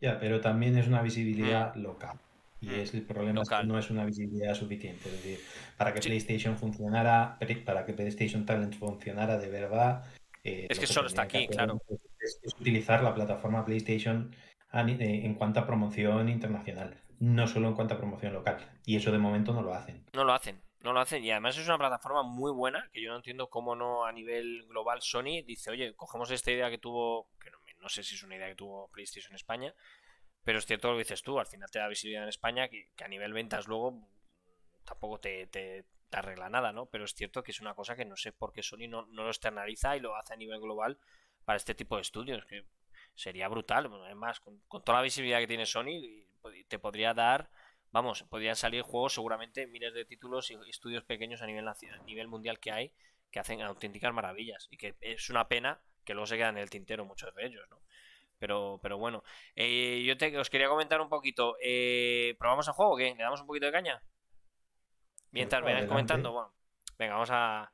Ya, 0.00 0.18
pero 0.18 0.40
también 0.40 0.76
es 0.76 0.88
una 0.88 1.02
visibilidad 1.02 1.72
mm. 1.76 1.82
local. 1.82 2.18
Y 2.60 2.66
mm. 2.66 2.74
es 2.80 2.94
el 2.94 3.02
problema 3.02 3.42
es 3.42 3.48
que 3.48 3.64
no 3.64 3.78
es 3.78 3.90
una 3.90 4.04
visibilidad 4.04 4.54
suficiente. 4.54 5.08
Es 5.08 5.22
decir, 5.22 5.38
para 5.76 5.94
que 5.94 6.00
PlayStation 6.00 6.56
funcionara, 6.58 7.38
para 7.64 7.86
que 7.86 7.92
PlayStation 7.92 8.44
Talent 8.44 8.74
funcionara 8.74 9.38
de 9.38 9.48
verdad. 9.48 10.04
Eh, 10.42 10.66
es 10.68 10.80
que, 10.80 10.88
solo 10.88 11.06
está 11.06 11.22
aquí, 11.22 11.46
claro. 11.46 11.80
Es, 12.18 12.40
utilizar 12.58 13.04
la 13.04 13.14
plataforma 13.14 13.64
PlayStation 13.64 14.34
en 14.72 15.34
cuanto 15.36 15.60
a 15.60 15.66
promoción 15.66 16.28
internacional 16.28 17.05
no 17.18 17.46
solo 17.46 17.68
en 17.68 17.74
cuanto 17.74 17.94
a 17.94 17.98
promoción 17.98 18.32
local. 18.32 18.58
Y 18.84 18.96
eso 18.96 19.10
de 19.10 19.18
momento 19.18 19.52
no 19.52 19.62
lo 19.62 19.74
hacen. 19.74 20.04
No 20.12 20.24
lo 20.24 20.32
hacen, 20.32 20.62
no 20.80 20.92
lo 20.92 21.00
hacen. 21.00 21.24
Y 21.24 21.30
además 21.30 21.56
es 21.56 21.66
una 21.66 21.78
plataforma 21.78 22.22
muy 22.22 22.52
buena, 22.52 22.88
que 22.92 23.02
yo 23.02 23.10
no 23.10 23.16
entiendo 23.16 23.48
cómo 23.48 23.74
no 23.74 24.04
a 24.04 24.12
nivel 24.12 24.66
global 24.68 25.00
Sony 25.02 25.42
dice, 25.44 25.70
oye, 25.70 25.94
cogemos 25.94 26.30
esta 26.30 26.50
idea 26.50 26.70
que 26.70 26.78
tuvo, 26.78 27.28
que 27.40 27.50
no, 27.80 27.88
sé 27.88 28.02
si 28.02 28.14
es 28.14 28.22
una 28.22 28.36
idea 28.36 28.48
que 28.48 28.54
tuvo 28.54 28.88
PlayStation 28.88 29.34
España, 29.34 29.74
pero 30.44 30.58
es 30.58 30.66
cierto 30.66 30.88
lo 30.88 30.94
que 30.94 31.04
dices 31.04 31.22
tú, 31.22 31.38
al 31.38 31.46
final 31.46 31.70
te 31.70 31.78
da 31.78 31.88
visibilidad 31.88 32.24
en 32.24 32.28
España, 32.28 32.68
que, 32.68 32.88
a 33.02 33.08
nivel 33.08 33.32
ventas 33.32 33.66
luego 33.66 34.08
tampoco 34.84 35.18
te, 35.18 35.46
te, 35.46 35.84
arregla 36.12 36.48
nada, 36.48 36.72
¿no? 36.72 36.86
Pero 36.86 37.04
es 37.04 37.14
cierto 37.14 37.42
que 37.42 37.50
es 37.50 37.60
una 37.60 37.74
cosa 37.74 37.94
que 37.94 38.04
no 38.04 38.16
sé 38.16 38.32
por 38.32 38.52
qué 38.52 38.62
Sony 38.62 38.88
no, 38.88 39.06
no 39.06 39.24
lo 39.24 39.28
externaliza 39.28 39.96
y 39.96 40.00
lo 40.00 40.16
hace 40.16 40.32
a 40.32 40.36
nivel 40.36 40.60
global 40.60 40.98
para 41.44 41.56
este 41.56 41.74
tipo 41.74 41.96
de 41.96 42.02
estudios, 42.02 42.44
que 42.46 42.64
sería 43.14 43.48
brutal. 43.48 43.90
Además, 44.04 44.40
con, 44.40 44.60
con 44.68 44.82
toda 44.82 44.98
la 44.98 45.02
visibilidad 45.02 45.40
que 45.40 45.46
tiene 45.46 45.66
Sony, 45.66 46.25
te 46.68 46.78
podría 46.78 47.14
dar, 47.14 47.50
vamos, 47.92 48.24
podrían 48.24 48.56
salir 48.56 48.82
juegos 48.82 49.14
seguramente 49.14 49.66
miles 49.66 49.94
de 49.94 50.04
títulos 50.04 50.50
y 50.50 50.58
estudios 50.68 51.04
pequeños 51.04 51.42
a 51.42 51.46
nivel, 51.46 51.66
a 51.68 51.76
nivel 52.04 52.28
mundial 52.28 52.58
que 52.58 52.72
hay 52.72 52.92
que 53.30 53.40
hacen 53.40 53.60
auténticas 53.62 54.14
maravillas 54.14 54.68
y 54.70 54.76
que 54.76 54.96
es 55.00 55.28
una 55.30 55.48
pena 55.48 55.80
que 56.04 56.14
luego 56.14 56.26
se 56.26 56.36
quedan 56.36 56.56
en 56.56 56.62
el 56.62 56.70
tintero 56.70 57.04
muchos 57.04 57.34
de 57.34 57.46
ellos, 57.46 57.68
¿no? 57.70 57.80
Pero, 58.38 58.78
pero 58.82 58.98
bueno, 58.98 59.24
eh, 59.54 60.02
yo 60.06 60.16
te, 60.16 60.36
os 60.38 60.50
quería 60.50 60.68
comentar 60.68 61.00
un 61.00 61.08
poquito. 61.08 61.56
Eh, 61.62 62.36
¿Probamos 62.38 62.68
el 62.68 62.74
juego 62.74 62.92
o 62.92 62.96
qué? 62.96 63.14
¿Le 63.14 63.22
damos 63.22 63.40
un 63.40 63.46
poquito 63.46 63.66
de 63.66 63.72
caña? 63.72 64.02
Mientras 65.30 65.62
me 65.62 65.72
vais 65.72 65.86
comentando, 65.86 66.32
bueno, 66.32 66.54
venga, 66.98 67.14
vamos 67.14 67.30
a, 67.32 67.72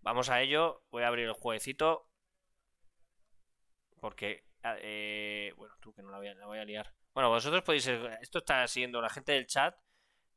vamos 0.00 0.28
a 0.28 0.40
ello. 0.42 0.82
Voy 0.90 1.02
a 1.02 1.08
abrir 1.08 1.26
el 1.26 1.32
jueguecito. 1.32 2.06
Porque, 4.00 4.44
eh, 4.64 5.52
bueno, 5.56 5.74
tú 5.80 5.94
que 5.94 6.02
no 6.02 6.10
la 6.10 6.18
voy 6.18 6.58
a 6.58 6.64
liar. 6.64 6.92
Bueno, 7.14 7.28
vosotros 7.28 7.62
podéis. 7.62 7.86
Esto 7.86 8.38
está 8.38 8.66
siguiendo 8.66 9.00
la 9.00 9.10
gente 9.10 9.32
del 9.32 9.46
chat. 9.46 9.76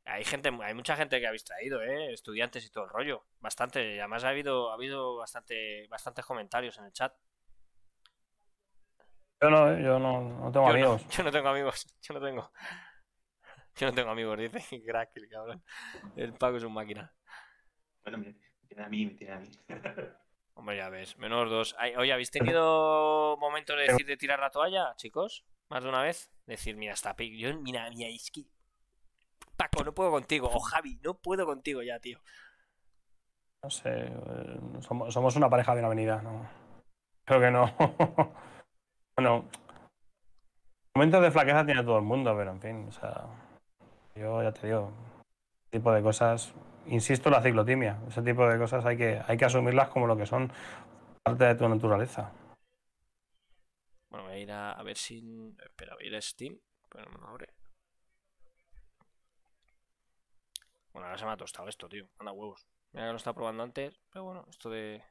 Hay 0.04 0.24
gente, 0.24 0.50
hay 0.62 0.74
mucha 0.74 0.94
gente 0.96 1.18
que 1.18 1.26
habéis 1.26 1.44
traído, 1.44 1.82
¿eh? 1.82 2.12
Estudiantes 2.12 2.64
y 2.64 2.70
todo 2.70 2.84
el 2.84 2.90
rollo. 2.90 3.26
Bastante. 3.40 3.98
Además 3.98 4.24
ha 4.24 4.28
habido, 4.28 4.70
ha 4.70 4.74
habido 4.74 5.16
bastante, 5.16 5.86
bastantes 5.88 6.24
comentarios 6.24 6.78
en 6.78 6.84
el 6.84 6.92
chat. 6.92 7.12
Yo 9.40 9.50
no, 9.50 9.78
yo 9.80 9.98
no, 9.98 10.50
tengo 10.52 10.68
amigos. 10.68 11.06
yo 11.08 11.22
no 11.24 11.32
tengo 11.32 11.48
amigos. 11.48 11.86
Yo 12.02 12.14
no 12.14 12.20
tengo. 12.20 12.52
Yo 13.76 13.88
no 13.88 13.92
tengo 13.92 14.10
amigos, 14.10 14.38
dice 14.38 14.82
crack 14.86 15.10
el 15.16 15.28
cabrón. 15.28 15.62
El 16.16 16.32
Paco 16.34 16.56
es 16.56 16.64
un 16.64 16.72
máquina. 16.72 17.12
Bueno, 18.02 18.18
me 18.18 18.34
tiene 18.66 18.84
a 18.84 18.88
mí, 18.88 19.06
me 19.06 19.14
tiene 19.14 19.34
a 19.34 19.38
mí. 19.38 19.50
Hombre, 20.54 20.76
ya 20.78 20.88
ves, 20.88 21.18
menos 21.18 21.50
dos. 21.50 21.76
Oye, 21.98 22.12
¿habéis 22.12 22.30
tenido 22.30 23.36
momentos 23.38 23.76
de 23.76 23.82
decir 23.82 24.06
de 24.06 24.16
tirar 24.16 24.40
la 24.40 24.50
toalla, 24.50 24.94
chicos? 24.96 25.44
Más 25.68 25.82
de 25.82 25.88
una 25.88 26.02
vez. 26.02 26.30
Decir, 26.46 26.76
mira, 26.76 26.92
está 26.92 27.14
Yo, 27.16 27.58
mira, 27.60 27.90
mira, 27.90 28.08
es. 28.08 28.30
Paco, 29.56 29.82
no 29.84 29.92
puedo 29.92 30.10
contigo. 30.10 30.48
O 30.52 30.60
Javi, 30.60 30.98
no 31.02 31.14
puedo 31.14 31.46
contigo 31.46 31.82
ya, 31.82 31.98
tío. 31.98 32.18
No 33.64 33.70
sé, 33.70 33.90
eh, 33.90 34.60
somos, 34.80 35.36
una 35.36 35.50
pareja 35.50 35.74
bien 35.74 35.86
avenida, 35.86 36.22
¿no? 36.22 36.48
Creo 37.24 37.40
que 37.40 37.50
no. 37.50 37.74
bueno, 39.16 39.46
momentos 40.94 41.22
de 41.22 41.30
flaqueza 41.30 41.66
tiene 41.66 41.82
todo 41.82 41.98
el 41.98 42.04
mundo, 42.04 42.34
pero 42.36 42.52
en 42.52 42.60
fin, 42.60 42.86
o 42.88 42.92
sea, 42.92 43.26
yo 44.14 44.42
ya 44.42 44.52
te 44.52 44.68
digo, 44.68 44.92
ese 45.64 45.78
tipo 45.78 45.90
de 45.90 46.02
cosas 46.02 46.54
insisto, 46.88 47.30
la 47.30 47.42
ciclotimia. 47.42 47.98
Ese 48.08 48.22
tipo 48.22 48.48
de 48.48 48.58
cosas 48.58 48.84
hay 48.84 48.96
que, 48.96 49.20
hay 49.26 49.36
que 49.36 49.44
asumirlas 49.44 49.88
como 49.88 50.06
lo 50.06 50.16
que 50.16 50.26
son 50.26 50.52
parte 51.22 51.44
de 51.44 51.54
tu 51.54 51.68
naturaleza. 51.68 52.30
Bueno, 54.08 54.26
voy 54.26 54.34
a 54.34 54.38
ir 54.38 54.52
a, 54.52 54.82
ver 54.82 54.96
si. 54.96 55.22
Espera, 55.62 55.94
voy 55.94 56.04
a 56.04 56.06
ir 56.08 56.16
a 56.16 56.20
Steam. 56.20 56.58
Pero 56.88 57.10
no 57.10 57.28
abre. 57.28 57.52
Bueno, 60.92 61.06
ahora 61.06 61.18
se 61.18 61.24
me 61.24 61.32
ha 61.32 61.36
tostado 61.36 61.68
esto, 61.68 61.88
tío. 61.88 62.08
Anda 62.18 62.32
huevos. 62.32 62.66
Mira 62.92 63.06
que 63.06 63.12
lo 63.12 63.16
estaba 63.16 63.34
probando 63.34 63.62
antes. 63.62 64.00
Pero 64.10 64.24
bueno, 64.24 64.46
esto 64.48 64.70
de. 64.70 65.02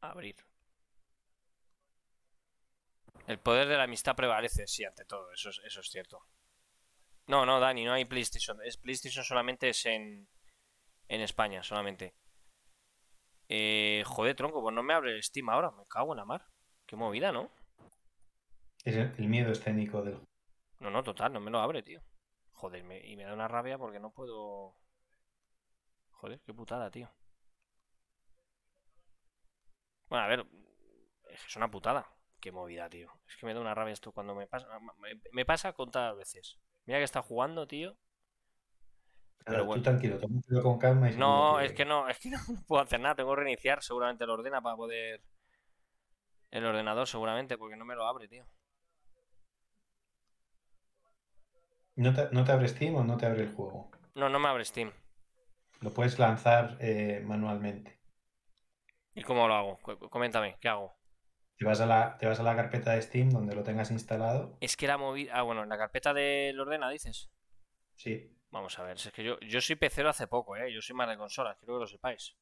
Abrir. 0.00 0.36
El 3.26 3.38
poder 3.38 3.68
de 3.68 3.76
la 3.76 3.84
amistad 3.84 4.16
prevalece, 4.16 4.66
sí, 4.66 4.84
ante 4.84 5.04
todo. 5.04 5.30
Eso 5.32 5.50
es 5.50 5.90
cierto. 5.90 6.26
No, 7.30 7.46
no, 7.46 7.60
Dani, 7.60 7.84
no 7.84 7.92
hay 7.92 8.04
PlayStation. 8.06 8.58
PlayStation 8.82 9.24
solamente 9.24 9.68
es 9.68 9.86
en, 9.86 10.28
en 11.06 11.20
España, 11.20 11.62
solamente. 11.62 12.16
Eh, 13.52 14.04
joder, 14.06 14.36
tronco, 14.36 14.62
pues 14.62 14.72
no 14.72 14.84
me 14.84 14.94
abre 14.94 15.16
el 15.16 15.22
Steam 15.24 15.50
ahora. 15.50 15.72
Me 15.72 15.84
cago 15.88 16.12
en 16.12 16.18
la 16.18 16.24
mar. 16.24 16.46
Qué 16.86 16.94
movida, 16.94 17.32
¿no? 17.32 17.50
Es 18.84 18.94
el, 18.94 19.28
miedo 19.28 19.50
escénico 19.50 20.02
del 20.02 20.20
No, 20.78 20.90
no, 20.90 21.02
total, 21.02 21.32
no 21.32 21.40
me 21.40 21.50
lo 21.50 21.58
abre, 21.58 21.82
tío. 21.82 22.00
Joder, 22.52 22.84
y 23.04 23.16
me 23.16 23.24
da 23.24 23.34
una 23.34 23.48
rabia 23.48 23.76
porque 23.76 23.98
no 23.98 24.12
puedo. 24.12 24.76
Joder, 26.12 26.40
qué 26.46 26.54
putada, 26.54 26.92
tío. 26.92 27.10
Bueno, 30.08 30.24
a 30.24 30.28
ver, 30.28 30.46
es 31.30 31.56
una 31.56 31.68
putada. 31.68 32.06
Qué 32.40 32.52
movida, 32.52 32.88
tío. 32.88 33.12
Es 33.28 33.36
que 33.36 33.46
me 33.46 33.54
da 33.54 33.60
una 33.60 33.74
rabia 33.74 33.92
esto 33.92 34.12
cuando 34.12 34.36
me 34.36 34.46
pasa. 34.46 34.68
Me, 34.98 35.20
me 35.32 35.44
pasa 35.44 35.72
contadas 35.72 36.16
veces. 36.16 36.60
Mira 36.86 37.00
que 37.00 37.04
está 37.04 37.20
jugando, 37.20 37.66
tío. 37.66 37.98
Pero 39.44 39.64
bueno. 39.64 39.82
Tú 39.82 39.90
tranquilo, 39.90 40.20
con 40.62 40.78
calma. 40.78 41.10
no, 41.10 41.60
es 41.60 41.72
que 41.72 41.84
no, 41.84 42.08
es 42.08 42.18
que 42.18 42.30
no 42.30 42.38
puedo 42.66 42.82
hacer 42.82 43.00
nada. 43.00 43.14
Tengo 43.14 43.34
que 43.34 43.42
reiniciar 43.42 43.82
seguramente 43.82 44.24
el 44.24 44.30
ordena 44.30 44.60
para 44.60 44.76
poder. 44.76 45.22
El 46.50 46.64
ordenador, 46.64 47.06
seguramente, 47.06 47.56
porque 47.56 47.76
no 47.76 47.84
me 47.84 47.94
lo 47.94 48.06
abre, 48.06 48.28
tío. 48.28 48.44
¿No 51.96 52.14
te, 52.14 52.28
¿No 52.32 52.44
te, 52.44 52.52
abre 52.52 52.66
Steam 52.68 52.96
o 52.96 53.04
no 53.04 53.16
te 53.16 53.26
abre 53.26 53.42
el 53.42 53.52
juego? 53.52 53.90
No, 54.14 54.28
no 54.28 54.38
me 54.38 54.48
abre 54.48 54.64
Steam. 54.64 54.90
Lo 55.80 55.92
puedes 55.92 56.18
lanzar 56.18 56.76
eh, 56.80 57.22
manualmente. 57.24 58.00
¿Y 59.14 59.22
cómo 59.22 59.46
lo 59.46 59.54
hago? 59.54 59.78
Coméntame, 60.10 60.56
¿qué 60.60 60.68
hago? 60.68 60.94
Te 61.58 61.66
vas, 61.66 61.80
a 61.80 61.86
la, 61.86 62.16
te 62.18 62.26
vas 62.26 62.40
a 62.40 62.42
la 62.42 62.56
carpeta 62.56 62.92
de 62.92 63.02
Steam 63.02 63.30
donde 63.30 63.54
lo 63.54 63.62
tengas 63.62 63.90
instalado. 63.90 64.56
Es 64.60 64.76
que 64.76 64.86
la 64.86 64.96
movida. 64.96 65.32
Ah, 65.34 65.42
bueno, 65.42 65.62
en 65.62 65.68
la 65.68 65.76
carpeta 65.76 66.14
del 66.14 66.58
ordena, 66.58 66.88
dices. 66.90 67.30
Sí. 67.96 68.34
Vamos 68.50 68.78
a 68.78 68.82
ver, 68.82 68.96
es 68.96 69.12
que 69.12 69.22
yo, 69.22 69.38
yo 69.40 69.60
soy 69.60 69.76
pecero 69.76 70.08
hace 70.08 70.26
poco, 70.26 70.56
¿eh? 70.56 70.72
Yo 70.72 70.82
soy 70.82 70.96
más 70.96 71.08
de 71.08 71.16
consolas, 71.16 71.56
quiero 71.58 71.74
que 71.74 71.80
lo 71.80 71.86
sepáis. 71.86 72.36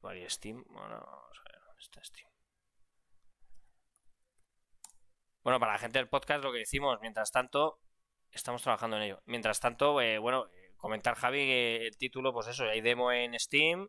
Vale, 0.00 0.28
Steam. 0.30 0.64
Bueno, 0.68 1.00
vamos 1.04 1.40
a 1.40 1.52
ver, 1.52 1.60
¿dónde 1.66 1.80
está 1.80 2.02
Steam? 2.04 2.30
Bueno, 5.42 5.58
para 5.58 5.72
la 5.72 5.78
gente 5.78 5.98
del 5.98 6.08
podcast 6.08 6.44
lo 6.44 6.52
que 6.52 6.58
decimos, 6.58 6.98
mientras 7.00 7.32
tanto, 7.32 7.80
estamos 8.30 8.62
trabajando 8.62 8.96
en 8.96 9.02
ello. 9.04 9.22
Mientras 9.26 9.58
tanto, 9.58 10.00
eh, 10.00 10.18
bueno, 10.18 10.46
eh, 10.46 10.74
comentar 10.76 11.16
Javi 11.16 11.50
el 11.50 11.96
título, 11.96 12.32
pues 12.32 12.46
eso, 12.46 12.64
hay 12.64 12.80
demo 12.80 13.10
en 13.10 13.38
Steam, 13.38 13.88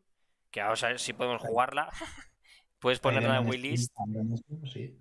que 0.50 0.62
vamos 0.62 0.84
a 0.84 0.88
ver 0.88 1.00
si 1.00 1.14
podemos 1.14 1.42
jugarla. 1.42 1.90
Puedes 2.80 3.00
ponerla 3.00 3.38
en 3.38 3.48
wishlist. 3.48 3.94
Sí. 4.66 5.00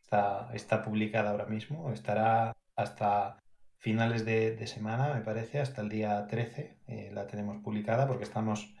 Está, 0.00 0.50
está 0.54 0.82
publicada 0.82 1.30
ahora 1.30 1.44
mismo. 1.44 1.92
Estará 1.92 2.56
hasta 2.74 3.41
finales 3.82 4.24
de, 4.24 4.66
semana, 4.68 5.12
me 5.12 5.22
parece, 5.22 5.58
hasta 5.58 5.82
el 5.82 5.88
día 5.88 6.26
13. 6.28 6.78
Eh, 6.86 7.10
la 7.12 7.26
tenemos 7.26 7.60
publicada 7.62 8.06
porque 8.06 8.22
estamos 8.22 8.72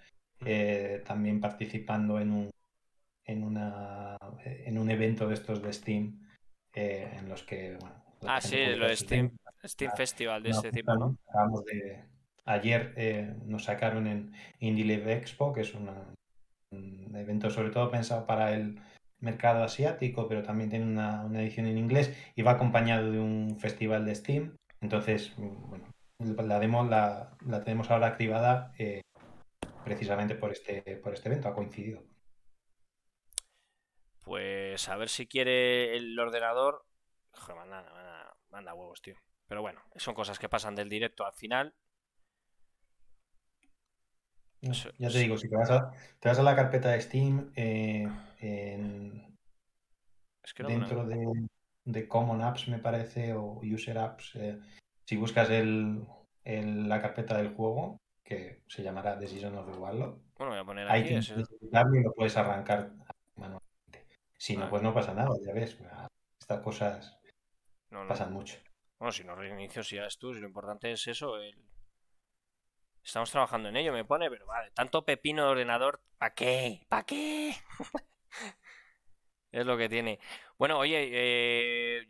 eh, 0.46 1.02
también 1.04 1.40
participando 1.40 2.20
en 2.20 2.30
un, 2.30 2.50
en, 3.24 3.42
una, 3.42 4.16
en 4.44 4.78
un 4.78 4.90
evento 4.90 5.26
de 5.26 5.34
estos 5.34 5.60
de 5.60 5.72
Steam 5.72 6.20
eh, 6.72 7.16
en 7.18 7.28
los 7.28 7.42
que. 7.42 7.76
Bueno, 7.80 7.96
ah, 8.28 8.40
sí, 8.40 8.64
lo 8.76 8.86
de 8.86 8.96
Steam, 8.96 9.36
Steam 9.64 9.90
Festival 9.96 10.40
de 10.44 10.50
ese 10.50 10.70
tipo, 10.70 10.94
¿no? 10.94 11.18
De, 11.66 12.04
ayer 12.44 13.36
nos 13.44 13.64
sacaron 13.64 14.06
en 14.06 14.32
Indie 14.60 14.84
Live 14.84 15.12
Expo, 15.12 15.52
que 15.52 15.62
es 15.62 15.74
una, 15.74 16.14
un 16.70 17.12
evento 17.16 17.50
sobre 17.50 17.70
todo 17.70 17.90
pensado 17.90 18.24
para 18.24 18.54
el 18.54 18.80
mercado 19.22 19.62
asiático, 19.62 20.28
pero 20.28 20.42
también 20.42 20.68
tiene 20.68 20.84
una, 20.84 21.26
edición 21.34 21.66
en 21.66 21.78
inglés 21.78 22.14
y 22.34 22.42
va 22.42 22.52
acompañado 22.52 23.10
de 23.10 23.20
un 23.20 23.56
festival 23.58 24.04
de 24.04 24.14
Steam. 24.14 24.56
Entonces, 24.82 25.32
bueno, 25.36 25.86
la 26.18 26.58
demo 26.58 26.84
la, 26.84 27.38
tenemos 27.64 27.90
ahora 27.90 28.08
activada 28.08 28.74
eh, 28.78 29.00
precisamente 29.84 30.34
por 30.34 30.52
este, 30.52 30.82
por 31.02 31.14
este 31.14 31.28
evento, 31.28 31.48
ha 31.48 31.54
coincidido. 31.54 32.02
Pues 34.20 34.88
a 34.88 34.96
ver 34.96 35.08
si 35.08 35.26
quiere 35.26 35.96
el 35.96 36.18
ordenador. 36.18 36.84
Joder, 37.32 37.56
manda, 37.56 38.36
manda 38.50 38.74
huevos, 38.74 39.00
tío. 39.00 39.16
Pero 39.48 39.62
bueno, 39.62 39.80
son 39.96 40.14
cosas 40.14 40.38
que 40.38 40.48
pasan 40.48 40.74
del 40.74 40.88
directo 40.88 41.24
al 41.24 41.32
final 41.32 41.74
ya 44.62 45.08
te 45.10 45.18
digo, 45.18 45.36
si 45.36 45.48
te 45.48 45.56
vas 45.56 46.38
a, 46.38 46.42
la 46.42 46.54
carpeta 46.54 46.90
de 46.90 47.00
Steam, 47.00 47.52
eh, 47.56 48.08
dentro 50.58 51.04
de, 51.04 51.48
Common 52.08 52.42
Apps, 52.42 52.68
me 52.68 52.78
parece, 52.78 53.34
o 53.34 53.60
User 53.62 53.98
Apps, 53.98 54.36
eh, 54.36 54.58
si 55.04 55.16
buscas 55.16 55.50
el, 55.50 56.06
la 56.44 57.00
carpeta 57.00 57.36
del 57.36 57.54
juego, 57.54 58.00
que 58.22 58.62
se 58.68 58.82
llamará 58.82 59.16
Decision 59.16 59.56
of 59.56 59.70
the 59.70 59.78
Warlock, 59.78 60.20
bueno, 60.36 60.52
voy 60.52 60.60
a 60.60 60.64
poner 60.64 60.90
ahí 60.90 61.04
tienes 61.04 61.28
que 61.28 61.40
y 61.40 62.02
lo 62.02 62.12
puedes 62.12 62.36
arrancar 62.36 62.90
manualmente. 63.36 64.06
Si 64.36 64.56
no, 64.56 64.68
pues 64.68 64.82
no 64.82 64.92
pasa 64.92 65.14
nada, 65.14 65.30
ya 65.44 65.52
ves. 65.52 65.78
Estas 66.40 66.60
cosas 66.60 67.20
pasan 68.08 68.32
mucho. 68.32 68.58
Bueno, 68.98 69.12
si 69.12 69.22
no 69.22 69.36
reinicio, 69.36 69.84
si 69.84 69.96
ya 69.96 70.06
es 70.06 70.18
tú, 70.18 70.34
si 70.34 70.40
lo 70.40 70.48
importante 70.48 70.90
es 70.90 71.06
eso, 71.06 71.36
el, 71.36 71.54
Estamos 73.04 73.30
trabajando 73.32 73.68
en 73.68 73.76
ello, 73.76 73.92
me 73.92 74.04
pone, 74.04 74.30
pero 74.30 74.46
vale, 74.46 74.70
tanto 74.70 75.04
pepino 75.04 75.44
de 75.44 75.50
ordenador, 75.50 76.00
¿para 76.18 76.34
qué? 76.34 76.86
¿Para 76.88 77.02
qué? 77.04 77.52
es 79.52 79.66
lo 79.66 79.76
que 79.76 79.88
tiene. 79.88 80.20
Bueno, 80.62 80.78
oye, 80.78 81.08
eh, 81.10 82.06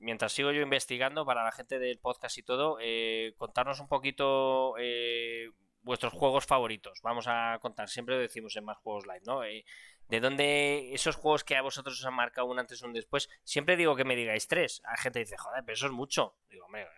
mientras 0.00 0.32
sigo 0.32 0.50
yo 0.50 0.62
investigando 0.62 1.24
para 1.24 1.44
la 1.44 1.52
gente 1.52 1.78
del 1.78 2.00
podcast 2.00 2.36
y 2.36 2.42
todo, 2.42 2.76
eh, 2.80 3.34
contarnos 3.36 3.78
un 3.78 3.86
poquito 3.86 4.74
eh, 4.80 5.52
vuestros 5.82 6.12
juegos 6.12 6.44
favoritos. 6.44 6.98
Vamos 7.04 7.26
a 7.28 7.56
contar, 7.62 7.88
siempre 7.88 8.16
lo 8.16 8.20
decimos 8.20 8.56
en 8.56 8.64
más 8.64 8.78
juegos 8.78 9.06
live, 9.06 9.22
¿no? 9.26 9.42
de 9.42 10.20
dónde 10.20 10.92
esos 10.92 11.14
juegos 11.14 11.44
que 11.44 11.54
a 11.54 11.62
vosotros 11.62 12.00
os 12.00 12.04
han 12.04 12.14
marcado 12.14 12.48
un 12.48 12.58
antes 12.58 12.82
y 12.82 12.84
un 12.84 12.92
después, 12.92 13.30
siempre 13.44 13.76
digo 13.76 13.94
que 13.94 14.04
me 14.04 14.16
digáis 14.16 14.48
tres. 14.48 14.82
La 14.82 14.96
gente 14.96 15.20
dice, 15.20 15.36
joder, 15.38 15.62
pero 15.64 15.74
eso 15.74 15.86
es 15.86 15.92
mucho. 15.92 16.34
Digo, 16.50 16.64
hombre, 16.64 16.88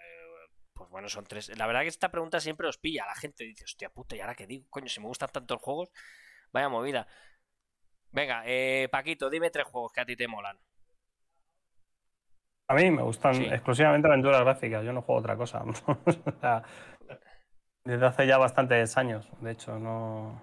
pues 0.73 0.89
bueno, 0.89 1.11
son 1.11 1.27
tres. 1.27 1.55
La 1.59 1.67
verdad 1.67 1.83
que 1.83 1.89
esta 1.89 2.11
pregunta 2.11 2.41
siempre 2.41 2.67
os 2.67 2.79
pilla. 2.79 3.05
La 3.05 3.17
gente 3.17 3.45
dice, 3.45 3.65
hostia 3.65 3.91
puta, 3.91 4.17
¿y 4.17 4.21
ahora 4.21 4.35
qué 4.35 4.47
digo? 4.47 4.67
Coño, 4.71 4.89
si 4.89 4.99
me 5.01 5.09
gustan 5.09 5.29
tanto 5.31 5.57
los 5.57 5.63
juegos, 5.63 5.91
vaya 6.53 6.71
movida. 6.71 7.07
Venga, 8.13 8.45
eh, 8.47 8.89
Paquito, 8.91 9.29
dime 9.29 9.51
tres 9.51 9.67
juegos 9.67 9.93
que 9.93 10.01
a 10.01 10.07
ti 10.07 10.17
te 10.17 10.27
molan. 10.27 10.59
A 12.71 12.75
mí 12.75 12.89
me 12.89 13.03
gustan 13.03 13.35
exclusivamente 13.47 14.07
aventuras 14.07 14.43
gráficas, 14.43 14.85
yo 14.85 14.93
no 14.93 15.03
juego 15.03 15.19
otra 15.19 15.37
cosa. 15.37 15.65
desde 17.85 18.07
hace 18.07 18.29
ya 18.29 18.39
bastantes 18.39 18.97
años, 18.97 19.29
de 19.41 19.51
hecho, 19.51 19.77
no. 19.81 20.41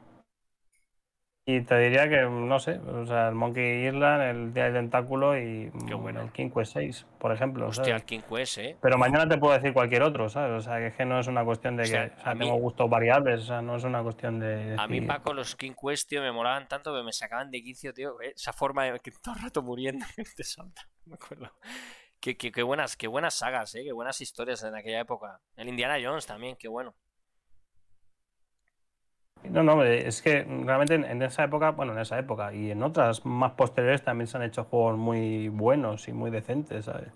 Y 1.46 1.62
te 1.62 1.78
diría 1.80 2.10
que, 2.10 2.24
no 2.24 2.60
sé, 2.60 2.80
o 2.80 3.06
sea, 3.06 3.30
el 3.30 3.36
Monkey 3.36 3.88
Island, 3.88 4.22
el 4.24 4.54
Día 4.54 4.66
del 4.66 4.74
Tentáculo 4.74 5.38
y 5.38 5.72
el 5.72 6.32
King 6.34 6.50
Quest 6.50 6.74
6, 6.74 7.06
por 7.18 7.32
ejemplo. 7.32 7.68
Hostia, 7.68 7.96
el 7.96 8.04
King 8.04 8.20
Quest, 8.30 8.58
¿eh? 8.58 8.78
Pero 8.82 8.98
mañana 8.98 9.26
te 9.30 9.38
puedo 9.38 9.54
decir 9.54 9.72
cualquier 9.72 10.04
otro, 10.04 10.28
¿sabes? 10.28 10.52
O 10.58 10.60
sea, 10.60 10.80
que, 10.80 10.88
es 10.88 10.96
que 10.96 11.06
no 11.06 11.22
es 11.22 11.28
una 11.28 11.46
cuestión 11.46 11.78
de 11.78 11.84
que 11.84 12.12
o 12.14 12.22
sea, 12.22 12.36
tengo 12.36 12.56
gustos 12.56 12.90
variables, 12.90 13.44
o 13.44 13.46
sea, 13.46 13.62
no 13.62 13.78
es 13.78 13.86
una 13.86 14.04
cuestión 14.04 14.38
de. 14.42 14.76
A 14.78 14.86
mí, 14.88 15.00
Paco, 15.00 15.34
los 15.34 15.56
King 15.56 15.76
Quest, 15.82 16.10
tío, 16.10 16.22
me 16.22 16.34
molaban 16.34 16.68
tanto 16.68 16.94
que 16.94 17.04
me 17.04 17.14
sacaban 17.14 17.50
de 17.52 17.64
quicio, 17.64 17.94
tío. 17.94 18.22
¿eh? 18.22 18.34
Esa 18.36 18.52
forma 18.52 18.84
de 18.84 19.00
que 19.00 19.12
todo 19.12 19.36
el 19.36 19.44
rato 19.44 19.64
muriendo 19.64 20.06
te 20.36 20.44
salta, 20.44 20.90
me 21.06 21.14
acuerdo. 21.14 21.50
Qué, 22.20 22.36
qué, 22.38 22.64
buenas, 22.64 22.98
qué 22.98 23.08
buenas 23.08 23.36
sagas, 23.36 23.74
¿eh? 23.76 23.84
Qué 23.84 23.92
buenas 23.92 24.20
historias 24.22 24.64
en 24.64 24.76
aquella 24.76 25.00
época. 25.00 25.40
El 25.56 25.70
Indiana 25.70 25.98
Jones 26.02 26.26
también, 26.26 26.56
qué 26.56 26.68
bueno. 26.68 26.96
No, 29.44 29.64
no, 29.64 29.84
es 29.84 30.22
que 30.22 30.44
realmente 30.44 30.96
en 30.96 31.22
esa 31.22 31.44
época, 31.44 31.72
bueno, 31.72 31.94
en 31.94 32.00
esa 32.00 32.18
época 32.20 32.54
y 32.54 32.72
en 32.72 32.84
otras 32.84 33.26
más 33.26 33.54
posteriores 33.54 34.04
también 34.04 34.28
se 34.28 34.38
han 34.38 34.44
hecho 34.44 34.66
juegos 34.66 34.98
muy 34.98 35.48
buenos 35.50 36.08
y 36.08 36.14
muy 36.14 36.32
decentes, 36.32 36.86
¿sabes? 36.86 37.12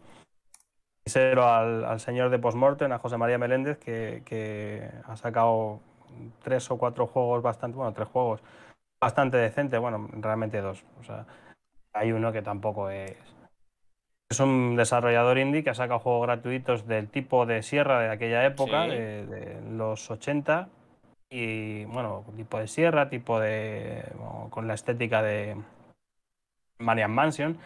Quisiera 1.04 1.60
al, 1.60 1.84
al 1.84 2.00
señor 2.00 2.30
de 2.30 2.40
Postmortem, 2.40 2.92
a 2.92 3.00
José 3.00 3.18
María 3.18 3.40
Meléndez, 3.40 3.80
que, 3.80 4.22
que, 4.24 4.90
ha 5.06 5.18
sacado 5.18 5.82
tres 6.44 6.70
o 6.70 6.78
cuatro 6.78 7.08
juegos 7.08 7.42
bastante, 7.42 7.76
bueno, 7.76 7.92
tres 7.92 8.08
juegos 8.08 8.42
bastante 9.02 9.38
decentes, 9.38 9.80
bueno, 9.80 10.08
realmente 10.14 10.62
dos. 10.62 10.84
O 11.00 11.04
sea, 11.04 11.26
hay 11.94 12.12
uno 12.12 12.32
que 12.32 12.42
tampoco 12.42 12.90
es. 12.90 13.18
Es 14.32 14.40
un 14.40 14.78
desarrollador 14.78 15.38
indie 15.40 15.62
que 15.62 15.72
ha 15.72 15.74
sacado 15.74 16.00
juegos 16.00 16.26
gratuitos 16.26 16.88
del 16.88 17.10
tipo 17.10 17.46
de 17.46 17.64
Sierra 17.64 18.00
de 18.00 18.10
aquella 18.12 18.46
época, 18.46 18.88
de, 18.88 19.26
de, 19.26 19.62
los 19.72 20.10
80, 20.10 20.70
y 21.30 21.84
bueno, 21.84 22.24
tipo 22.38 22.58
de 22.58 22.70
Sierra, 22.70 23.10
tipo 23.10 23.42
de. 23.42 24.06
Bueno, 24.16 24.48
con 24.50 24.70
la 24.70 24.76
estética 24.76 25.22
de 25.22 25.58
Marian 26.80 27.12
Mansion, 27.12 27.58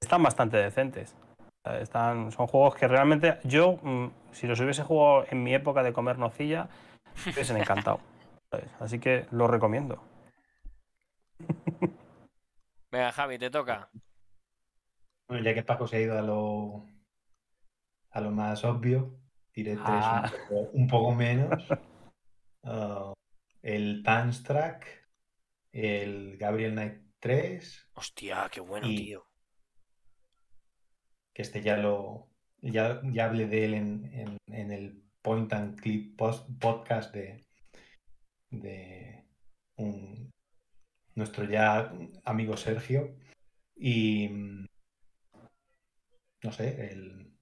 están 0.00 0.22
bastante 0.22 0.58
decentes. 0.58 1.16
Están, 1.64 2.30
son 2.30 2.46
juegos 2.46 2.76
que 2.76 2.86
realmente 2.86 3.40
yo, 3.42 3.80
mm, 3.82 4.06
si 4.30 4.46
los 4.46 4.60
hubiese 4.60 4.84
jugado 4.84 5.26
en 5.28 5.42
mi 5.42 5.52
época 5.52 5.82
de 5.82 5.92
comer 5.92 6.18
nocilla, 6.18 6.68
me 7.26 7.32
hubiesen 7.32 7.56
encantado. 7.56 7.98
Así 8.78 9.00
que 9.00 9.26
lo 9.32 9.48
recomiendo. 9.48 10.00
Venga, 12.92 13.10
Javi, 13.10 13.38
te 13.38 13.50
toca. 13.50 13.88
Bueno, 15.32 15.46
ya 15.46 15.54
que 15.54 15.62
Paco 15.62 15.86
se 15.86 15.96
ha 15.96 16.00
ido 16.00 16.18
a 16.18 16.20
lo, 16.20 16.86
a 18.10 18.20
lo 18.20 18.30
más 18.32 18.66
obvio, 18.66 19.18
diré 19.54 19.76
tres 19.76 19.86
ah. 19.86 20.30
un, 20.30 20.30
poco, 20.30 20.70
un, 20.74 20.86
poco, 20.86 21.14
menos. 21.14 21.70
Uh, 22.64 23.14
el 23.62 24.02
Tanstrack, 24.02 25.08
el 25.72 26.36
Gabriel 26.36 26.72
Knight 26.72 27.00
3. 27.18 27.92
Hostia, 27.94 28.46
qué 28.52 28.60
bueno, 28.60 28.86
y, 28.86 28.96
tío 28.96 29.26
que 31.32 31.40
este 31.40 31.62
ya 31.62 31.78
lo 31.78 32.28
ya, 32.60 33.00
ya 33.04 33.24
hablé 33.24 33.46
de 33.46 33.64
él 33.64 33.72
en, 33.72 34.38
en, 34.48 34.70
el 34.70 35.02
Point 35.22 35.50
and 35.54 35.80
Clip 35.80 36.14
post, 36.14 36.46
podcast 36.60 37.14
de, 37.14 37.42
de 38.50 39.24
un, 39.76 40.30
nuestro 41.14 41.44
ya 41.44 41.90
amigo 42.22 42.58
Sergio 42.58 43.16
y 43.74 44.68
no 46.42 46.52
sé, 46.52 46.92
el 46.92 47.36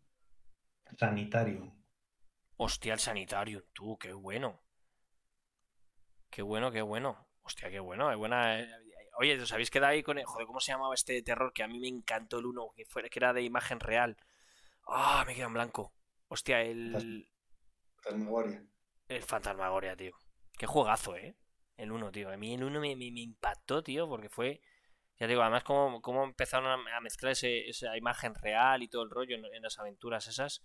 Sanitarium. 0.98 1.72
Hostia, 2.56 2.92
el 2.92 3.00
Sanitarium, 3.00 3.62
tú, 3.72 3.98
qué 3.98 4.12
bueno. 4.12 4.62
Qué 6.30 6.42
bueno, 6.42 6.70
qué 6.70 6.82
bueno. 6.82 7.28
Hostia, 7.42 7.70
qué 7.70 7.80
bueno, 7.80 8.10
es 8.10 8.16
buena. 8.16 8.60
Eh, 8.60 8.68
Oye, 9.20 9.38
¿os 9.38 9.52
habéis 9.52 9.70
quedado 9.70 9.92
ahí 9.92 10.02
con 10.02 10.18
el... 10.18 10.24
Joder, 10.24 10.46
¿cómo 10.46 10.60
se 10.60 10.72
llamaba 10.72 10.94
este 10.94 11.12
de 11.12 11.22
terror? 11.22 11.52
Que 11.52 11.62
a 11.62 11.68
mí 11.68 11.78
me 11.78 11.88
encantó 11.88 12.38
el 12.38 12.46
uno, 12.46 12.70
que, 12.74 12.84
que 12.84 13.18
era 13.18 13.34
de 13.34 13.42
imagen 13.42 13.78
real. 13.78 14.16
Ah, 14.86 15.24
me 15.26 15.34
quedo 15.34 15.48
en 15.48 15.52
blanco. 15.52 15.92
Hostia, 16.28 16.62
el... 16.62 17.28
Fantasmagoria. 17.96 18.64
El 19.08 19.22
Fantasmagoria, 19.22 19.94
tío. 19.94 20.16
Qué 20.56 20.66
juegazo, 20.66 21.16
¿eh? 21.16 21.36
El 21.76 21.92
uno, 21.92 22.10
tío. 22.10 22.30
A 22.30 22.36
mí 22.38 22.54
el 22.54 22.64
uno 22.64 22.80
me, 22.80 22.96
me, 22.96 23.04
impactó, 23.04 23.82
tío, 23.82 24.08
porque 24.08 24.30
fue... 24.30 24.62
Ya 25.20 25.26
digo, 25.26 25.42
además 25.42 25.64
cómo, 25.64 26.00
cómo 26.00 26.24
empezaron 26.24 26.66
a 26.66 27.00
mezclar 27.00 27.32
esa 27.32 27.96
imagen 27.96 28.34
real 28.34 28.82
y 28.82 28.88
todo 28.88 29.02
el 29.02 29.10
rollo 29.10 29.36
en, 29.36 29.62
las 29.62 29.78
aventuras 29.78 30.26
esas. 30.26 30.64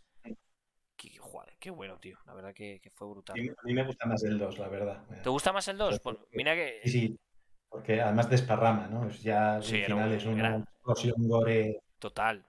Qué, 0.96 1.18
joder, 1.20 1.58
qué 1.60 1.72
bueno, 1.72 2.00
tío. 2.00 2.18
La 2.26 2.34
verdad 2.34 2.54
que, 2.54 2.80
fue 2.94 3.10
brutal. 3.10 3.38
A 3.38 3.64
mí 3.66 3.74
me 3.74 3.84
gusta 3.84 4.06
más 4.08 4.24
el 4.24 4.40
2, 4.40 4.58
la 4.58 4.70
verdad. 4.70 5.04
¿Te 5.22 5.30
gusta 5.30 5.52
más 5.52 5.68
el 5.68 5.78
2? 5.78 6.00
Pues 6.00 6.18
mira 6.32 6.56
que... 6.56 6.80
Sí, 6.86 6.90
sí. 6.90 7.20
Porque 7.68 8.02
además 8.02 8.30
desparrama, 8.30 8.88
¿no? 8.88 9.10
Es 9.10 9.22
ya 9.22 9.62
sí, 9.62 9.80
al 9.80 9.86
final 9.88 10.08
un, 10.08 10.16
es 10.16 10.26
una 10.26 10.56
explosión 10.56 11.16
gore. 11.28 11.82
Total. 12.00 12.46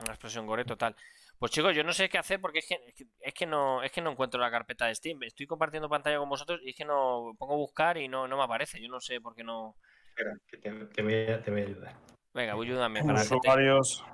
Una 0.00 0.10
explosión 0.10 0.44
gore 0.44 0.64
total. 0.64 0.96
Pues 1.38 1.52
chicos, 1.52 1.76
yo 1.76 1.84
no 1.84 1.92
sé 1.92 2.08
qué 2.08 2.18
hacer 2.18 2.40
porque 2.40 2.58
es 2.58 2.66
que, 2.66 3.06
es 3.20 3.34
que 3.34 3.46
no 3.46 3.80
es 3.84 3.92
que 3.92 4.00
no 4.00 4.10
encuentro 4.10 4.40
la 4.40 4.50
carpeta 4.50 4.86
de 4.86 4.94
Steam. 4.96 5.22
Estoy 5.22 5.46
compartiendo 5.46 5.88
pantalla 5.88 6.18
con 6.18 6.28
vosotros 6.28 6.60
y 6.64 6.70
es 6.70 6.76
que 6.76 6.84
no 6.84 7.36
pongo 7.38 7.56
buscar 7.56 7.96
y 7.96 8.08
no, 8.08 8.26
no 8.26 8.36
me 8.36 8.42
aparece. 8.42 8.82
Yo 8.82 8.88
no 8.88 9.00
sé 9.00 9.20
por 9.20 9.36
qué 9.36 9.44
no. 9.44 9.76
Espera, 10.18 10.36
que 10.48 10.56
te, 10.56 10.70
te, 10.70 11.02
voy, 11.02 11.14
a, 11.14 11.42
te 11.42 11.50
voy, 11.52 11.60
a, 11.60 11.64
ayudar. 11.64 11.96
Venga, 12.34 12.54
voy 12.54 12.66
a 12.66 12.70
ayudarme 12.70 13.04
para 13.04 13.22
usuarios. 13.22 14.04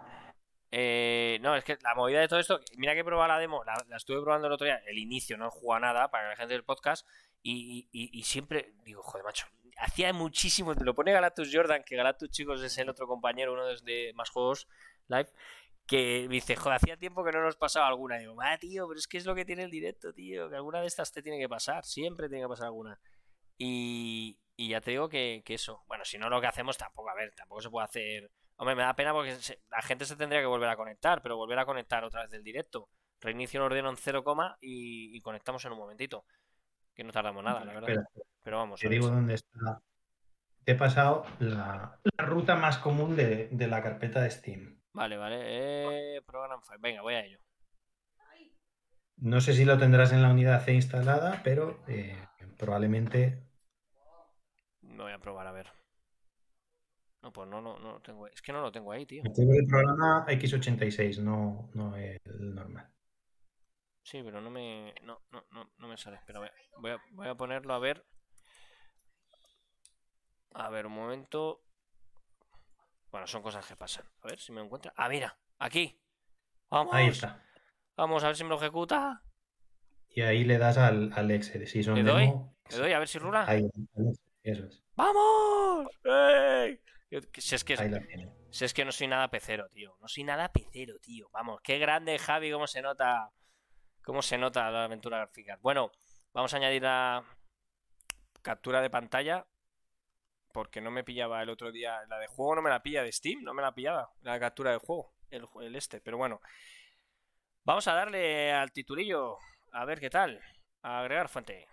Eh, 0.71 1.39
no, 1.41 1.57
es 1.57 1.65
que 1.65 1.79
la 1.83 1.95
movida 1.95 2.21
de 2.21 2.29
todo 2.29 2.41
esto, 2.41 2.61
mira 2.77 2.93
que 2.93 3.01
he 3.01 3.05
probado 3.05 3.29
la 3.29 3.39
demo, 3.39 3.63
la, 3.65 3.75
la, 3.89 3.97
estuve 3.97 4.21
probando 4.21 4.49
el 4.49 4.53
otro 4.53 4.67
día, 4.67 4.83
el 4.87 4.99
inicio, 4.99 5.39
no 5.39 5.47
he 5.47 5.51
jugado 5.51 5.81
nada 5.81 6.11
para 6.11 6.29
la 6.31 6.37
gente 6.37 6.53
del 6.53 6.65
podcast, 6.65 7.07
y, 7.43 7.89
y, 7.93 8.19
y, 8.19 8.23
siempre 8.25 8.75
digo, 8.85 9.01
joder, 9.03 9.25
macho, 9.25 9.47
hacía 9.79 10.13
muchísimo, 10.13 10.75
te 10.75 10.85
lo 10.85 10.95
pone 10.95 11.13
Galactus 11.13 11.51
Jordan, 11.53 11.85
que 11.85 11.97
Galactus, 11.97 12.31
chicos, 12.31 12.61
es 12.61 12.77
el 12.79 12.89
otro 12.89 13.07
compañero, 13.07 13.53
uno 13.53 13.67
de 13.67 14.13
más 14.15 14.31
juegos 14.31 14.67
live, 15.07 15.29
que 15.87 16.27
dice, 16.29 16.57
joder, 16.57 16.77
hacía 16.77 16.97
tiempo 16.97 17.25
que 17.25 17.33
no 17.33 17.43
nos 17.43 17.57
pasaba 17.57 17.87
alguna. 17.87 18.17
Y 18.17 18.21
digo, 18.21 18.37
ah, 18.43 18.59
tío, 18.59 18.89
pero 18.89 18.99
es 18.99 19.07
que 19.07 19.19
es 19.19 19.27
lo 19.27 19.35
que 19.35 19.45
tiene 19.45 19.65
el 19.65 19.71
directo, 19.71 20.13
tío, 20.13 20.49
que 20.49 20.57
alguna 20.57 20.81
de 20.81 20.87
estas 20.87 21.13
te 21.13 21.23
tiene 21.23 21.39
que 21.39 21.49
pasar, 21.49 21.85
siempre 21.85 22.29
tiene 22.29 22.45
que 22.45 22.49
pasar 22.49 22.67
alguna. 22.67 22.99
Y, 23.59 24.39
y 24.57 24.69
ya 24.69 24.81
te 24.81 24.93
digo 24.93 25.09
que, 25.09 25.43
que, 25.45 25.55
eso, 25.55 25.85
bueno, 25.89 26.05
si 26.05 26.19
no 26.19 26.29
lo 26.29 26.41
que 26.41 26.47
hacemos 26.47 26.79
tampoco, 26.79 27.11
a 27.11 27.15
ver, 27.15 27.35
tampoco 27.35 27.61
se 27.61 27.71
puede 27.71 27.85
hacer... 27.85 28.31
Hombre, 28.57 28.77
me 28.77 28.83
da 28.83 28.95
pena 28.95 29.13
porque 29.13 29.35
se, 29.35 29.61
la 29.69 29.83
gente 29.83 30.05
se 30.05 30.15
tendría 30.15 30.41
que 30.41 30.47
volver 30.47 30.69
a 30.69 30.77
conectar, 30.77 31.23
pero 31.23 31.37
volver 31.37 31.59
a 31.59 31.67
conectar 31.67 32.05
otra 32.05 32.23
vez 32.23 32.31
del 32.31 32.45
directo. 32.45 32.89
Reinicio 33.21 33.59
el 33.59 33.67
ordeno 33.67 33.91
en 33.91 33.97
0, 33.97 34.23
y, 34.61 35.17
y 35.17 35.21
conectamos 35.21 35.65
en 35.65 35.73
un 35.73 35.79
momentito 35.79 36.25
que 36.95 37.05
no 37.05 37.13
tardamos 37.13 37.43
nada, 37.43 37.65
la 37.65 37.73
verdad. 37.73 38.05
Pero, 38.43 38.59
vamos. 38.59 38.81
Te 38.81 38.89
digo 38.89 39.09
dónde 39.09 39.35
está. 39.35 39.83
Te 40.65 40.73
he 40.73 40.75
pasado 40.77 41.27
la, 41.41 41.99
la 42.17 42.25
ruta 42.25 42.55
más 42.57 42.79
común 42.79 43.17
de, 43.17 43.49
de, 43.51 43.67
la 43.67 43.83
carpeta 43.83 44.23
de 44.23 44.31
Steam. 44.31 44.81
Vale, 44.93 45.17
vale. 45.17 45.39
Eh, 45.43 46.23
program 46.23 46.63
file. 46.63 46.79
Venga, 46.81 47.03
voy 47.03 47.15
a 47.15 47.25
ello. 47.25 47.39
No 49.17 49.41
sé 49.41 49.55
si 49.55 49.65
lo 49.65 49.79
tendrás 49.79 50.13
en 50.13 50.23
la 50.23 50.31
unidad 50.31 50.65
C 50.65 50.73
instalada, 50.73 51.41
pero 51.45 51.83
eh, 51.89 52.17
probablemente. 52.59 53.43
Me 54.95 55.03
voy 55.03 55.13
a 55.13 55.19
probar 55.19 55.47
a 55.47 55.53
ver. 55.53 55.71
No, 57.23 57.33
pues 57.33 57.49
no, 57.49 57.61
no, 57.61 57.79
no 57.79 58.01
tengo. 58.01 58.27
Es 58.27 58.43
que 58.43 58.53
no 58.53 58.61
lo 58.61 58.71
tengo 58.71 58.93
ahí, 58.93 59.07
tío. 59.07 59.23
Tengo 59.35 59.55
el 59.55 59.67
programa 59.67 60.27
X86, 60.29 61.19
no, 61.21 61.71
no 61.75 61.97
el 61.97 62.21
normal. 62.55 62.91
Sí, 64.03 64.23
pero 64.23 64.41
no 64.41 64.51
me. 64.51 64.95
No, 65.03 65.21
no, 65.31 65.45
no, 65.51 65.71
no 65.79 65.89
me 65.89 65.97
sale. 65.97 66.21
Pero 66.27 66.43
voy 66.79 66.91
a, 66.91 66.99
voy 67.13 67.29
a 67.29 67.35
ponerlo 67.35 67.73
a 67.75 67.79
ver. 67.79 68.05
A 70.53 70.69
ver, 70.69 70.87
un 70.87 70.93
momento. 70.93 71.65
Bueno, 73.11 73.27
son 73.27 73.43
cosas 73.43 73.67
que 73.67 73.77
pasan. 73.77 74.07
A 74.23 74.29
ver 74.29 74.39
si 74.39 74.53
me 74.53 74.61
encuentra. 74.61 74.93
Ah, 74.97 75.09
mira, 75.09 75.37
aquí. 75.59 75.99
Vamos. 76.71 76.95
Ahí 76.95 77.09
está. 77.09 77.43
Vamos 77.97 78.23
a 78.23 78.29
ver 78.29 78.37
si 78.37 78.45
me 78.45 78.51
lo 78.51 78.57
ejecuta. 78.57 79.23
Y 80.11 80.21
ahí 80.21 80.45
le 80.45 80.59
das 80.59 80.79
al, 80.79 81.13
al 81.15 81.31
Excel. 81.31 81.67
Si 81.67 81.83
son 81.83 81.95
¿Le 81.95 82.03
doy? 82.03 82.27
demo, 82.27 82.55
¿Le 82.71 82.77
doy? 82.77 82.93
A 82.93 82.99
ver 82.99 83.09
si 83.09 83.19
rula. 83.19 83.45
Ahí, 83.49 83.69
eso 84.43 84.67
es. 84.67 84.84
¡Vamos! 84.97 85.89
¡Ey! 86.05 86.81
Si 87.37 87.55
es 87.55 87.65
que, 87.65 87.77
si 88.51 88.65
es 88.65 88.75
que 88.75 88.85
no 88.85 88.93
soy 88.93 89.07
nada 89.07 89.29
pecero, 89.29 89.69
tío. 89.69 89.97
No 90.01 90.09
soy 90.09 90.25
nada 90.25 90.51
pecero, 90.51 90.99
tío. 90.99 91.29
Vamos, 91.33 91.61
qué 91.63 91.79
grande, 91.79 92.19
Javi, 92.19 92.51
cómo 92.51 92.67
se 92.67 92.83
nota 92.83 93.31
¿Cómo 94.05 94.21
se 94.21 94.37
nota 94.37 94.71
la 94.71 94.85
aventura 94.85 95.17
gráfica? 95.17 95.59
Bueno, 95.63 95.91
vamos 96.35 96.53
a 96.53 96.59
añadir 96.59 96.83
la 96.83 97.25
captura 98.43 98.83
de 98.83 98.91
pantalla. 98.91 99.47
Porque 100.53 100.81
no 100.83 100.91
me 100.91 101.03
pillaba 101.03 101.43
el 101.43 101.49
otro 101.49 101.73
día. 101.73 102.05
La 102.09 102.19
de 102.19 102.27
juego 102.27 102.55
no 102.55 102.63
me 102.63 102.71
la 102.71 102.83
pilla 102.83 103.03
de 103.03 103.11
Steam, 103.11 103.43
no 103.43 103.55
me 103.55 103.63
la 103.63 103.75
pillaba. 103.75 104.13
La 104.21 104.39
captura 104.39 104.73
de 104.73 104.79
juego, 104.79 105.15
el, 105.31 105.75
este. 105.75 106.01
Pero 106.03 106.19
bueno. 106.19 106.41
Vamos 107.65 107.89
a 107.89 107.95
darle 107.95 108.53
al 108.53 108.73
titulillo. 108.73 109.39
A 109.73 109.87
ver 109.87 109.99
qué 110.01 110.11
tal. 110.11 110.39
agregar 110.83 111.31
fuente. 111.31 111.67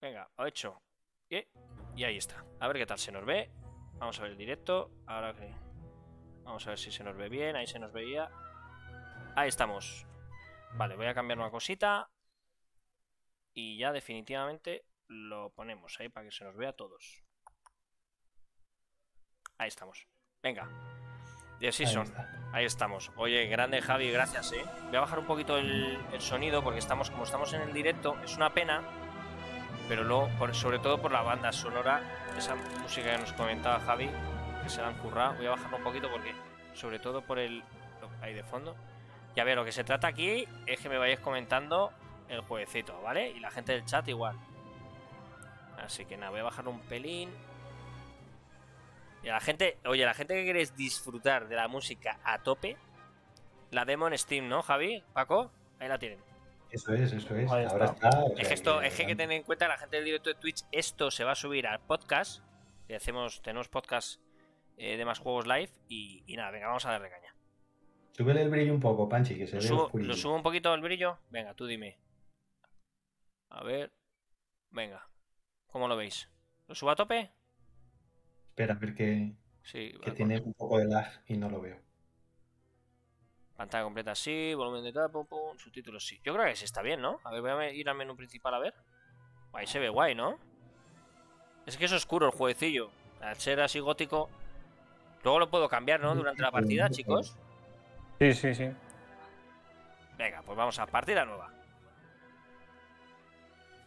Venga, 0.00 0.28
lo 0.36 0.46
he 0.46 0.48
hecho. 0.48 0.82
Y, 1.30 2.04
ahí 2.04 2.16
está. 2.16 2.44
A 2.58 2.66
ver 2.68 2.76
qué 2.76 2.86
tal 2.86 2.98
se 2.98 3.12
nos 3.12 3.24
ve. 3.24 3.50
Vamos 3.94 4.18
a 4.18 4.22
ver 4.22 4.32
el 4.32 4.36
directo. 4.36 4.90
Ahora 5.06 5.32
que. 5.34 5.54
Vamos 6.42 6.66
a 6.66 6.70
ver 6.70 6.78
si 6.78 6.90
se 6.90 7.04
nos 7.04 7.16
ve 7.16 7.28
bien. 7.28 7.56
Ahí 7.56 7.66
se 7.66 7.78
nos 7.78 7.92
veía. 7.92 8.30
Ahí 9.36 9.48
estamos. 9.48 10.06
Vale, 10.74 10.96
voy 10.96 11.06
a 11.06 11.14
cambiar 11.14 11.38
una 11.38 11.50
cosita. 11.50 12.10
Y 13.52 13.78
ya 13.78 13.92
definitivamente 13.92 14.84
lo 15.08 15.50
ponemos 15.50 15.98
ahí 16.00 16.08
para 16.08 16.26
que 16.26 16.32
se 16.32 16.44
nos 16.44 16.56
vea 16.56 16.70
a 16.70 16.76
todos. 16.76 17.22
Ahí 19.58 19.68
estamos. 19.68 20.06
Venga. 20.42 20.68
The 21.60 21.72
Season. 21.72 22.06
Ahí, 22.52 22.64
estamos. 22.64 23.12
Oye, 23.16 23.46
grande 23.46 23.82
Javi, 23.82 24.10
gracias, 24.10 24.52
eh. 24.52 24.64
Voy 24.86 24.96
a 24.96 25.00
bajar 25.00 25.18
un 25.18 25.26
poquito 25.26 25.58
el, 25.58 25.98
sonido 26.18 26.64
porque 26.64 26.78
estamos, 26.78 27.10
como 27.10 27.24
estamos 27.24 27.52
en 27.52 27.60
el 27.60 27.72
directo, 27.74 28.18
es 28.24 28.36
una 28.36 28.54
pena. 28.54 28.82
Pero 29.90 30.04
luego, 30.04 30.30
sobre 30.54 30.78
todo 30.78 31.02
por 31.02 31.10
la 31.10 31.20
banda 31.22 31.50
sonora, 31.50 32.00
esa 32.38 32.54
música 32.54 33.10
que 33.10 33.18
nos 33.18 33.32
comentaba 33.32 33.80
Javi, 33.80 34.08
que 34.62 34.68
se 34.68 34.80
la 34.80 34.86
han 34.86 34.94
currado. 34.98 35.34
Voy 35.34 35.46
a 35.46 35.50
bajarlo 35.50 35.78
un 35.78 35.82
poquito 35.82 36.08
porque, 36.08 36.32
sobre 36.74 37.00
todo 37.00 37.22
por 37.22 37.40
el. 37.40 37.64
Ahí 38.22 38.32
de 38.32 38.44
fondo. 38.44 38.76
Ya 39.34 39.42
ver, 39.42 39.56
lo 39.56 39.64
que 39.64 39.72
se 39.72 39.82
trata 39.82 40.06
aquí 40.06 40.46
es 40.64 40.78
que 40.78 40.88
me 40.88 40.96
vayáis 40.96 41.18
comentando 41.18 41.92
el 42.28 42.40
jueguecito, 42.42 43.02
¿vale? 43.02 43.30
Y 43.30 43.40
la 43.40 43.50
gente 43.50 43.72
del 43.72 43.84
chat 43.84 44.06
igual. 44.06 44.36
Así 45.84 46.04
que 46.04 46.16
nada, 46.16 46.30
voy 46.30 46.38
a 46.38 46.44
bajarlo 46.44 46.70
un 46.70 46.82
pelín. 46.82 47.28
Y 49.24 49.28
a 49.28 49.32
la 49.32 49.40
gente, 49.40 49.76
oye, 49.86 50.04
la 50.04 50.14
gente 50.14 50.34
que 50.34 50.44
queréis 50.44 50.76
disfrutar 50.76 51.48
de 51.48 51.56
la 51.56 51.66
música 51.66 52.20
a 52.22 52.38
tope, 52.38 52.76
la 53.72 53.84
demo 53.84 54.06
en 54.06 54.16
Steam, 54.16 54.48
¿no, 54.48 54.62
Javi? 54.62 55.02
Paco, 55.12 55.50
ahí 55.80 55.88
la 55.88 55.98
tienen. 55.98 56.29
Eso 56.70 56.94
es, 56.94 57.12
eso 57.12 57.36
es. 57.36 57.50
Ahí 57.50 57.64
Ahora 57.64 57.86
está. 57.86 58.08
está. 58.08 58.24
o 58.24 58.36
Es 58.36 58.48
que 58.48 58.54
esto, 58.54 58.82
es 58.82 58.94
que 58.94 59.02
hay 59.02 59.08
que 59.08 59.16
tener 59.16 59.36
en 59.38 59.42
cuenta 59.42 59.68
la 59.68 59.78
gente 59.78 59.96
del 59.96 60.04
directo 60.04 60.30
de 60.30 60.36
Twitch, 60.36 60.64
esto 60.72 61.10
se 61.10 61.24
va 61.24 61.32
a 61.32 61.36
subir 61.36 61.66
al 61.66 61.80
podcast. 61.80 62.42
Y 62.88 62.94
hacemos, 62.94 63.42
tenemos 63.42 63.68
podcast 63.68 64.20
eh, 64.76 64.96
de 64.96 65.04
más 65.04 65.18
juegos 65.18 65.46
live. 65.46 65.70
Y, 65.88 66.22
y 66.26 66.36
nada, 66.36 66.50
venga, 66.50 66.68
vamos 66.68 66.86
a 66.86 66.92
darle 66.92 67.10
caña. 67.10 67.34
Súbele 68.12 68.42
el 68.42 68.50
brillo 68.50 68.74
un 68.74 68.80
poco, 68.80 69.08
Panchi, 69.08 69.36
que 69.36 69.46
se 69.46 69.56
¿Lo 69.56 69.62
ve 69.62 69.68
subo, 69.68 69.90
lo 69.94 70.14
subo 70.14 70.34
un 70.36 70.42
poquito 70.42 70.74
el 70.74 70.80
brillo? 70.80 71.18
Venga, 71.30 71.54
tú 71.54 71.66
dime. 71.66 71.98
A 73.48 73.62
ver. 73.64 73.92
Venga. 74.70 75.08
¿Cómo 75.68 75.88
lo 75.88 75.96
veis? 75.96 76.28
¿Lo 76.68 76.74
subo 76.74 76.90
a 76.90 76.96
tope? 76.96 77.30
Espera, 78.50 78.74
a 78.74 78.78
ver 78.78 78.94
que, 78.94 79.32
Sí, 79.62 79.92
que 80.02 80.10
tiene 80.12 80.40
un 80.40 80.54
poco 80.54 80.78
de 80.78 80.86
lag 80.86 81.22
y 81.26 81.36
no 81.36 81.48
lo 81.48 81.60
veo. 81.60 81.78
Pantalla 83.60 83.84
completa 83.84 84.14
sí, 84.14 84.54
volumen 84.54 84.82
de 84.82 84.90
tal, 84.90 85.10
pum, 85.10 85.26
pum, 85.26 85.58
subtítulos 85.58 86.06
sí. 86.06 86.18
Yo 86.24 86.32
creo 86.32 86.46
que 86.46 86.56
sí 86.56 86.64
está 86.64 86.80
bien, 86.80 87.02
¿no? 87.02 87.20
A 87.24 87.30
ver, 87.30 87.42
voy 87.42 87.50
a 87.50 87.70
ir 87.70 87.90
al 87.90 87.94
menú 87.94 88.16
principal 88.16 88.54
a 88.54 88.58
ver. 88.58 88.72
Ahí 89.52 89.66
se 89.66 89.78
ve 89.78 89.90
guay, 89.90 90.14
¿no? 90.14 90.38
Es 91.66 91.76
que 91.76 91.84
es 91.84 91.92
oscuro 91.92 92.24
el 92.24 92.32
jueguecillo. 92.32 92.90
Al 93.20 93.36
ser 93.36 93.60
así 93.60 93.78
gótico. 93.78 94.30
Luego 95.22 95.40
lo 95.40 95.50
puedo 95.50 95.68
cambiar, 95.68 96.00
¿no? 96.00 96.14
Durante 96.14 96.40
la 96.40 96.50
partida, 96.50 96.88
chicos. 96.88 97.36
Sí, 98.18 98.32
sí, 98.32 98.54
sí. 98.54 98.70
Venga, 100.16 100.40
pues 100.40 100.56
vamos 100.56 100.78
a 100.78 100.86
partida 100.86 101.26
nueva. 101.26 101.52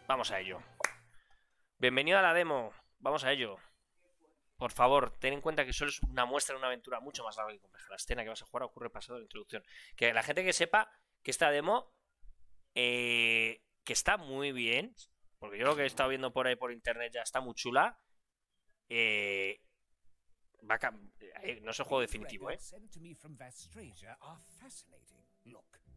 Vamos 0.05 0.29
a 0.29 0.39
ello. 0.39 0.59
Bienvenido 1.79 2.19
a 2.19 2.21
la 2.21 2.35
demo. 2.35 2.73
Vamos 2.99 3.23
a 3.23 3.31
ello. 3.31 3.57
Por 4.63 4.71
favor, 4.71 5.11
ten 5.19 5.33
en 5.33 5.41
cuenta 5.41 5.65
que 5.65 5.73
solo 5.73 5.89
es 5.89 6.01
una 6.03 6.23
muestra 6.25 6.53
de 6.53 6.59
una 6.59 6.67
aventura 6.67 7.01
mucho 7.01 7.21
más 7.21 7.35
larga 7.35 7.53
y 7.53 7.59
compleja. 7.59 7.89
La 7.89 7.97
escena 7.97 8.23
que 8.23 8.29
vas 8.29 8.41
a 8.43 8.45
jugar 8.45 8.63
ocurre 8.63 8.89
pasado 8.89 9.15
de 9.15 9.19
la 9.19 9.25
introducción. 9.25 9.61
Que 9.97 10.13
la 10.13 10.23
gente 10.23 10.41
que 10.41 10.53
sepa 10.53 10.89
que 11.21 11.31
esta 11.31 11.51
demo, 11.51 11.91
eh, 12.73 13.61
que 13.83 13.91
está 13.91 14.15
muy 14.15 14.53
bien, 14.53 14.95
porque 15.37 15.57
yo 15.57 15.65
lo 15.65 15.75
que 15.75 15.81
he 15.81 15.85
estado 15.85 16.07
viendo 16.07 16.31
por 16.31 16.47
ahí 16.47 16.55
por 16.55 16.71
internet 16.71 17.11
ya 17.13 17.23
está 17.23 17.41
muy 17.41 17.55
chula. 17.55 17.99
eh, 18.87 19.59
va 20.71 20.75
a 20.75 20.93
eh, 21.43 21.59
no 21.59 21.71
es 21.71 21.79
el 21.79 21.85
juego 21.85 21.99
definitivo, 21.99 22.49
¿eh? 22.49 22.57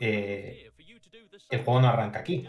eh, 0.00 0.70
el 1.50 1.64
juego 1.64 1.80
no 1.80 1.88
arranca 1.88 2.20
aquí. 2.20 2.46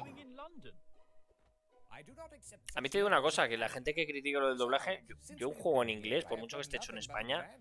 A 2.76 2.82
mí 2.82 2.90
te 2.90 2.98
digo 2.98 3.08
una 3.08 3.22
cosa, 3.22 3.48
que 3.48 3.58
la 3.58 3.70
gente 3.70 3.94
que 3.94 4.06
critica 4.06 4.40
lo 4.40 4.50
del 4.50 4.58
doblaje, 4.58 5.06
yo, 5.36 5.50
un 5.50 5.56
juego 5.56 5.84
en 5.84 5.90
inglés, 5.90 6.26
por 6.26 6.40
mucho 6.40 6.58
que 6.58 6.62
esté 6.62 6.78
hecho 6.78 6.92
en 6.92 6.98
España, 6.98 7.56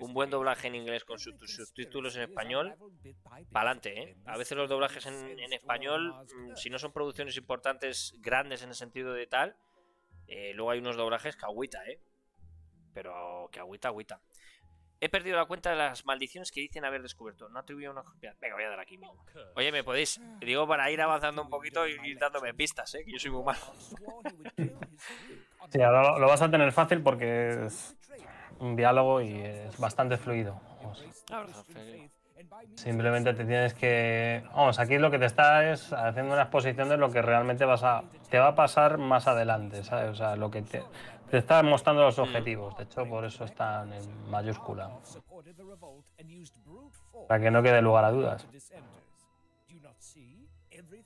un 0.00 0.14
buen 0.14 0.30
doblaje 0.30 0.68
en 0.68 0.74
inglés 0.74 1.04
con 1.04 1.18
sus 1.18 1.34
subtítulos 1.46 2.16
en 2.16 2.22
español, 2.22 2.76
pa'lante, 3.52 4.00
¿eh? 4.00 4.16
A 4.24 4.36
veces 4.36 4.56
los 4.56 4.68
doblajes 4.68 5.06
en, 5.06 5.38
en 5.38 5.52
español, 5.52 6.14
mm, 6.24 6.56
si 6.56 6.70
no 6.70 6.78
son 6.78 6.92
producciones 6.92 7.36
importantes, 7.36 8.14
grandes 8.18 8.62
en 8.62 8.70
el 8.70 8.74
sentido 8.74 9.12
de 9.12 9.26
tal, 9.26 9.56
eh, 10.26 10.52
luego 10.54 10.70
hay 10.70 10.78
unos 10.78 10.96
doblajes 10.96 11.36
que 11.36 11.44
agüita, 11.44 11.84
¿eh? 11.86 12.00
Pero 12.92 13.48
que 13.52 13.60
agüita, 13.60 13.88
agüita. 13.88 14.20
He 15.04 15.10
perdido 15.10 15.36
la 15.36 15.44
cuenta 15.44 15.68
de 15.68 15.76
las 15.76 16.06
maldiciones 16.06 16.50
que 16.50 16.62
dicen 16.62 16.82
haber 16.86 17.02
descubierto. 17.02 17.50
No 17.50 17.58
atribuyo 17.58 17.90
una. 17.90 18.02
Venga, 18.40 18.54
voy 18.54 18.64
a 18.64 18.70
dar 18.70 18.80
aquí 18.80 18.96
mismo. 18.96 19.22
Oye, 19.54 19.70
me 19.70 19.84
podéis, 19.84 20.18
digo, 20.40 20.66
para 20.66 20.90
ir 20.90 21.02
avanzando 21.02 21.42
un 21.42 21.50
poquito 21.50 21.86
y 21.86 22.14
dándome 22.14 22.54
pistas, 22.54 22.94
¿eh? 22.94 23.04
Que 23.04 23.12
yo 23.12 23.18
soy 23.18 23.30
muy 23.30 23.44
malo. 23.44 23.60
Sí, 25.70 25.80
ahora 25.80 26.18
lo, 26.18 26.26
vas 26.26 26.42
a 26.42 26.50
tener 26.50 26.70
fácil 26.72 27.02
porque 27.02 27.64
es 27.66 27.96
un 28.58 28.76
diálogo 28.76 29.22
y 29.22 29.40
es 29.40 29.78
bastante 29.78 30.18
fluido. 30.18 30.60
Vamos. 31.30 31.64
Simplemente 32.74 33.32
te 33.34 33.44
tienes 33.44 33.74
que. 33.74 34.44
Vamos, 34.54 34.78
aquí 34.78 34.98
lo 34.98 35.10
que 35.10 35.18
te 35.18 35.24
está 35.26 35.70
es 35.70 35.92
haciendo 35.92 36.34
una 36.34 36.42
exposición 36.42 36.88
de 36.88 36.96
lo 36.96 37.10
que 37.10 37.22
realmente 37.22 37.64
vas 37.64 37.82
a. 37.82 38.04
te 38.30 38.38
va 38.38 38.48
a 38.48 38.54
pasar 38.54 38.98
más 38.98 39.26
adelante, 39.26 39.82
¿sabes? 39.84 40.10
O 40.10 40.14
sea, 40.14 40.36
lo 40.36 40.50
que 40.50 40.62
te, 40.62 40.82
te 41.30 41.38
está 41.38 41.62
mostrando 41.62 42.02
los 42.02 42.18
objetivos. 42.18 42.76
De 42.76 42.84
hecho, 42.84 43.06
por 43.08 43.24
eso 43.24 43.44
están 43.44 43.92
en 43.92 44.30
mayúscula. 44.30 44.90
Para 47.28 47.42
que 47.42 47.50
no 47.50 47.62
quede 47.62 47.82
lugar 47.82 48.04
a 48.04 48.10
dudas. 48.10 48.46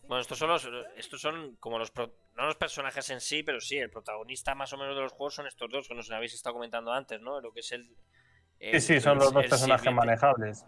Bueno, 0.07 0.21
estos 0.23 0.39
son 0.39 0.49
los, 0.49 0.69
estos 0.97 1.21
son 1.21 1.57
como 1.57 1.79
los 1.79 1.91
pro- 1.91 2.15
no 2.37 2.47
los 2.47 2.57
personajes 2.57 3.11
en 3.11 3.21
sí, 3.21 3.43
pero 3.43 3.61
sí, 3.61 3.77
el 3.77 3.91
protagonista 3.91 4.55
más 4.55 4.73
o 4.73 4.79
menos 4.79 4.95
de 4.97 5.03
los 5.03 5.13
juegos 5.13 5.35
son 5.35 5.47
estos 5.47 5.69
dos, 5.71 5.87
que 5.87 5.95
nos 5.95 6.11
habéis 6.11 6.33
estado 6.35 6.55
comentando 6.55 6.91
antes, 6.93 7.21
¿no? 7.21 7.41
Lo 7.41 7.53
que 7.53 7.61
es 7.61 7.73
el, 7.73 7.85
Sí, 7.85 7.93
el- 8.61 8.81
sí, 8.81 9.01
son 9.01 9.19
los 9.19 9.33
dos 9.33 9.43
personajes 9.47 9.83
sirviente. 9.85 10.07
manejables. 10.07 10.65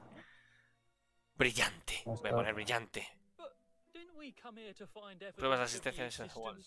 Brillante. 1.34 2.02
Voy 2.04 2.12
a 2.12 2.16
Esto- 2.16 2.36
poner 2.36 2.54
brillante. 2.54 3.08
Pruebas 5.36 5.58
de 5.60 5.64
asistencia 5.64 6.04
de 6.04 6.10
Sensual. 6.10 6.62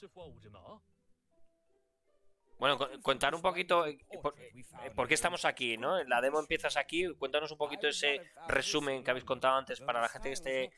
Bueno, 2.60 2.78
contar 3.02 3.36
un 3.36 3.42
poquito 3.42 3.86
eh, 3.86 3.98
por, 4.22 4.36
eh, 4.40 4.52
por 4.96 5.08
qué 5.08 5.16
estamos 5.16 5.44
aquí, 5.44 5.78
¿no? 5.78 6.02
La 6.06 6.22
demo 6.22 6.40
empiezas 6.40 6.78
aquí, 6.78 7.06
cuéntanos 7.18 7.52
un 7.52 7.58
poquito 7.58 7.88
ese 7.88 8.22
resumen 8.48 9.04
que 9.04 9.12
habéis 9.12 9.26
contado 9.26 9.58
antes 9.58 9.82
para 9.82 10.00
la 10.02 10.08
gente 10.08 10.30
que 10.30 10.34
esté 10.34 10.72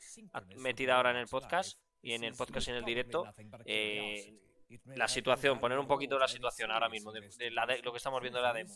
metida 0.56 0.96
ahora 0.96 1.10
en 1.12 1.16
el 1.18 1.26
podcast 1.28 1.78
y 2.02 2.12
en 2.12 2.24
el 2.24 2.34
podcast 2.34 2.66
y 2.68 2.70
en 2.72 2.76
el 2.78 2.84
directo. 2.84 3.24
eh, 3.64 4.34
la 4.86 5.06
situación, 5.06 5.60
poner 5.60 5.78
un 5.78 5.86
poquito 5.86 6.18
la 6.18 6.26
situación 6.26 6.72
ahora 6.72 6.88
mismo, 6.88 7.12
de, 7.12 7.20
de 7.38 7.50
la 7.52 7.66
de- 7.66 7.82
lo 7.82 7.92
que 7.92 7.98
estamos 7.98 8.20
viendo 8.20 8.40
en 8.40 8.44
la 8.44 8.52
demo. 8.52 8.74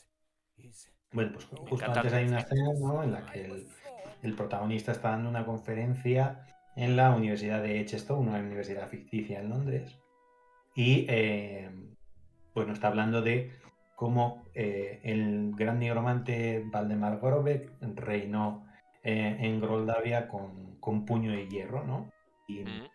Bueno, 1.12 1.32
pues 1.32 1.46
justo 1.46 1.84
antes 1.90 2.12
hay 2.12 2.26
una 2.28 2.40
escena 2.40 2.68
¿no? 2.78 3.02
en 3.02 3.10
la 3.12 3.26
que 3.26 3.44
el, 3.46 3.66
el 4.22 4.34
protagonista 4.36 4.92
está 4.92 5.10
dando 5.10 5.28
una 5.30 5.44
conferencia 5.44 6.46
en 6.76 6.94
la 6.96 7.10
Universidad 7.10 7.60
de 7.60 7.84
Chester, 7.86 8.14
una 8.14 8.38
universidad 8.38 8.88
ficticia 8.88 9.40
en 9.40 9.48
Londres, 9.48 9.98
y 10.76 11.06
eh, 11.08 11.68
bueno, 12.54 12.72
está 12.72 12.88
hablando 12.88 13.22
de 13.22 13.52
cómo 13.94 14.44
eh, 14.54 15.00
el 15.04 15.52
gran 15.54 15.78
nigromante 15.78 16.62
Valdemar 16.66 17.18
Gorobek 17.18 17.70
reinó 17.96 18.66
eh, 19.02 19.36
en 19.40 19.60
Groldavia 19.60 20.28
con, 20.28 20.76
con 20.80 21.04
puño 21.04 21.32
de 21.32 21.48
hierro, 21.48 21.84
¿no? 21.84 22.10
Y 22.48 22.60
Mm. 22.60 22.88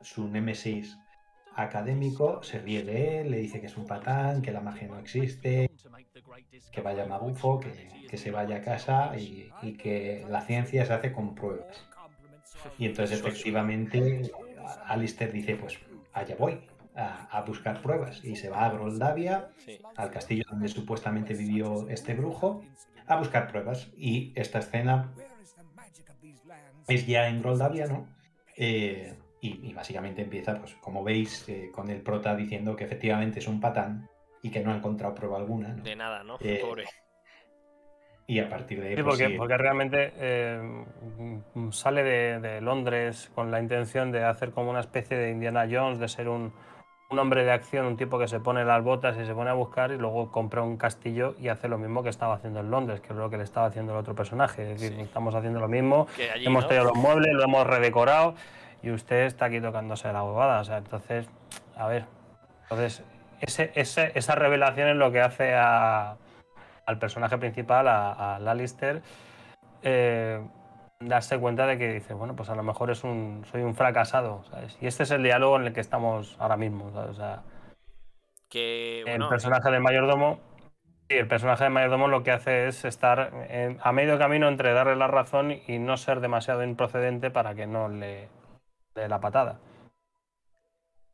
su 0.00 0.28
némesis 0.28 0.96
académico 1.56 2.42
se 2.42 2.60
ríe 2.60 2.84
de 2.84 3.20
él, 3.20 3.30
le 3.30 3.38
dice 3.38 3.60
que 3.60 3.66
es 3.66 3.76
un 3.76 3.86
patán, 3.86 4.42
que 4.42 4.52
la 4.52 4.60
magia 4.60 4.88
no 4.88 4.98
existe, 4.98 5.70
que 6.70 6.80
vaya 6.82 7.06
Magufo, 7.06 7.60
que, 7.60 7.88
que 8.08 8.16
se 8.16 8.30
vaya 8.30 8.56
a 8.56 8.62
casa 8.62 9.16
y, 9.18 9.50
y 9.62 9.72
que 9.72 10.26
la 10.28 10.42
ciencia 10.42 10.84
se 10.84 10.92
hace 10.92 11.12
con 11.12 11.34
pruebas. 11.34 11.88
Y 12.78 12.86
entonces 12.86 13.18
efectivamente 13.20 14.30
Alistair 14.86 15.32
dice, 15.32 15.56
pues 15.56 15.78
allá 16.12 16.36
voy 16.38 16.58
a, 16.96 17.26
a 17.30 17.42
buscar 17.42 17.80
pruebas 17.82 18.24
y 18.24 18.36
se 18.36 18.48
va 18.48 18.64
a 18.66 18.70
Groldavia, 18.70 19.48
Sí. 19.58 19.78
al 19.96 20.10
castillo 20.10 20.44
donde 20.50 20.68
supuestamente 20.68 21.34
vivió 21.34 21.88
este 21.88 22.14
brujo, 22.14 22.62
a 23.06 23.16
buscar 23.16 23.46
pruebas. 23.48 23.90
Y 23.96 24.32
esta 24.34 24.58
escena 24.58 25.12
es 26.88 27.06
ya 27.06 27.28
en 27.28 27.40
Groldavia, 27.42 27.86
¿no? 27.86 28.08
Eh, 28.56 29.14
y, 29.40 29.68
y 29.70 29.74
básicamente 29.74 30.22
empieza, 30.22 30.58
pues 30.58 30.74
como 30.76 31.04
veis, 31.04 31.48
eh, 31.48 31.70
con 31.72 31.90
el 31.90 32.00
prota 32.00 32.34
diciendo 32.34 32.74
que 32.74 32.84
efectivamente 32.84 33.38
es 33.40 33.48
un 33.48 33.60
patán 33.60 34.08
y 34.42 34.50
que 34.50 34.60
no 34.60 34.72
ha 34.72 34.76
encontrado 34.76 35.14
prueba 35.14 35.38
alguna, 35.38 35.68
¿no? 35.68 35.82
De 35.82 35.94
nada, 35.96 36.24
¿no? 36.24 36.36
Eh, 36.40 36.60
Pobre. 36.62 36.84
Y 38.28 38.40
a 38.40 38.48
partir 38.48 38.80
de 38.80 38.88
ahí, 38.88 38.96
Sí, 38.96 39.02
pues, 39.02 39.12
porque, 39.18 39.32
sí, 39.32 39.38
porque 39.38 39.56
realmente 39.56 40.12
sale 41.70 42.02
de, 42.02 42.40
de 42.40 42.60
Londres 42.60 43.30
con 43.36 43.52
la 43.52 43.60
intención 43.60 44.10
de 44.10 44.24
hacer 44.24 44.50
como 44.50 44.70
una 44.70 44.80
especie 44.80 45.16
de 45.16 45.30
Indiana 45.30 45.68
Jones, 45.70 46.00
de 46.00 46.08
ser 46.08 46.28
un, 46.28 46.52
un 47.08 47.18
hombre 47.20 47.44
de 47.44 47.52
acción, 47.52 47.86
un 47.86 47.96
tipo 47.96 48.18
que 48.18 48.26
se 48.26 48.40
pone 48.40 48.64
las 48.64 48.82
botas 48.82 49.16
y 49.16 49.24
se 49.24 49.32
pone 49.34 49.50
a 49.50 49.52
buscar 49.52 49.92
y 49.92 49.96
luego 49.98 50.32
compra 50.32 50.62
un 50.62 50.76
castillo 50.76 51.34
y 51.38 51.48
hace 51.48 51.68
lo 51.68 51.78
mismo 51.78 52.02
que 52.02 52.08
estaba 52.08 52.34
haciendo 52.34 52.60
en 52.60 52.70
Londres, 52.70 53.00
que 53.00 53.08
es 53.12 53.16
lo 53.16 53.30
que 53.30 53.36
le 53.36 53.44
estaba 53.44 53.66
haciendo 53.66 53.92
el 53.92 53.98
otro 53.98 54.14
personaje. 54.14 54.72
Es 54.72 54.80
decir, 54.80 54.96
Sí. 54.96 55.02
estamos 55.02 55.34
haciendo 55.34 55.60
lo 55.60 55.68
mismo, 55.68 56.08
allí, 56.34 56.46
hemos 56.46 56.64
¿no? 56.64 56.68
traído 56.68 56.84
los 56.86 56.96
muebles, 56.96 57.32
lo 57.32 57.44
hemos 57.44 57.64
redecorado 57.66 58.34
y 58.82 58.90
usted 58.90 59.22
está 59.26 59.44
aquí 59.46 59.60
tocándose 59.60 60.12
la 60.12 60.22
bobada. 60.22 60.60
O 60.60 60.64
sea, 60.64 60.78
entonces, 60.78 61.28
a 61.76 61.86
ver, 61.86 62.06
entonces 62.62 63.04
ese, 63.40 63.70
ese- 63.76 64.10
esa 64.16 64.34
revelación 64.34 64.88
es 64.88 64.96
lo 64.96 65.12
que 65.12 65.20
hace 65.20 65.54
a- 65.54 66.16
al 66.86 66.98
personaje 66.98 67.38
principal, 67.38 67.86
a, 67.86 68.34
a 68.36 68.38
eh, 69.82 70.40
darse 71.00 71.38
cuenta 71.38 71.66
de 71.66 71.78
que 71.78 71.92
dice, 71.92 72.14
bueno, 72.14 72.34
pues 72.34 72.48
a 72.48 72.54
lo 72.54 72.62
mejor 72.62 72.90
es 72.90 73.04
un, 73.04 73.44
soy 73.50 73.62
un 73.62 73.74
fracasado, 73.74 74.44
¿sabes? 74.50 74.76
Y 74.80 74.86
este 74.86 75.02
es 75.02 75.10
el 75.10 75.22
diálogo 75.22 75.56
en 75.56 75.66
el 75.66 75.72
que 75.72 75.80
estamos 75.80 76.36
ahora 76.38 76.56
mismo, 76.56 76.90
¿sabes? 76.92 77.10
O 77.10 77.14
sea, 77.14 77.42
Que, 78.48 79.02
el 79.02 79.28
personaje 79.28 79.70
del 79.70 79.80
mayordomo 79.80 80.40
Sí, 81.08 81.14
el 81.14 81.28
personaje 81.28 81.62
de 81.62 81.70
mayordomo 81.70 82.08
lo 82.08 82.24
que 82.24 82.32
hace 82.32 82.66
es 82.66 82.84
estar 82.84 83.46
en- 83.48 83.78
a 83.80 83.92
medio 83.92 84.18
camino 84.18 84.48
entre 84.48 84.72
darle 84.72 84.96
la 84.96 85.06
razón 85.06 85.52
y 85.52 85.78
no 85.78 85.96
ser 85.96 86.18
demasiado 86.18 86.64
improcedente 86.64 87.30
para 87.30 87.54
que 87.54 87.68
no 87.68 87.88
le 87.88 88.28
dé 88.92 89.08
la 89.08 89.20
patada. 89.20 89.60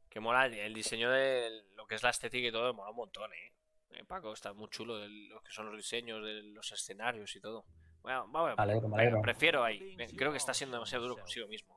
Que 0.09 0.19
mola 0.21 0.47
el, 0.47 0.55
el 0.55 0.73
diseño 0.73 1.11
de 1.11 1.63
lo 1.77 1.87
que 1.87 1.97
es 1.97 2.03
la 2.03 2.09
estética 2.09 2.49
y 2.49 2.53
todo, 2.53 2.73
mola 2.73 2.89
un 2.91 2.97
montón, 2.97 3.31
¿eh? 3.35 3.53
Eh, 3.91 4.05
Paco, 4.07 4.33
está 4.33 4.55
muy 4.55 4.69
chulo 4.71 4.97
de 4.97 5.09
lo 5.11 5.43
que 5.43 5.53
son 5.53 5.67
los 5.67 5.77
diseños 5.77 6.25
de 6.25 6.43
los 6.43 6.73
escenarios 6.73 7.37
y 7.37 7.41
todo. 7.43 7.67
Bueno, 8.03 8.55
alegro, 8.57 8.95
alegro. 8.95 9.23
prefiero 9.23 9.65
ahí. 9.65 9.97
Creo 10.16 10.33
que 10.33 10.39
está 10.39 10.53
siendo 10.53 10.77
demasiado 10.77 11.05
duro 11.05 11.16
consigo 11.16 11.49
mismo. 11.49 11.77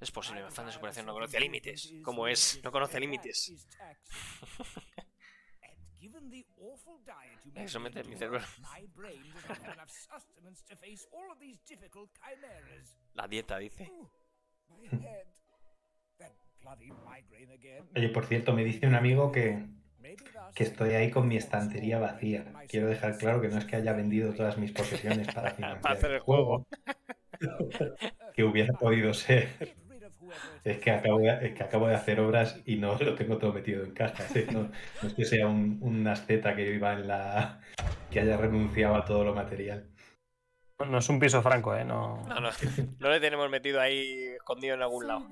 Es 0.00 0.10
posible, 0.10 0.42
mi 0.42 0.50
fan 0.50 0.66
de 0.66 0.72
superación 0.72 1.06
no 1.06 1.14
conoce 1.14 1.40
límites. 1.40 1.94
¿Cómo 2.02 2.28
es? 2.28 2.60
No 2.62 2.70
conoce 2.70 3.00
límites. 3.00 3.68
Eso 7.54 7.80
mete 7.80 8.00
en 8.00 8.06
me 8.06 8.10
mi 8.10 8.16
cerebro. 8.16 8.40
La 13.14 13.28
dieta, 13.28 13.58
dice. 13.58 13.90
Oye, 17.94 18.08
por 18.08 18.26
cierto, 18.26 18.52
me 18.52 18.64
dice 18.64 18.86
un 18.86 18.94
amigo 18.94 19.32
que, 19.32 19.66
que 20.54 20.64
estoy 20.64 20.90
ahí 20.90 21.10
con 21.10 21.28
mi 21.28 21.36
estantería 21.36 21.98
vacía. 21.98 22.44
Quiero 22.68 22.88
dejar 22.88 23.16
claro 23.18 23.40
que 23.40 23.48
no 23.48 23.58
es 23.58 23.64
que 23.64 23.76
haya 23.76 23.92
vendido 23.92 24.32
todas 24.32 24.58
mis 24.58 24.72
posesiones 24.72 25.32
para 25.32 25.50
financiar 25.54 25.80
Para 25.80 25.94
hacer 25.94 26.10
el 26.12 26.20
juego. 26.20 26.66
que 28.34 28.44
hubiera 28.44 28.72
podido 28.74 29.14
ser. 29.14 29.48
Es 30.64 30.78
que 30.78 30.90
acabo 30.90 31.18
de, 31.20 31.46
es 31.46 31.54
que 31.54 31.62
acabo 31.62 31.86
de 31.86 31.94
hacer 31.94 32.18
obras 32.20 32.60
y 32.64 32.76
no 32.76 32.96
lo 32.96 33.14
tengo 33.14 33.38
todo 33.38 33.52
metido 33.52 33.84
en 33.84 33.92
cajas. 33.92 34.34
¿eh? 34.34 34.46
No, 34.50 34.70
no 35.02 35.08
es 35.08 35.14
que 35.14 35.24
sea 35.24 35.46
un, 35.46 35.78
un 35.80 36.06
asceta 36.06 36.56
que 36.56 36.68
viva 36.68 36.94
en 36.94 37.08
la. 37.08 37.60
que 38.10 38.20
haya 38.20 38.36
renunciado 38.36 38.96
a 38.96 39.04
todo 39.04 39.24
lo 39.24 39.34
material. 39.34 39.88
No, 40.78 40.86
no 40.86 40.98
es 40.98 41.08
un 41.08 41.20
piso 41.20 41.40
franco, 41.42 41.76
¿eh? 41.76 41.84
No, 41.84 42.24
No, 42.26 42.40
no, 42.40 42.50
no 42.98 43.10
le 43.10 43.20
tenemos 43.20 43.48
metido 43.48 43.80
ahí 43.80 44.34
escondido 44.36 44.74
en 44.74 44.82
algún 44.82 45.06
lado. 45.06 45.28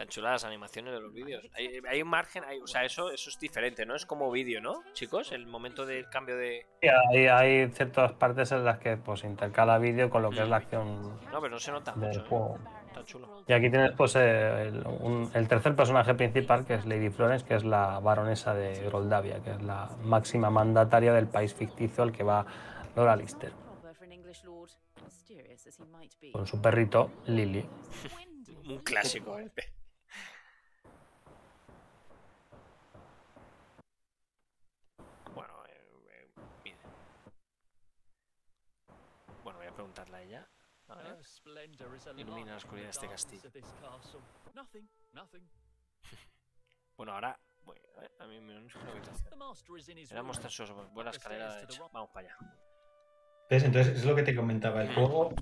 Tan 0.00 0.08
chulas 0.08 0.32
las 0.32 0.44
animaciones 0.44 0.94
de 0.94 1.00
los 1.02 1.12
vídeos. 1.12 1.44
Hay, 1.54 1.78
hay 1.86 2.00
un 2.00 2.08
margen, 2.08 2.42
hay, 2.44 2.58
o 2.58 2.66
sea, 2.66 2.86
eso, 2.86 3.10
eso 3.10 3.28
es 3.28 3.38
diferente, 3.38 3.84
¿no? 3.84 3.94
Es 3.94 4.06
como 4.06 4.30
vídeo, 4.30 4.62
¿no? 4.62 4.82
Chicos, 4.94 5.30
el 5.30 5.46
momento 5.46 5.84
del 5.84 6.08
cambio 6.08 6.38
de. 6.38 6.64
Sí, 6.80 6.88
hay, 7.10 7.26
hay 7.26 7.68
ciertas 7.70 8.12
partes 8.14 8.50
en 8.52 8.64
las 8.64 8.78
que 8.78 8.96
pues 8.96 9.24
intercala 9.24 9.76
vídeo 9.76 10.08
con 10.08 10.22
lo 10.22 10.30
que 10.30 10.40
es 10.40 10.48
la 10.48 10.56
acción 10.56 11.20
No, 11.30 11.42
pero 11.42 11.50
no 11.50 11.58
se 11.58 11.70
nota 11.70 11.92
del 11.92 12.08
mucho. 12.08 12.20
¿eh? 12.20 12.24
juego. 12.30 12.58
Tan 12.94 13.04
chulo. 13.04 13.44
Y 13.46 13.52
aquí 13.52 13.68
tienes 13.68 13.92
pues 13.94 14.16
eh, 14.16 14.62
el, 14.68 14.86
un- 14.86 15.30
el 15.34 15.46
tercer 15.46 15.76
personaje 15.76 16.14
principal, 16.14 16.64
que 16.64 16.72
es 16.76 16.86
Lady 16.86 17.10
Florence, 17.10 17.44
que 17.44 17.54
es 17.56 17.64
la 17.64 18.00
baronesa 18.00 18.54
de 18.54 18.80
Groldavia, 18.86 19.42
que 19.42 19.50
es 19.50 19.60
la 19.60 19.90
máxima 20.02 20.48
mandataria 20.48 21.12
del 21.12 21.28
país 21.28 21.52
ficticio 21.52 22.02
al 22.04 22.12
que 22.12 22.22
va 22.22 22.46
Laura 22.96 23.16
Lister, 23.16 23.52
con 26.32 26.46
su 26.46 26.62
perrito 26.62 27.10
Lily. 27.26 27.68
Un 28.66 28.78
clásico, 28.78 29.38
¿eh? 29.38 29.50
Bueno, 35.34 35.52
eh, 35.68 35.88
eh, 36.12 36.28
mire. 36.64 36.78
Bueno, 40.08 40.12
voy 40.12 40.16
a 40.16 40.16
preguntarle 40.16 40.16
a 40.16 40.22
ella. 40.22 40.48
A 40.88 40.94
ver. 40.96 42.20
Ilumina 42.20 42.50
la 42.52 42.56
oscuridad 42.56 42.86
de 42.86 42.90
este 42.90 43.08
castillo. 43.08 43.50
Bueno, 46.96 47.12
ahora. 47.14 47.38
voy, 47.64 47.76
a 47.96 48.00
ver, 48.00 48.10
a 48.18 48.26
mí 48.26 48.40
me 48.40 48.66
es 48.66 48.74
una 48.76 48.90
habitación. 48.90 49.28
Era 50.10 50.22
mostrar 50.22 50.50
su 50.50 50.66
buena 50.92 51.10
escalera 51.10 51.54
derecha. 51.54 51.82
Vamos 51.92 52.10
para 52.10 52.26
allá. 52.26 52.36
¿Ves? 53.48 53.64
Entonces, 53.64 53.96
es 53.96 54.04
lo 54.04 54.14
que 54.14 54.22
te 54.22 54.34
comentaba. 54.36 54.82
El 54.82 54.94
juego 54.94 55.34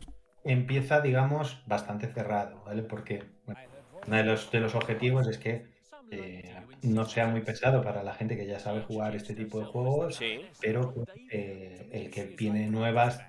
empieza, 0.44 1.01
digamos, 1.01 1.60
bastante 1.66 2.06
cerrado, 2.12 2.62
¿vale? 2.62 2.85
Porque 2.85 3.24
bueno, 3.44 3.60
uno 4.06 4.16
de 4.16 4.22
los, 4.22 4.51
de 4.52 4.60
los 4.60 4.76
objetivos 4.76 5.26
es 5.26 5.39
que 5.39 5.66
eh, 6.12 6.64
no 6.82 7.05
sea 7.06 7.26
muy 7.26 7.40
pesado 7.43 7.82
para 7.82 8.05
la 8.05 8.14
gente 8.14 8.36
que 8.36 8.47
ya 8.47 8.60
sabe 8.60 8.82
jugar 8.82 9.16
este 9.16 9.35
tipo 9.35 9.59
de 9.59 9.64
juegos, 9.66 10.14
Sí. 10.14 10.47
pero 10.60 10.94
eh, 11.32 11.89
el 11.93 12.10
que 12.12 12.24
viene 12.26 12.68
nuevas 12.68 13.20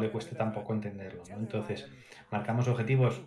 le 0.00 0.10
cueste 0.10 0.34
tampoco 0.34 0.72
entenderlo, 0.72 1.22
¿no? 1.28 1.36
Entonces, 1.36 1.88
marcamos 2.30 2.68
objetivos 2.68 3.22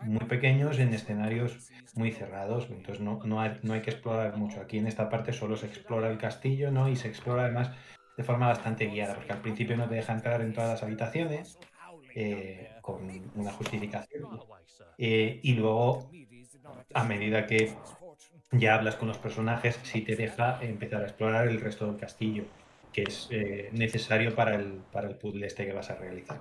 muy 0.00 0.24
pequeños 0.26 0.78
en 0.78 0.94
escenarios 0.94 1.70
muy 1.94 2.12
cerrados, 2.12 2.68
entonces 2.70 3.00
no, 3.00 3.20
no 3.24 3.40
hay 3.40 3.82
que 3.82 3.90
explorar 3.90 4.36
mucho. 4.36 4.60
Aquí 4.60 4.78
en 4.78 4.86
esta 4.86 5.08
parte 5.08 5.32
solo 5.32 5.56
se 5.56 5.66
explora 5.66 6.10
el 6.10 6.18
castillo, 6.18 6.70
¿no? 6.70 6.88
Y 6.88 6.96
se 6.96 7.08
explora 7.08 7.44
además 7.44 7.70
de 8.16 8.24
forma 8.24 8.48
bastante 8.48 8.86
guiada, 8.86 9.14
porque 9.14 9.32
al 9.32 9.40
principio 9.40 9.76
no 9.76 9.88
te 9.88 9.94
deja 9.94 10.12
entrar 10.12 10.40
en 10.40 10.52
todas 10.52 10.70
las 10.70 10.82
habitaciones 10.82 11.58
eh, 12.14 12.70
con 12.82 13.08
una 13.36 13.52
justificación. 13.52 14.40
Eh, 14.98 15.38
y 15.42 15.54
luego, 15.54 16.10
a 16.94 17.04
medida 17.04 17.46
que 17.46 17.72
ya 18.50 18.74
hablas 18.74 18.96
con 18.96 19.06
los 19.08 19.18
personajes, 19.18 19.78
sí 19.84 20.00
te 20.00 20.16
deja 20.16 20.58
empezar 20.62 21.02
a 21.02 21.04
explorar 21.04 21.46
el 21.46 21.60
resto 21.60 21.86
del 21.86 21.96
castillo, 21.96 22.44
que 22.98 23.04
es 23.04 23.28
eh, 23.30 23.68
necesario 23.72 24.34
para 24.34 24.56
el, 24.56 24.82
para 24.90 25.06
el 25.08 25.16
puzzle 25.16 25.46
este 25.46 25.64
que 25.64 25.72
vas 25.72 25.88
a 25.88 25.94
realizar. 25.94 26.40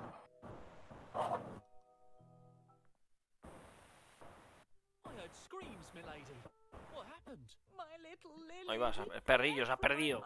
Ahí 8.70 8.78
vas, 8.78 9.00
perrillos, 9.24 9.70
has 9.70 9.80
perdido. 9.80 10.24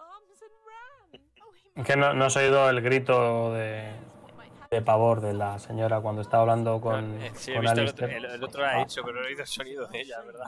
Que 1.85 1.95
no, 1.95 2.13
no 2.13 2.25
has 2.25 2.35
oído 2.37 2.69
el 2.69 2.81
grito 2.81 3.53
de, 3.53 3.91
de 4.69 4.81
pavor 4.81 5.21
de 5.21 5.33
la 5.33 5.59
señora 5.59 6.01
cuando 6.01 6.21
estaba 6.21 6.41
hablando 6.43 6.79
con, 6.81 7.21
Eh, 7.21 7.31
sí, 7.35 7.51
he 7.51 7.55
con 7.55 7.61
visto 7.63 7.81
el 7.81 7.87
otro, 7.89 8.05
Alistair. 8.05 8.25
el, 8.25 8.25
el 8.35 8.43
otro 8.43 8.61
lo 8.61 8.67
ha 8.67 8.81
hecho, 8.81 9.03
pero 9.03 9.17
no 9.19 9.23
he 9.23 9.27
oído 9.27 9.41
el 9.41 9.47
sonido 9.47 9.87
de 9.87 10.01
ella, 10.01 10.21
¿verdad? 10.21 10.47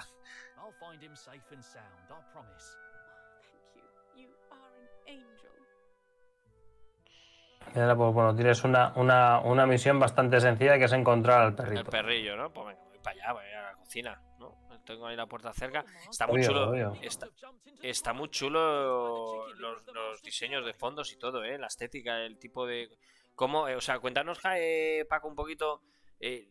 Pues 7.72 8.14
bueno, 8.14 8.35
tienes 8.35 8.64
una, 8.64 8.94
una, 8.95 9.40
una 9.40 9.65
misión 9.65 9.99
bastante 9.99 10.40
sencilla 10.40 10.77
que 10.77 10.85
es 10.85 10.94
encontrar 10.94 11.41
al 11.41 11.48
El 11.49 11.56
perrito. 11.56 11.84
perrillo, 11.90 12.35
¿no? 12.35 12.52
Pues 12.52 12.68
venga, 12.68 12.84
voy 12.90 12.99
para 12.99 13.11
allá, 13.15 13.34
voy 13.34 13.45
a 13.45 13.61
la 13.61 13.73
cocina, 13.76 14.22
¿no? 14.40 14.57
Tengo 14.85 15.07
ahí 15.07 15.15
la 15.15 15.26
puerta 15.27 15.53
cerca. 15.53 15.85
Está 16.10 16.27
muy 16.27 16.41
chulo. 16.44 16.73
Está, 17.02 17.27
está 17.81 18.14
muy 18.14 18.30
chulo 18.30 19.48
los, 19.56 19.85
los 19.88 20.22
diseños 20.22 20.65
de 20.65 20.73
fondos 20.73 21.11
y 21.14 21.18
todo, 21.18 21.44
¿eh? 21.44 21.57
La 21.57 21.68
estética, 21.68 22.19
el 22.26 22.38
tipo 22.38 22.65
de... 22.65 22.90
¿Cómo, 23.35 23.68
eh, 23.68 23.76
o 23.76 23.81
sea, 23.81 23.99
cuéntanos, 23.99 24.40
eh, 24.56 25.06
Paco, 25.10 25.27
un 25.27 25.35
poquito... 25.35 25.81
eh, 26.19 26.49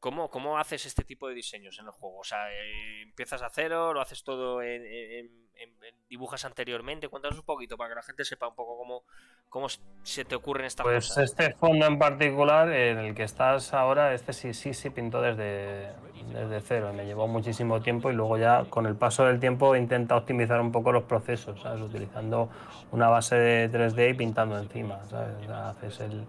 ¿cómo, 0.00 0.30
¿Cómo 0.30 0.58
haces 0.58 0.86
este 0.86 1.04
tipo 1.04 1.28
de 1.28 1.34
diseños 1.34 1.78
en 1.78 1.86
los 1.86 1.94
juegos? 1.94 2.26
O 2.26 2.28
sea, 2.28 2.50
eh, 2.52 3.02
¿empiezas 3.02 3.42
a 3.42 3.50
cero? 3.50 3.92
¿Lo 3.92 4.00
haces 4.00 4.24
todo 4.24 4.62
en, 4.62 4.84
en- 4.86 5.45
en- 5.58 5.84
en- 5.84 5.94
dibujas 6.08 6.44
anteriormente? 6.44 7.08
Cuéntanos 7.08 7.38
un 7.38 7.44
poquito 7.44 7.76
para 7.76 7.90
que 7.90 7.94
la 7.96 8.02
gente 8.02 8.24
sepa 8.24 8.48
un 8.48 8.54
poco 8.54 8.76
cómo, 8.78 9.02
cómo 9.48 9.66
se 10.02 10.24
te 10.24 10.34
ocurren 10.34 10.66
estas 10.66 10.84
Pues 10.84 11.08
cosas. 11.08 11.24
este 11.24 11.52
fondo 11.54 11.86
en 11.86 11.98
particular, 11.98 12.70
en 12.70 12.98
el 12.98 13.14
que 13.14 13.22
estás 13.24 13.74
ahora, 13.74 14.14
este 14.14 14.32
sí, 14.32 14.54
sí, 14.54 14.74
sí 14.74 14.90
pintó 14.90 15.20
desde, 15.22 15.92
desde 16.32 16.60
cero. 16.60 16.92
Me 16.92 17.06
llevó 17.06 17.26
muchísimo 17.26 17.80
tiempo 17.80 18.10
y 18.10 18.14
luego 18.14 18.38
ya 18.38 18.64
con 18.70 18.86
el 18.86 18.94
paso 18.96 19.24
del 19.24 19.40
tiempo 19.40 19.74
intenta 19.76 20.16
optimizar 20.16 20.60
un 20.60 20.72
poco 20.72 20.92
los 20.92 21.04
procesos, 21.04 21.60
¿sabes? 21.60 21.80
Utilizando 21.82 22.48
una 22.92 23.08
base 23.08 23.36
de 23.36 23.68
3D 23.68 24.10
y 24.10 24.14
pintando 24.14 24.58
encima, 24.58 25.04
¿sabes? 25.06 25.48
Haces 25.48 26.00
el... 26.00 26.24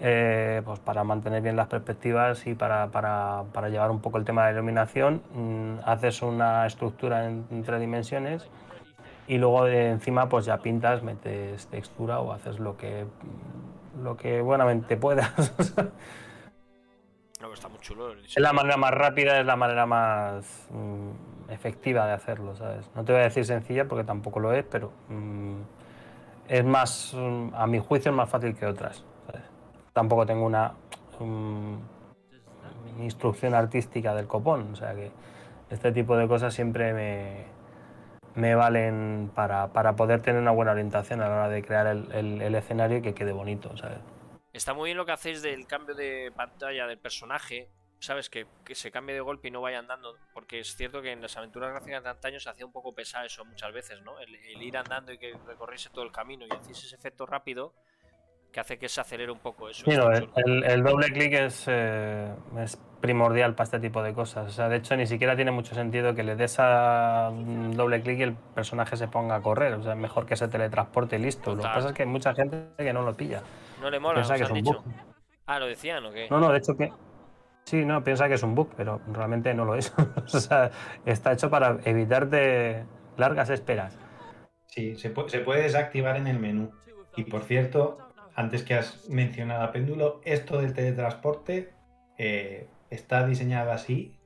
eh, 0.00 0.62
pues 0.64 0.78
para 0.80 1.04
mantener 1.04 1.42
bien 1.42 1.56
las 1.56 1.68
perspectivas 1.68 2.46
y 2.46 2.54
para, 2.54 2.88
para- 2.88 3.44
para 3.52 3.68
llevar 3.68 3.90
un 3.90 4.00
poco 4.00 4.18
el 4.18 4.24
tema 4.24 4.46
de 4.46 4.52
iluminación, 4.54 5.22
mm, 5.34 5.74
haces 5.84 6.22
una 6.22 6.66
estructura 6.66 7.26
en, 7.26 7.46
en 7.50 7.62
tres 7.62 7.80
dimensiones 7.80 8.46
y 9.28 9.38
luego 9.38 9.64
de 9.64 9.90
encima 9.90 10.28
pues 10.28 10.44
ya 10.46 10.58
pintas, 10.58 11.02
metes 11.02 11.66
textura 11.68 12.20
o 12.20 12.32
haces 12.32 12.58
lo 12.58 12.76
que 12.76 13.04
lo 14.02 14.16
que 14.16 14.40
buenamente 14.40 14.96
puedas. 14.96 15.52
No, 17.40 17.46
pero 17.46 17.54
está 17.54 17.68
muy 17.68 17.78
chulo. 17.78 18.12
el 18.12 18.18
es 18.20 18.36
la 18.36 18.52
manera 18.52 18.76
más 18.76 18.90
rápida, 18.90 19.40
es 19.40 19.46
la 19.46 19.56
manera 19.56 19.86
más 19.86 20.68
mm, 20.70 21.50
efectiva 21.50 22.06
de 22.06 22.12
hacerlo, 22.12 22.54
¿sabes? 22.54 22.90
No 22.94 23.02
te 23.02 23.12
voy 23.12 23.22
a 23.22 23.24
decir 23.24 23.46
sencilla 23.46 23.86
porque 23.88 24.04
tampoco 24.04 24.40
lo 24.40 24.52
es, 24.52 24.62
pero 24.70 24.92
mm, 25.08 25.54
es 26.48 26.64
más, 26.66 27.14
mm, 27.16 27.54
a 27.54 27.66
mi 27.66 27.78
juicio 27.78 28.10
es 28.10 28.16
más 28.16 28.28
fácil 28.28 28.54
que 28.54 28.66
otras. 28.66 29.04
Tampoco 29.92 30.24
tengo 30.26 30.46
una 30.46 30.72
mm, 31.18 31.74
instrucción 33.00 33.54
artística 33.54 34.14
del 34.14 34.26
copón, 34.26 34.72
o 34.72 34.76
sea 34.76 34.94
que 34.94 35.10
este 35.70 35.92
tipo 35.92 36.16
de 36.16 36.28
cosas 36.28 36.52
siempre 36.54 36.92
me, 36.92 37.44
me 38.34 38.54
valen 38.54 39.30
para, 39.34 39.68
para 39.68 39.96
poder 39.96 40.20
tener 40.22 40.40
una 40.40 40.50
buena 40.50 40.72
orientación 40.72 41.20
a 41.20 41.28
la 41.28 41.34
hora 41.34 41.48
de 41.48 41.62
crear 41.62 41.86
el, 41.86 42.10
el- 42.12 42.42
el 42.42 42.54
escenario 42.54 42.98
y 42.98 43.02
que 43.02 43.14
quede 43.14 43.32
bonito, 43.32 43.76
¿sabes? 43.76 43.98
Está 44.52 44.74
muy 44.74 44.88
bien 44.88 44.96
lo 44.96 45.06
que 45.06 45.12
hacéis 45.12 45.42
del 45.42 45.66
cambio 45.66 45.94
de 45.94 46.32
pantalla 46.34 46.86
del 46.88 46.98
personaje, 46.98 47.70
¿sabes? 48.00 48.28
Que, 48.28 48.46
que 48.64 48.74
se 48.74 48.90
cambie 48.90 49.14
de 49.14 49.20
golpe 49.20 49.46
y 49.46 49.50
no 49.52 49.60
vaya 49.60 49.78
andando. 49.78 50.16
Porque 50.34 50.58
es 50.58 50.74
cierto 50.74 51.00
que 51.02 51.12
en 51.12 51.22
las 51.22 51.36
aventuras 51.36 51.70
gráficas 51.70 52.02
de 52.02 52.10
antaño 52.10 52.40
se 52.40 52.50
hacía 52.50 52.66
un 52.66 52.72
poco 52.72 52.92
pesado 52.92 53.24
eso 53.26 53.44
muchas 53.44 53.72
veces, 53.72 54.02
¿no? 54.02 54.18
El, 54.18 54.34
el 54.34 54.60
ir 54.62 54.76
andando 54.76 55.12
y 55.12 55.18
que 55.18 55.34
recorriese 55.46 55.90
todo 55.90 56.04
el 56.04 56.10
camino 56.10 56.46
y 56.46 56.52
hacéis 56.54 56.82
ese 56.84 56.96
efecto 56.96 57.26
rápido 57.26 57.74
que 58.50 58.60
hace 58.60 58.78
que 58.78 58.88
se 58.88 59.00
acelere 59.00 59.30
un 59.30 59.38
poco 59.38 59.68
eso. 59.68 59.84
Sí, 59.88 59.96
no, 59.96 60.10
el, 60.10 60.82
doble 60.82 61.12
clic 61.12 61.32
es, 61.34 61.64
eh, 61.68 62.32
es 62.58 62.76
primordial 63.00 63.54
para 63.54 63.64
este 63.64 63.80
tipo 63.80 64.02
de 64.02 64.12
cosas. 64.12 64.48
O 64.48 64.50
sea, 64.50 64.68
de 64.68 64.76
hecho, 64.76 64.96
ni 64.96 65.06
siquiera 65.06 65.36
tiene 65.36 65.50
mucho 65.52 65.74
sentido 65.74 66.14
que 66.14 66.22
le 66.22 66.36
des 66.36 66.56
a 66.58 67.30
mm, 67.32 67.72
doble 67.72 68.02
clic 68.02 68.18
y 68.18 68.22
el 68.22 68.34
personaje 68.34 68.96
se 68.96 69.08
ponga 69.08 69.36
a 69.36 69.40
correr. 69.40 69.74
O 69.74 69.82
sea, 69.82 69.92
es 69.92 69.98
mejor 69.98 70.26
que 70.26 70.36
se 70.36 70.48
teletransporte 70.48 71.16
y 71.16 71.20
listo. 71.20 71.54
Lo 71.54 71.62
que 71.62 71.68
pasa 71.68 71.88
es 71.88 71.94
que 71.94 72.02
hay 72.02 72.08
mucha 72.08 72.34
gente 72.34 72.70
que 72.76 72.92
no 72.92 73.02
lo 73.02 73.14
pilla. 73.14 73.42
No 73.80 73.90
le 73.90 74.00
mola, 74.00 74.14
Piensa 74.14 74.36
que 74.36 74.42
es 74.42 74.50
un 74.50 74.62
bug. 74.62 74.82
Ah, 75.46 75.58
¿lo 75.58 75.66
decían 75.66 76.04
o 76.04 76.12
qué? 76.12 76.28
No, 76.30 76.40
no, 76.40 76.50
de 76.52 76.58
hecho 76.58 76.76
que. 76.76 76.92
Sí, 77.64 77.84
no, 77.84 78.02
piensa 78.02 78.26
que 78.26 78.34
es 78.34 78.42
un 78.42 78.54
bug, 78.54 78.70
pero 78.76 79.00
realmente 79.12 79.54
no 79.54 79.64
lo 79.64 79.76
es. 79.76 79.94
o 80.34 80.38
sea, 80.40 80.70
está 81.04 81.32
hecho 81.32 81.50
para 81.50 81.78
evitarte 81.84 82.84
largas 83.16 83.50
esperas. 83.50 83.96
Sí, 84.66 84.96
se, 84.96 85.14
pu- 85.14 85.28
se 85.28 85.40
puede 85.40 85.62
desactivar 85.62 86.16
en 86.16 86.26
el 86.26 86.38
menú. 86.38 86.72
Y 87.16 87.24
por 87.24 87.42
cierto, 87.42 87.98
antes 88.40 88.62
que 88.62 88.74
has 88.74 89.08
mencionado 89.08 89.62
a 89.64 89.72
péndulo, 89.72 90.20
esto 90.24 90.60
del 90.60 90.72
teletransporte 90.74 91.72
eh, 92.18 92.68
está 92.90 93.26
diseñado 93.26 93.70
así 93.72 94.16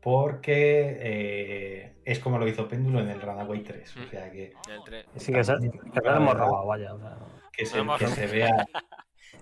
porque 0.00 0.96
eh, 1.00 1.96
es 2.04 2.18
como 2.18 2.38
lo 2.38 2.48
hizo 2.48 2.68
péndulo 2.68 3.00
en 3.00 3.08
el 3.10 3.20
Runaway 3.20 3.62
3. 3.62 3.96
O 3.98 4.06
sea 4.10 4.30
que, 4.30 4.52
Sí, 5.16 5.32
que 5.32 5.44
se, 5.44 5.52
lo 5.52 6.16
hemos 6.16 6.34
robado, 6.34 6.66
vaya. 6.66 6.94
o 6.94 6.98
sea, 6.98 7.16
que 7.52 7.66
se, 7.66 7.78
que 8.16 8.26
vea. 8.26 8.66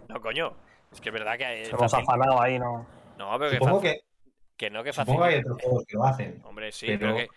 No, 0.09 0.21
coño. 0.21 0.57
Es 0.93 1.01
que 1.01 1.09
es 1.09 1.13
verdad 1.13 1.39
que 1.39 1.63
hemos 1.65 1.95
afanado 1.95 2.41
ahí, 2.41 2.59
¿no? 2.59 2.87
No, 3.17 3.39
pero 3.39 3.51
que, 3.51 3.57
Supongo 3.59 3.81
fácil- 3.81 3.83
que, 3.93 4.01
que 4.57 4.71
no, 4.71 4.83
que 4.83 4.93
fácil. 4.93 5.13
supongo 5.15 5.29
que 5.29 5.35
hay 5.35 5.41
otros 5.41 5.63
juegos 5.63 5.85
que 5.87 5.97
lo 5.97 6.05
hacen. 6.05 6.43
Hombre, 6.45 6.73
sí, 6.73 6.87
pero 6.87 6.99
pero, 7.01 7.17
que. 7.17 7.29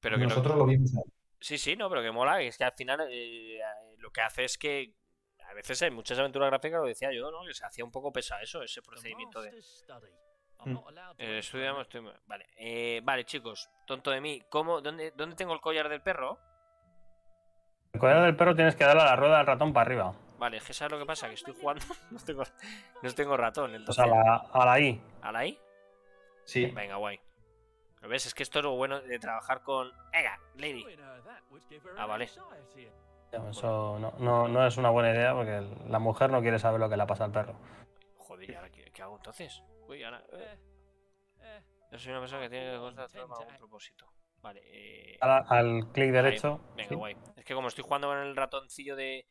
Pero 0.00 0.16
que 0.16 0.22
no- 0.24 0.28
Nosotros 0.28 0.56
lo 0.58 0.66
vimos 0.66 0.94
ahí. 0.96 1.12
Sí, 1.40 1.58
sí, 1.58 1.74
no, 1.74 1.88
pero 1.88 2.02
que 2.02 2.12
mola. 2.12 2.40
Es 2.42 2.58
que 2.58 2.64
al 2.64 2.72
final 2.72 3.00
eh, 3.10 3.58
lo 3.98 4.10
que 4.10 4.20
hace 4.20 4.44
es 4.44 4.58
que. 4.58 4.92
A 5.52 5.54
veces 5.54 5.82
en 5.82 5.92
muchas 5.94 6.18
aventuras 6.18 6.48
gráficas 6.48 6.80
lo 6.80 6.86
decía 6.86 7.12
yo, 7.12 7.30
¿no? 7.30 7.44
Que 7.44 7.52
se 7.52 7.66
hacía 7.66 7.84
un 7.84 7.90
poco 7.92 8.10
pesado 8.10 8.40
eso, 8.42 8.62
ese 8.62 8.80
procedimiento 8.80 9.42
de. 9.42 9.50
Mm. 10.64 10.78
Eh, 11.18 11.38
estudiamos. 11.40 11.82
estoy- 11.82 12.10
Vale, 12.26 12.46
eh, 12.56 13.02
vale, 13.04 13.24
chicos, 13.26 13.68
tonto 13.86 14.10
de 14.10 14.22
mí. 14.22 14.40
¿Cómo, 14.48 14.80
dónde, 14.80 15.10
¿Dónde 15.14 15.36
tengo 15.36 15.52
el 15.52 15.60
collar 15.60 15.90
del 15.90 16.00
perro? 16.00 16.38
El 17.92 18.00
collar 18.00 18.22
del 18.22 18.34
perro 18.34 18.54
tienes 18.56 18.74
que 18.76 18.84
darle 18.84 19.02
a 19.02 19.04
la 19.06 19.16
rueda 19.16 19.36
del 19.38 19.46
ratón 19.46 19.74
para 19.74 19.84
arriba. 19.86 20.14
Vale, 20.38 20.56
es 20.56 20.64
que 20.64 20.72
¿sabes 20.72 20.92
lo 20.92 20.98
que 20.98 21.04
pasa? 21.04 21.28
Que 21.28 21.34
estoy 21.34 21.54
jugando. 21.54 21.84
No 22.10 22.18
tengo, 22.24 22.42
no 23.02 23.12
tengo 23.14 23.36
ratón, 23.36 23.74
entonces. 23.74 24.02
sea, 24.02 24.04
a 24.04 24.24
la, 24.24 24.36
a 24.52 24.64
la 24.64 24.80
I. 24.80 25.02
¿A 25.20 25.32
la 25.32 25.44
I? 25.46 25.58
Sí, 26.46 26.64
Venga, 26.66 26.96
guay. 26.96 27.20
¿Lo 28.00 28.08
ves? 28.08 28.24
Es 28.24 28.32
que 28.34 28.42
esto 28.42 28.60
es 28.60 28.64
lo 28.64 28.72
bueno 28.74 29.00
de 29.02 29.18
trabajar 29.18 29.62
con. 29.62 29.92
Venga, 30.12 30.40
Lady. 30.56 30.84
Ah, 31.98 32.06
vale. 32.06 32.30
Eso 33.50 33.98
no, 33.98 34.12
no, 34.18 34.48
no 34.48 34.66
es 34.66 34.76
una 34.76 34.90
buena 34.90 35.10
idea 35.10 35.34
porque 35.34 35.62
la 35.88 35.98
mujer 35.98 36.30
no 36.30 36.40
quiere 36.42 36.58
saber 36.58 36.80
lo 36.80 36.88
que 36.88 36.96
le 36.96 37.06
pasa 37.06 37.24
al 37.24 37.32
perro. 37.32 37.54
Joder, 38.16 38.50
¿y 38.50 38.54
ahora 38.54 38.70
qué, 38.70 38.90
qué 38.92 39.02
hago 39.02 39.16
entonces? 39.16 39.62
Uy, 39.88 40.02
ahora. 40.02 40.22
eh. 40.32 40.58
Yo 41.90 41.98
soy 41.98 42.10
una 42.12 42.20
persona 42.20 42.42
que 42.42 42.50
tiene 42.50 42.72
que 42.72 42.78
constar 42.78 43.08
con 43.10 43.32
algún 43.32 43.56
propósito. 43.58 44.06
Vale, 44.40 44.60
eh. 44.64 45.18
Al, 45.20 45.44
al 45.48 45.92
clic 45.92 46.10
derecho. 46.10 46.60
Venga, 46.74 46.88
sí. 46.88 46.94
guay. 46.94 47.16
Es 47.36 47.44
que 47.44 47.54
como 47.54 47.68
estoy 47.68 47.84
jugando 47.84 48.08
con 48.08 48.18
el 48.18 48.34
ratoncillo 48.36 48.96
de. 48.96 49.26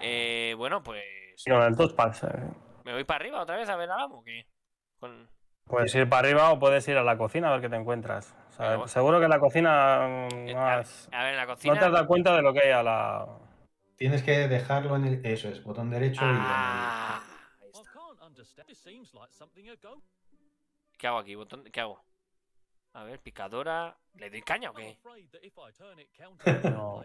Eh, 0.00 0.54
bueno, 0.58 0.82
pues. 0.82 1.02
Con 1.46 1.62
el 1.62 1.76
touchpad. 1.76 2.14
eh, 2.24 2.50
¿Me 2.84 2.92
voy 2.92 3.04
para 3.04 3.16
arriba 3.20 3.42
otra 3.42 3.56
vez 3.56 3.68
a 3.68 3.76
ver 3.76 3.90
al 3.90 4.00
amo? 4.00 4.18
o 4.18 4.22
¿Qué? 4.24 4.46
Con... 4.98 5.30
Puedes 5.64 5.94
ir 5.94 6.08
para 6.08 6.20
arriba 6.28 6.50
o 6.52 6.58
puedes 6.58 6.86
ir 6.88 6.96
a 6.96 7.02
la 7.02 7.16
cocina 7.18 7.48
a 7.48 7.52
ver 7.52 7.60
qué 7.60 7.68
te 7.68 7.76
encuentras. 7.76 8.34
Seguro 8.86 9.18
que 9.18 9.24
en 9.24 9.30
la 9.30 9.38
cocina 9.40 10.26
mm, 10.30 10.48
Eh, 10.48 10.54
no, 10.54 10.60
a, 10.60 10.74
has- 10.78 11.08
a 11.12 11.22
ver, 11.24 11.30
en 11.34 11.36
la 11.36 11.46
no 11.46 11.56
te 11.56 11.70
has 11.70 11.92
dado 11.92 12.06
cuenta 12.06 12.34
de 12.34 12.42
lo 12.42 12.52
que 12.52 12.60
hay 12.60 12.70
a 12.72 12.82
la. 12.82 13.26
tienes 13.96 14.22
que 14.22 14.48
dejarlo 14.48 14.96
en 14.96 15.04
el. 15.04 15.26
Eso 15.26 15.48
es, 15.48 15.62
botón 15.62 15.90
derecho 15.90 16.24
y 16.24 16.28
Ah, 16.28 17.20
ahí 17.62 17.68
está. 17.70 17.84
¿Qué 20.98 21.06
hago 21.06 21.18
aquí? 21.18 21.34
Botón... 21.36 21.64
¿Qué 21.72 21.80
hago? 21.80 22.02
A 22.94 23.04
ver, 23.04 23.20
picadora. 23.20 23.96
¿Le 24.14 24.30
doy 24.30 24.42
caña 24.42 24.70
o 24.70 24.74
qué? 24.74 24.98
No, 26.64 27.02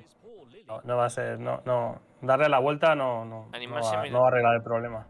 no, 0.66 0.82
no 0.84 0.98
va 0.98 1.06
a 1.06 1.10
ser. 1.10 1.40
No, 1.40 1.62
no. 1.66 2.02
Darle 2.22 2.50
la 2.50 2.60
vuelta 2.60 2.96
no, 2.96 3.24
no, 3.26 3.50
va, 3.76 3.92
no 4.14 4.22
va 4.22 4.26
a 4.26 4.32
arreglar 4.32 4.56
el 4.56 4.64
problema. 4.64 5.08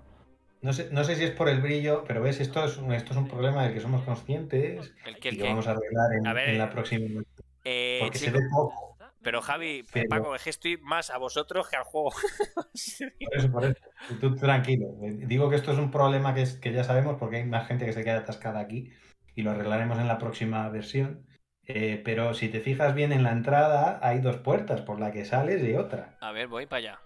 No 0.64 0.73
sé, 0.73 0.90
no 0.91 1.03
sé 1.03 1.15
si 1.18 1.26
es 1.26 1.31
por 1.31 1.49
el 1.49 1.61
brillo, 1.61 2.03
pero 2.07 2.22
ves, 2.22 2.40
esto 2.40 2.64
es 2.65 2.77
un, 2.77 2.94
esto 2.94 3.11
es 3.11 3.18
un 3.18 3.27
problema 3.27 3.64
del 3.64 3.73
que 3.73 3.81
somos 3.81 4.02
conscientes 4.03 4.94
¿El 5.06 5.19
que, 5.19 5.27
y 5.27 5.31
el 5.31 5.38
que 5.38 5.44
que? 5.44 5.49
vamos 5.49 5.68
a 5.68 5.72
arreglar 5.72 6.14
en, 6.18 6.26
A 6.26 6.34
ver, 6.34 6.49
en 6.49 6.57
la 6.57 6.69
próxima. 6.69 7.22
Eh, 7.65 7.99
Porque 8.02 8.18
se 8.18 8.31
ve 8.31 8.40
poco. 8.49 8.98
pero 9.22 9.41
Javi, 9.41 9.84
Pero- 9.91 10.10
Paco, 10.10 10.35
es 10.35 10.44
que 10.44 10.49
estoy 10.49 10.77
más 10.77 11.10
a 11.10 11.18
vosotros 11.18 11.68
que 11.69 11.76
al 11.76 11.84
juego. 11.84 12.11
Por 13.26 13.38
eso, 13.38 13.52
por 13.52 13.65
eso. 13.65 13.76
Tú 14.19 14.35
tranquilo. 14.35 14.88
Digo 15.02 15.49
que 15.49 15.56
esto 15.57 15.72
es 15.73 15.77
un 15.77 15.91
problema 15.91 16.34
que, 16.34 16.41
es, 16.44 16.56
que 16.57 16.72
ya 16.73 16.84
sabemos 16.84 17.18
porque 17.19 17.38
hay 17.38 17.45
más 17.45 17.68
gente 17.68 17.85
que 17.85 17.94
se 17.94 18.03
queda 18.03 18.19
atascada 18.19 18.60
aquí 18.61 18.91
y 19.35 19.41
lo 19.44 19.52
arreglaremos 19.52 19.99
en 19.99 20.07
la 20.07 20.18
próxima 20.18 20.68
versión. 20.69 21.26
Eh, 21.65 22.02
pero 22.03 22.34
si 22.34 22.49
te 22.49 22.60
fijas 22.61 22.94
bien 22.95 23.11
en 23.14 23.23
la 23.23 23.31
entrada, 23.31 23.99
hay 24.02 24.19
dos 24.19 24.38
puertas 24.38 24.81
por 24.81 24.99
la 24.99 25.11
que 25.11 25.23
sales 25.26 25.61
y 25.64 25.76
otra. 25.76 26.18
A 26.22 26.31
ver, 26.31 26.48
voy 26.48 26.65
para 26.68 26.77
allá. 26.80 26.99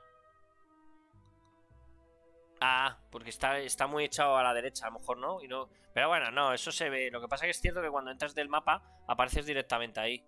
Ah, 2.60 2.98
porque 3.18 3.32
está, 3.32 3.58
está 3.58 3.88
muy 3.88 4.04
echado 4.04 4.38
a 4.38 4.44
la 4.44 4.54
derecha, 4.54 4.86
a 4.86 4.92
lo 4.92 5.00
mejor 5.00 5.18
no, 5.18 5.42
y 5.42 5.48
no. 5.48 5.70
Pero 5.92 6.08
bueno, 6.08 6.30
no, 6.30 6.54
eso 6.54 6.72
se 6.72 6.88
ve. 6.88 7.10
Lo 7.10 7.20
que 7.20 7.28
pasa 7.28 7.46
es 7.46 7.48
que 7.48 7.52
es 7.52 7.60
cierto 7.62 7.82
que 7.82 7.90
cuando 7.90 8.12
entras 8.12 8.36
del 8.36 8.48
mapa 8.48 8.84
apareces 9.08 9.48
directamente 9.48 10.00
ahí. 10.00 10.24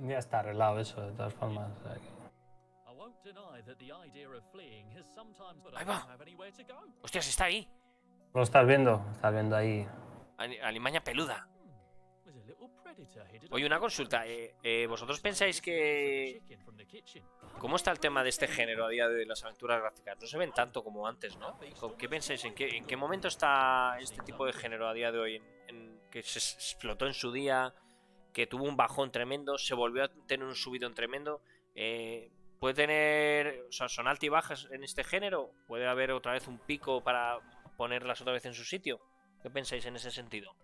Ya 0.00 0.18
está 0.18 0.40
arreglado 0.40 0.80
eso, 0.80 1.00
de 1.00 1.12
todas 1.12 1.32
formas. 1.34 1.70
o 1.78 1.82
sea 1.84 1.94
que- 1.94 2.10
Ahí 5.78 5.84
va. 5.86 6.00
Hostias, 7.02 7.28
está 7.28 7.44
ahí. 7.44 7.70
Lo 8.34 8.42
estás 8.42 8.66
viendo, 8.66 9.04
estás 9.12 9.32
viendo 9.32 9.54
ahí. 9.54 9.86
Ali- 10.38 10.58
Alimaña 10.58 11.00
peluda. 11.04 11.46
Oye, 13.50 13.66
una 13.66 13.78
consulta. 13.78 14.26
eh, 14.26 14.54
eh, 14.62 14.86
¿Vosotros 14.86 15.20
pensáis 15.20 15.60
que. 15.60 16.42
¿Cómo 17.58 17.76
está 17.76 17.90
el 17.90 18.00
tema 18.00 18.22
de 18.22 18.30
este 18.30 18.48
género 18.48 18.86
a 18.86 18.88
día 18.88 19.08
de 19.08 19.16
hoy, 19.16 19.26
las 19.26 19.44
aventuras 19.44 19.80
gráficas? 19.80 20.18
No 20.20 20.26
se 20.26 20.38
ven 20.38 20.52
tanto 20.52 20.82
como 20.82 21.06
antes, 21.06 21.36
¿no? 21.36 21.58
¿Con 21.78 21.96
¿Qué 21.96 22.08
pensáis? 22.08 22.44
¿En 22.44 22.54
qué, 22.54 22.76
¿En 22.76 22.86
qué 22.86 22.96
momento 22.96 23.28
está 23.28 23.96
este 24.00 24.22
tipo 24.22 24.46
de 24.46 24.52
género 24.52 24.88
a 24.88 24.94
día 24.94 25.12
de 25.12 25.18
hoy? 25.18 25.42
En, 25.68 26.00
que 26.10 26.22
se 26.22 26.38
explotó 26.38 27.06
en 27.06 27.14
su 27.14 27.32
día, 27.32 27.74
que 28.32 28.46
tuvo 28.46 28.64
un 28.64 28.76
bajón 28.76 29.12
tremendo, 29.12 29.58
se 29.58 29.74
volvió 29.74 30.04
a 30.04 30.08
tener 30.26 30.46
un 30.46 30.56
subidón 30.56 30.94
tremendo. 30.94 31.42
Eh, 31.74 32.30
¿Puede 32.58 32.74
tener. 32.74 33.66
O 33.68 33.72
sea, 33.72 33.88
son 33.88 34.08
altibajas 34.08 34.68
en 34.70 34.84
este 34.84 35.04
género? 35.04 35.52
¿Puede 35.66 35.86
haber 35.86 36.12
otra 36.12 36.32
vez 36.32 36.48
un 36.48 36.58
pico 36.58 37.02
para 37.02 37.38
ponerlas 37.76 38.20
otra 38.20 38.32
vez 38.32 38.44
en 38.46 38.54
su 38.54 38.64
sitio? 38.64 39.00
¿Qué 39.42 39.50
pensáis 39.50 39.86
en 39.86 39.96
ese 39.96 40.10
sentido? 40.10 40.54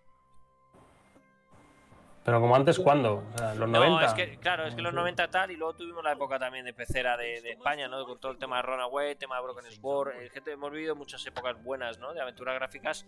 Pero 2.27 2.41
como 2.41 2.55
antes, 2.57 2.79
¿cuándo? 2.81 3.23
O 3.35 3.39
sea, 3.39 3.55
los 3.55 3.69
90. 3.69 3.89
No, 3.89 4.01
es 4.07 4.13
que, 4.15 4.37
claro, 4.39 4.67
es 4.67 4.75
que 4.75 4.83
los 4.83 4.93
90 4.93 5.31
tal, 5.31 5.51
y 5.53 5.57
luego 5.57 5.75
tuvimos 5.75 6.03
la 6.05 6.13
época 6.13 6.39
también 6.39 6.65
de 6.67 6.75
pecera 6.75 7.17
de, 7.17 7.41
de 7.41 7.53
España, 7.53 7.87
¿no? 7.89 8.05
Con 8.05 8.19
todo 8.19 8.33
el 8.33 8.39
tema 8.39 8.57
de 8.57 8.63
Runaway, 8.63 9.15
tema 9.15 9.37
de 9.37 9.43
Broken 9.43 9.71
Sword. 9.71 10.11
eh, 10.21 10.29
gente, 10.31 10.51
hemos 10.53 10.71
vivido 10.73 10.95
muchas 10.97 11.25
épocas 11.25 11.63
buenas, 11.63 11.99
¿no? 12.01 12.13
De 12.13 12.21
aventuras 12.21 12.55
gráficas 12.57 13.07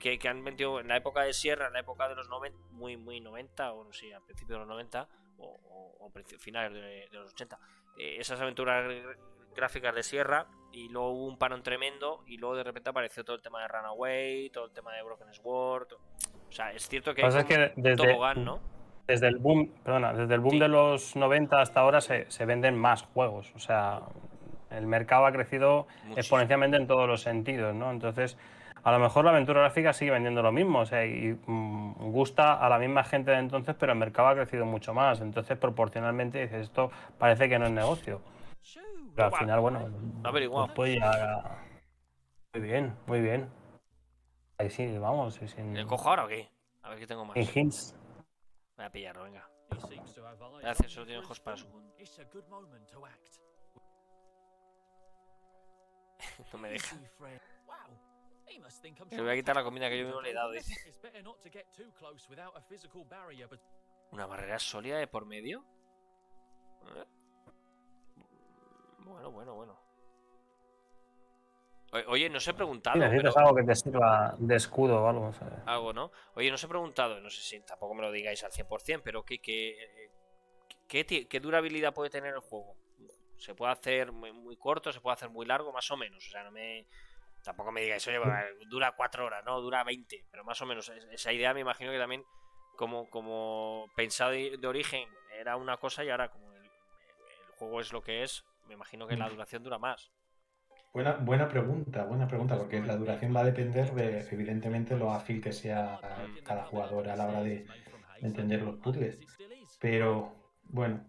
que, 0.00 0.18
que 0.18 0.28
han 0.28 0.40
metido 0.40 0.80
en 0.80 0.88
la 0.88 0.96
época 0.96 1.22
de 1.22 1.32
Sierra, 1.34 1.66
en 1.66 1.74
la 1.74 1.80
época 1.80 2.08
de 2.08 2.14
los 2.14 2.28
90, 2.30 2.58
muy, 2.72 2.96
muy 2.96 3.20
90, 3.20 3.72
o 3.72 3.84
no 3.84 3.92
sé, 3.92 4.14
al 4.14 4.22
principio 4.22 4.54
de 4.54 4.60
los 4.60 4.68
90, 4.68 5.08
o, 5.38 5.44
o, 5.46 6.06
o 6.06 6.12
finales 6.38 6.72
de, 6.72 6.80
de 7.10 7.18
los 7.18 7.32
80. 7.32 7.58
eh, 7.98 8.16
esas 8.18 8.40
aventuras 8.40 8.84
gr- 8.90 9.16
gráficas 9.54 9.94
de 9.94 10.02
Sierra, 10.02 10.46
y 10.72 10.88
luego 10.88 11.10
hubo 11.10 11.26
un 11.26 11.38
parón 11.38 11.62
tremendo, 11.62 12.24
y 12.26 12.38
luego 12.38 12.56
de 12.56 12.64
repente 12.64 12.90
apareció 12.90 13.24
todo 13.24 13.36
el 13.36 13.42
tema 13.42 13.60
de 13.62 13.68
Runaway, 13.68 14.50
todo 14.50 14.64
el 14.64 14.72
tema 14.72 14.92
de 14.94 15.02
Broken 15.02 15.32
Sword. 15.34 15.86
to- 15.88 15.96
O 16.13 16.13
sea, 16.54 16.72
es 16.72 16.88
cierto 16.88 17.14
que 17.14 17.22
Lo 17.22 17.28
hay 17.28 17.36
es 17.38 17.44
que 17.44 17.72
desde, 17.76 17.96
tobogán, 18.08 18.44
¿no? 18.44 18.60
desde 19.06 19.28
el 19.28 19.36
boom, 19.38 19.68
perdona, 19.82 20.12
desde 20.12 20.34
el 20.34 20.40
boom 20.40 20.52
Sí. 20.54 20.58
de 20.60 20.68
los 20.68 21.16
90 21.16 21.60
hasta 21.60 21.80
ahora 21.80 22.00
se, 22.00 22.30
se 22.30 22.46
venden 22.46 22.76
más 22.78 23.02
juegos. 23.02 23.52
O 23.54 23.58
sea, 23.58 24.00
el 24.70 24.86
mercado 24.86 25.26
ha 25.26 25.32
crecido 25.32 25.86
Muchísimo. 26.04 26.16
exponencialmente 26.16 26.76
en 26.76 26.86
todos 26.86 27.06
los 27.08 27.20
sentidos, 27.22 27.74
¿no? 27.74 27.90
Entonces, 27.90 28.38
a 28.82 28.92
lo 28.92 28.98
mejor 28.98 29.24
la 29.24 29.30
aventura 29.30 29.60
gráfica 29.60 29.92
sigue 29.92 30.10
vendiendo 30.10 30.42
lo 30.42 30.52
mismo, 30.52 30.80
o 30.80 30.86
sea, 30.86 31.04
y 31.06 31.38
mm, 31.46 32.10
gusta 32.12 32.54
a 32.54 32.68
la 32.68 32.78
misma 32.78 33.02
gente 33.04 33.30
de 33.30 33.38
entonces, 33.38 33.74
pero 33.78 33.92
el 33.92 33.98
mercado 33.98 34.28
ha 34.28 34.34
crecido 34.34 34.64
mucho 34.66 34.92
más. 34.94 35.20
Entonces, 35.20 35.56
proporcionalmente, 35.58 36.40
dices, 36.42 36.62
esto 36.62 36.90
parece 37.18 37.48
que 37.48 37.58
no 37.58 37.66
es 37.66 37.72
negocio. 37.72 38.20
Pero 39.14 39.26
al 39.28 39.32
final, 39.34 39.60
bueno, 39.60 39.88
averiguado. 40.24 40.66
pues 40.66 40.76
puede 40.76 40.92
llegar 40.94 41.20
a- 41.20 41.58
Muy 42.54 42.62
bien, 42.62 42.92
muy 43.06 43.20
bien. 43.20 43.48
Ahí 44.58 44.70
sí, 44.70 44.98
vamos, 44.98 45.34
sí, 45.34 45.48
sin, 45.48 45.76
¿El 45.76 45.86
cojo 45.86 46.08
ahora 46.08 46.24
o 46.24 46.28
qué? 46.28 46.48
A 46.82 46.90
ver 46.90 46.98
qué 46.98 47.06
tengo 47.06 47.24
más. 47.24 47.34
sin 47.34 47.48
hints. 47.54 47.94
Voy 48.76 48.86
a 48.86 48.90
pillarlo, 48.90 49.24
venga. 49.24 49.48
Gracias, 50.60 50.92
solo 50.92 51.06
tiene 51.06 51.20
ojos 51.20 51.40
para 51.40 51.56
su. 51.56 51.66
No 56.52 56.58
me 56.58 56.70
deja. 56.70 56.96
Le 59.10 59.22
voy 59.22 59.30
a 59.30 59.34
quitar 59.34 59.56
la 59.56 59.64
comida 59.64 59.88
que 59.88 59.98
yo 59.98 60.04
mismo 60.06 60.20
le 60.20 60.30
he 60.30 60.34
dado, 60.34 60.52
dice. 60.52 60.74
¿Una 64.10 64.26
barrera 64.26 64.58
sólida 64.58 64.98
de 64.98 65.06
por 65.06 65.26
medio? 65.26 65.64
Eh. 66.96 67.04
Bueno, 68.98 69.30
bueno, 69.30 69.54
bueno. 69.54 69.83
Oye, 72.08 72.28
no 72.28 72.38
os 72.38 72.48
he 72.48 72.54
preguntado, 72.54 72.94
Sí, 72.94 73.00
necesitas 73.00 73.34
pero... 73.34 73.46
algo 73.46 73.56
que 73.56 73.64
te 73.64 73.74
sirva 73.74 74.34
de 74.38 74.56
escudo 74.56 75.02
o 75.02 75.08
algo. 75.08 75.32
¿sabes? 75.32 75.54
Algo, 75.66 75.92
¿no? 75.92 76.10
Oye, 76.34 76.48
no 76.48 76.56
os 76.56 76.64
he 76.64 76.68
preguntado, 76.68 77.20
no 77.20 77.30
sé 77.30 77.40
si 77.42 77.60
tampoco 77.64 77.94
me 77.94 78.02
lo 78.02 78.10
digáis 78.10 78.42
al 78.44 78.50
100%, 78.52 79.02
pero 79.04 79.24
¿qué, 79.24 79.38
qué, 79.40 80.10
qué, 80.88 81.28
qué 81.28 81.40
durabilidad 81.40 81.94
puede 81.94 82.10
tener 82.10 82.34
el 82.34 82.40
juego? 82.40 82.76
¿Se 83.38 83.54
puede 83.54 83.72
hacer 83.72 84.12
muy, 84.12 84.32
muy 84.32 84.56
corto, 84.56 84.92
se 84.92 85.00
puede 85.00 85.14
hacer 85.14 85.28
muy 85.30 85.46
largo, 85.46 85.72
más 85.72 85.90
o 85.90 85.96
menos? 85.96 86.26
O 86.26 86.30
sea, 86.30 86.42
no 86.44 86.50
me... 86.50 86.86
Tampoco 87.42 87.70
me 87.72 87.82
digáis, 87.82 88.06
oye, 88.08 88.18
dura 88.70 88.92
4 88.96 89.26
horas, 89.26 89.44
no, 89.44 89.60
dura 89.60 89.84
20, 89.84 90.24
pero 90.30 90.44
más 90.44 90.60
o 90.62 90.66
menos 90.66 90.88
es- 90.88 91.04
esa 91.12 91.30
idea 91.32 91.52
me 91.52 91.60
imagino 91.60 91.92
que 91.92 91.98
también 91.98 92.24
como, 92.76 93.08
como 93.10 93.86
pensado 93.94 94.30
de, 94.30 94.56
de 94.56 94.66
origen 94.66 95.06
era 95.38 95.56
una 95.56 95.76
cosa 95.76 96.02
y 96.04 96.08
ahora 96.10 96.30
como 96.30 96.50
el, 96.54 96.64
el 96.64 96.70
juego 97.58 97.80
es 97.82 97.92
lo 97.92 98.02
que 98.02 98.22
es, 98.22 98.44
me 98.66 98.72
imagino 98.74 99.06
que 99.06 99.16
la 99.18 99.28
duración 99.28 99.62
dura 99.62 99.78
más. 99.78 100.10
Buena, 100.94 101.16
buena 101.16 101.48
pregunta, 101.48 102.04
buena 102.04 102.28
pregunta, 102.28 102.56
porque 102.56 102.80
la 102.80 102.96
duración 102.96 103.34
va 103.34 103.40
a 103.40 103.44
depender 103.44 103.92
de, 103.94 104.20
evidentemente, 104.30 104.96
lo 104.96 105.10
ágil 105.10 105.42
que 105.42 105.52
sea 105.52 106.00
cada 106.44 106.64
jugador 106.64 107.08
a 107.08 107.16
la 107.16 107.26
hora 107.26 107.42
de 107.42 107.66
entender 108.20 108.62
los 108.62 108.76
puzzles. 108.76 109.18
Pero, 109.80 110.32
bueno, 110.62 111.04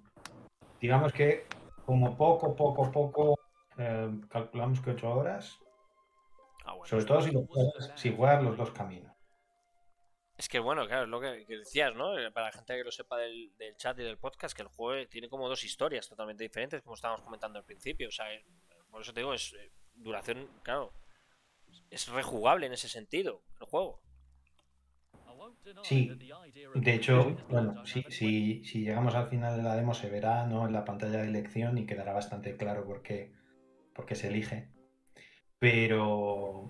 digamos 0.81 1.13
que 1.13 1.45
como 1.85 2.17
poco, 2.17 2.55
poco, 2.55 2.91
poco, 2.91 3.39
eh, 3.77 4.09
calculamos 4.27 4.81
que 4.81 4.89
8 4.89 5.07
horas, 5.07 5.59
Ah, 6.65 6.75
sobre 6.83 7.05
todo 7.05 7.21
si, 7.21 7.31
lo 7.31 7.45
juegas, 7.45 7.91
si 7.95 8.15
juegas 8.15 8.43
los 8.43 8.57
dos 8.57 8.71
caminos. 8.71 9.13
Es 10.37 10.49
que 10.49 10.59
bueno, 10.59 10.85
claro, 10.87 11.03
es 11.03 11.09
lo 11.09 11.21
que, 11.21 11.45
que 11.45 11.57
decías, 11.59 11.95
¿no? 11.95 12.17
Eh, 12.17 12.31
Para 12.31 12.47
la 12.47 12.51
gente 12.51 12.75
que 12.75 12.83
lo 12.83 12.91
sepa 12.91 13.17
del, 13.17 13.55
del 13.57 13.77
chat 13.77 13.97
y 13.99 14.03
del 14.03 14.17
podcast, 14.17 14.55
que 14.55 14.63
el 14.63 14.67
juego 14.67 15.07
tiene 15.07 15.29
como 15.29 15.47
dos 15.47 15.63
historias 15.63 16.09
totalmente 16.09 16.43
diferentes, 16.43 16.81
como 16.81 16.95
estábamos 16.95 17.21
comentando 17.21 17.59
al 17.59 17.65
principio. 17.65 18.09
O 18.09 18.11
sea, 18.11 18.25
por 18.95 19.01
eso 19.01 19.11
te 19.13 19.19
digo, 19.19 19.33
es 19.33 19.51
eh, 19.51 19.71
duración, 19.93 20.47
claro, 20.63 20.93
es 21.89 22.07
rejugable 22.07 22.65
en 22.67 22.71
ese 22.71 22.87
sentido, 22.87 23.41
el 23.59 23.67
juego. 23.67 23.99
Sí, 25.83 26.09
De 26.75 26.93
hecho, 26.93 27.35
bueno, 27.49 27.85
si, 27.85 28.03
si, 28.03 28.63
si 28.63 28.85
llegamos 28.85 29.13
al 29.13 29.27
final 29.27 29.57
de 29.57 29.63
la 29.63 29.75
demo 29.75 29.93
se 29.93 30.09
verá 30.09 30.45
¿no? 30.45 30.65
en 30.65 30.71
la 30.71 30.85
pantalla 30.85 31.17
de 31.19 31.27
elección 31.27 31.77
y 31.77 31.85
quedará 31.85 32.13
bastante 32.13 32.55
claro 32.55 32.85
por 32.85 33.01
qué, 33.01 33.33
por 33.93 34.05
qué 34.05 34.15
se 34.15 34.29
elige. 34.29 34.69
Pero 35.59 36.67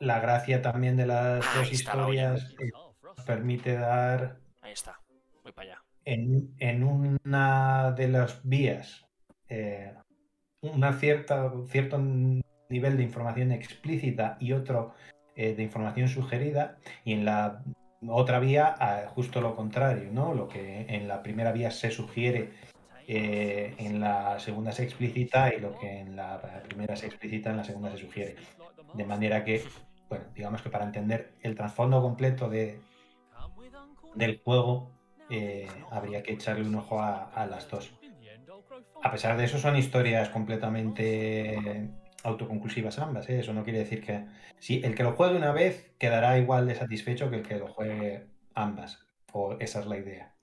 la 0.00 0.18
gracia 0.18 0.60
también 0.60 0.96
de 0.96 1.06
las 1.06 1.46
Ahí 1.46 1.58
dos 1.58 1.68
la 1.68 1.74
historias 1.74 2.56
permite 3.24 3.74
dar 3.74 4.40
Ahí 4.62 4.72
está, 4.72 5.00
voy 5.44 5.52
para 5.52 5.74
allá. 5.74 5.84
en, 6.04 6.56
en 6.58 6.82
una 6.82 7.92
de 7.92 8.08
las 8.08 8.42
vías 8.42 9.06
eh, 9.48 9.94
una 10.60 10.92
cierta, 10.94 11.52
cierto 11.68 11.98
nivel 12.68 12.96
de 12.96 13.02
información 13.02 13.52
explícita 13.52 14.36
y 14.40 14.52
otro 14.52 14.94
eh, 15.36 15.54
de 15.54 15.62
información 15.62 16.08
sugerida 16.08 16.78
y 17.04 17.12
en 17.12 17.24
la 17.24 17.62
otra 18.06 18.38
vía 18.38 18.76
eh, 18.80 19.06
justo 19.08 19.40
lo 19.40 19.56
contrario, 19.56 20.10
¿no? 20.12 20.34
Lo 20.34 20.48
que 20.48 20.86
en 20.88 21.08
la 21.08 21.22
primera 21.22 21.52
vía 21.52 21.70
se 21.70 21.90
sugiere 21.90 22.50
eh, 23.10 23.74
en 23.78 24.00
la 24.00 24.38
segunda 24.38 24.70
se 24.70 24.84
explicita 24.84 25.54
y 25.54 25.60
lo 25.60 25.78
que 25.78 26.00
en 26.00 26.14
la 26.14 26.62
primera 26.68 26.94
se 26.94 27.06
explicita 27.06 27.50
en 27.50 27.56
la 27.56 27.64
segunda 27.64 27.90
se 27.90 27.98
sugiere. 27.98 28.36
De 28.92 29.04
manera 29.06 29.44
que, 29.44 29.64
bueno, 30.10 30.26
digamos 30.34 30.60
que 30.60 30.68
para 30.68 30.84
entender 30.84 31.32
el 31.40 31.54
trasfondo 31.54 32.02
completo 32.02 32.50
de, 32.50 32.80
del 34.14 34.42
juego 34.44 34.90
eh, 35.30 35.68
habría 35.90 36.22
que 36.22 36.32
echarle 36.32 36.68
un 36.68 36.74
ojo 36.74 37.00
a 37.00 37.46
las 37.50 37.68
dos. 37.70 37.97
A 39.02 39.10
pesar 39.10 39.36
de 39.36 39.44
eso, 39.44 39.58
son 39.58 39.76
historias 39.76 40.28
completamente 40.28 41.90
autoconclusivas 42.24 42.98
ambas. 42.98 43.28
¿eh? 43.28 43.40
Eso 43.40 43.52
no 43.52 43.64
quiere 43.64 43.80
decir 43.80 44.04
que. 44.04 44.26
Si 44.58 44.82
el 44.82 44.94
que 44.94 45.04
lo 45.04 45.12
juegue 45.12 45.36
una 45.36 45.52
vez 45.52 45.94
quedará 45.98 46.38
igual 46.38 46.66
de 46.66 46.74
satisfecho 46.74 47.30
que 47.30 47.36
el 47.36 47.46
que 47.46 47.58
lo 47.58 47.68
juegue 47.68 48.26
ambas. 48.54 49.06
O 49.32 49.56
esa 49.60 49.80
es 49.80 49.86
la 49.86 49.98
idea. 49.98 50.34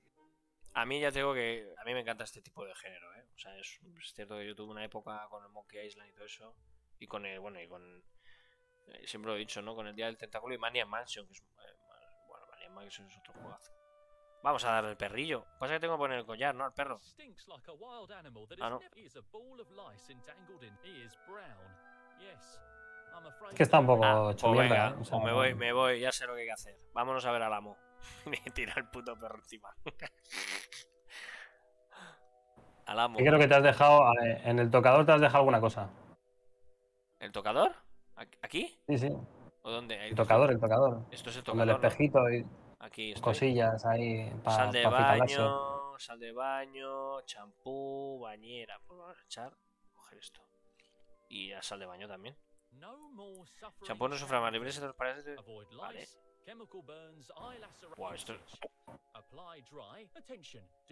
A 0.74 0.86
mí 0.86 1.00
ya 1.00 1.12
te 1.12 1.20
digo 1.20 1.34
que 1.34 1.74
a 1.78 1.86
mí 1.86 1.94
me 1.94 2.02
encanta 2.02 2.24
este 2.24 2.42
tipo 2.42 2.66
de 2.66 2.76
género, 2.76 3.14
¿eh? 3.16 3.26
O 3.34 3.38
sea, 3.38 3.58
es, 3.58 3.80
cierto 4.14 4.38
que 4.38 4.48
yo 4.48 4.56
tuve 4.56 4.72
una 4.72 4.86
época 4.86 5.28
con 5.30 5.44
el 5.44 5.50
Monkey 5.50 5.86
Island 5.86 6.10
y 6.10 6.14
todo 6.14 6.26
eso. 6.26 6.56
Y 7.00 7.08
con 7.08 7.26
el, 7.26 7.40
bueno, 7.40 7.62
y 7.62 7.68
con. 7.68 8.04
eh, 8.88 9.08
siempre 9.08 9.32
lo 9.32 9.38
he 9.38 9.40
dicho, 9.40 9.62
¿no? 9.62 9.76
Con 9.76 9.88
el 9.88 9.96
Día 9.96 10.06
del 10.06 10.18
Tentáculo 10.18 10.56
y 10.56 10.58
Mania 10.58 10.86
Mansion, 10.86 11.26
que 11.28 11.34
es. 11.34 11.42
eh, 11.42 11.76
bueno, 12.28 12.46
Mania 12.52 12.70
Mansion 12.70 13.08
es 13.08 13.18
otro 13.18 13.34
juegazo. 13.34 13.75
Vamos 14.46 14.64
a 14.64 14.74
darle 14.74 14.92
el 14.92 14.98
perrillo. 14.98 15.44
Pasa 15.58 15.74
que 15.74 15.80
tengo 15.80 15.96
que 15.96 16.02
poner 16.02 16.20
el 16.20 16.26
collar, 16.28 16.54
¿no? 16.54 16.66
Al 16.66 16.72
perro. 16.72 17.00
Ah, 18.62 18.70
no. 18.70 18.80
Es 23.50 23.56
que 23.56 23.64
está 23.64 23.80
un 23.80 23.88
poco 23.88 24.06
Ah, 24.06 24.30
hecho 24.32 24.46
pues 24.46 24.60
mierda, 24.60 24.90
venga, 24.90 24.90
¿eh? 24.90 25.02
O 25.02 25.04
sea, 25.04 25.20
pues 25.20 25.26
me 25.26 25.34
voy, 25.34 25.56
me 25.56 25.74
voy, 25.74 26.00
ya 26.00 26.12
sé 26.12 26.28
lo 26.28 26.36
que 26.36 26.42
hay 26.42 26.46
que 26.46 26.52
hacer. 26.52 26.78
Vámonos 26.94 27.26
a 27.26 27.32
ver 27.32 27.42
al 27.42 27.54
amo. 27.54 27.76
Me 28.28 28.38
tira 28.52 28.74
el 28.78 28.88
puto 28.88 29.18
perro 29.18 29.38
encima. 29.38 29.76
al 32.86 33.00
amo. 33.00 33.18
Yo 33.18 33.26
creo 33.26 33.40
que 33.40 33.48
te 33.48 33.56
has 33.56 33.64
dejado. 33.64 34.04
En 34.22 34.60
el 34.60 34.70
tocador 34.70 35.08
te 35.08 35.14
has 35.14 35.22
dejado 35.22 35.40
alguna 35.40 35.60
cosa. 35.60 35.90
¿El 37.18 37.32
tocador? 37.32 37.72
¿Aquí-. 38.44 38.80
Sí, 38.88 39.00
sí. 39.00 39.10
¿O 39.64 39.72
dónde? 39.72 40.08
El 40.08 40.14
tocador, 40.14 40.52
el 40.52 40.60
tocador. 40.60 41.08
Esto 41.10 41.32
es 41.32 41.38
el 41.38 41.44
Con 41.44 41.60
el 41.60 41.68
tocador. 41.68 41.82
¿no? 41.82 41.88
espejito 41.88 42.30
y 42.30 42.46
Aquí 42.86 43.14
estoy. 43.14 43.24
cosillas 43.24 43.84
ahí 43.84 44.30
para 44.44 44.58
sal 44.58 44.72
de 44.72 44.86
baño, 44.86 45.98
sal 45.98 46.20
de 46.20 46.32
baño, 46.32 47.22
champú, 47.22 48.20
bañera. 48.20 48.80
Pues 48.86 49.00
vamos 49.00 49.18
a 49.18 49.24
echar, 49.24 49.58
coger 49.92 50.20
esto. 50.20 50.42
Y 51.28 51.52
a 51.52 51.64
sal 51.64 51.80
de 51.80 51.88
baño 51.88 52.08
también. 52.08 52.38
Champú 53.84 54.08
no 54.08 54.16
sufre 54.16 54.40
más 54.40 54.54
libres 54.54 54.80
de 54.80 54.88
los. 54.88 54.96
Vale. 55.78 56.08
Buah, 57.98 58.14
esto... 58.14 58.38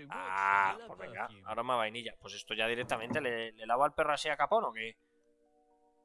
Ah, 0.09 0.75
pues 0.87 0.97
venga, 0.97 1.29
aroma 1.45 1.75
vainilla. 1.75 2.15
Pues 2.19 2.33
esto 2.33 2.55
ya 2.55 2.67
directamente 2.67 3.21
le, 3.21 3.51
le 3.51 3.67
lavo 3.67 3.83
al 3.83 3.93
perro 3.93 4.13
así 4.13 4.29
a 4.29 4.35
capón 4.35 4.63
o 4.63 4.73
qué? 4.73 4.97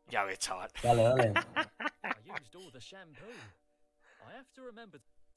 Ya 0.09 0.25
ves, 0.25 0.39
chaval. 0.39 0.71
Dale, 0.83 1.03
dale. 1.03 1.33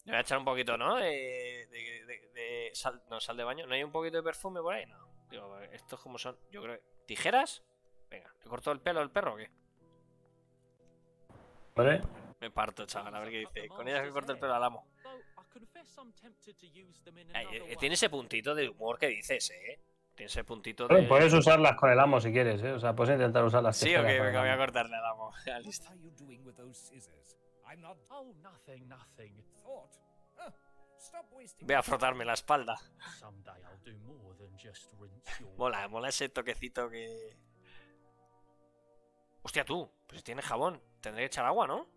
Le 0.05 0.11
voy 0.13 0.17
a 0.17 0.21
echar 0.21 0.37
un 0.39 0.45
poquito, 0.45 0.77
¿no? 0.77 0.95
De, 0.97 1.67
de- 1.71 2.05
de- 2.05 2.29
de 2.33 2.71
sal, 2.73 3.01
no, 3.09 3.19
sal 3.19 3.37
de 3.37 3.43
baño. 3.43 3.67
¿No 3.67 3.73
hay 3.75 3.83
un 3.83 3.91
poquito 3.91 4.17
de 4.17 4.23
perfume 4.23 4.61
por 4.61 4.73
ahí? 4.73 4.85
No. 4.87 4.97
Digo, 5.29 5.59
estos 5.71 5.99
como 5.99 6.17
son. 6.17 6.37
Yo 6.51 6.61
creo 6.63 6.75
que. 6.77 6.83
¿Tijeras? 7.05 7.63
Venga, 8.09 8.33
¿le 8.43 8.49
corto 8.49 8.71
el 8.71 8.81
pelo 8.81 8.99
al 8.99 9.11
perro 9.11 9.33
o 9.33 9.37
qué? 9.37 9.49
Vale. 11.75 12.01
Me 12.39 12.49
parto, 12.51 12.85
chaval, 12.85 13.15
a 13.15 13.19
ver 13.19 13.29
qué 13.29 13.37
dice. 13.39 13.67
Con 13.69 13.87
ellas 13.87 14.03
que 14.03 14.09
corto 14.11 14.33
el 14.33 14.39
pelo 14.39 14.55
al 14.55 14.63
amo. 14.63 14.87
Eh, 17.51 17.75
tiene 17.79 17.95
ese 17.95 18.09
puntito 18.09 18.55
de 18.55 18.67
humor 18.69 18.97
que 18.97 19.07
dices, 19.07 19.51
¿eh? 19.51 19.79
Tiene 20.15 20.27
ese 20.27 20.43
puntito 20.43 20.87
de. 20.87 20.93
Bueno, 20.95 21.07
Puedes 21.07 21.33
usarlas 21.33 21.75
con 21.75 21.91
el 21.91 21.99
amo 21.99 22.19
si 22.19 22.31
quieres, 22.31 22.61
¿eh? 22.63 22.71
O 22.73 22.79
sea, 22.79 22.93
puedes 22.95 23.13
intentar 23.13 23.43
usarlas. 23.45 23.77
Sí, 23.77 23.95
o 23.95 24.01
que 24.03 24.19
venga, 24.19 24.41
voy 24.41 24.49
a 24.49 24.57
cortarle 24.57 24.95
al 24.95 25.05
amo. 25.05 25.31
Ya, 25.45 25.59
listo. 25.59 25.89
I'm 27.71 27.81
not. 27.81 27.97
Oh, 28.09 28.33
nothing, 28.43 28.87
nothing. 28.89 29.31
Thought. 29.63 29.97
Huh. 30.37 30.51
Stop 30.97 31.31
wasting. 31.31 31.67
Voy 31.67 31.75
a 31.75 31.81
frotarme 31.81 32.25
la 32.25 32.33
espalda. 32.33 32.75
Someday 33.19 33.63
I'll 33.63 33.79
do 33.83 33.97
more 34.05 34.35
than 34.35 34.57
just 34.57 34.93
rinse 34.99 35.39
your. 35.39 35.49
Mola, 35.57 35.87
mola 35.87 36.09
ese 36.09 36.27
toquecito 36.29 36.89
que. 36.89 37.37
Hostia, 39.43 39.63
tú, 39.63 39.89
pues 40.05 40.19
si 40.19 40.23
tienes 40.23 40.45
jabón, 40.45 40.81
tendré 40.99 41.23
que 41.23 41.27
echar 41.27 41.45
agua, 41.45 41.65
¿no? 41.65 41.87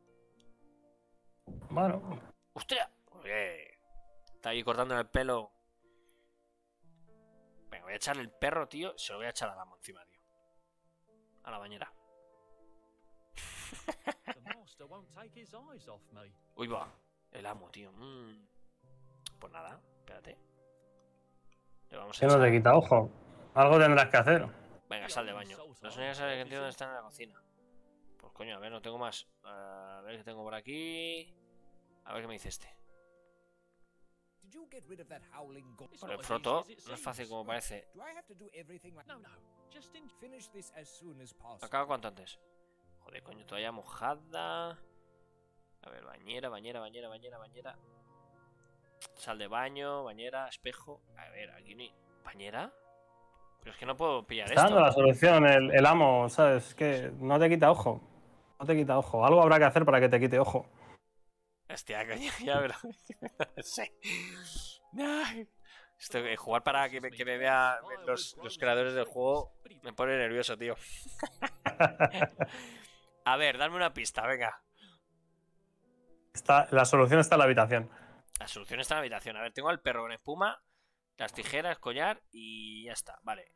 Bueno, 1.69 2.21
¡Hostia! 2.55 2.89
Oye, 3.11 3.79
está 4.35 4.51
ahí 4.51 4.63
cortando 4.63 4.99
el 4.99 5.07
pelo. 5.09 5.51
Venga, 7.69 7.85
voy 7.85 7.95
a 7.95 7.97
echarle 7.97 8.23
el 8.23 8.31
perro, 8.31 8.69
tío. 8.69 8.97
Se 8.97 9.13
lo 9.13 9.19
voy 9.19 9.27
a 9.27 9.31
echar 9.31 9.51
al 9.51 9.59
amo 9.59 9.77
encima, 9.77 10.07
tío. 10.07 10.21
A 11.43 11.51
la 11.51 11.59
bañera. 11.59 11.93
The 14.77 14.85
master 14.85 14.87
won't 14.87 15.09
take 15.15 15.41
his 15.41 15.55
eyes 15.55 15.89
off 15.89 16.03
me. 16.13 16.33
Uy, 16.57 16.67
va. 16.67 16.89
El 17.33 17.47
amo, 17.47 17.71
tío. 17.71 17.93
Mm. 17.93 18.47
Pues 19.39 19.53
nada, 19.53 19.81
espérate. 19.99 20.37
Le 21.91 21.97
vamos 21.97 22.23
a 22.23 22.27
no 22.27 22.41
te 22.41 22.53
quita 22.53 22.77
ojo. 22.77 23.11
Algo 23.55 23.79
tendrás 23.79 24.09
que 24.09 24.17
hacer. 24.17 24.49
Venga, 24.89 25.09
sal 25.09 25.27
de 25.27 25.33
baño. 25.33 25.57
Los 25.81 25.97
únicos 25.97 26.19
que 26.19 26.41
entiendo 26.41 26.57
dónde 26.57 26.71
están 26.71 26.91
en 26.91 26.95
la 26.97 27.03
cocina. 27.03 27.43
Pues 28.19 28.33
coño, 28.33 28.57
a 28.57 28.59
ver, 28.59 28.73
no 28.73 28.81
tengo 28.81 28.99
más. 28.99 29.27
A 29.45 30.01
ver 30.05 30.19
qué 30.19 30.25
tengo 30.25 30.43
por 30.43 30.55
aquí. 30.55 31.35
A 32.05 32.13
ver 32.15 32.23
qué 32.23 32.29
me 32.29 32.35
dice 32.35 32.49
este. 32.49 32.77
Por 36.01 36.11
el 36.11 36.25
froto, 36.25 36.65
no 36.87 36.95
es 36.95 37.01
fácil 37.01 37.29
como 37.29 37.45
parece. 37.45 37.89
No, 37.95 39.19
no. 39.19 39.29
Acaba 41.61 41.87
cuanto 41.87 42.09
antes. 42.09 42.39
Joder, 43.05 43.23
coño, 43.23 43.47
toalla 43.47 43.73
mojada. 43.73 44.79
A 45.83 45.91
ver, 45.91 46.05
bañera, 46.05 46.49
bañera, 46.49 46.81
bañera, 46.81 47.09
bañera, 47.09 47.39
bañera. 47.39 47.79
Sal 49.17 49.39
de 49.39 49.47
baño, 49.47 50.05
bañera, 50.05 50.49
espejo. 50.49 51.03
A 51.17 51.29
ver, 51.31 51.51
aquí 51.51 51.75
ni. 51.75 51.93
¿Bañera? 52.25 52.73
Pero 53.61 53.73
es 53.73 53.77
que 53.79 53.87
no 53.87 53.97
puedo 53.97 54.27
pillar 54.27 54.49
Está 54.49 54.63
dando 54.63 54.81
la 54.81 54.89
esto. 54.89 55.01
solución 55.01 55.47
el, 55.47 55.71
el 55.71 55.87
amo, 55.87 56.29
¿sabes? 56.29 56.69
Es 56.69 56.75
que 56.75 57.13
no 57.19 57.39
te 57.39 57.49
quita 57.49 57.71
ojo. 57.71 58.01
No 58.59 58.67
te 58.67 58.75
quita 58.75 58.99
ojo. 58.99 59.25
Algo 59.25 59.43
habrá 59.43 59.59
que 59.59 59.65
hacer 59.65 59.85
para 59.85 60.01
que 60.01 60.09
te 60.09 60.21
quite 60.21 60.39
ojo. 60.39 60.67
Hostia, 61.69 62.07
coño, 62.07 62.31
ya, 62.45 62.61
pero. 62.61 62.75
no 63.57 63.63
sé. 63.63 63.93
Ay. 64.99 65.49
Esto, 65.99 66.19
eh, 66.19 66.37
jugar 66.37 66.63
para 66.63 66.89
que 66.91 67.01
me, 67.01 67.11
que 67.11 67.25
me 67.25 67.39
vea 67.39 67.79
los, 68.07 68.37
los 68.43 68.59
creadores 68.59 68.95
del 68.95 69.05
juego 69.05 69.53
me 69.83 69.93
pone 69.93 70.17
nervioso, 70.17 70.57
tío. 70.57 70.75
A 73.25 73.37
ver, 73.37 73.59
dame 73.59 73.77
una 73.77 73.93
pista, 73.93 74.27
venga. 74.27 74.61
Está, 76.33 76.67
la 76.71 76.85
solución 76.85 77.21
está 77.21 77.37
en 77.37 77.39
la 77.39 77.45
habitación. 77.45 77.91
La 78.39 78.49
solución 78.49 78.81
está 78.81 78.95
en 78.95 78.97
la 78.97 79.01
habitación. 79.01 79.37
A 79.37 79.43
ver, 79.43 79.53
tengo 79.53 79.69
al 79.69 79.81
perro 79.81 80.03
con 80.03 80.13
espuma, 80.13 80.61
las 81.17 81.33
tijeras, 81.33 81.79
collar 81.79 82.21
y 82.33 82.85
ya 82.85 82.93
está, 82.93 83.19
vale. 83.23 83.53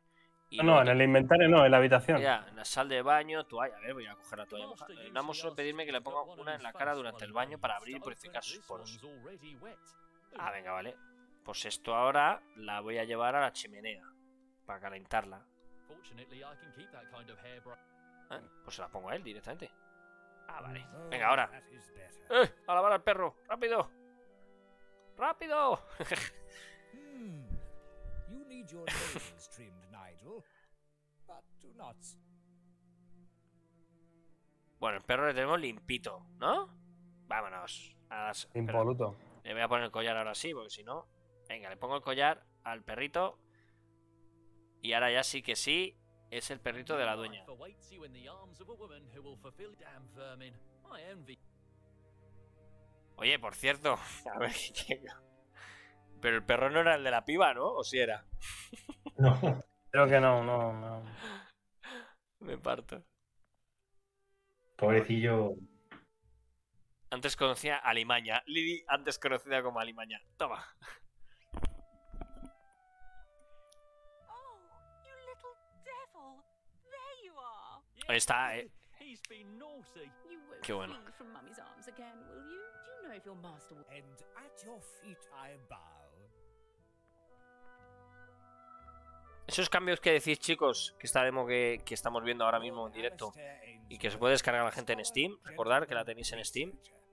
Y 0.49 0.57
No, 0.57 0.63
no, 0.63 0.81
en 0.81 0.87
el 0.87 1.01
inventario 1.03 1.47
no, 1.47 1.63
en 1.63 1.71
la 1.71 1.77
habitación. 1.77 2.19
Ya, 2.19 2.45
en 2.47 2.55
la 2.55 2.65
sal 2.65 2.89
de 2.89 3.03
baño, 3.03 3.45
toalla. 3.45 3.77
A 3.77 3.79
ver, 3.81 3.93
voy 3.93 4.07
a 4.07 4.15
coger 4.15 4.39
la 4.39 4.45
toalla 4.47 4.67
mojada. 4.67 4.93
Namo 5.11 5.33
suele 5.33 5.55
pedirme 5.55 5.85
que 5.85 5.91
le 5.91 6.01
ponga 6.01 6.23
una 6.23 6.55
en 6.55 6.63
la 6.63 6.73
cara 6.73 6.95
durante 6.95 7.25
el 7.25 7.33
baño 7.33 7.59
para 7.59 7.75
abrir 7.75 7.97
y 7.97 7.99
purificar 7.99 8.43
sus 8.43 8.65
poros. 8.65 8.99
Ah, 10.39 10.49
venga, 10.51 10.71
vale. 10.71 10.95
Pues 11.43 11.65
esto 11.65 11.93
ahora 11.93 12.41
la 12.55 12.81
voy 12.81 12.97
a 12.97 13.03
llevar 13.03 13.35
a 13.35 13.41
la 13.41 13.51
chimenea 13.51 14.03
para 14.65 14.79
calentarla. 14.79 15.45
¿Eh? 18.31 18.41
Pues 18.63 18.75
se 18.75 18.81
la 18.81 18.89
pongo 18.89 19.09
a 19.09 19.15
él 19.15 19.23
directamente. 19.23 19.71
Ah, 20.47 20.61
vale. 20.61 20.85
Venga, 21.09 21.27
ahora. 21.27 21.63
¡Eh! 22.29 22.49
¡A 22.67 22.73
lavar 22.73 22.93
al 22.93 23.03
perro! 23.03 23.37
¡Rápido! 23.47 23.89
¡Rápido! 25.17 25.79
Hmm. 26.93 27.45
Bueno, 34.79 34.97
el 34.97 35.03
perro 35.03 35.27
le 35.27 35.33
tenemos 35.33 35.59
limpito, 35.59 36.25
¿no? 36.37 36.69
Vámonos. 37.27 37.97
A 38.09 38.23
las... 38.27 38.45
espera. 38.45 38.59
Impoluto. 38.59 39.17
Le 39.43 39.53
voy 39.53 39.61
a 39.61 39.67
poner 39.67 39.85
el 39.85 39.91
collar 39.91 40.17
ahora 40.17 40.33
sí, 40.33 40.53
porque 40.53 40.69
si 40.69 40.83
no. 40.83 41.07
Venga, 41.47 41.69
le 41.69 41.77
pongo 41.77 41.95
el 41.97 42.01
collar 42.01 42.45
al 42.63 42.83
perrito. 42.83 43.39
Y 44.81 44.93
ahora 44.93 45.11
ya 45.11 45.23
sí 45.23 45.41
que 45.41 45.55
sí. 45.55 45.98
Es 46.31 46.51
el 46.51 46.59
perrito 46.59 46.95
de 46.97 47.05
la 47.05 47.15
dueña. 47.15 47.43
Oye, 53.15 53.39
por 53.39 53.55
cierto. 53.55 53.97
A 54.33 54.39
ver 54.39 54.51
qué- 54.51 55.01
Pero 56.21 56.35
el 56.37 56.45
perro 56.45 56.69
no 56.69 56.79
era 56.81 56.95
el 56.95 57.03
de 57.03 57.11
la 57.11 57.25
piba, 57.25 57.53
¿no? 57.53 57.65
¿O 57.73 57.83
si 57.83 57.99
era? 57.99 58.25
No, 59.17 59.37
Creo 59.91 60.07
que 60.07 60.19
no, 60.21 60.43
no, 60.43 60.71
no. 60.71 61.03
Me 62.39 62.57
parto. 62.57 63.03
pobrecillo. 64.77 65.55
Antes 67.09 67.35
conocía 67.35 67.77
a 67.77 67.89
Alimaña. 67.89 68.43
Lidi, 68.45 68.85
antes 68.87 69.19
conocida 69.19 69.61
como 69.61 69.79
Alimaña. 69.79 70.21
Toma. 70.37 70.63
Your 84.65 84.81
feet 85.01 85.17
I 85.33 85.57
bow. 85.69 85.99
Esos 89.47 89.69
cambios 89.69 89.99
que 89.99 90.11
decís, 90.11 90.39
chicos, 90.39 90.95
que 90.99 91.07
esta 91.07 91.23
demo 91.23 91.45
que, 91.45 91.81
que 91.83 91.95
estamos 91.95 92.23
viendo 92.23 92.45
ahora 92.45 92.59
mismo 92.59 92.85
en 92.85 92.93
directo 92.93 93.33
y 93.89 93.97
que 93.97 94.11
se 94.11 94.17
puede 94.17 94.33
descargar 94.33 94.63
la 94.63 94.71
gente 94.71 94.93
en 94.93 95.03
Steam, 95.03 95.37
recordar 95.43 95.87
que 95.87 95.95
la 95.95 96.05
tenéis 96.05 96.31
en 96.33 96.45
Steam. 96.45 96.71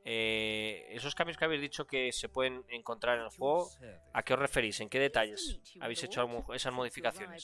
Eh, 0.09 0.87
esos 0.91 1.16
cambios 1.16 1.37
que 1.37 1.45
habéis 1.45 1.61
dicho 1.61 1.85
que 1.85 2.12
se 2.12 2.28
pueden 2.28 2.62
encontrar 2.69 3.19
en 3.19 3.24
el 3.24 3.31
juego, 3.31 3.69
¿a 4.12 4.23
qué 4.23 4.35
os 4.35 4.39
referís? 4.39 4.81
¿En 4.81 4.89
qué 4.89 5.01
detalles 5.01 5.61
habéis 5.81 6.05
hecho 6.05 6.20
algún- 6.20 6.45
esas 6.55 6.73
modificaciones? 6.73 7.43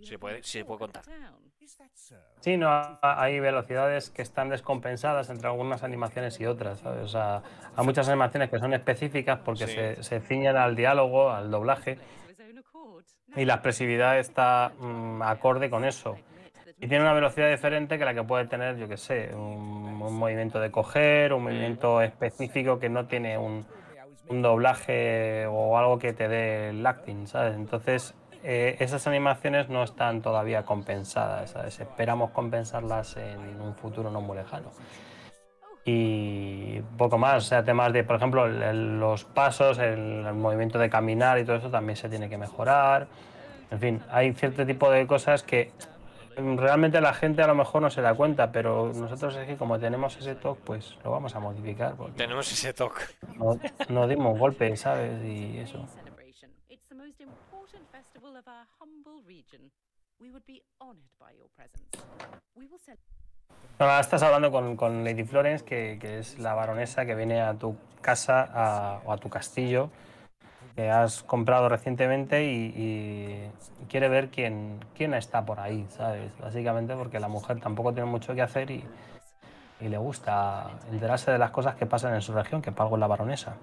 Si 0.00 0.06
se 0.06 0.18
puede- 0.18 0.42
si 0.42 0.58
se 0.60 0.64
puede 0.64 0.78
contar. 0.78 1.04
Sí, 2.40 2.56
no, 2.56 2.68
ha- 2.70 2.98
hay 3.22 3.38
velocidades 3.40 4.10
que 4.10 4.22
están 4.22 4.48
descompensadas 4.48 5.28
entre 5.30 5.46
algunas 5.48 5.82
animaciones 5.82 6.40
y 6.40 6.46
otras. 6.46 6.80
¿sabes? 6.80 7.02
O 7.04 7.08
sea, 7.08 7.42
hay 7.76 7.84
muchas 7.84 8.08
animaciones 8.08 8.50
que 8.50 8.58
son 8.58 8.72
específicas 8.72 9.40
porque 9.44 9.66
Sí. 9.66 9.74
se, 9.74 10.02
se 10.02 10.20
ciñen 10.20 10.56
al 10.56 10.76
diálogo, 10.76 11.30
al 11.30 11.50
doblaje, 11.50 11.98
y 13.36 13.44
la 13.44 13.54
expresividad 13.54 14.18
está 14.18 14.72
mm, 14.78 15.22
acorde 15.22 15.68
con 15.68 15.84
eso. 15.84 16.16
Y 16.80 16.88
tiene 16.88 17.00
una 17.04 17.12
velocidad 17.14 17.48
diferente 17.50 17.98
que 17.98 18.04
la 18.04 18.14
que 18.14 18.22
puede 18.24 18.46
tener, 18.46 18.76
yo 18.76 18.88
que 18.88 18.96
sé, 18.96 19.30
un, 19.34 20.02
un 20.02 20.14
movimiento 20.18 20.60
de 20.60 20.70
coger, 20.70 21.32
un 21.32 21.44
movimiento 21.44 22.02
específico 22.02 22.78
que 22.78 22.88
no 22.88 23.06
tiene 23.06 23.38
un, 23.38 23.64
un 24.28 24.42
doblaje 24.42 25.46
o 25.46 25.78
algo 25.78 25.98
que 25.98 26.12
te 26.12 26.28
dé 26.28 26.70
el 26.70 26.84
acting, 26.86 27.26
¿sabes? 27.26 27.54
Entonces, 27.54 28.14
eh, 28.42 28.76
esas 28.80 29.06
animaciones 29.06 29.68
no 29.70 29.82
están 29.82 30.20
todavía 30.20 30.64
compensadas, 30.64 31.50
¿sabes? 31.52 31.80
Esperamos 31.80 32.30
compensarlas 32.32 33.16
en 33.16 33.60
un 33.60 33.74
futuro 33.76 34.10
no 34.10 34.20
muy 34.20 34.36
lejano. 34.36 34.70
Y 35.86 36.80
poco 36.98 37.18
más, 37.18 37.44
o 37.44 37.46
sea, 37.46 37.62
temas 37.62 37.92
de, 37.92 38.04
por 38.04 38.16
ejemplo, 38.16 38.46
el- 38.46 38.62
el- 38.62 39.00
los 39.00 39.24
pasos, 39.24 39.78
el, 39.78 40.24
el 40.26 40.34
movimiento 40.34 40.78
de 40.78 40.88
caminar 40.90 41.38
y 41.38 41.44
todo 41.44 41.56
eso 41.56 41.70
también 41.70 41.96
se 41.96 42.08
tiene 42.08 42.28
que 42.28 42.38
mejorar. 42.38 43.06
En 43.70 43.78
fin, 43.80 44.02
hay 44.10 44.32
cierto 44.32 44.64
tipo 44.66 44.90
de 44.90 45.06
cosas 45.06 45.42
que 45.42 45.70
realmente 46.36 47.00
la 47.00 47.14
gente 47.14 47.42
a 47.42 47.46
lo 47.46 47.54
mejor 47.54 47.82
no 47.82 47.90
se 47.90 48.00
da 48.02 48.14
cuenta, 48.14 48.50
pero 48.52 48.92
nosotros 48.92 49.34
es 49.36 49.46
que 49.46 49.56
como 49.56 49.78
tenemos 49.78 50.16
ese 50.16 50.34
toque, 50.34 50.60
pues 50.64 50.96
lo 51.04 51.10
vamos 51.10 51.34
a 51.34 51.40
modificar, 51.40 51.94
porque 51.96 52.12
Tenemos 52.16 52.50
ese 52.52 52.72
toque. 52.72 53.02
no, 53.36 53.58
no 53.88 54.06
dimos 54.08 54.38
golpes, 54.38 54.80
¿sabes? 54.80 55.22
Y 55.24 55.58
eso. 55.58 55.86
Celebration. 55.88 56.50
It's 56.68 56.86
the 56.88 56.94
most 56.94 57.20
important 57.20 57.88
festival 57.90 58.36
of 58.36 58.46
our 58.46 58.66
humble 58.80 59.22
region. 59.26 59.70
We 60.20 60.30
would 60.30 60.44
be 60.46 60.62
honored 60.78 61.10
by 61.18 61.36
your 61.36 61.48
presence. 61.56 61.84
We 62.54 62.66
will 62.66 62.78
celebrate. 62.80 63.02
No, 63.78 63.86
ahora 63.86 64.00
estás 64.00 64.22
hablando 64.22 64.50
con, 64.52 64.76
con 64.76 65.02
Lady 65.04 65.24
Florence, 65.24 65.64
que, 65.64 65.98
que 66.00 66.18
es 66.20 66.38
la 66.38 66.54
baronesa 66.54 67.04
que 67.06 67.14
viene 67.14 67.40
a 67.40 67.54
tu 67.54 67.76
casa 68.00 68.48
a- 68.52 69.00
o 69.04 69.12
a 69.12 69.16
tu 69.18 69.28
castillo, 69.28 69.90
que 70.74 70.90
has 70.90 71.22
comprado 71.22 71.68
recientemente 71.68 72.44
y, 72.44 72.72
y 72.76 73.86
quiere 73.88 74.08
ver 74.08 74.28
quién, 74.30 74.84
quién 74.96 75.14
está 75.14 75.44
por 75.44 75.60
ahí, 75.60 75.86
¿sabes? 75.88 76.36
Básicamente 76.38 76.94
porque 76.96 77.20
la 77.20 77.28
mujer 77.28 77.60
tampoco 77.60 77.92
tiene 77.92 78.10
mucho 78.10 78.34
que 78.34 78.42
hacer 78.42 78.70
y, 78.70 78.84
y 79.80 79.88
le 79.88 79.98
gusta 79.98 80.70
enterarse 80.90 81.30
de 81.30 81.38
las 81.38 81.50
cosas 81.50 81.76
que 81.76 81.86
pasan 81.86 82.14
en 82.14 82.22
su 82.22 82.32
región, 82.32 82.60
que 82.60 82.72
para 82.72 82.84
algo 82.84 82.96
es 82.96 83.00
la 83.00 83.06
baronesa. 83.06 83.56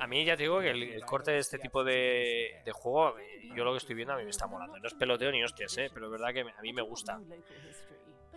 A 0.00 0.06
mí 0.06 0.24
ya 0.24 0.36
te 0.36 0.42
digo 0.44 0.60
que 0.60 0.70
el, 0.70 0.82
el 0.82 1.04
corte 1.04 1.32
de 1.32 1.38
este 1.38 1.58
tipo 1.58 1.84
de, 1.84 2.62
de 2.64 2.72
juego, 2.72 3.18
eh, 3.18 3.50
yo 3.54 3.62
lo 3.64 3.72
que 3.72 3.78
estoy 3.78 3.94
viendo 3.94 4.14
a 4.14 4.16
mí 4.16 4.24
me 4.24 4.30
está 4.30 4.46
molando. 4.46 4.78
No 4.78 4.86
es 4.86 4.94
peloteo 4.94 5.30
ni 5.30 5.44
hostias, 5.44 5.76
¿eh? 5.78 5.90
pero 5.92 6.06
es 6.06 6.12
verdad 6.12 6.32
que 6.32 6.40
a 6.40 6.62
mí 6.62 6.72
me 6.72 6.82
gusta. 6.82 7.20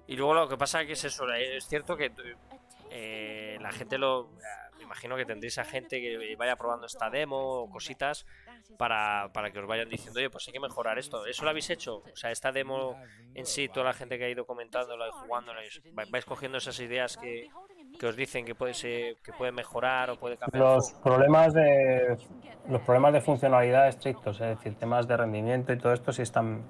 Y 0.07 0.15
luego 0.15 0.33
lo 0.33 0.47
que 0.47 0.57
pasa 0.57 0.81
es 0.81 0.87
que 0.87 0.93
es 0.93 1.03
eso, 1.03 1.31
es 1.33 1.67
cierto 1.67 1.97
que 1.97 2.11
eh, 2.91 3.57
la 3.61 3.71
gente 3.71 3.97
lo... 3.97 4.29
Me 4.77 4.83
imagino 4.83 5.15
que 5.15 5.25
tendréis 5.25 5.57
a 5.57 5.63
gente 5.63 5.99
que 5.99 6.35
vaya 6.37 6.55
probando 6.57 6.85
esta 6.85 7.09
demo 7.09 7.37
o 7.63 7.69
cositas 7.69 8.27
para, 8.77 9.29
para 9.33 9.49
que 9.49 9.57
os 9.59 9.65
vayan 9.65 9.89
diciendo, 9.89 10.19
oye, 10.19 10.29
pues 10.29 10.45
hay 10.47 10.53
que 10.53 10.59
mejorar 10.59 10.99
esto. 10.99 11.25
¿Eso 11.25 11.43
lo 11.43 11.49
habéis 11.49 11.69
hecho? 11.71 12.03
O 12.11 12.15
sea, 12.15 12.29
esta 12.29 12.51
demo 12.51 12.95
en 13.33 13.45
sí, 13.47 13.67
toda 13.67 13.85
la 13.87 13.93
gente 13.93 14.19
que 14.19 14.25
ha 14.25 14.29
ido 14.29 14.45
comentándola 14.45 15.07
y 15.07 15.11
jugándola, 15.11 15.61
¿vais- 16.11 16.25
cogiendo 16.25 16.59
esas 16.59 16.79
ideas 16.81 17.17
que, 17.17 17.47
que 17.99 18.05
os 18.05 18.15
dicen 18.15 18.45
que 18.45 18.53
puede, 18.53 18.75
ser, 18.75 19.15
que 19.23 19.31
puede 19.33 19.51
mejorar 19.53 20.11
o 20.11 20.17
puede 20.19 20.37
cambiar? 20.37 20.61
Los 20.63 20.91
problemas 20.93 21.53
de 21.53 22.17
los 22.69 22.81
problemas 22.81 23.13
de 23.13 23.21
funcionalidad 23.21 23.87
estrictos, 23.87 24.39
es 24.41 24.57
decir, 24.57 24.75
temas 24.75 25.07
de 25.07 25.17
rendimiento 25.17 25.71
y 25.73 25.77
todo 25.79 25.93
esto 25.93 26.11
sí 26.11 26.21
están 26.21 26.63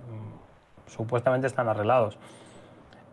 supuestamente 0.87 1.47
están 1.47 1.67
arreglados. 1.67 2.17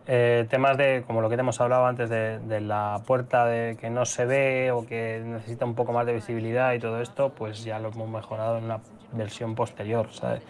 Eh, 0.09 0.47
temas 0.51 0.77
de, 0.77 1.05
como 1.07 1.20
lo 1.20 1.29
que 1.29 1.37
te 1.37 1.41
hemos 1.41 1.61
hablado 1.61 1.87
antes, 1.87 2.11
de, 2.11 2.41
de 2.41 2.61
la 2.61 3.01
puerta 3.07 3.47
de 3.47 3.77
que 3.77 3.89
no 3.89 4.05
se 4.05 4.27
ve 4.27 4.73
o 4.73 4.85
que 4.85 5.23
necesita 5.24 5.65
un 5.65 5.74
poco 5.74 5.93
más 5.93 6.07
de 6.07 6.12
visibilidad 6.12 6.73
y 6.73 6.81
todo 6.81 7.01
esto, 7.01 7.31
pues 7.31 7.62
ya 7.62 7.79
lo 7.79 7.91
hemos 7.91 8.09
mejorado 8.09 8.59
en 8.59 8.65
una 8.65 8.81
versión 9.12 9.55
posterior, 9.55 10.09
¿sabes? 10.12 10.43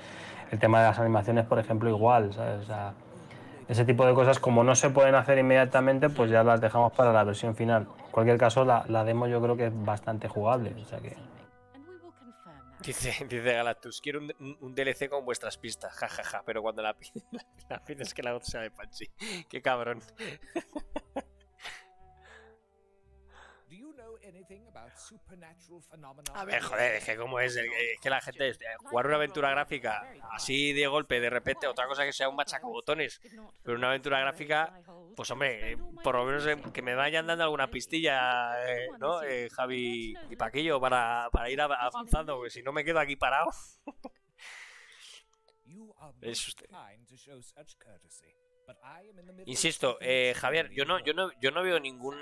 El 0.51 0.59
tema 0.59 0.81
de 0.81 0.89
las 0.89 0.99
animaciones, 0.99 1.45
por 1.45 1.59
ejemplo, 1.59 1.91
igual, 1.91 2.33
¿sabes? 2.33 2.63
O 2.63 2.65
sea, 2.65 2.93
ese 3.69 3.85
tipo 3.85 4.07
de 4.07 4.15
cosas, 4.15 4.39
como 4.39 4.65
no 4.65 4.75
se 4.75 4.91
pueden 4.91 5.15
hacer 5.15 5.39
inmediatamente, 5.39 6.09
pues 6.09 6.31
ya 6.31 6.43
las 6.43 6.61
dejamos 6.61 6.93
para 6.93 7.13
la 7.13 7.25
versión 7.25 7.55
final. 7.55 7.83
En 8.07 8.11
cualquier 8.11 8.39
caso, 8.39 8.65
la, 8.65 8.85
la 8.89 9.05
demo 9.05 9.27
yo 9.27 9.41
creo 9.43 9.57
que 9.57 9.67
es 9.67 9.85
bastante 9.85 10.29
jugable, 10.29 10.73
o 10.81 10.85
sea 10.87 10.99
que 10.99 11.15
Dice, 12.85 13.13
dice 13.29 13.53
Galactus, 13.53 14.01
quiero 14.01 14.19
un, 14.21 14.57
un- 14.61 14.75
DLC 14.75 15.09
con 15.09 15.25
vuestras 15.25 15.57
pistas, 15.59 15.93
jajaja, 15.95 16.43
pero 16.45 16.63
cuando 16.63 16.83
la, 16.83 16.95
pi- 16.97 17.13
la 17.69 17.85
pides 17.85 18.13
que 18.15 18.23
la 18.23 18.33
voz 18.33 18.45
sea 18.47 18.61
de 18.63 18.71
Panchi. 18.71 19.07
Qué 19.49 19.63
cabrón. 19.63 20.03
A 26.35 26.45
ver, 26.45 26.63
joder, 26.63 26.95
es 26.97 27.05
que 27.05 27.17
como 27.17 27.41
es, 27.41 27.57
es 27.57 28.01
que 28.01 28.11
la 28.11 28.21
gente 28.21 28.49
eh, 28.51 28.57
jugar 28.79 29.07
una 29.07 29.17
aventura 29.17 29.51
gráfica 29.51 30.07
así 30.33 30.73
de 30.73 30.87
golpe, 30.87 31.21
de 31.21 31.31
repente, 31.31 31.67
otra 31.67 31.87
cosa 31.87 32.05
que 32.05 32.13
sea 32.13 32.29
un 32.29 32.37
machacabotones, 32.37 33.21
pero 33.63 33.77
una 33.79 33.89
aventura 33.89 34.21
gráfica, 34.21 34.81
pues 35.17 35.31
hombre, 35.31 35.73
eh, 35.73 35.77
por 36.03 36.15
lo 36.15 36.25
menos 36.25 36.47
eh, 36.47 36.57
que 36.73 36.83
me 36.83 36.95
vayan 36.95 37.27
dando 37.27 37.45
alguna 37.45 37.69
pistilla, 37.71 38.53
eh, 38.71 38.89
¿no? 38.99 39.23
Eh, 39.23 39.49
Javi 39.51 40.15
y 40.31 40.37
Paquillo, 40.37 40.81
para, 40.81 41.29
para 41.33 41.51
ir 41.51 41.61
av- 41.61 41.73
avanzando, 41.73 42.37
porque 42.37 42.51
si 42.51 42.63
no 42.63 42.73
me 42.73 42.85
quedo 42.85 42.99
aquí 43.01 43.17
parado. 43.17 43.51
Es 46.21 46.47
usted. 46.49 46.67
Insisto, 49.47 49.99
eh, 50.01 50.35
Javier, 50.37 50.71
yo 50.71 50.85
no, 50.85 50.99
yo 51.01 51.13
no, 51.15 51.31
yo 51.41 51.51
no 51.51 51.63
veo 51.63 51.81
ningún 51.81 52.17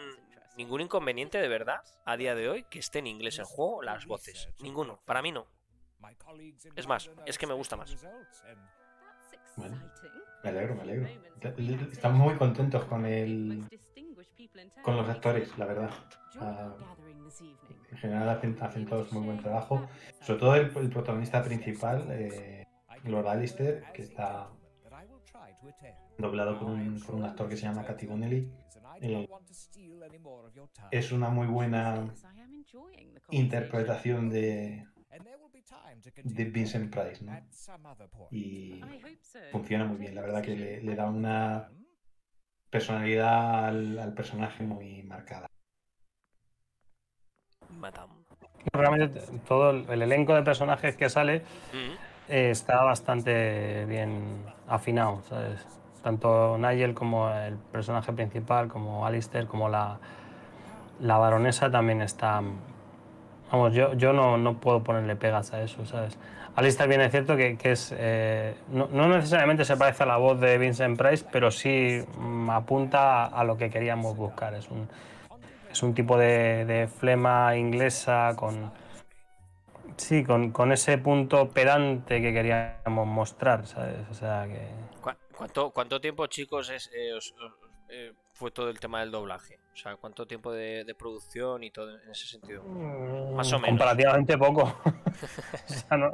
ningún 0.61 0.83
inconveniente 0.83 1.39
de 1.39 1.49
verdad 1.49 1.81
a 2.05 2.19
día 2.19 2.35
de 2.35 2.51
hoy 2.51 2.65
que 2.65 2.81
esté 2.81 2.99
en 2.99 3.07
inglés 3.07 3.39
el 3.39 3.47
juego 3.47 3.83
las 3.83 4.05
voces. 4.05 4.51
Ninguno, 4.61 5.01
para 5.07 5.23
mí 5.23 5.33
no. 5.33 5.47
Es 6.77 6.87
más, 6.87 7.11
es 7.25 7.39
que 7.39 7.47
me 7.47 7.55
gusta 7.55 7.77
más. 7.77 7.97
Bueno. 9.57 9.77
Me 10.43 10.51
alegro, 10.51 10.75
me 10.75 10.83
alegro. 10.83 11.09
Estamos 11.93 12.19
muy 12.19 12.35
contentos 12.37 12.85
con 12.85 13.07
el, 13.07 13.65
con 14.83 14.97
los 14.97 15.09
actores, 15.09 15.57
la 15.57 15.67
verdad. 15.67 15.91
Ah. 16.39 16.75
En 17.91 17.99
general 17.99 18.29
hacen, 18.29 18.57
hacen 18.61 18.87
todos 18.87 19.13
muy 19.13 19.25
buen 19.25 19.39
trabajo. 19.39 19.89
Sobre 20.21 20.41
todo 20.41 20.55
el, 20.57 20.77
el 20.77 20.91
protagonista 20.91 21.43
principal, 21.43 22.07
eh, 22.11 22.67
Lord 23.05 23.29
Alistair, 23.29 23.83
que 23.95 24.03
está 24.03 24.51
doblado 26.19 26.59
por 26.59 26.69
un, 26.69 27.01
por 27.01 27.15
un 27.15 27.25
actor 27.25 27.49
que 27.49 27.57
se 27.57 27.63
llama 27.63 27.85
Cathy 27.85 28.07
Donnelly. 28.07 28.51
Eh, 29.03 29.27
Es 30.91 31.13
una 31.13 31.31
muy 31.31 31.47
buena 31.47 31.95
interpretación 33.31 34.29
de, 34.29 34.87
de 36.25 36.45
Vincent 36.45 36.95
Price, 36.95 37.25
¿no? 37.25 37.33
Y 38.31 38.81
funciona 39.53 39.85
muy 39.87 39.97
bien. 39.97 40.15
La 40.15 40.21
verdad 40.23 40.43
que 40.43 40.55
le, 40.57 40.83
le 40.83 40.95
da 40.97 41.09
una 41.09 41.71
personalidad 42.71 43.65
al, 43.67 43.99
al 43.99 44.15
personaje 44.15 44.63
muy 44.65 45.03
marcada. 45.03 45.47
Realmente 48.73 49.21
todo 49.49 49.71
el, 49.71 49.89
el 49.89 50.03
elenco 50.03 50.35
de 50.35 50.43
personajes 50.43 50.97
que 50.97 51.09
sale 51.09 51.41
Mm. 51.73 52.33
eh, 52.33 52.51
está 52.51 52.83
bastante 52.85 53.87
bien 53.87 54.45
afinado, 54.69 55.23
¿sabes? 55.23 55.67
Tanto 56.03 56.57
Nigel 56.59 56.95
como 56.95 57.31
el 57.31 57.57
personaje 57.57 58.13
principal, 58.13 58.69
como 58.69 59.07
Alistair, 59.07 59.47
como 59.47 59.69
la, 59.69 59.99
la 61.01 61.19
baronesa 61.19 61.71
también 61.71 62.01
está... 62.01 62.43
Vamos, 63.53 63.75
yo, 63.75 63.95
yo 63.95 64.13
no, 64.13 64.39
no 64.39 64.59
puedo 64.59 64.83
ponerle 64.83 65.17
pegas 65.17 65.53
a 65.53 65.63
eso, 65.63 65.85
¿sabes? 65.85 66.17
Alistair 66.57 66.89
bien 66.89 67.01
es 67.01 67.11
cierto 67.11 67.37
que, 67.37 67.57
que 67.57 67.73
es... 67.73 67.95
eh, 67.97 68.55
no, 68.71 68.89
no 68.93 69.09
necesariamente 69.09 69.65
se 69.65 69.77
parece 69.77 70.05
a 70.05 70.07
la 70.07 70.17
voz 70.17 70.41
de 70.41 70.57
Vincent 70.59 70.97
Price, 70.99 71.25
pero 71.31 71.51
sí 71.51 72.03
mm, 72.19 72.51
apunta 72.51 73.27
a, 73.27 73.45
lo 73.45 73.57
que 73.57 73.71
queríamos 73.71 74.17
buscar. 74.17 74.55
Es 74.55 74.71
un, 74.71 74.89
es 75.71 75.83
un 75.83 75.95
tipo 75.95 76.17
de, 76.17 76.65
de 76.65 76.87
flema 76.89 77.57
inglesa 77.57 78.35
con... 78.37 78.73
Sí, 79.97 80.25
con, 80.25 80.51
con 80.51 80.73
ese 80.73 80.97
punto 80.97 81.51
pedante 81.51 82.23
que 82.23 82.33
queríamos 82.33 83.07
mostrar, 83.07 83.67
¿sabes? 83.67 83.99
O 84.11 84.15
sea 84.15 84.47
que... 84.47 84.67
¿Cu- 85.41 85.45
¿Cuánto, 85.47 85.71
cuánto 85.71 86.01
tiempo, 86.01 86.27
chicos, 86.27 86.69
es, 86.71 86.91
eh, 86.95 87.15
os- 87.15 87.33
os- 87.33 87.53
eh, 87.89 88.13
fue 88.35 88.51
todo 88.51 88.69
el 88.69 88.79
tema 88.79 89.01
del 89.01 89.11
doblaje? 89.11 89.59
O 89.73 89.77
sea, 89.77 89.97
¿cuánto 89.97 90.27
tiempo 90.27 90.53
de, 90.53 90.85
de 90.85 90.95
producción 90.95 91.65
y 91.65 91.71
todo 91.71 91.99
en 91.99 92.11
ese 92.11 92.27
sentido? 92.27 92.63
Más 92.65 93.51
o 93.53 93.59
menos. 93.59 93.69
Comparativamente 93.71 94.37
poco. 94.39 94.63
O 95.65 95.73
sea, 95.73 95.97
no- 95.97 96.13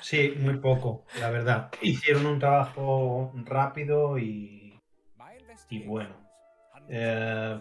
Sí, 0.00 0.34
muy 0.38 0.58
poco, 0.58 1.04
la 1.20 1.30
verdad. 1.30 1.70
Hicieron 1.82 2.24
un 2.26 2.38
trabajo 2.38 3.32
rápido 3.44 4.18
y 4.18 4.80
y 5.70 5.86
bueno. 5.86 6.14
Eh, 6.88 7.60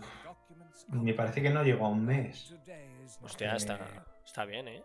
me 0.90 1.14
parece 1.14 1.42
que 1.42 1.50
no 1.50 1.64
llegó 1.64 1.86
a 1.86 1.90
un 1.90 2.06
mes. 2.06 2.54
Hostia, 3.22 3.56
está, 3.56 4.06
está 4.26 4.46
bien, 4.46 4.68
¿eh? 4.68 4.84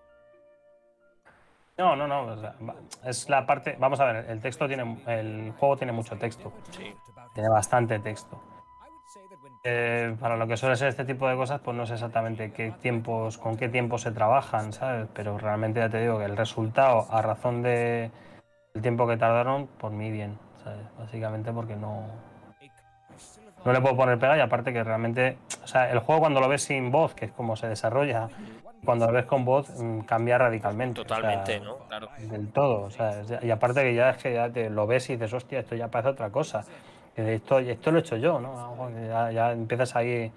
No, 1.78 1.94
no, 1.94 2.08
no. 2.08 2.22
o 2.22 2.36
sea, 2.36 2.54
va- 2.68 2.74
es 3.04 3.28
la 3.28 3.46
parte. 3.46 3.76
Vamos 3.78 4.00
a 4.00 4.04
ver, 4.04 4.26
el 4.28 4.40
texto 4.40 4.66
tiene. 4.66 4.98
El 5.06 5.52
juego 5.58 5.76
tiene 5.76 5.92
mucho 5.92 6.16
texto. 6.18 6.52
Sí. 6.70 6.94
Tiene 7.34 7.48
bastante 7.48 7.98
texto. 8.00 8.40
Eh, 9.64 10.16
para 10.20 10.36
lo 10.36 10.46
que 10.46 10.56
suele 10.56 10.76
ser 10.76 10.88
este 10.88 11.04
tipo 11.04 11.28
de 11.28 11.36
cosas, 11.36 11.60
pues 11.60 11.76
no 11.76 11.84
sé 11.86 11.94
exactamente 11.94 12.52
qué 12.52 12.72
tiempos, 12.80 13.38
con 13.38 13.56
qué 13.56 13.68
tiempo 13.68 13.98
se 13.98 14.10
trabajan, 14.12 14.72
¿sabes? 14.72 15.08
Pero 15.14 15.36
realmente 15.38 15.80
ya 15.80 15.88
te 15.88 16.00
digo 16.00 16.18
que 16.18 16.24
el 16.24 16.36
resultado, 16.36 17.06
a 17.10 17.22
razón 17.22 17.62
de 17.62 18.10
el 18.74 18.82
tiempo 18.82 19.06
que 19.06 19.16
tardaron, 19.16 19.66
por 19.66 19.90
mí 19.92 20.10
bien, 20.10 20.38
¿sabes? 20.62 20.86
Básicamente 20.98 21.52
porque 21.52 21.74
no, 21.76 22.06
no 23.64 23.72
le 23.72 23.80
puedo 23.80 23.96
poner 23.96 24.18
pega 24.18 24.36
y 24.36 24.40
aparte 24.40 24.72
que 24.72 24.84
realmente, 24.84 25.38
o 25.62 25.66
sea, 25.66 25.90
el 25.90 25.98
juego 25.98 26.20
cuando 26.20 26.40
lo 26.40 26.48
ves 26.48 26.62
sin 26.62 26.90
voz, 26.90 27.14
que 27.14 27.26
es 27.26 27.32
como 27.32 27.56
se 27.56 27.68
desarrolla, 27.68 28.28
cuando 28.84 29.06
lo 29.06 29.12
ves 29.12 29.26
con 29.26 29.44
voz 29.44 29.70
mm, 29.78 30.00
cambia 30.00 30.38
radicalmente. 30.38 31.00
o 31.00 31.04
sea, 31.04 31.16
Totalmente, 31.16 31.60
¿no? 31.60 31.78
Claro. 31.88 32.08
del 32.18 32.48
todo. 32.48 32.82
O 32.82 32.90
sea, 32.90 33.22
y 33.42 33.50
aparte 33.50 33.82
que 33.82 33.94
ya 33.94 34.10
es 34.10 34.22
que 34.22 34.34
ya 34.34 34.50
te 34.50 34.70
lo 34.70 34.86
ves 34.86 35.08
y 35.10 35.14
dices, 35.14 35.32
hostia, 35.32 35.60
esto 35.60 35.74
ya 35.74 35.88
parece 35.88 36.10
otra 36.10 36.30
cosa. 36.30 36.64
Esto, 37.16 37.58
esto 37.58 37.90
lo 37.90 37.98
he 37.98 38.00
hecho 38.00 38.16
yo, 38.16 38.40
¿no? 38.40 38.90
Ya, 39.08 39.32
ya 39.32 39.52
empiezas 39.52 39.96
ahí 39.96 40.30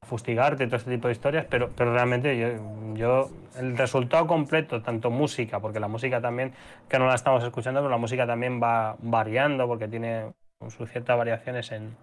a 0.00 0.06
fustigarte 0.06 0.64
y 0.64 0.66
todo 0.66 0.76
este 0.76 0.92
tipo 0.92 1.08
de 1.08 1.12
historias, 1.12 1.46
pero, 1.50 1.70
pero 1.76 1.92
realmente 1.92 2.38
yo, 2.38 2.94
yo, 2.94 3.30
el 3.58 3.76
resultado 3.76 4.26
completo, 4.28 4.80
tanto 4.80 5.10
música, 5.10 5.58
porque 5.58 5.80
la 5.80 5.88
música 5.88 6.20
también, 6.20 6.52
que 6.88 7.00
no 7.00 7.06
la 7.06 7.16
estamos 7.16 7.42
escuchando, 7.42 7.80
pero 7.80 7.90
la 7.90 7.96
música 7.96 8.26
también 8.26 8.62
va 8.62 8.96
variando 9.00 9.66
porque 9.66 9.88
tiene 9.88 10.32
sus 10.68 10.88
ciertas 10.88 11.18
variaciones 11.18 11.72
en 11.72 11.96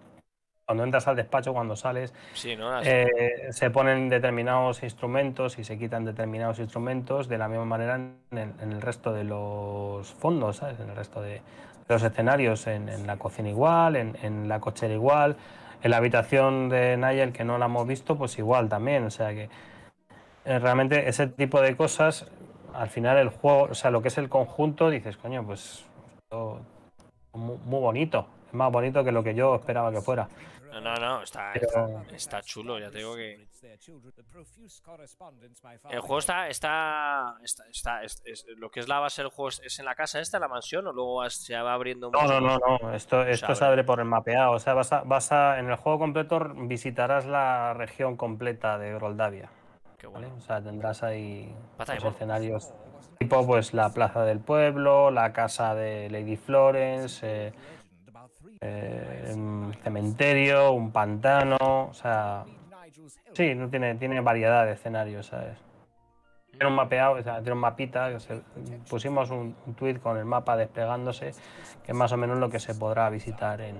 cuando 0.72 0.84
entras 0.84 1.06
al 1.06 1.16
despacho, 1.16 1.52
cuando 1.52 1.76
sales, 1.76 2.14
Sí, 2.32 2.56
¿no? 2.56 2.70
Las- 2.70 2.86
eh, 2.86 3.06
se 3.50 3.68
ponen 3.70 4.08
determinados 4.08 4.82
instrumentos 4.82 5.58
y 5.58 5.64
se 5.64 5.76
quitan 5.78 6.06
determinados 6.06 6.58
instrumentos 6.60 7.28
de 7.28 7.36
la 7.36 7.46
misma 7.46 7.66
manera 7.66 7.96
en 7.96 8.16
el, 8.30 8.52
en 8.62 8.72
el 8.72 8.80
resto 8.80 9.12
de 9.12 9.24
los 9.24 10.14
fondos, 10.14 10.56
¿sabes? 10.56 10.80
En 10.80 10.88
el 10.88 10.96
resto 10.96 11.20
de, 11.20 11.32
de 11.34 11.42
los 11.90 12.02
escenarios, 12.02 12.66
en, 12.68 12.88
en 12.88 13.06
la 13.06 13.18
cocina 13.18 13.50
igual, 13.50 13.96
en, 13.96 14.16
en 14.22 14.48
la 14.48 14.60
cochera 14.60 14.94
igual, 14.94 15.36
en 15.82 15.90
la 15.90 15.98
habitación 15.98 16.70
de 16.70 16.96
Nigel 16.96 17.32
que 17.34 17.44
no 17.44 17.58
la 17.58 17.66
hemos 17.66 17.86
visto, 17.86 18.16
pues 18.16 18.38
igual 18.38 18.70
también. 18.70 19.04
O 19.04 19.10
sea 19.10 19.28
que 19.34 19.50
eh, 20.46 20.58
realmente 20.58 21.06
ese 21.06 21.26
tipo 21.26 21.60
de 21.60 21.76
cosas, 21.76 22.30
al 22.72 22.88
final 22.88 23.18
el 23.18 23.28
juego, 23.28 23.64
o 23.64 23.74
sea, 23.74 23.90
lo 23.90 24.00
que 24.00 24.08
es 24.08 24.16
el 24.16 24.30
conjunto, 24.30 24.88
dices, 24.88 25.18
coño, 25.18 25.44
pues 25.44 25.84
muy, 27.34 27.58
muy 27.66 27.80
bonito, 27.80 28.26
es 28.48 28.54
más 28.54 28.70
bonito 28.72 29.04
que 29.04 29.12
lo 29.12 29.22
que 29.22 29.34
yo 29.34 29.54
esperaba 29.56 29.90
que 29.92 30.00
fuera. 30.00 30.28
No, 30.72 30.80
no, 30.80 30.94
no, 30.94 31.22
está, 31.22 31.50
Pero- 31.52 32.02
está 32.12 32.40
chulo, 32.42 32.78
ya 32.78 32.90
te 32.90 32.98
digo 32.98 33.14
que... 33.14 33.46
El 35.90 36.00
juego 36.00 36.18
está, 36.18 36.48
está, 36.48 37.36
está, 37.42 37.64
está- 37.68 38.02
es- 38.02 38.22
es- 38.24 38.46
lo 38.56 38.70
que 38.70 38.80
es 38.80 38.88
la 38.88 38.98
base 38.98 39.22
del 39.22 39.30
juego 39.30 39.50
es, 39.50 39.60
es 39.64 39.78
en 39.78 39.84
la 39.84 39.94
casa 39.94 40.20
esta, 40.20 40.38
en 40.38 40.40
la 40.42 40.48
mansión, 40.48 40.86
o 40.86 40.92
luego 40.92 41.28
se 41.28 41.54
va 41.60 41.74
abriendo 41.74 42.10
No, 42.10 42.22
no, 42.22 42.40
mucho? 42.40 42.58
no, 42.58 42.78
no. 42.78 42.94
Esto, 42.94 43.22
esto 43.22 43.46
abre. 43.46 43.56
se 43.56 43.64
abre 43.64 43.84
por 43.84 43.98
el 44.00 44.06
mapeado. 44.06 44.52
O 44.52 44.58
sea, 44.58 44.74
vas 44.74 44.92
a, 44.92 45.02
vas 45.02 45.30
a- 45.32 45.58
en 45.58 45.68
el 45.68 45.76
juego 45.76 45.98
completo 45.98 46.40
visitarás 46.54 47.26
la 47.26 47.74
región 47.74 48.16
completa 48.16 48.78
de 48.78 48.94
Groldavia. 48.94 49.50
Qué 49.98 50.06
¿vale? 50.06 50.26
bueno. 50.26 50.38
O 50.38 50.40
sea, 50.40 50.62
tendrás 50.62 51.02
ahí 51.02 51.54
mono. 52.04 52.14
escenarios 52.16 52.72
tipo 53.18 53.46
pues 53.46 53.72
la 53.72 53.90
plaza 53.90 54.24
del 54.24 54.40
pueblo, 54.40 55.10
la 55.12 55.32
casa 55.32 55.74
de 55.76 56.10
Lady 56.10 56.36
Florence, 56.36 57.20
eh, 57.48 57.52
eh, 58.62 59.32
un 59.34 59.74
cementerio, 59.82 60.72
un 60.72 60.90
pantano. 60.92 61.56
O 61.60 61.94
sea, 61.94 62.44
sí, 63.34 63.54
no 63.54 63.68
tiene, 63.68 63.94
tiene 63.96 64.20
variedad 64.20 64.64
de 64.64 64.72
escenarios, 64.72 65.26
¿sabes? 65.26 65.58
Tiene 66.50 66.66
un 66.68 66.74
mapeado, 66.74 67.14
o 67.14 67.22
sea, 67.22 67.36
tiene 67.38 67.52
un 67.52 67.58
mapita, 67.58 68.10
que 68.12 68.20
se- 68.20 68.42
pusimos 68.88 69.30
un, 69.30 69.56
un 69.66 69.74
tweet 69.74 69.98
con 70.00 70.16
el 70.18 70.24
mapa 70.24 70.56
desplegándose, 70.56 71.32
que 71.84 71.92
es 71.92 71.94
más 71.96 72.12
o 72.12 72.16
menos 72.16 72.38
lo 72.38 72.50
que 72.50 72.60
se 72.60 72.74
podrá 72.74 73.08
visitar 73.10 73.60
en, 73.62 73.76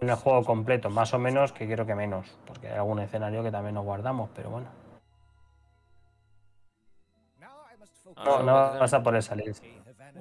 en 0.00 0.08
el 0.08 0.16
juego 0.16 0.44
completo, 0.44 0.90
más 0.90 1.14
o 1.14 1.18
menos, 1.18 1.52
que 1.52 1.66
creo 1.66 1.86
que 1.86 1.94
menos, 1.94 2.36
porque 2.46 2.68
hay 2.68 2.74
algún 2.76 2.98
escenario 2.98 3.42
que 3.42 3.50
también 3.50 3.74
nos 3.74 3.84
guardamos, 3.84 4.28
pero 4.34 4.50
bueno. 4.50 4.66
No, 8.24 8.42
no 8.42 8.52
vas 8.80 8.92
a 8.92 9.02
poder 9.02 9.22
salir. 9.22 9.54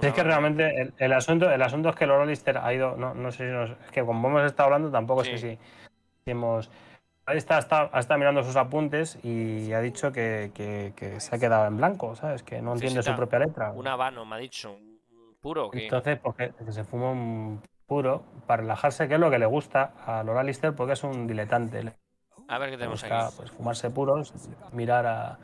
Es 0.02 0.14
que 0.14 0.24
realmente 0.24 0.82
el, 0.82 0.94
el 0.98 1.14
asunto, 1.14 1.50
el 1.52 1.62
asunto 1.62 1.90
es 1.90 1.96
que 1.96 2.06
Lord 2.06 2.28
Lister 2.28 2.58
ha 2.58 2.74
ido, 2.74 2.96
no, 2.98 3.14
no 3.14 3.32
sé 3.32 3.48
si 3.48 3.52
nos, 3.52 3.72
es 3.72 3.92
que 3.92 4.04
como 4.06 4.28
hemos 4.28 4.44
estado 4.44 4.66
hablando 4.68 4.92
tampoco 4.92 5.24
sé 5.24 5.38
Sí. 5.38 5.50
si, 5.52 5.56
si 6.26 6.32
hemos 6.32 6.70
está, 7.28 7.58
está, 7.58 7.90
está 7.94 8.18
mirando 8.18 8.44
sus 8.44 8.56
apuntes 8.56 9.18
y 9.24 9.74
ha 9.74 9.82
dicho 9.82 10.12
que, 10.12 10.52
que- 10.54 10.94
que 10.96 11.20
se 11.20 11.36
ha 11.36 11.40
quedado 11.40 11.68
en 11.68 11.78
blanco, 11.78 12.16
¿sabes? 12.16 12.42
Que 12.44 12.62
no 12.62 12.74
entiende 12.74 13.04
su 13.04 13.16
propia 13.16 13.40
letra. 13.40 13.72
Un 13.72 13.88
habano, 13.88 14.26
me 14.26 14.36
ha 14.36 14.40
dicho. 14.40 14.72
Un 14.74 15.36
puro. 15.42 15.70
qué? 15.70 15.84
Entonces, 15.86 16.20
pues 16.20 16.36
que, 16.36 16.54
que 16.66 16.72
se 16.72 16.84
fuma 16.84 17.12
un 17.12 17.62
puro 17.86 18.24
para 18.46 18.62
relajarse, 18.62 19.08
que 19.08 19.16
es 19.16 19.20
lo 19.20 19.30
que 19.30 19.40
le 19.40 19.46
gusta 19.46 19.94
a 20.06 20.24
Laura 20.24 20.44
Lister, 20.44 20.74
porque 20.76 20.94
es 20.94 21.04
un 21.04 21.28
diletante. 21.28 21.84
Le 21.84 21.94
A 22.48 22.58
ver 22.60 22.70
qué 22.70 22.78
tenemos 22.78 23.02
gusta 23.02 23.28
aquí. 23.28 23.36
pues, 23.38 23.52
fumarse 23.52 23.90
puros, 23.90 24.34
mirar 24.72 25.06
al 25.06 25.38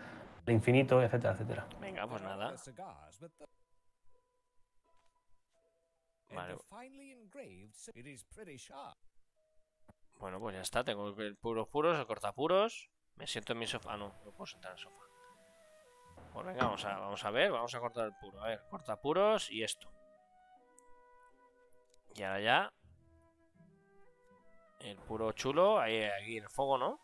infinito, 0.47 1.01
etcétera, 1.03 1.33
etcétera. 1.33 1.65
Venga, 1.81 2.07
pues 2.07 2.21
nada. 2.21 2.53
Bueno, 10.19 10.39
pues 10.39 10.55
ya 10.55 10.61
está. 10.61 10.83
Tengo 10.83 11.09
el 11.09 11.35
puros 11.37 11.67
puros, 11.67 11.97
el 11.99 12.05
cortapuros. 12.05 12.89
Me 13.15 13.27
siento 13.27 13.53
en 13.53 13.59
mi 13.59 13.67
sofá. 13.67 13.93
Ah, 13.93 13.97
no, 13.97 14.07
no 14.25 14.31
puedo 14.31 14.45
sentar 14.45 14.71
en 14.71 14.77
el 14.77 14.83
sofá. 14.83 15.03
Pues 16.33 16.45
venga, 16.45 16.63
vamos 16.65 16.85
a, 16.85 16.97
vamos 16.97 17.25
a 17.25 17.31
ver. 17.31 17.51
Vamos 17.51 17.75
a 17.75 17.79
cortar 17.79 18.05
el 18.05 18.15
puro. 18.15 18.41
A 18.41 18.47
ver, 18.47 18.61
cortapuros 18.69 19.51
y 19.51 19.63
esto. 19.63 19.91
Y 22.15 22.23
ahora 22.23 22.39
ya. 22.39 22.73
El 24.79 24.97
puro 24.99 25.31
chulo. 25.33 25.79
Ahí, 25.79 26.03
aquí 26.03 26.37
en 26.37 26.43
el 26.43 26.49
fuego, 26.49 26.77
¿no? 26.77 27.02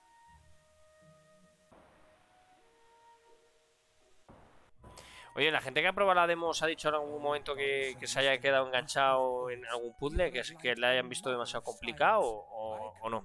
Oye, 5.39 5.51
la 5.51 5.61
gente 5.61 5.81
que 5.81 5.87
ha 5.87 5.93
probado 5.93 6.15
la 6.15 6.27
demo 6.27 6.47
os 6.47 6.61
ha 6.63 6.67
dicho 6.67 6.89
en 6.89 6.95
algún 6.95 7.21
momento 7.21 7.55
que, 7.55 7.95
que 7.97 8.07
se 8.07 8.19
haya 8.19 8.37
quedado 8.39 8.67
enganchado 8.67 9.49
en 9.49 9.65
algún 9.67 9.93
puzzle, 9.97 10.33
que, 10.33 10.41
que 10.61 10.75
le 10.75 10.85
hayan 10.85 11.07
visto 11.07 11.31
demasiado 11.31 11.63
complicado 11.63 12.19
o, 12.25 13.09
no. 13.09 13.23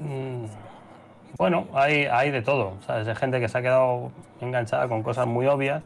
Mm. 0.00 0.46
Bueno, 1.38 1.68
hay, 1.74 2.06
hay 2.06 2.32
de 2.32 2.42
todo, 2.42 2.82
¿sabes? 2.82 3.06
Hay 3.06 3.14
gente 3.14 3.38
que 3.38 3.48
se 3.48 3.56
ha 3.56 3.62
quedado 3.62 4.10
enganchada 4.40 4.88
con 4.88 5.04
cosas 5.04 5.28
muy 5.28 5.46
obvias 5.46 5.84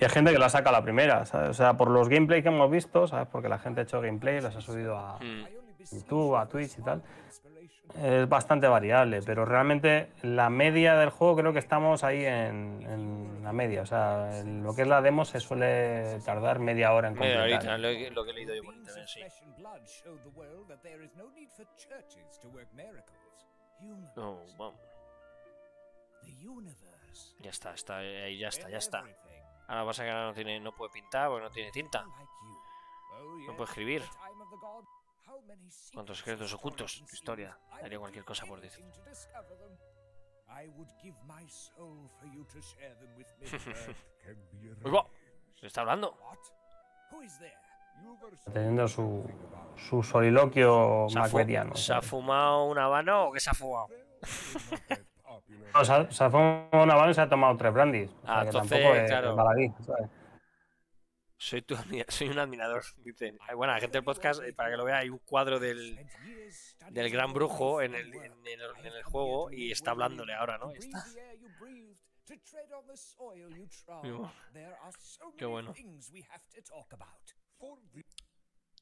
y 0.00 0.04
hay 0.04 0.10
gente 0.10 0.32
que 0.32 0.38
la 0.40 0.48
saca 0.48 0.70
a 0.70 0.72
la 0.72 0.82
primera, 0.82 1.26
¿sabes? 1.26 1.50
O 1.50 1.54
sea, 1.54 1.74
por 1.76 1.88
los 1.90 2.08
gameplay 2.08 2.42
que 2.42 2.48
hemos 2.48 2.68
visto, 2.72 3.06
¿sabes? 3.06 3.28
Porque 3.30 3.48
la 3.48 3.58
gente 3.60 3.82
ha 3.82 3.84
hecho 3.84 4.00
gameplay, 4.00 4.40
los 4.40 4.56
ha 4.56 4.60
subido 4.60 4.96
a 4.98 5.16
Mm. 5.20 5.46
YouTube, 5.92 6.34
a 6.36 6.46
Twitch 6.46 6.76
y 6.78 6.82
tal. 6.82 7.02
Es 7.94 8.28
bastante 8.28 8.68
variable, 8.68 9.20
pero 9.24 9.44
realmente 9.44 10.12
la 10.22 10.50
media 10.50 10.96
del 10.96 11.10
juego 11.10 11.36
creo 11.36 11.52
que 11.52 11.58
estamos 11.58 12.04
ahí 12.04 12.24
en, 12.24 12.82
en 12.82 13.42
la 13.42 13.52
media. 13.52 13.82
O 13.82 13.86
sea, 13.86 14.42
lo 14.44 14.74
que 14.74 14.82
es 14.82 14.88
la 14.88 15.00
demo 15.00 15.24
se 15.24 15.40
suele 15.40 16.20
tardar 16.24 16.58
media 16.58 16.92
hora 16.92 17.08
en 17.08 17.14
Media 17.14 17.38
completar. 17.38 17.58
horita, 17.60 17.78
lo, 17.78 17.88
que- 17.88 18.10
lo 18.10 18.24
que 18.24 18.30
he 18.30 18.34
leído 18.34 18.54
yo 18.54 18.62
por 18.62 18.74
internet, 18.74 19.06
sí. 19.08 19.20
no 24.16 24.40
vamos, 24.58 24.80
ya 27.40 27.50
está, 27.50 27.72
está, 27.74 27.96
ahí 27.98 28.38
ya 28.38 28.48
está, 28.48 28.68
ya 28.68 28.78
está. 28.78 29.02
Ahora 29.66 29.84
pasa 29.86 30.04
que 30.04 30.10
ahora 30.10 30.26
no, 30.26 30.34
tiene, 30.34 30.60
no 30.60 30.72
puede 30.72 30.92
pintar 30.92 31.28
porque 31.30 31.44
no 31.44 31.50
tiene 31.50 31.70
tinta. 31.72 32.04
No 33.46 33.56
puede 33.56 33.68
escribir. 33.70 34.02
Cuántos 35.94 36.18
secretos 36.18 36.52
ocultos, 36.54 37.04
tu 37.08 37.14
historia. 37.14 37.56
Daría 37.80 37.98
cualquier 37.98 38.24
cosa 38.24 38.46
por 38.46 38.60
decir. 38.60 38.84
¿Se 45.60 45.66
está 45.66 45.80
hablando? 45.82 46.16
Teniendo 48.52 48.86
su, 48.88 49.24
su 49.76 50.02
soliloquio 50.02 51.06
¿Se 51.08 51.18
ha, 51.18 51.24
fu- 51.24 51.36
macbethiano. 51.36 51.74
¿Se 51.74 51.92
ha 51.92 51.96
¿sabes? 51.96 52.10
fumado 52.10 52.64
un 52.66 52.78
habano 52.78 53.26
o 53.28 53.32
qué 53.32 53.40
se 53.40 53.50
ha 53.50 53.54
fumado? 53.54 53.88
No, 55.74 55.84
se 55.84 55.92
ha, 55.92 56.10
se 56.10 56.24
ha 56.24 56.30
fumado 56.30 56.82
una 56.84 56.94
mano 56.96 57.10
y 57.10 57.14
se 57.14 57.20
ha 57.20 57.28
tomado 57.28 57.56
tres 57.56 57.72
brandis. 57.72 58.10
O 58.10 58.26
sea, 58.26 58.38
Ah, 58.38 58.40
que 58.42 58.46
entonces, 58.48 58.70
tampoco 58.70 58.94
es, 58.96 59.08
claro. 59.10 59.30
es 59.30 59.36
baladí, 59.36 59.72
¿sabes? 59.84 60.08
Soy, 61.38 61.62
tu 61.62 61.76
soy 62.08 62.28
un 62.28 62.38
admirador, 62.38 62.82
dicen. 62.96 63.38
Bueno, 63.54 63.72
la 63.72 63.80
gente 63.80 63.98
del 63.98 64.04
podcast, 64.04 64.42
eh, 64.42 64.52
para 64.52 64.70
que 64.70 64.76
lo 64.76 64.84
vea, 64.84 64.98
hay 64.98 65.08
un 65.08 65.18
cuadro 65.18 65.60
del, 65.60 66.04
del 66.90 67.10
gran 67.10 67.32
brujo 67.32 67.80
en 67.80 67.94
el, 67.94 68.12
en 68.12 68.46
el, 68.46 68.60
en 68.84 69.02
juego 69.04 69.50
y 69.52 69.70
está 69.70 69.92
hablándole 69.92 70.34
ahora, 70.34 70.58
¿no? 70.58 70.72
Está. 70.72 71.04
Qué 75.38 75.46
bueno. 75.46 75.72
things 75.72 76.10
we 76.10 76.22
have 76.28 76.44
to 76.50 76.62
talk 76.62 76.92
about. 76.92 77.32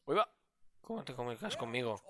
Uy, 0.06 0.16
va. 0.16 0.28
¿Cómo 0.80 1.04
te 1.04 1.14
comunicas 1.14 1.56
conmigo? 1.56 2.00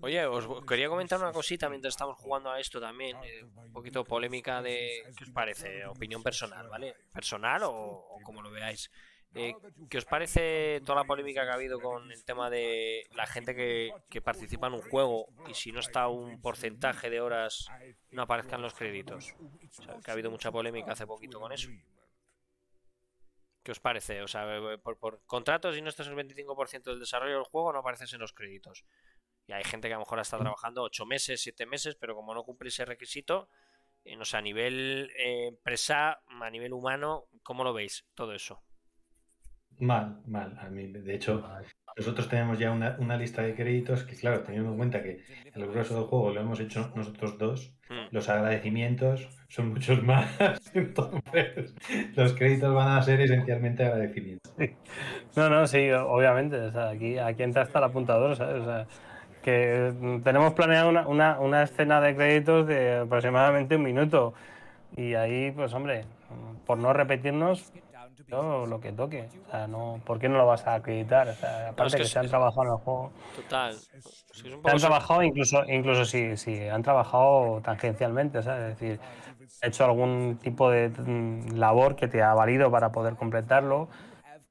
Oye, 0.00 0.26
os 0.26 0.46
os 0.46 0.64
quería 0.66 0.88
comentar 0.88 1.18
una 1.20 1.32
cosita 1.32 1.68
mientras 1.68 1.92
estamos 1.92 2.16
jugando 2.18 2.50
a 2.50 2.58
esto 2.60 2.80
también. 2.80 3.16
eh, 3.24 3.44
un 3.44 3.72
poquito 3.72 4.04
polémica 4.04 4.62
de. 4.62 5.02
¿Qué 5.16 5.24
os 5.24 5.30
parece? 5.30 5.86
Opinión 5.86 6.22
personal, 6.22 6.68
¿vale? 6.68 6.94
Personal 7.12 7.62
o, 7.64 7.72
o 7.72 8.20
como 8.22 8.42
lo 8.42 8.50
veáis. 8.50 8.90
Eh, 9.34 9.54
¿Qué 9.88 9.96
os 9.96 10.04
parece 10.04 10.82
toda 10.84 11.00
la 11.00 11.04
polémica 11.06 11.42
que 11.44 11.50
ha 11.50 11.54
habido 11.54 11.80
con 11.80 12.12
el 12.12 12.22
tema 12.22 12.50
de 12.50 13.06
la 13.14 13.26
gente 13.26 13.54
que, 13.54 13.90
que 14.10 14.20
participa 14.20 14.66
en 14.66 14.74
un 14.74 14.82
juego 14.82 15.26
y 15.48 15.54
si 15.54 15.72
no 15.72 15.80
está 15.80 16.08
un 16.08 16.42
porcentaje 16.42 17.08
de 17.08 17.22
horas 17.22 17.68
no 18.10 18.22
aparezcan 18.22 18.60
los 18.60 18.74
créditos? 18.74 19.34
O 19.78 19.82
sea, 19.82 19.98
que 20.04 20.10
ha 20.10 20.12
habido 20.12 20.30
mucha 20.30 20.52
polémica 20.52 20.92
hace 20.92 21.06
poquito 21.06 21.40
con 21.40 21.50
eso. 21.50 21.70
¿Qué 23.62 23.70
os 23.70 23.80
parece? 23.80 24.22
O 24.22 24.28
sea, 24.28 24.56
eh, 24.56 24.78
por, 24.78 24.98
por 24.98 25.22
contratos, 25.26 25.74
si 25.74 25.82
no 25.82 25.88
estás 25.88 26.08
el 26.08 26.14
25% 26.16 26.82
del 26.82 26.98
desarrollo 26.98 27.36
del 27.36 27.44
juego, 27.44 27.72
no 27.72 27.78
apareces 27.78 28.12
en 28.12 28.20
los 28.20 28.32
créditos. 28.32 28.84
Y 29.46 29.52
hay 29.52 29.64
gente 29.64 29.88
que 29.88 29.94
a 29.94 29.96
lo 29.96 30.02
mejor 30.02 30.18
está 30.20 30.38
trabajando 30.38 30.82
8 30.82 31.06
meses, 31.06 31.42
7 31.42 31.66
meses, 31.66 31.96
pero 31.96 32.14
como 32.14 32.34
no 32.34 32.44
cumple 32.44 32.68
ese 32.68 32.84
requisito, 32.84 33.48
eh, 34.04 34.16
no 34.16 34.24
sé, 34.24 34.36
a 34.36 34.42
nivel 34.42 35.10
eh, 35.16 35.46
empresa, 35.48 36.22
a 36.26 36.50
nivel 36.50 36.72
humano, 36.72 37.28
¿cómo 37.42 37.64
lo 37.64 37.72
veis 37.72 38.06
todo 38.14 38.32
eso? 38.34 38.62
Mal, 39.78 40.22
mal. 40.26 40.56
A 40.58 40.68
mí, 40.68 40.86
de 40.88 41.14
hecho, 41.14 41.44
nosotros 41.96 42.28
tenemos 42.28 42.58
ya 42.58 42.70
una, 42.70 42.96
una 42.98 43.16
lista 43.16 43.42
de 43.42 43.54
créditos 43.54 44.04
que, 44.04 44.16
claro, 44.16 44.40
teniendo 44.42 44.70
en 44.70 44.76
cuenta 44.76 45.02
que 45.02 45.22
el 45.54 45.66
grueso 45.66 45.94
del 45.94 46.04
juego 46.04 46.30
lo 46.30 46.40
hemos 46.40 46.60
hecho 46.60 46.92
nosotros 46.94 47.38
dos, 47.38 47.74
Hmm. 47.92 48.08
los 48.10 48.26
agradecimientos 48.30 49.28
son 49.48 49.68
muchos 49.68 50.02
más. 50.02 50.26
Entonces, 50.74 51.74
los 52.16 52.32
créditos 52.32 52.74
van 52.74 52.96
a 52.96 53.02
ser 53.02 53.20
esencialmente 53.20 53.84
agradecimientos. 53.84 54.50
No, 55.36 55.50
no, 55.50 55.66
sí, 55.66 55.90
obviamente. 55.90 56.58
O 56.58 56.72
sea, 56.72 56.88
aquí, 56.90 57.18
aquí 57.18 57.42
entra 57.42 57.62
hasta 57.62 57.78
el 57.80 57.84
apuntador, 57.84 58.36
¿sabes? 58.36 58.62
O 58.62 58.64
sea, 58.64 58.86
que 59.42 59.92
tenemos 60.24 60.54
planeada 60.54 60.88
una, 60.88 61.06
una, 61.06 61.40
una 61.40 61.62
escena 61.64 62.00
de 62.00 62.16
créditos 62.16 62.66
de 62.66 63.00
aproximadamente 63.00 63.76
un 63.76 63.82
minuto. 63.82 64.32
Y 64.96 65.12
ahí, 65.14 65.50
pues 65.50 65.74
hombre, 65.74 66.06
por 66.66 66.78
no 66.78 66.94
repetirnos, 66.94 67.72
yo 68.26 68.66
lo 68.66 68.80
que 68.80 68.92
toque. 68.92 69.28
O 69.46 69.50
sea, 69.50 69.66
no, 69.66 70.00
¿por 70.04 70.18
qué 70.18 70.28
no 70.28 70.38
lo 70.38 70.46
vas 70.46 70.66
a 70.66 70.74
acreditar? 70.74 71.28
O 71.28 71.34
sea, 71.34 71.70
aparte 71.70 71.96
que 71.96 72.02
que, 72.02 72.08
se 72.08 72.18
han 72.18 72.28
trabajado 72.28 72.62
en 72.62 72.72
el 72.72 72.78
juego. 72.78 73.12
Total. 73.36 73.72
Es 73.72 73.88
que 73.88 73.98
es 73.98 74.44
un 74.44 74.50
Se 74.50 74.50
poco 74.56 74.70
han 74.70 74.78
trabajado 74.78 75.22
incluso, 75.22 75.64
incluso 75.68 76.04
si, 76.04 76.36
si 76.36 76.68
han 76.68 76.82
trabajado 76.82 77.60
tangencialmente, 77.62 78.42
¿sabes? 78.42 78.72
Es 78.72 78.78
decir, 78.78 79.00
ha 79.62 79.66
hecho 79.66 79.84
algún 79.84 80.38
tipo 80.42 80.70
de 80.70 80.88
mm, 80.88 81.56
labor 81.56 81.96
que 81.96 82.08
te 82.08 82.22
ha 82.22 82.34
valido 82.34 82.70
para 82.70 82.92
poder 82.92 83.16
completarlo. 83.16 83.88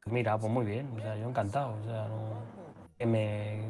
Mira, 0.05 0.37
pues 0.37 0.51
muy 0.51 0.65
bien, 0.65 0.89
o 0.97 0.99
sea, 0.99 1.15
yo 1.15 1.29
encantado. 1.29 1.75
O 1.81 1.83
sea, 1.83 2.07
no, 2.07 2.41
que 2.97 3.05
me, 3.05 3.61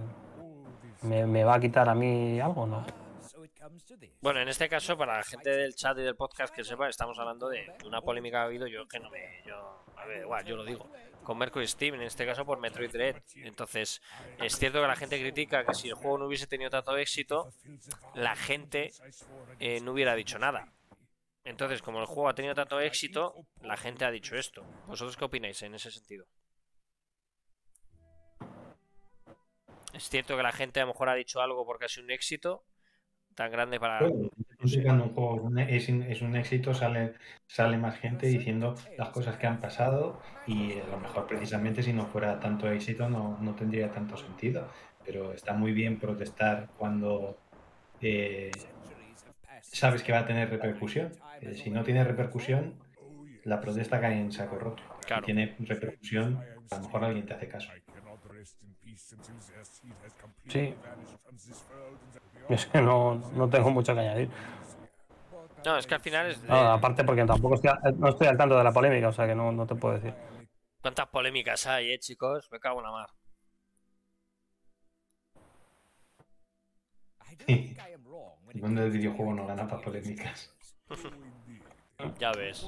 me, 1.01 1.25
me 1.25 1.43
va 1.43 1.55
a 1.55 1.59
quitar 1.59 1.89
a 1.89 1.95
mí 1.95 2.39
algo, 2.39 2.65
¿no? 2.67 3.00
Bueno, 4.21 4.41
en 4.41 4.49
este 4.49 4.67
caso, 4.69 4.97
para 4.97 5.17
la 5.17 5.23
gente 5.23 5.49
del 5.49 5.75
chat 5.75 5.97
y 5.97 6.01
del 6.01 6.15
podcast 6.15 6.53
que 6.53 6.63
sepa, 6.63 6.89
estamos 6.89 7.17
hablando 7.19 7.49
de 7.49 7.71
una 7.85 8.01
polémica 8.01 8.37
que 8.37 8.41
ha 8.41 8.43
habido. 8.43 8.67
Yo 8.67 8.87
que 8.87 8.99
no 8.99 9.09
me. 9.09 9.43
Yo, 9.45 9.83
a 9.95 10.05
ver, 10.05 10.21
igual, 10.21 10.45
yo 10.45 10.55
lo 10.55 10.63
digo. 10.63 10.89
Con 11.23 11.37
Mercury 11.37 11.67
Steam, 11.67 11.95
en 11.95 12.01
este 12.01 12.25
caso 12.25 12.45
por 12.45 12.59
Metroid 12.59 12.91
Dread. 12.91 13.21
Entonces, 13.35 14.01
es 14.39 14.57
cierto 14.57 14.81
que 14.81 14.87
la 14.87 14.95
gente 14.95 15.19
critica 15.19 15.65
que 15.65 15.73
si 15.73 15.89
el 15.89 15.95
juego 15.95 16.17
no 16.17 16.25
hubiese 16.25 16.47
tenido 16.47 16.69
tanto 16.69 16.97
éxito, 16.97 17.53
la 18.15 18.35
gente 18.35 18.91
eh, 19.59 19.79
no 19.81 19.91
hubiera 19.93 20.15
dicho 20.15 20.39
nada. 20.39 20.73
Entonces, 21.43 21.81
como 21.81 21.99
el 21.99 22.05
juego 22.05 22.29
ha 22.29 22.35
tenido 22.35 22.53
tanto 22.53 22.79
éxito, 22.79 23.35
la 23.61 23.77
gente 23.77 24.05
ha 24.05 24.11
dicho 24.11 24.35
esto. 24.35 24.63
¿Vosotros 24.87 25.17
qué 25.17 25.25
opináis 25.25 25.61
en 25.61 25.75
ese 25.75 25.91
sentido? 25.91 26.25
Es 29.93 30.09
cierto 30.09 30.37
que 30.37 30.43
la 30.43 30.51
gente 30.51 30.79
a 30.79 30.83
lo 30.83 30.93
mejor 30.93 31.09
ha 31.09 31.15
dicho 31.15 31.41
algo 31.41 31.65
porque 31.65 31.85
ha 31.85 31.89
sido 31.89 32.05
un 32.05 32.11
éxito 32.11 32.63
tan 33.35 33.51
grande 33.51 33.79
para... 33.79 34.01
Bueno, 34.01 34.29
entonces 34.49 34.83
cuando 34.83 35.05
un 35.05 35.13
juego 35.13 35.49
es, 35.59 35.89
un- 35.89 36.03
es 36.03 36.21
un 36.21 36.35
éxito, 36.35 36.73
sale, 36.73 37.13
sale 37.47 37.77
más 37.77 37.97
gente 37.99 38.27
diciendo 38.27 38.75
las 38.97 39.09
cosas 39.09 39.37
que 39.37 39.47
han 39.47 39.59
pasado 39.59 40.19
y 40.45 40.79
a 40.79 40.87
lo 40.87 40.99
mejor 40.99 41.27
precisamente 41.27 41.83
si 41.83 41.93
no 41.93 42.05
fuera 42.07 42.39
tanto 42.39 42.69
éxito 42.71 43.09
no, 43.09 43.37
no 43.41 43.55
tendría 43.55 43.91
tanto 43.91 44.17
sentido. 44.17 44.67
Pero 45.03 45.33
está 45.33 45.53
muy 45.53 45.71
bien 45.73 45.99
protestar 45.99 46.69
cuando 46.77 47.37
eh, 47.99 48.51
sabes 49.61 50.03
que 50.03 50.11
va 50.11 50.19
a 50.19 50.25
tener 50.27 50.49
repercusión. 50.49 51.11
Eh, 51.41 51.55
si 51.55 51.69
no 51.71 51.83
tiene 51.83 52.03
repercusión, 52.03 52.75
la 53.43 53.59
protesta 53.59 53.99
cae 53.99 54.19
en 54.19 54.31
saco 54.31 54.57
roto. 54.59 54.83
Claro. 55.07 55.25
tiene 55.25 55.55
repercusión, 55.59 56.37
a 56.69 56.75
lo 56.75 56.81
mejor 56.83 57.03
alguien 57.03 57.25
te 57.25 57.33
hace 57.33 57.47
caso. 57.47 57.71
Sí. 60.47 60.73
Es 62.55 62.65
que 62.65 62.81
no, 62.81 63.15
no 63.33 63.49
tengo 63.49 63.71
mucho 63.71 63.93
que 63.93 64.01
añadir. 64.01 64.29
No, 65.65 65.77
es 65.77 65.87
que 65.87 65.95
al 65.95 66.01
final 66.01 66.31
es. 66.31 66.43
No, 66.43 66.55
eh, 66.55 66.67
aparte 66.67 67.03
porque 67.03 67.23
tampoco 67.23 67.55
estoy, 67.55 67.71
no 67.95 68.09
estoy 68.09 68.27
al 68.27 68.37
tanto 68.37 68.57
de 68.57 68.63
la 68.63 68.71
polémica, 68.71 69.09
o 69.09 69.13
sea 69.13 69.27
que 69.27 69.35
no, 69.35 69.51
no 69.51 69.65
te 69.65 69.75
puedo 69.75 69.95
decir. 69.95 70.13
¿Cuántas 70.81 71.07
polémicas 71.07 71.67
hay, 71.67 71.91
eh, 71.91 71.99
chicos? 71.99 72.49
Me 72.51 72.59
cago 72.59 72.79
en 72.79 72.85
la 72.85 72.91
mar. 72.91 73.09
Sí. 77.47 77.75
when 78.59 78.77
El 78.77 78.91
videojuego 78.91 79.33
no 79.33 79.47
gana 79.47 79.67
para 79.67 79.81
polémicas. 79.81 80.53
Ya 82.17 82.31
ves. 82.31 82.67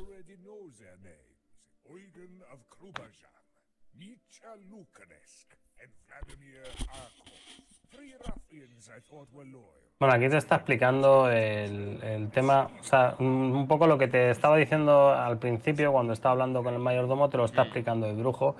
Bueno, 10.00 10.16
aquí 10.16 10.28
te 10.28 10.38
está 10.38 10.56
explicando 10.56 11.30
el, 11.30 12.00
el 12.04 12.30
tema, 12.30 12.70
o 12.80 12.84
sea, 12.84 13.16
un, 13.20 13.28
un 13.28 13.68
poco 13.68 13.88
lo 13.88 13.98
que 13.98 14.08
te 14.08 14.32
estaba 14.32 14.58
diciendo 14.58 15.14
al 15.14 15.38
principio 15.38 15.92
cuando 15.94 16.14
estaba 16.14 16.34
hablando 16.34 16.64
con 16.64 16.74
el 16.74 16.80
mayordomo, 16.80 17.30
te 17.30 17.38
lo 17.38 17.46
está 17.46 17.62
explicando 17.64 18.08
el 18.08 18.18
brujo, 18.18 18.56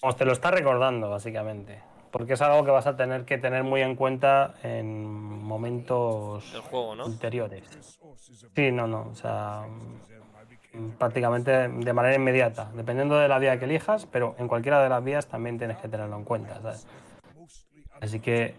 o 0.00 0.12
te 0.14 0.24
lo 0.24 0.32
está 0.32 0.50
recordando 0.50 1.10
básicamente, 1.10 1.80
porque 2.10 2.34
es 2.34 2.40
algo 2.42 2.64
que 2.64 2.70
vas 2.70 2.86
a 2.86 2.96
tener 2.96 3.24
que 3.24 3.36
tener 3.38 3.64
muy 3.64 3.82
en 3.82 3.96
cuenta 3.96 4.54
en 4.62 5.04
momentos 5.04 6.50
Del 6.52 6.62
juego, 6.62 6.94
¿no? 6.94 7.06
ulteriores. 7.06 7.98
Sí, 8.54 8.72
no, 8.72 8.86
no, 8.86 9.08
o 9.10 9.14
sea, 9.14 9.66
mm, 10.72 10.90
prácticamente 10.92 11.68
de 11.68 11.92
manera 11.92 12.14
inmediata, 12.14 12.70
dependiendo 12.74 13.18
de 13.18 13.28
la 13.28 13.38
vía 13.38 13.58
que 13.58 13.66
elijas, 13.66 14.06
pero 14.06 14.34
en 14.38 14.48
cualquiera 14.48 14.82
de 14.82 14.88
las 14.88 15.04
vías 15.04 15.26
también 15.26 15.58
tienes 15.58 15.76
que 15.78 15.88
tenerlo 15.88 16.16
en 16.16 16.24
cuenta, 16.24 16.60
¿sabes? 16.62 16.86
Así 18.00 18.20
que 18.20 18.54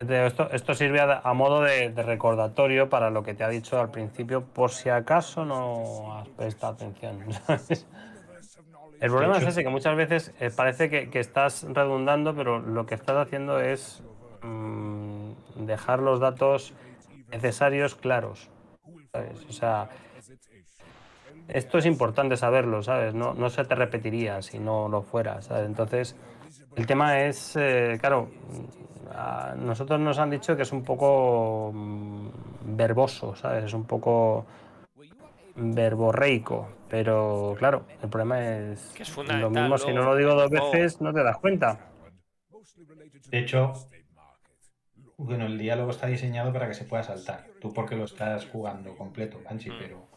esto, 0.00 0.50
esto 0.50 0.74
sirve 0.74 1.00
a, 1.00 1.20
a 1.20 1.34
modo 1.34 1.62
de, 1.62 1.90
de 1.90 2.02
recordatorio 2.02 2.88
para 2.88 3.10
lo 3.10 3.22
que 3.22 3.34
te 3.34 3.44
ha 3.44 3.48
dicho 3.48 3.80
al 3.80 3.90
principio, 3.90 4.44
por 4.44 4.70
si 4.70 4.88
acaso 4.88 5.44
no 5.44 6.16
has 6.18 6.28
prestado 6.28 6.74
atención. 6.74 7.24
El 9.00 9.10
problema 9.10 9.38
es 9.38 9.44
ese, 9.44 9.62
que 9.62 9.68
muchas 9.68 9.96
veces 9.96 10.32
eh, 10.40 10.50
parece 10.54 10.88
que, 10.88 11.10
que 11.10 11.20
estás 11.20 11.66
redundando, 11.68 12.34
pero 12.34 12.58
lo 12.60 12.86
que 12.86 12.94
estás 12.94 13.16
haciendo 13.16 13.60
es 13.60 14.02
mm, 14.42 15.32
dejar 15.56 16.00
los 16.00 16.20
datos 16.20 16.72
necesarios 17.28 17.94
claros. 17.94 18.48
¿sabes? 19.12 19.44
O 19.48 19.52
sea, 19.52 19.88
esto 21.48 21.78
es 21.78 21.86
importante 21.86 22.36
saberlo, 22.36 22.82
¿sabes? 22.82 23.14
No, 23.14 23.34
no 23.34 23.50
se 23.50 23.64
te 23.64 23.74
repetiría 23.74 24.40
si 24.42 24.58
no 24.58 24.88
lo 24.88 25.02
fuera, 25.02 25.42
¿sabes? 25.42 25.66
Entonces, 25.66 26.16
el 26.76 26.86
tema 26.86 27.20
es, 27.20 27.56
eh, 27.56 27.96
claro, 28.00 28.28
a 29.12 29.54
nosotros 29.56 30.00
nos 30.00 30.18
han 30.18 30.30
dicho 30.30 30.56
que 30.56 30.62
es 30.62 30.72
un 30.72 30.82
poco 30.82 31.70
mm, 31.72 32.28
verboso, 32.76 33.34
¿sabes? 33.36 33.64
Es 33.64 33.72
un 33.74 33.84
poco 33.84 34.44
verborreico, 35.56 36.68
pero 36.88 37.54
claro, 37.58 37.84
el 38.02 38.08
problema 38.08 38.40
es 38.72 38.92
Que 38.96 39.04
es 39.04 39.16
lo 39.16 39.50
mismo 39.50 39.78
si 39.78 39.92
no 39.92 40.02
lo 40.02 40.16
digo 40.16 40.34
dos 40.34 40.50
veces 40.50 41.00
no 41.00 41.12
te 41.12 41.22
das 41.22 41.36
cuenta. 41.38 41.78
De 43.30 43.38
hecho, 43.38 43.72
bueno, 45.16 45.46
el 45.46 45.58
diálogo 45.58 45.90
está 45.90 46.08
diseñado 46.08 46.52
para 46.52 46.66
que 46.66 46.74
se 46.74 46.84
pueda 46.84 47.02
saltar. 47.04 47.46
Tú 47.60 47.72
porque 47.72 47.94
lo 47.94 48.04
estás 48.04 48.46
jugando 48.46 48.96
completo, 48.96 49.40
Banshee, 49.44 49.70
Mm. 49.70 49.78
pero 49.78 50.08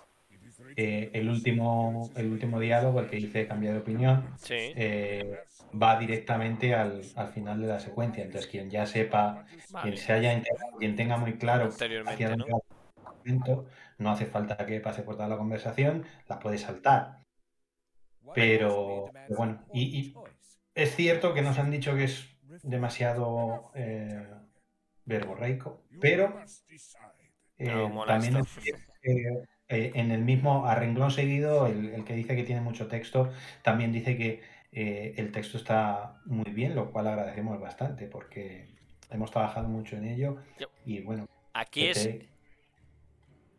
eh, 0.76 1.12
el, 1.14 1.30
último, 1.30 2.10
el 2.16 2.32
último 2.32 2.60
diálogo, 2.60 3.00
el 3.00 3.08
que 3.08 3.18
hice 3.18 3.48
cambiar 3.48 3.74
de 3.74 3.80
opinión, 3.80 4.34
Sí. 4.38 4.56
eh, 4.76 5.40
va 5.74 6.00
directamente 6.00 6.74
al, 6.74 7.02
al 7.16 7.28
final 7.30 7.62
de 7.62 7.68
la 7.68 7.80
secuencia. 7.80 8.24
Entonces, 8.24 8.50
quien 8.50 8.70
ya 8.70 8.86
sepa, 8.86 9.46
Vale. 9.72 9.84
quien 9.84 9.98
se 9.98 10.14
haya 10.14 10.34
enterado, 10.34 10.78
quien 10.78 10.96
tenga 10.96 11.18
muy 11.18 11.38
claro 11.38 11.70
hacia 11.70 12.30
dónde 12.30 12.46
¿no? 12.50 12.62
momento, 13.04 13.66
no 13.98 14.12
hace 14.12 14.26
falta 14.26 14.58
que 14.66 14.80
pase 14.80 15.04
por 15.04 15.16
toda 15.16 15.28
la 15.28 15.38
conversación, 15.38 16.06
la 16.28 16.40
puede 16.40 16.58
saltar. 16.58 17.20
Pero, 18.34 19.10
pero 19.14 19.38
bueno, 19.38 19.64
y, 19.74 20.00
y 20.00 20.14
es 20.76 20.96
cierto 20.96 21.34
que 21.34 21.42
nos 21.42 21.58
han 21.58 21.72
dicho 21.72 21.96
que 21.96 22.04
es 22.06 22.28
demasiado 22.64 23.72
eh, 23.74 24.28
verborreico, 25.06 25.84
pero 26.02 26.38
eh, 27.58 27.92
también 28.06 28.38
es 28.38 28.48
cierto 28.62 28.94
que, 29.02 29.44
eh, 29.70 29.92
en 29.96 30.12
el 30.12 30.24
mismo 30.24 30.66
a 30.66 30.76
renglón 30.76 31.12
seguido, 31.12 31.68
el, 31.68 31.90
el 31.94 32.04
que 32.04 32.14
dice 32.14 32.36
que 32.36 32.44
tiene 32.44 32.62
mucho 32.62 32.88
texto, 32.88 33.32
también 33.64 33.92
dice 33.92 34.18
que 34.18 34.42
eh, 34.80 35.14
el 35.18 35.32
texto 35.32 35.58
está 35.58 36.22
muy 36.26 36.52
bien, 36.52 36.76
lo 36.76 36.92
cual 36.92 37.08
agradecemos 37.08 37.60
bastante 37.60 38.06
porque 38.08 38.68
hemos 39.10 39.32
trabajado 39.32 39.68
mucho 39.68 39.96
en 39.96 40.06
ello 40.06 40.38
y 40.86 41.02
bueno, 41.02 41.26
Aquí 41.54 41.82
que 41.82 41.92
es. 41.92 42.04
te, 42.04 42.30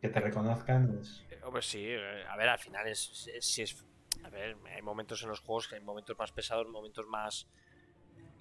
que 0.01 0.07
te 0.09 0.19
reconozcan 0.21 0.97
es... 1.01 1.25
Hombre, 1.43 1.61
sí, 1.61 1.83
eh, 1.85 2.23
a 2.29 2.37
ver, 2.37 2.47
al 2.49 2.59
final 2.59 2.87
es, 2.87 3.27
es- 3.35 3.59
es. 3.59 3.85
A 4.23 4.29
ver, 4.29 4.55
hay 4.73 4.81
momentos 4.81 5.21
en 5.23 5.29
los 5.29 5.39
juegos 5.41 5.67
que 5.67 5.75
hay 5.75 5.81
momentos 5.81 6.17
más 6.17 6.31
pesados, 6.31 6.67
momentos 6.67 7.05
más. 7.07 7.47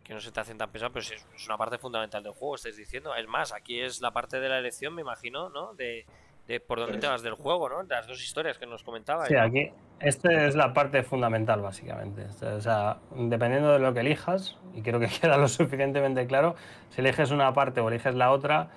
que 0.04 0.14
no 0.14 0.20
se 0.20 0.30
te 0.32 0.40
hacen 0.40 0.56
tan 0.58 0.70
pesados, 0.70 0.92
pero 0.92 1.04
es 1.36 1.46
una 1.46 1.58
parte 1.58 1.78
fundamental 1.78 2.22
del 2.22 2.32
juego, 2.32 2.54
estáis 2.54 2.76
diciendo. 2.76 3.14
Es 3.14 3.26
más, 3.26 3.52
aquí 3.52 3.80
es 3.80 4.00
la 4.00 4.12
parte 4.12 4.38
de 4.40 4.48
la 4.48 4.58
elección, 4.58 4.94
me 4.94 5.02
imagino, 5.02 5.48
¿no? 5.50 5.74
De, 5.74 6.06
de 6.48 6.60
por 6.60 6.80
dónde 6.80 6.96
te 6.96 7.06
vas 7.06 7.22
del 7.22 7.34
juego, 7.34 7.68
¿no? 7.68 7.82
Las 7.82 8.06
dos 8.06 8.22
historias 8.22 8.56
que 8.56 8.66
nos 8.66 8.82
comentabais. 8.82 9.28
Sí, 9.28 9.34
¿no? 9.34 9.42
aquí, 9.42 9.70
esta 10.00 10.46
es 10.46 10.56
la 10.56 10.72
parte 10.72 11.02
fundamental, 11.02 11.60
básicamente. 11.60 12.24
O 12.24 12.60
sea, 12.60 13.00
dependiendo 13.10 13.70
de 13.70 13.78
lo 13.78 13.92
que 13.92 14.00
elijas, 14.00 14.58
y 14.72 14.80
creo 14.80 14.98
que 14.98 15.08
queda 15.20 15.36
lo 15.36 15.46
suficientemente 15.46 16.26
claro, 16.26 16.56
si 16.88 17.02
eliges 17.02 17.30
una 17.32 17.52
parte 17.52 17.80
o 17.80 17.88
eliges 17.88 18.14
la 18.14 18.32
otra, 18.32 18.70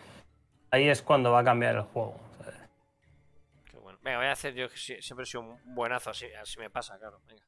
ahí 0.70 0.90
es 0.90 1.02
cuando 1.02 1.32
va 1.32 1.40
a 1.40 1.44
cambiar 1.46 1.76
el 1.76 1.84
juego. 1.84 2.20
¿sabes? 2.40 2.60
Qué 3.64 3.78
bueno. 3.78 3.98
Venga, 4.02 4.18
voy 4.18 4.28
a 4.28 4.34
hacer 4.34 4.54
yo 4.54 4.68
que 4.68 4.76
siempre 4.76 5.24
he 5.24 5.26
sido 5.26 5.42
un 5.42 5.74
buenazo, 5.74 6.10
así, 6.10 6.26
así 6.34 6.60
me 6.60 6.70
pasa, 6.70 7.00
claro. 7.00 7.22
Venga. 7.26 7.46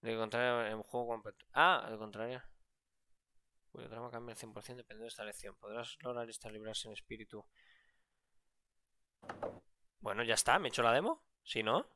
De 0.00 0.16
contrario, 0.16 0.66
en 0.66 0.74
un 0.76 0.82
juego 0.84 1.08
completo. 1.08 1.44
Ah, 1.54 1.82
al 1.84 1.98
contrario. 1.98 2.40
Cuyo 3.72 3.88
trama 3.88 4.10
cambia 4.10 4.34
al 4.34 4.38
100% 4.38 4.52
dependiendo 4.76 5.04
de 5.04 5.08
esta 5.08 5.22
elección. 5.24 5.56
Podrás 5.56 5.96
lograr 6.02 6.28
esta 6.28 6.50
librarse 6.50 6.86
en 6.86 6.94
espíritu. 6.94 7.44
Bueno, 10.00 10.22
ya 10.22 10.34
está, 10.34 10.58
¿me 10.58 10.68
he 10.68 10.70
hecho 10.70 10.82
la 10.82 10.92
demo? 10.92 11.22
¿Sí, 11.44 11.62
no? 11.62 11.86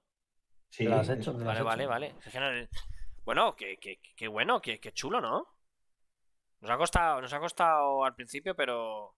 Sí, 0.69 0.85
¿Te 0.85 0.91
lo 0.91 0.97
has 0.97 1.09
hecho? 1.09 1.33
¿Te 1.37 1.45
lo 1.45 1.51
has 1.51 1.61
Vale, 1.63 1.83
hecho? 1.85 1.89
vale, 1.89 2.15
vale. 2.35 2.69
Bueno, 3.25 3.57
que, 3.57 3.77
que, 3.79 3.99
que- 4.01 4.15
que 4.15 4.29
bueno, 4.29 4.61
que, 4.61 4.79
que 4.81 4.93
chulo, 4.93 5.21
¿no? 5.21 5.47
Nos 6.61 6.71
ha 6.71 6.77
costado, 6.77 7.21
nos 7.21 7.33
ha 7.33 7.39
costado 7.41 8.05
al 8.05 8.15
principio, 8.15 8.55
pero. 8.55 9.15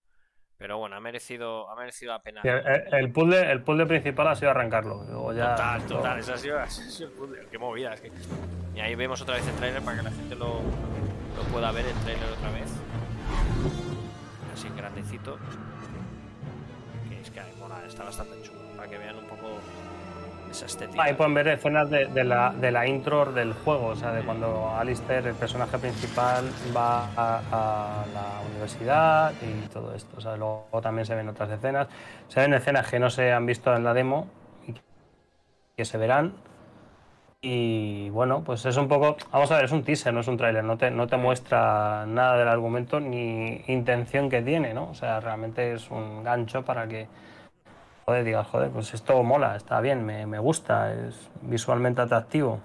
Pero 0.57 0.77
bueno, 0.79 0.97
ha 0.97 1.01
merecido, 1.01 1.71
ha 1.71 1.77
merecido 1.77 2.13
la 2.13 2.21
pena. 2.21 2.43
Sí, 2.43 2.49
El, 2.49 2.95
el 2.95 3.13
puzzle, 3.13 3.51
el 3.53 3.63
puzzle 3.63 3.87
principal 3.87 4.27
ha 4.29 4.35
sido 4.35 4.51
arrancarlo. 4.51 5.05
Luego 5.05 5.33
ya, 5.33 5.55
Total, 5.55 5.87
total, 5.87 6.19
esa 6.19 6.35
ha 6.35 6.39
sido, 6.39 6.59
ha 6.61 6.69
sido 6.69 7.11
el 7.11 7.15
puzzle, 7.17 7.47
qué 7.49 7.59
movida. 7.59 7.95
Es 7.95 8.01
que... 8.01 8.11
Y 8.75 8.81
ahí 8.81 8.95
vemos 8.97 9.21
otra 9.23 9.37
vez 9.37 9.47
el 9.47 9.55
trailer 9.55 9.83
para 9.83 9.99
que 9.99 10.03
la 10.03 10.11
gente 10.11 10.35
lo, 10.35 10.55
lo 10.57 11.43
pueda 11.53 11.71
ver 11.71 11.87
el 11.87 11.95
trailer 12.01 12.29
otra 12.33 12.51
vez. 12.51 12.71
Así 14.53 14.67
en 14.67 14.77
grandecito. 14.77 15.39
Está 17.87 18.05
bastante 18.05 18.41
chulo. 18.43 18.59
Para 18.77 18.89
que 18.89 18.99
vean 18.99 19.17
un 19.17 19.25
poco 19.25 19.59
esa 20.51 20.67
estética. 20.67 21.03
Ahí 21.03 21.15
pueden 21.15 21.35
ver 21.35 21.49
escenas 21.49 21.91
de, 21.91 22.25
la, 22.25 22.87
intro 22.87 23.33
del 23.33 23.53
juego, 23.53 23.89
o 23.89 23.97
sea, 23.97 24.13
de 24.13 24.23
cuando 24.23 24.75
Alistair, 24.77 25.27
el 25.27 25.35
personaje 25.35 25.79
principal, 25.79 26.45
va 26.77 27.09
a, 27.17 28.05
la 28.13 28.49
universidad 28.51 29.33
y 29.43 29.69
todo 29.69 29.95
esto. 29.95 30.17
O 30.17 30.21
sea, 30.21 30.37
luego 30.37 30.69
también 30.83 31.07
se 31.07 31.15
ven 31.15 31.29
otras 31.29 31.51
escenas. 31.51 31.89
Se 32.29 32.41
ven 32.41 32.55
escenas 32.55 32.89
que 32.91 32.99
no 32.99 33.11
se 33.11 33.33
han 33.33 33.47
visto 33.47 33.75
en 33.75 33.85
la 33.85 33.95
demo 33.95 34.29
que 35.77 35.85
se 35.85 35.97
verán. 35.99 36.35
Y 37.41 38.11
bueno, 38.11 38.43
pues 38.43 38.67
es 38.67 38.77
un 38.77 38.89
poco. 38.89 39.17
Vamos 39.31 39.51
a 39.53 39.57
ver, 39.57 39.67
es 39.67 39.73
un 39.73 39.85
teaser, 39.85 40.13
no 40.13 40.21
es 40.21 40.29
un 40.29 40.37
tráiler. 40.37 40.65
No 40.65 40.77
te, 40.77 40.91
no 40.91 41.07
te 41.07 41.17
muestra 41.17 42.05
nada 42.07 42.37
del 42.37 42.49
argumento 42.49 42.99
ni 42.99 43.63
intención 43.69 44.29
que 44.29 44.43
tiene, 44.43 44.75
¿no? 44.75 44.91
O 44.91 44.95
sea, 44.95 45.21
realmente 45.21 45.73
es 45.73 45.89
un 45.91 46.25
gancho 46.25 46.65
para 46.65 46.89
que 46.89 47.07
joder, 48.09 48.25
digas, 48.25 48.47
joder, 48.47 48.71
pues 48.71 48.95
esto 48.95 49.23
mola, 49.23 49.55
está 49.55 49.83
bien, 49.83 50.03
me, 50.07 50.25
me 50.25 50.39
gusta, 50.39 50.95
es 50.95 51.29
visualmente 51.43 52.01
atractivo. 52.01 52.59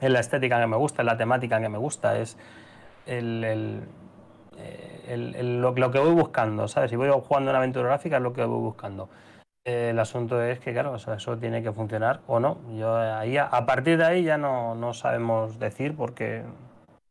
Es 0.00 0.10
la 0.10 0.18
estética 0.18 0.58
que 0.60 0.66
me 0.66 0.76
gusta, 0.76 1.02
es 1.02 1.06
la 1.06 1.16
temática 1.16 1.60
que 1.60 1.68
me 1.68 1.78
gusta, 1.78 2.18
es 2.18 2.36
el, 3.06 3.44
el- 3.44 3.88
eh, 4.58 5.44
lo, 5.44 5.72
que 5.92 6.00
voy 6.00 6.12
buscando, 6.12 6.66
¿sabes? 6.66 6.90
Si 6.90 6.96
voy 6.96 7.08
jugando 7.08 7.50
una 7.50 7.58
aventura 7.58 7.86
gráfica 7.86 8.16
es 8.16 8.22
lo 8.22 8.32
que 8.32 8.44
voy 8.44 8.58
buscando. 8.62 9.08
El 9.64 9.98
asunto 10.00 10.42
es 10.42 10.58
que, 10.58 10.72
claro, 10.72 10.96
eso 10.96 11.38
tiene 11.38 11.62
que 11.62 11.70
funcionar 11.70 12.22
o 12.26 12.40
no. 12.40 12.58
Yo 12.76 12.96
ahí, 12.96 13.36
a 13.38 13.64
partir 13.64 13.96
de 13.98 14.06
ahí 14.06 14.24
ya 14.24 14.38
no, 14.38 14.74
no 14.74 14.92
sabemos 14.92 15.60
decir 15.60 15.94
porque 15.96 16.42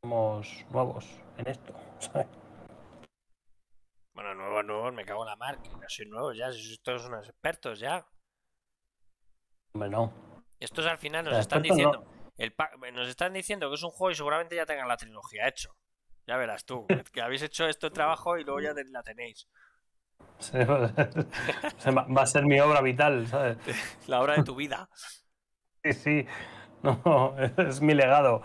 somos 0.04 0.66
nuevos 0.70 1.06
en 1.38 1.48
esto, 1.48 1.74
¿sabes? 2.00 2.28
Bueno, 4.20 4.36
nuevos, 4.36 4.66
nuevos 4.66 4.94
me 4.94 5.06
cago 5.06 5.24
en 5.24 5.30
la 5.30 5.36
mar, 5.38 5.62
que 5.62 5.70
no 5.70 5.88
sois 5.88 6.10
nuevos 6.10 6.36
ya, 6.36 6.52
sois 6.52 6.82
todos 6.84 7.06
unos 7.06 7.26
expertos 7.26 7.80
ya. 7.80 8.06
Hombre, 9.72 9.90
no. 9.90 10.12
Estos 10.60 10.86
al 10.88 10.98
final 10.98 11.24
nos 11.24 11.38
están 11.38 11.62
no. 11.62 11.64
diciendo, 11.64 12.06
el 12.38 12.54
nos 12.94 13.08
están 13.08 13.32
diciendo 13.32 13.70
que 13.70 13.76
es 13.76 13.84
un 13.84 13.92
juego 13.92 14.12
y 14.12 14.16
seguramente 14.16 14.58
ya 14.58 14.66
tengan 14.66 14.90
la 14.90 14.98
trilogía 14.98 15.48
hecho. 15.48 15.74
Ya 16.28 16.36
verás 16.36 16.66
tú, 16.66 16.86
que 17.14 17.22
habéis 17.22 17.44
hecho 17.44 17.66
esto 17.66 17.88
de 17.88 17.94
trabajo 17.94 18.38
y 18.38 18.44
luego 18.44 18.60
ya 18.60 18.74
la 18.92 19.04
tenéis. 19.04 19.48
Sí, 20.40 20.58
pues, 20.68 20.92
va 21.96 22.22
a 22.22 22.28
ser 22.28 22.46
mi 22.46 22.60
obra 22.60 22.82
vital, 22.82 23.26
¿sabes? 23.26 23.58
La 24.08 24.20
hora 24.20 24.36
de 24.36 24.44
tu 24.44 24.54
vida. 24.54 24.90
Sí, 25.82 25.94
sí. 25.94 26.28
No, 26.84 27.38
es 27.40 27.80
mi 27.80 27.94
legado. 27.94 28.42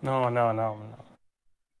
No, 0.00 0.30
no, 0.30 0.52
no. 0.52 0.76
no. 0.76 1.07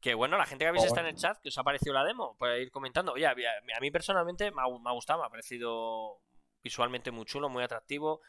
Que 0.00 0.14
bueno, 0.14 0.36
la 0.38 0.46
gente 0.46 0.64
que 0.64 0.68
habéis 0.68 0.84
Oh, 0.84 0.86
estado 0.86 1.06
en 1.08 1.14
el 1.14 1.20
chat, 1.20 1.38
que 1.40 1.48
os 1.48 1.58
ha 1.58 1.64
parecido 1.64 1.92
la 1.92 2.04
demo, 2.04 2.36
puede 2.38 2.62
ir 2.62 2.70
comentando. 2.70 3.12
Oye, 3.12 3.26
a 3.26 3.34
mí, 3.34 3.42
a 3.44 3.80
mí 3.80 3.90
personalmente 3.90 4.50
me 4.52 4.62
ha, 4.62 4.66
me 4.68 4.90
ha 4.90 4.92
gustado, 4.92 5.20
me 5.20 5.26
ha 5.26 5.30
parecido 5.30 6.20
visualmente 6.62 7.10
muy 7.10 7.24
chulo, 7.24 7.48
muy 7.48 7.62
atractivo. 7.64 8.20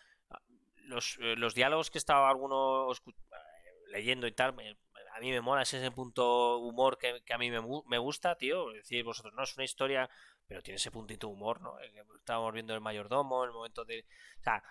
Los, 0.85 1.17
eh, 1.21 1.35
los 1.35 1.53
diálogos 1.53 1.91
que 1.91 1.99
estaba 1.99 2.29
alguno 2.29 2.87
escu- 2.89 3.13
eh, 3.13 3.91
leyendo 3.91 4.25
y 4.25 4.31
tal, 4.31 4.53
me- 4.53 4.77
a 5.15 5.19
mí 5.19 5.31
me 5.31 5.41
mola, 5.41 5.61
es 5.63 5.73
ese 5.73 5.91
punto 5.91 6.57
humor 6.59 6.97
que, 6.97 7.21
que 7.23 7.33
a 7.33 7.37
mí 7.37 7.51
me, 7.51 7.59
me 7.87 7.97
gusta, 7.99 8.35
tío. 8.35 8.69
Decir 8.71 9.03
vosotros, 9.03 9.33
no 9.35 9.43
es 9.43 9.55
una 9.55 9.65
historia, 9.65 10.09
pero 10.47 10.63
tiene 10.63 10.77
ese 10.77 10.89
puntito 10.91 11.27
de 11.27 11.33
humor, 11.33 11.61
¿no? 11.61 11.77
El 11.79 11.91
que 11.93 12.01
estábamos 12.17 12.53
viendo 12.53 12.73
el 12.73 12.81
mayordomo, 12.81 13.43
el 13.43 13.51
momento 13.51 13.85
de. 13.85 14.05
O 14.39 14.43
sea, 14.43 14.63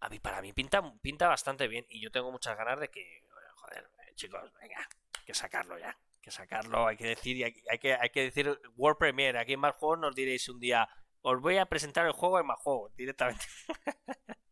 a 0.00 0.08
mí, 0.08 0.18
para 0.18 0.42
mí 0.42 0.52
pinta, 0.52 0.82
pinta 1.00 1.28
bastante 1.28 1.68
bien 1.68 1.86
y 1.88 2.00
yo 2.00 2.10
tengo 2.10 2.30
muchas 2.30 2.56
ganas 2.56 2.80
de 2.80 2.88
que, 2.88 3.22
joder, 3.54 3.88
chicos, 4.16 4.52
venga, 4.60 4.88
que 5.24 5.34
sacarlo 5.34 5.78
ya, 5.78 5.96
que 6.20 6.30
sacarlo, 6.30 6.86
hay 6.86 6.96
que 6.96 7.06
decir, 7.08 7.36
y 7.36 7.44
hay, 7.44 7.54
hay 7.70 7.78
que, 7.78 7.94
hay 7.94 8.10
que 8.10 8.22
decir 8.22 8.58
World 8.76 8.98
Premiere, 8.98 9.38
aquí 9.38 9.54
en 9.54 9.60
más 9.60 9.74
juegos 9.74 9.98
nos 9.98 10.14
diréis 10.14 10.48
un 10.48 10.60
día, 10.60 10.88
os 11.22 11.40
voy 11.40 11.56
a 11.58 11.66
presentar 11.66 12.06
el 12.06 12.12
juego 12.12 12.38
en 12.40 12.46
más 12.46 12.58
juegos, 12.58 12.94
directamente. 12.96 13.44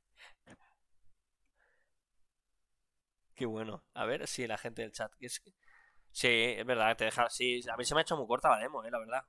Qué 3.34 3.46
bueno. 3.46 3.84
A 3.94 4.04
ver 4.04 4.26
si 4.26 4.46
la 4.46 4.58
gente 4.58 4.82
del 4.82 4.92
chat. 4.92 5.12
Es 5.18 5.40
que- 5.40 5.52
Sí, 6.10 6.28
es 6.28 6.66
verdad, 6.66 6.94
te 6.96 7.04
deja. 7.06 7.28
Sí, 7.30 7.60
a 7.72 7.76
mí 7.76 7.84
se 7.84 7.94
me 7.94 8.00
ha 8.00 8.02
hecho 8.02 8.16
muy 8.16 8.26
corta 8.26 8.50
la 8.50 8.58
demo, 8.58 8.84
eh, 8.84 8.90
la 8.90 8.98
verdad. 8.98 9.24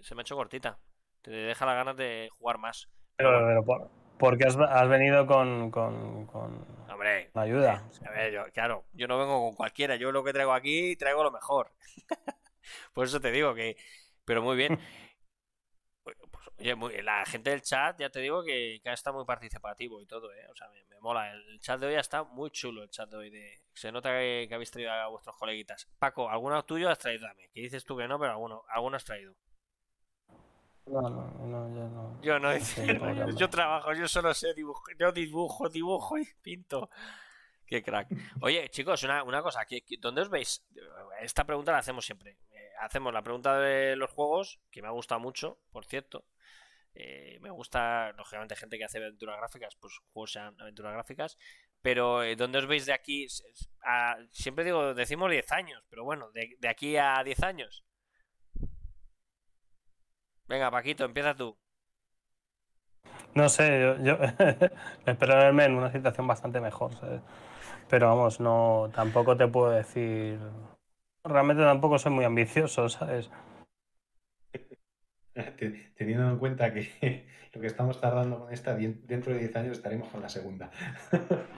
Se 0.00 0.14
me 0.14 0.20
ha 0.20 0.22
hecho 0.22 0.36
cortita. 0.36 0.78
Te 1.22 1.30
deja 1.30 1.64
las 1.64 1.74
ganas 1.74 1.96
de 1.96 2.28
jugar 2.36 2.58
más. 2.58 2.88
Pero, 3.16 3.30
Pero 3.30 3.64
pero 3.64 3.90
porque 4.22 4.44
has, 4.46 4.56
has 4.56 4.88
venido 4.88 5.26
con, 5.26 5.72
con, 5.72 6.26
con 6.26 6.64
Hombre, 6.88 7.32
ayuda. 7.34 7.82
A 8.06 8.10
ver, 8.12 8.32
yo, 8.32 8.44
claro, 8.52 8.84
yo 8.92 9.08
no 9.08 9.18
vengo 9.18 9.46
con 9.46 9.56
cualquiera, 9.56 9.96
yo 9.96 10.12
lo 10.12 10.22
que 10.22 10.32
traigo 10.32 10.52
aquí 10.52 10.94
traigo 10.94 11.24
lo 11.24 11.32
mejor. 11.32 11.72
Por 12.94 13.06
eso 13.06 13.20
te 13.20 13.32
digo 13.32 13.52
que, 13.52 13.76
pero 14.24 14.40
muy 14.40 14.56
bien. 14.56 14.78
Pues, 16.04 16.16
oye, 16.58 16.74
muy- 16.74 17.00
la 17.02 17.24
gente 17.24 17.50
del 17.50 17.62
chat, 17.62 17.98
ya 18.00 18.10
te 18.10 18.18
digo 18.18 18.42
que, 18.42 18.80
está 18.84 19.12
muy 19.12 19.24
participativo 19.24 20.00
y 20.00 20.06
todo, 20.06 20.32
¿eh? 20.32 20.48
O 20.50 20.54
sea, 20.56 20.68
me, 20.68 20.84
me 20.86 20.98
mola. 21.00 21.30
El 21.32 21.60
chat 21.60 21.78
de 21.78 21.86
hoy 21.86 21.94
está 21.94 22.24
muy 22.24 22.50
chulo, 22.50 22.82
el 22.82 22.90
chat 22.90 23.08
de 23.08 23.16
hoy. 23.16 23.30
De... 23.30 23.60
Se 23.72 23.92
nota 23.92 24.10
que, 24.10 24.46
que 24.48 24.54
habéis 24.54 24.72
traído 24.72 24.90
a 24.90 25.06
vuestros 25.06 25.36
coleguitas. 25.36 25.88
Paco, 26.00 26.28
¿alguno 26.28 26.64
tuyo 26.64 26.90
has 26.90 26.98
traído 26.98 27.26
también? 27.28 27.50
Que 27.54 27.60
dices 27.60 27.84
tú 27.84 27.96
que 27.96 28.08
no, 28.08 28.18
pero 28.18 28.32
alguno, 28.32 28.64
alguno 28.68 28.96
has 28.96 29.04
traído. 29.04 29.34
No, 30.86 31.00
no, 31.00 31.30
no, 31.46 31.74
yo 31.74 31.88
no. 31.88 32.22
Yo 32.22 32.38
no, 32.38 32.58
Sí, 32.60 32.82
yo, 33.36 33.48
trabajo, 33.48 33.92
yo 33.94 34.08
solo 34.08 34.34
sé 34.34 34.52
dibujo, 34.54 34.82
yo 34.98 35.12
dibujo, 35.12 35.68
dibujo 35.68 36.18
y 36.18 36.26
pinto. 36.42 36.90
Qué 37.66 37.82
crack. 37.82 38.08
Oye, 38.40 38.68
chicos, 38.68 39.02
una, 39.04 39.22
una 39.22 39.42
cosa, 39.42 39.64
¿qué- 39.64 39.82
qué- 39.82 39.96
¿dónde 39.98 40.22
os 40.22 40.28
veis? 40.28 40.64
Esta 41.20 41.44
pregunta 41.44 41.72
la 41.72 41.78
hacemos 41.78 42.04
siempre. 42.04 42.36
Eh, 42.50 42.70
hacemos 42.80 43.12
la 43.14 43.22
pregunta 43.22 43.58
de 43.58 43.96
los 43.96 44.10
juegos, 44.10 44.60
que 44.70 44.82
me 44.82 44.88
ha 44.88 44.90
gustado 44.90 45.20
mucho, 45.20 45.58
por 45.70 45.84
cierto. 45.86 46.24
Eh, 46.94 47.38
me 47.40 47.50
gusta, 47.50 48.12
lógicamente, 48.12 48.56
gente 48.56 48.76
que 48.76 48.84
hace 48.84 48.98
aventuras 48.98 49.38
gráficas, 49.38 49.76
pues 49.76 49.94
juegos 50.12 50.32
sean 50.32 50.60
aventuras 50.60 50.92
gráficas. 50.92 51.38
Pero, 51.80 52.22
eh, 52.22 52.36
¿dónde 52.36 52.58
os 52.58 52.66
veis 52.66 52.84
de 52.86 52.92
aquí? 52.92 53.26
A- 53.84 54.18
siempre 54.32 54.64
digo, 54.64 54.92
decimos 54.94 55.30
10 55.30 55.50
años, 55.52 55.82
pero 55.88 56.04
bueno, 56.04 56.30
de, 56.32 56.56
de 56.58 56.68
aquí 56.68 56.96
a 56.98 57.22
10 57.24 57.42
años. 57.42 57.84
Venga, 60.52 60.70
Paquito, 60.70 61.04
empieza 61.06 61.34
tú. 61.34 61.56
No 63.34 63.48
sé, 63.48 63.96
yo, 64.02 64.16
espero 65.06 65.36
verme 65.36 65.64
en 65.64 65.74
una 65.74 65.90
situación 65.90 66.26
bastante 66.26 66.60
mejor, 66.60 66.94
¿sabes? 66.96 67.22
Pero 67.88 68.08
vamos, 68.08 68.40
no, 68.40 68.90
tampoco 68.94 69.36
te 69.36 69.48
puedo 69.48 69.70
decir. 69.70 70.38
Realmente 71.24 71.62
tampoco 71.62 71.98
soy 71.98 72.12
muy 72.12 72.24
ambicioso, 72.24 72.88
¿sabes? 72.88 73.30
Te- 75.56 75.92
Teniendo 75.96 76.28
en 76.30 76.38
cuenta 76.38 76.72
que 76.72 77.26
lo 77.54 77.60
que 77.60 77.66
estamos 77.66 78.00
tardando 78.00 78.40
con 78.40 78.52
esta, 78.52 78.74
dentro 78.74 79.32
de 79.32 79.40
10 79.40 79.56
años 79.56 79.76
estaremos 79.78 80.08
con 80.08 80.20
la 80.22 80.28
segunda. 80.28 80.70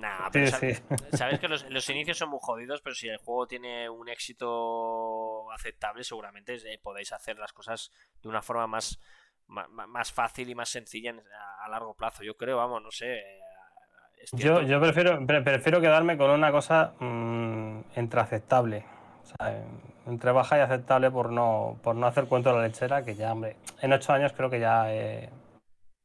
Nah, 0.01 0.27
Sí, 0.27 0.31
pero 0.33 1.17
sabes 1.17 1.41
que 1.41 1.49
los, 1.49 1.69
los 1.71 1.89
inicios 1.89 2.19
son 2.19 2.29
muy 2.29 2.39
jodidos, 2.43 2.83
pero 2.83 2.95
si 2.95 3.09
el 3.09 3.17
juego 3.17 3.47
tiene 3.47 3.89
un 3.89 4.09
éxito 4.11 5.51
aceptable, 5.53 6.05
seguramente 6.05 6.57
eh, 6.57 6.79
podéis 6.83 7.13
hacer 7.13 7.39
las 7.39 7.53
cosas 7.55 7.91
de 8.23 8.29
una 8.29 8.43
forma 8.43 8.67
más, 8.67 9.01
más, 9.47 10.13
fácil 10.13 10.51
y 10.51 10.55
más 10.55 10.69
sencilla 10.69 11.11
en- 11.11 11.21
a, 11.21 11.65
a 11.65 11.69
largo 11.71 11.95
plazo. 11.95 12.23
Yo 12.23 12.37
creo, 12.37 12.59
vamos, 12.59 12.83
no 12.83 12.91
sé. 12.91 13.19
eh, 13.19 13.41
Yo, 14.33 14.61
yo 14.63 14.81
prefiero, 14.81 15.25
pre- 15.27 15.43
prefiero 15.43 15.81
quedarme 15.81 16.17
con 16.19 16.31
una 16.31 16.51
cosa 16.51 16.95
mm, 16.99 17.81
entre 17.95 18.21
aceptable. 18.21 18.85
O 19.25 19.27
sea, 19.45 19.57
entre 20.07 20.33
baja 20.33 20.59
y 20.59 20.61
aceptable 20.61 21.11
por 21.11 21.31
no, 21.31 21.77
por 21.83 21.95
no 21.97 22.07
hacer 22.07 22.27
cuento 22.27 22.51
de 22.51 22.57
la 22.57 22.63
lechera, 22.63 23.05
que 23.05 23.15
ya, 23.15 23.33
hombre, 23.33 23.57
en 23.81 23.93
ocho 23.93 24.13
años 24.13 24.33
creo 24.37 24.51
que 24.51 24.61
ya 24.61 24.93
he 24.93 25.31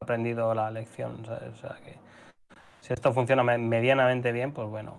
aprendido 0.02 0.54
la 0.54 0.72
lección, 0.72 1.26
¿sabes? 1.26 1.50
O 1.54 1.56
sea, 1.56 1.76
que 1.84 1.98
si 2.82 2.94
esto 2.94 3.14
funciona 3.14 3.44
me- 3.44 3.58
medianamente 3.58 4.32
bien, 4.32 4.54
pues 4.54 4.68
bueno, 4.70 4.96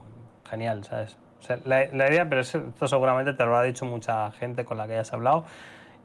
genial, 0.48 0.84
¿sabes? 0.84 1.16
O 1.40 1.42
sea, 1.42 1.58
la, 1.64 1.86
la 1.86 2.08
idea, 2.10 2.28
pero 2.28 2.42
es- 2.42 2.54
esto 2.54 2.86
seguramente 2.86 3.32
te 3.32 3.44
lo 3.46 3.56
ha 3.56 3.62
dicho 3.62 3.86
mucha 3.86 4.30
gente 4.32 4.64
con 4.66 4.76
la 4.76 4.86
que 4.86 4.92
hayas 4.94 5.12
hablado, 5.14 5.44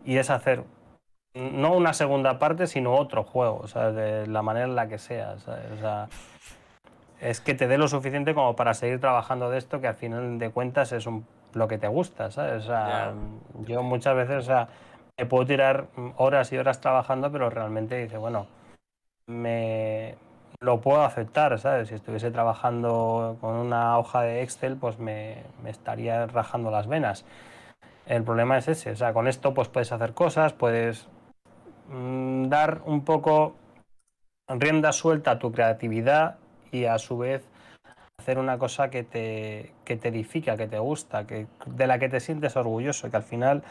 y 0.06 0.18
es 0.18 0.30
hacer 0.30 0.64
no 1.34 1.74
una 1.74 1.92
segunda 1.94 2.40
parte, 2.40 2.66
sino 2.66 2.94
otro 2.96 3.24
juego, 3.26 3.68
¿sabes? 3.68 3.96
De 3.96 4.28
la 4.28 4.42
manera 4.42 4.66
en 4.66 4.76
la 4.76 4.88
que 4.88 4.98
sea, 4.98 5.38
¿sabes? 5.40 5.70
O 5.74 5.78
sea, 5.78 6.08
es 7.20 7.42
que 7.42 7.54
te 7.54 7.68
dé 7.68 7.78
lo 7.78 7.90
suficiente 7.90 8.34
como 8.34 8.56
para 8.56 8.74
seguir 8.74 9.02
trabajando 9.02 9.50
de 9.50 9.58
esto, 9.58 9.82
que 9.82 9.88
al 9.88 9.96
final 9.96 10.40
de 10.40 10.50
cuentas 10.52 10.94
es 10.94 11.06
un, 11.08 11.26
lo 11.56 11.68
que 11.68 11.78
te 11.78 11.88
gusta, 11.88 12.30
¿sabes? 12.30 12.64
O 12.64 12.68
sea, 12.68 13.14
yo 13.66 13.82
muchas 13.82 14.16
veces, 14.16 14.38
o 14.38 14.42
sea, 14.42 14.68
me 15.18 15.26
puedo 15.26 15.46
tirar 15.46 15.88
horas 16.18 16.52
y 16.52 16.58
horas 16.58 16.82
trabajando, 16.82 17.32
pero 17.32 17.50
realmente 17.50 17.98
dice, 17.98 18.18
bueno, 18.18 18.48
me 19.28 20.16
lo 20.60 20.82
puedo 20.82 21.02
aceptar, 21.02 21.58
¿sabes? 21.58 21.88
Si 21.88 21.96
estuviese 21.96 22.30
trabajando 22.30 23.38
con 23.40 23.56
una 23.56 23.98
hoja 23.98 24.22
de 24.22 24.44
Excel, 24.44 24.76
pues 24.76 25.00
me, 25.00 25.44
me 25.64 25.70
estaría 25.70 26.28
rajando 26.28 26.72
las 26.72 26.88
venas. 26.88 27.26
El 28.06 28.24
problema 28.24 28.58
es 28.58 28.68
ese, 28.68 28.92
o 28.92 28.96
sea, 28.96 29.14
con 29.14 29.28
esto 29.28 29.54
pues 29.54 29.70
puedes 29.70 29.92
hacer 29.94 30.14
cosas, 30.14 30.52
puedes 30.52 31.08
mm, 31.90 32.50
dar 32.50 32.82
un 32.86 33.06
poco 33.06 33.56
rienda 34.50 34.92
suelta 34.92 35.32
a 35.32 35.40
tu 35.40 35.54
creatividad 35.54 36.36
y 36.72 36.86
a 36.86 36.98
su 37.00 37.18
vez 37.18 37.48
hacer 38.26 38.40
una 38.40 38.58
cosa 38.58 38.90
que 38.90 39.04
te, 39.04 39.72
que 39.86 39.98
te 39.98 40.08
edifica, 40.08 40.58
que 40.58 40.68
te 40.68 40.80
gusta, 40.80 41.28
que, 41.28 41.46
de 41.68 41.86
la 41.86 42.00
que 42.00 42.10
te 42.10 42.20
sientes 42.20 42.56
orgulloso, 42.56 43.12
que 43.12 43.18
al 43.18 43.24
final, 43.24 43.62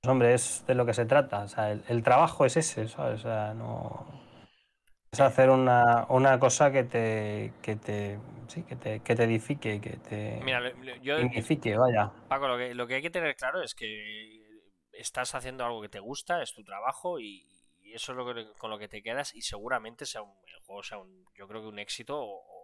pues 0.00 0.10
hombre, 0.10 0.34
es 0.34 0.64
de 0.66 0.74
lo 0.74 0.84
que 0.84 0.94
se 0.94 1.04
trata. 1.04 1.44
O 1.44 1.48
sea, 1.48 1.70
el, 1.70 1.84
el 1.86 2.02
trabajo 2.02 2.44
es 2.44 2.56
ese, 2.56 2.88
¿sabes? 2.88 3.20
O 3.20 3.22
sea, 3.22 3.54
no... 3.54 4.04
Es 5.12 5.20
hacer 5.20 5.48
una, 5.48 6.06
una 6.08 6.40
cosa 6.40 6.72
que 6.72 6.82
te, 6.82 7.52
que 7.62 7.76
te, 7.76 8.18
sí, 8.48 8.64
que 8.64 8.74
te, 8.74 9.00
que 9.00 9.14
te 9.14 9.24
edifique, 9.24 9.80
que 9.80 9.98
te 9.98 10.40
Mira, 10.42 10.60
yo, 11.00 11.18
dignifique, 11.18 11.76
vaya. 11.76 12.10
Paco, 12.28 12.48
lo 12.48 12.58
que, 12.58 12.74
lo 12.74 12.88
que 12.88 12.94
hay 12.96 13.02
que 13.02 13.10
tener 13.10 13.36
claro 13.36 13.62
es 13.62 13.76
que 13.76 14.42
estás 14.92 15.36
haciendo 15.36 15.64
algo 15.64 15.82
que 15.82 15.90
te 15.90 16.00
gusta, 16.00 16.42
es 16.42 16.52
tu 16.52 16.64
trabajo 16.64 17.20
y, 17.20 17.46
y 17.78 17.92
eso 17.92 18.10
es 18.10 18.18
lo 18.18 18.34
que, 18.34 18.52
con 18.58 18.70
lo 18.70 18.78
que 18.78 18.88
te 18.88 19.02
quedas 19.02 19.34
y 19.34 19.42
seguramente 19.42 20.04
sea 20.06 20.22
un, 20.22 20.32
el 20.48 20.58
juego 20.64 20.82
sea 20.82 20.98
un, 20.98 21.26
yo 21.36 21.46
creo 21.46 21.60
que 21.60 21.68
un 21.68 21.78
éxito 21.78 22.18
o, 22.18 22.61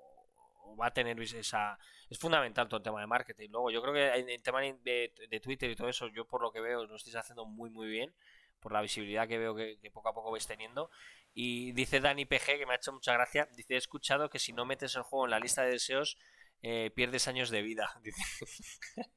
o- 0.68 0.76
va 0.76 0.86
a 0.88 0.92
tener 0.92 1.20
esa... 1.20 1.78
Es 2.10 2.18
fundamental 2.18 2.68
todo 2.68 2.78
el 2.78 2.82
tema 2.84 3.00
de 3.00 3.06
marketing. 3.06 3.48
Luego, 3.50 3.70
yo 3.70 3.80
creo 3.82 3.94
que 3.94 4.06
en 4.20 4.28
el 4.28 4.42
tema 4.42 4.60
de, 4.60 5.12
de 5.28 5.40
Twitter 5.40 5.70
y 5.70 5.76
todo 5.76 5.88
eso, 5.88 6.08
yo 6.08 6.26
por 6.26 6.42
lo 6.42 6.50
que 6.52 6.60
veo 6.60 6.84
lo 6.86 6.96
estáis 6.96 7.16
haciendo 7.16 7.44
muy 7.44 7.70
muy 7.70 7.86
bien, 7.88 8.14
por 8.60 8.72
la 8.72 8.80
visibilidad 8.80 9.28
que 9.28 9.38
veo 9.38 9.54
que, 9.54 9.78
que 9.80 9.90
poco 9.90 10.08
a 10.08 10.14
poco 10.14 10.30
vais 10.32 10.46
teniendo. 10.46 10.90
Y 11.34 11.72
dice 11.72 12.00
Dani 12.00 12.24
PG, 12.24 12.58
que 12.58 12.66
me 12.66 12.72
ha 12.72 12.76
hecho 12.76 12.92
mucha 12.92 13.12
gracia, 13.12 13.46
dice, 13.54 13.74
he 13.74 13.76
escuchado 13.76 14.28
que 14.30 14.38
si 14.38 14.52
no 14.52 14.64
metes 14.64 14.96
el 14.96 15.02
juego 15.02 15.26
en 15.26 15.30
la 15.32 15.38
lista 15.38 15.62
de 15.62 15.70
deseos, 15.70 16.16
eh, 16.62 16.90
pierdes 16.94 17.28
años 17.28 17.50
de 17.50 17.62
vida. 17.62 17.88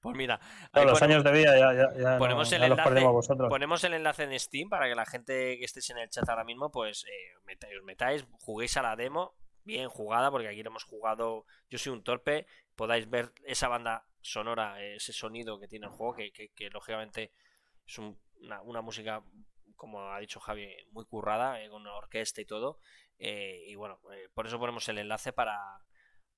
Pues 0.00 0.16
mira, 0.16 0.38
los 0.72 0.84
ponemos- 1.00 1.02
años 1.02 1.24
de 1.24 1.32
vida 1.32 1.58
ya, 1.58 1.72
ya, 1.74 1.92
ya 2.00 2.10
no- 2.12 2.18
ponemos 2.18 2.52
el 2.52 2.60
los 2.60 2.70
enlace-. 2.70 2.84
Ponemos 3.48 3.82
el 3.84 3.94
enlace 3.94 4.22
en 4.24 4.38
Steam 4.38 4.68
para 4.68 4.88
que 4.88 4.94
la 4.94 5.04
gente 5.04 5.58
que 5.58 5.64
estéis 5.64 5.90
en 5.90 5.98
el 5.98 6.08
chat 6.08 6.28
ahora 6.28 6.44
mismo, 6.44 6.70
pues 6.70 7.04
eh, 7.04 7.34
metáis, 7.44 7.76
os 7.78 7.84
metáis, 7.84 8.24
juguéis 8.40 8.76
a 8.76 8.82
la 8.82 8.94
demo, 8.94 9.34
bien 9.68 9.88
jugada, 9.90 10.30
porque 10.32 10.48
aquí 10.48 10.62
lo 10.64 10.70
hemos 10.70 10.84
jugado, 10.84 11.46
yo 11.70 11.78
soy 11.78 11.92
un 11.92 12.02
torpe, 12.04 12.46
podáis 12.76 13.08
ver 13.10 13.32
esa 13.44 13.68
banda 13.68 14.06
sonora, 14.22 14.82
ese 14.82 15.12
sonido 15.12 15.60
que 15.60 15.68
tiene 15.68 15.86
el 15.86 15.92
juego, 15.92 16.14
que, 16.16 16.32
que- 16.32 16.70
lógicamente 16.70 17.32
es 17.86 17.98
un- 17.98 18.18
una, 18.42 18.62
una 18.62 18.82
música 18.82 19.22
como 19.76 20.12
ha 20.12 20.18
dicho 20.20 20.40
Javi, 20.40 20.68
muy 20.92 21.04
currada, 21.06 21.62
eh, 21.62 21.68
con 21.70 21.82
una 21.82 21.94
orquesta 21.94 22.40
y 22.40 22.44
todo. 22.46 22.80
eh, 23.20 23.64
y 23.68 23.74
bueno, 23.76 24.00
eh, 24.12 24.28
por 24.34 24.46
eso 24.46 24.58
ponemos 24.60 24.88
el 24.88 24.98
enlace 24.98 25.32
para, 25.32 25.58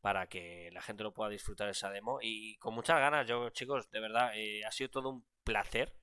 para 0.01 0.27
que 0.29 0.71
la 0.73 0.83
gente 0.83 1.03
lo 1.05 1.13
pueda 1.15 1.31
disfrutar 1.31 1.69
esa 1.69 1.91
demo. 1.91 2.19
Y 2.23 2.57
con 2.59 2.75
muchas 2.75 2.99
ganas, 3.01 3.27
yo 3.29 3.51
chicos, 3.51 3.91
de 3.91 4.01
verdad, 4.01 4.33
ha 4.67 4.73
sido 4.73 4.91
todo 4.91 5.11
un 5.11 5.25
placer 5.45 5.95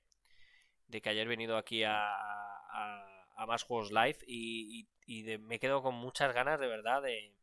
de 0.88 1.02
que 1.02 1.10
ayer 1.10 1.28
venido 1.28 1.58
aquí 1.58 1.84
a, 1.84 2.10
a, 2.14 3.17
a 3.38 3.46
más 3.46 3.64
juegos 3.64 3.92
live 3.92 4.18
y, 4.28 4.82
y- 4.82 5.20
y 5.20 5.24
de- 5.24 5.38
me 5.38 5.60
quedo 5.60 5.82
con 5.82 5.96
muchas 5.96 6.34
ganas 6.34 6.60
de 6.60 6.68
verdad 6.68 7.02
de, 7.02 7.34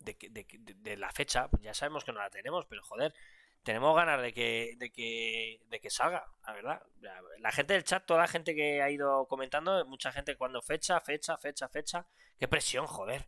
de, 0.00 0.46
de 0.76 0.96
la 0.96 1.10
fecha. 1.10 1.48
Ya 1.60 1.74
sabemos 1.74 2.04
que 2.04 2.12
no 2.12 2.18
la 2.20 2.30
tenemos, 2.30 2.66
pero 2.66 2.82
joder, 2.84 3.14
tenemos 3.62 3.94
ganas 3.96 4.20
de 4.22 4.32
que, 4.32 4.74
de 4.76 4.90
que, 4.90 5.60
de 5.68 5.80
que 5.80 5.90
salga, 5.90 6.24
la 6.46 6.52
verdad. 6.52 6.82
La, 7.00 7.20
la 7.40 7.52
gente 7.52 7.74
del 7.74 7.84
chat, 7.84 8.04
toda 8.04 8.20
la 8.20 8.28
gente 8.28 8.54
que 8.54 8.82
ha 8.82 8.90
ido 8.90 9.26
comentando, 9.26 9.84
mucha 9.86 10.12
gente 10.12 10.36
cuando 10.36 10.62
fecha, 10.62 11.00
fecha, 11.00 11.36
fecha, 11.38 11.68
fecha. 11.68 12.06
Qué 12.38 12.48
presión, 12.48 12.86
joder. 12.86 13.26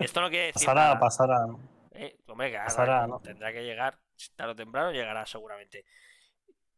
Esto 0.00 0.20
no 0.20 0.28
quiere 0.30 0.46
decir 0.46 0.66
Pasará, 0.66 0.82
nada. 0.88 0.98
pasará. 1.00 1.36
Eh, 1.92 2.18
hombre, 2.26 2.50
que 2.50 2.58
Pasará, 2.58 2.94
ahora 3.00 3.06
¿no? 3.06 3.20
tendrá 3.20 3.52
que 3.52 3.62
llegar, 3.64 3.98
tarde 4.34 4.52
o 4.52 4.56
temprano 4.56 4.92
llegará 4.92 5.24
seguramente. 5.26 5.84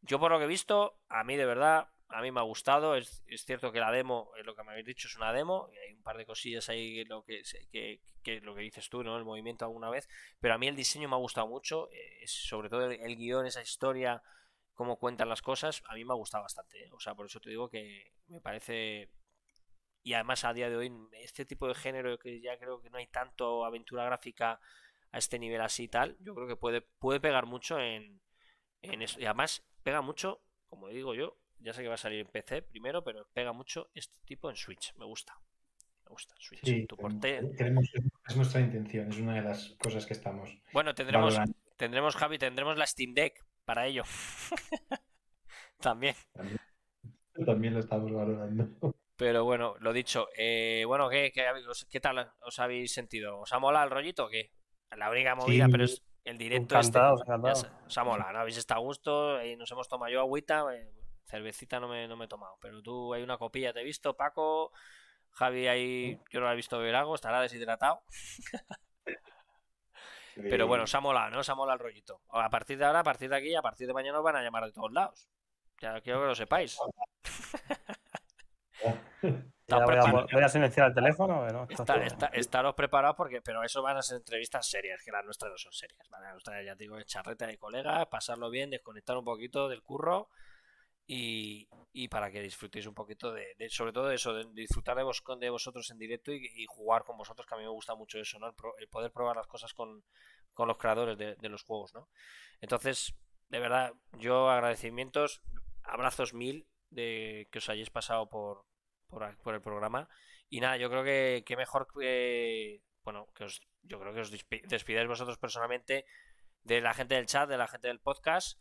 Yo 0.02 0.18
por 0.20 0.30
lo 0.30 0.38
que 0.38 0.44
he 0.44 0.48
visto, 0.48 0.98
a 1.08 1.24
mí 1.24 1.36
de 1.36 1.44
verdad, 1.46 1.88
a 2.10 2.22
mí 2.22 2.30
me 2.32 2.40
ha 2.40 2.44
gustado. 2.44 2.96
Es, 2.96 3.22
es 3.26 3.44
cierto 3.44 3.72
que 3.72 3.80
la 3.80 3.90
demo, 3.90 4.30
eh, 4.38 4.44
lo 4.44 4.54
que 4.54 4.62
me 4.62 4.72
habéis 4.72 4.86
dicho 4.86 5.08
es 5.08 5.16
una 5.16 5.32
demo, 5.32 5.68
y 5.72 5.76
hay 5.78 5.94
un 5.94 6.02
par 6.02 6.16
de 6.16 6.26
cosillas 6.26 6.68
ahí 6.68 7.04
lo 7.04 7.24
que, 7.24 7.42
que, 7.70 8.00
que 8.22 8.40
lo 8.40 8.54
que 8.54 8.62
dices 8.62 8.88
tú, 8.88 9.02
¿no? 9.02 9.16
El 9.16 9.24
movimiento 9.24 9.64
alguna 9.64 9.90
vez, 9.90 10.08
pero 10.40 10.54
a 10.54 10.58
mí 10.58 10.68
el 10.68 10.76
diseño 10.76 11.08
me 11.08 11.14
ha 11.14 11.18
gustado 11.18 11.46
mucho, 11.46 11.88
eh, 11.92 12.26
sobre 12.26 12.68
todo 12.68 12.90
el, 12.90 13.00
el 13.00 13.16
guion, 13.16 13.46
esa 13.46 13.62
historia, 13.62 14.22
cómo 14.74 14.98
cuentan 14.98 15.28
las 15.28 15.42
cosas, 15.42 15.82
a 15.88 15.94
mí 15.94 16.04
me 16.04 16.12
ha 16.12 16.16
gustado 16.16 16.44
bastante. 16.44 16.84
¿eh? 16.84 16.90
O 16.92 17.00
sea, 17.00 17.14
por 17.14 17.26
eso 17.26 17.40
te 17.40 17.50
digo 17.50 17.68
que 17.68 18.12
me 18.28 18.40
parece 18.40 19.10
y 20.02 20.14
además 20.14 20.44
a 20.44 20.54
día 20.54 20.70
de 20.70 20.76
hoy 20.76 20.92
este 21.20 21.44
tipo 21.44 21.68
de 21.68 21.74
género 21.74 22.18
que 22.18 22.40
ya 22.40 22.58
creo 22.58 22.80
que 22.80 22.88
no 22.88 22.98
hay 22.98 23.08
tanto 23.08 23.64
aventura 23.64 24.04
gráfica 24.04 24.60
a 25.10 25.18
este 25.18 25.38
nivel 25.38 25.60
así 25.60 25.84
y 25.84 25.88
tal, 25.88 26.16
yo 26.20 26.34
creo 26.34 26.46
que 26.46 26.56
puede, 26.56 26.80
puede 26.80 27.20
pegar 27.20 27.46
mucho 27.46 27.78
en, 27.78 28.20
en 28.82 29.02
eso. 29.02 29.20
Y 29.20 29.24
además 29.24 29.66
pega 29.82 30.00
mucho, 30.00 30.40
como 30.68 30.88
digo 30.88 31.14
yo, 31.14 31.36
ya 31.60 31.72
sé 31.72 31.82
que 31.82 31.88
va 31.88 31.94
a 31.94 31.98
salir 31.98 32.20
en 32.20 32.26
PC 32.28 32.62
primero, 32.62 33.02
pero 33.02 33.26
pega 33.32 33.52
mucho 33.52 33.90
este 33.94 34.14
tipo 34.24 34.48
en 34.50 34.56
Switch. 34.56 34.94
Me 34.96 35.04
gusta. 35.04 35.34
Me 36.04 36.10
gusta 36.10 36.34
Switch. 36.38 36.64
Sí, 36.64 36.86
Tu 36.86 36.96
porte- 36.96 37.50
queremos, 37.56 37.88
es 38.28 38.36
nuestra 38.36 38.60
intención, 38.60 39.08
es 39.10 39.18
una 39.18 39.34
de 39.34 39.42
las 39.42 39.70
cosas 39.82 40.06
que 40.06 40.14
estamos 40.14 40.50
Bueno, 40.72 40.94
tendremos, 40.94 41.34
valorando. 41.34 41.58
tendremos, 41.76 42.16
Javi, 42.16 42.38
tendremos 42.38 42.76
la 42.78 42.86
Steam 42.86 43.12
Deck 43.14 43.44
para 43.64 43.86
ello. 43.86 44.02
También. 45.80 46.14
También 47.46 47.74
lo 47.74 47.80
estamos 47.80 48.12
valorando. 48.12 48.94
Pero 49.16 49.44
bueno, 49.44 49.74
lo 49.80 49.92
dicho. 49.92 50.28
eh, 50.36 50.84
bueno, 50.86 51.08
¿qué, 51.08 51.30
qué, 51.32 51.46
habéis- 51.46 51.86
qué 51.90 52.00
tal 52.00 52.32
os 52.42 52.58
habéis 52.58 52.92
sentido? 52.92 53.40
¿Os 53.40 53.52
ha 53.52 53.58
molado 53.58 53.84
el 53.84 53.90
rollito 53.90 54.26
o 54.26 54.28
qué? 54.28 54.50
La 54.96 55.10
única 55.10 55.34
movida, 55.34 55.66
Sí, 55.66 55.70
pero 55.72 55.84
es 55.84 56.02
el 56.24 56.38
directo 56.38 56.78
este. 56.78 56.98
Ya 56.98 57.08
encantados. 57.10 57.60
se- 57.60 57.66
os 57.86 57.98
ha 57.98 58.04
molado, 58.04 58.32
¿no? 58.32 58.38
Habéis 58.40 58.56
estado 58.56 58.80
a 58.80 58.84
gusto, 58.84 59.40
eh, 59.40 59.56
nos 59.56 59.70
hemos 59.70 59.88
tomado 59.88 60.10
yo 60.12 60.20
agüita, 60.20 60.64
eh, 60.74 60.90
cervecita 61.28 61.78
no 61.80 61.88
me, 61.88 62.08
no 62.08 62.16
me 62.16 62.24
he 62.24 62.28
tomado, 62.28 62.56
pero 62.60 62.82
tú 62.82 63.12
hay 63.14 63.22
una 63.22 63.38
copilla, 63.38 63.72
te 63.72 63.80
he 63.80 63.84
visto, 63.84 64.16
Paco, 64.16 64.72
Javi 65.32 65.68
ahí, 65.68 66.20
yo 66.30 66.40
no 66.40 66.46
la 66.46 66.52
he 66.52 66.56
visto 66.56 66.78
beber 66.78 66.96
algo, 66.96 67.14
estará 67.14 67.40
deshidratado, 67.40 68.02
pero 70.34 70.66
bueno, 70.66 70.84
os 70.84 70.94
ha 70.94 71.00
molado, 71.00 71.30
¿no? 71.30 71.40
Os 71.40 71.48
ha 71.48 71.54
molado 71.54 71.74
el 71.74 71.80
rollito. 71.84 72.20
A 72.30 72.48
partir 72.48 72.78
de 72.78 72.84
ahora, 72.84 73.00
a 73.00 73.04
partir 73.04 73.28
de 73.28 73.36
aquí, 73.36 73.54
a 73.56 73.62
partir 73.62 73.86
de 73.88 73.92
mañana 73.94 74.18
os 74.18 74.24
van 74.24 74.36
a 74.36 74.42
llamar 74.42 74.64
de 74.64 74.72
todos 74.72 74.92
lados. 74.92 75.28
Ya 75.80 76.00
quiero 76.00 76.20
que 76.20 76.26
lo 76.26 76.34
sepáis. 76.34 76.78
Ya 79.66 79.76
voy, 79.84 79.96
a, 79.96 80.00
prepara- 80.00 80.26
voy 80.32 80.42
a 80.44 80.48
silenciar 80.48 80.86
el 80.88 80.94
teléfono. 80.94 81.44
Está- 81.68 81.96
es- 81.96 82.12
está- 82.12 82.26
estaros 82.28 82.74
preparados 82.74 83.16
porque, 83.16 83.42
pero 83.42 83.62
eso 83.64 83.82
van 83.82 83.96
a 83.98 84.02
ser 84.02 84.16
entrevistas 84.18 84.66
serias, 84.66 85.02
que 85.04 85.10
las 85.10 85.24
nuestras 85.24 85.50
no 85.50 85.58
son 85.58 85.72
serias. 85.72 86.08
¿vale? 86.08 86.24
Las 86.26 86.34
nuestras, 86.34 86.64
ya 86.64 86.74
te 86.76 86.84
digo, 86.84 86.96
es 86.96 87.04
charreta 87.06 87.46
de 87.46 87.58
colegas, 87.58 88.06
pasarlo 88.06 88.48
bien, 88.48 88.70
desconectar 88.70 89.16
un 89.18 89.24
poquito 89.24 89.68
del 89.68 89.82
curro 89.82 90.30
y, 91.10 91.66
y 91.92 92.06
para 92.08 92.30
que 92.30 92.42
disfrutéis 92.42 92.86
un 92.86 92.94
poquito 92.94 93.32
de, 93.32 93.46
sobre 93.70 93.92
todo 93.92 94.08
de 94.08 94.16
eso, 94.16 94.34
de 94.34 94.46
disfrutar 94.52 94.94
de, 94.94 95.02
vos, 95.02 95.22
de 95.40 95.50
vosotros 95.50 95.90
en 95.90 95.98
directo 95.98 96.32
y, 96.32 96.66
jugar 96.68 97.02
con 97.02 97.16
vosotros, 97.16 97.46
que 97.46 97.54
a 97.54 97.58
mí 97.58 97.64
me 97.64 97.70
gusta 97.70 97.94
mucho 97.94 98.20
eso, 98.20 98.38
¿no? 98.38 98.46
El, 98.46 98.54
pro- 98.54 98.76
el 98.78 98.88
poder 98.88 99.10
probar 99.10 99.36
las 99.36 99.46
cosas 99.46 99.72
con, 99.72 100.04
con 100.52 100.68
los 100.68 100.76
creadores 100.76 101.16
de, 101.16 101.48
los 101.48 101.62
juegos, 101.62 101.94
¿no? 101.94 102.10
Entonces, 102.60 103.14
de 103.48 103.58
verdad, 103.58 103.94
yo 104.18 104.50
agradecimientos, 104.50 105.40
abrazos 105.82 106.34
mil 106.34 106.66
de 106.90 107.48
que 107.50 107.58
os 107.58 107.68
hayáis 107.70 107.90
pasado 107.90 108.28
por, 108.28 108.66
por, 109.08 109.34
por 109.38 109.54
el 109.54 109.62
programa. 109.62 110.10
Y 110.50 110.60
nada, 110.60 110.76
yo 110.76 110.90
creo 110.90 111.04
que, 111.04 111.42
que 111.46 111.56
mejor 111.56 111.86
que. 111.92 112.82
Bueno, 113.02 113.28
que 113.34 113.44
os, 113.44 113.62
yo 113.82 113.98
creo 113.98 114.12
que 114.12 114.20
os 114.20 114.32
despi- 114.32 114.66
despidáis 114.66 115.08
vosotros 115.08 115.38
personalmente 115.38 116.04
de 116.62 116.82
la 116.82 116.92
gente 116.92 117.14
del 117.14 117.26
chat, 117.26 117.48
de 117.48 117.56
la 117.56 117.66
gente 117.66 117.88
del 117.88 118.00
podcast. 118.00 118.58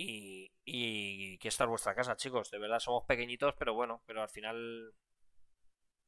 Y, 0.00 0.52
y 0.64 1.36
que 1.38 1.48
esta 1.48 1.64
es 1.64 1.70
vuestra 1.70 1.94
casa, 1.94 2.16
chicos. 2.16 2.50
De 2.50 2.58
verdad, 2.58 2.78
somos 2.78 3.04
pequeñitos, 3.04 3.54
pero 3.58 3.74
bueno, 3.74 4.02
pero 4.06 4.22
al 4.22 4.28
final. 4.28 4.94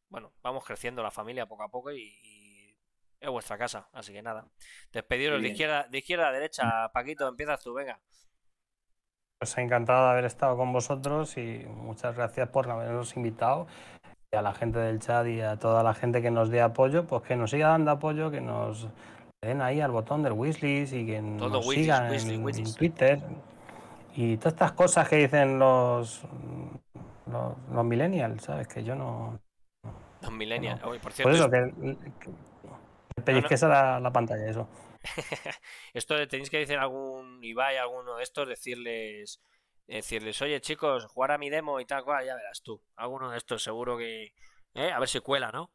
Bueno, 0.08 0.32
vamos 0.42 0.64
creciendo 0.64 1.02
la 1.02 1.10
familia 1.10 1.46
poco 1.46 1.64
a 1.64 1.70
poco 1.70 1.90
y, 1.90 2.02
y 2.22 2.76
es 3.20 3.28
vuestra 3.28 3.58
casa. 3.58 3.88
Así 3.92 4.12
que 4.12 4.22
nada. 4.22 4.48
Despediros 4.92 5.42
de 5.42 5.48
izquierda, 5.48 5.86
de 5.88 5.98
izquierda 5.98 6.28
a 6.28 6.32
derecha. 6.32 6.90
Paquito, 6.92 7.28
empiezas 7.28 7.62
tú, 7.62 7.74
venga. 7.74 8.00
Pues 9.40 9.56
encantado 9.58 10.04
de 10.04 10.10
haber 10.12 10.24
estado 10.26 10.56
con 10.56 10.72
vosotros 10.72 11.36
y 11.36 11.64
muchas 11.66 12.14
gracias 12.14 12.48
por 12.50 12.70
habernos 12.70 13.16
invitado. 13.16 13.66
Y 14.32 14.36
a 14.36 14.42
la 14.42 14.52
gente 14.52 14.78
del 14.78 15.00
chat 15.00 15.26
y 15.26 15.40
a 15.40 15.58
toda 15.58 15.82
la 15.82 15.94
gente 15.94 16.22
que 16.22 16.30
nos 16.30 16.50
dé 16.50 16.60
apoyo, 16.60 17.06
pues 17.06 17.22
que 17.22 17.36
nos 17.36 17.50
siga 17.50 17.68
dando 17.68 17.90
apoyo, 17.90 18.30
que 18.30 18.40
nos 18.40 18.88
den 19.42 19.62
ahí 19.62 19.80
al 19.80 19.90
botón 19.90 20.22
del 20.22 20.34
wishlist 20.34 20.92
y 20.92 21.06
que 21.06 21.22
Todo 21.38 21.48
nos 21.48 21.68
sigan 21.68 22.12
en 22.12 22.74
Twitter. 22.74 23.20
Y 24.16 24.36
todas 24.36 24.54
estas 24.54 24.72
cosas 24.72 25.08
que 25.08 25.16
dicen 25.16 25.58
los, 25.58 26.22
los, 27.26 27.56
los 27.72 27.84
millennials, 27.84 28.42
¿sabes? 28.44 28.66
Que 28.68 28.82
yo 28.82 28.94
no... 28.94 29.40
Los 30.22 30.32
millennials. 30.32 30.82
Oye, 30.84 30.98
por 31.00 31.12
Por 31.12 31.12
cierto, 31.12 31.32
eso, 31.32 31.50
que, 31.50 31.96
que 33.16 33.22
pellizques 33.22 33.62
a 33.62 33.68
la, 33.68 34.00
la 34.00 34.12
pantalla, 34.12 34.46
eso. 34.48 34.68
Esto 35.94 36.14
de- 36.14 36.26
tenéis 36.26 36.50
que 36.50 36.58
decir 36.58 36.78
algún 36.78 37.42
Ibai, 37.42 37.78
alguno 37.78 38.16
de 38.16 38.22
estos, 38.22 38.46
decirles, 38.48 39.40
decirles, 39.86 40.40
oye 40.42 40.60
chicos, 40.60 41.06
jugar 41.06 41.32
a 41.32 41.38
mi 41.38 41.48
demo 41.48 41.80
y 41.80 41.86
tal 41.86 42.04
cual, 42.04 42.26
ya 42.26 42.34
verás 42.34 42.62
tú. 42.62 42.82
Alguno 42.96 43.30
de 43.30 43.38
estos 43.38 43.62
seguro 43.62 43.96
que, 43.96 44.34
¿eh? 44.74 44.92
a 44.92 44.98
ver 44.98 45.08
si 45.08 45.20
cuela, 45.20 45.50
¿no? 45.52 45.70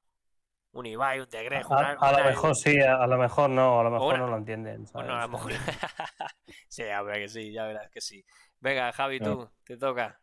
Un 0.75 0.85
Ibai, 0.85 1.21
un 1.21 1.27
Tegrejo, 1.27 1.73
A, 1.73 1.91
a 1.91 2.11
lo 2.19 2.25
mejor 2.25 2.53
sí, 2.53 2.81
a, 2.81 3.07
lo 3.07 3.17
mejor 3.17 3.49
no, 3.49 3.79
a 3.79 3.83
lo 3.85 3.91
mejor 3.91 4.15
una- 4.15 4.25
no 4.25 4.31
lo 4.31 4.37
entienden. 4.37 4.83
Bueno, 4.91 5.09
¿sabes? 5.09 5.11
a 5.11 5.21
lo 5.21 5.29
mejor. 5.29 5.51
sí, 6.67 6.83
que 7.13 7.27
sí, 7.29 7.51
ya 7.53 7.65
verás 7.65 7.89
que 7.89 8.01
sí. 8.01 8.25
Venga, 8.59 8.91
Javi, 8.91 9.19
No. 9.21 9.25
tú, 9.37 9.49
te 9.63 9.77
toca. 9.77 10.19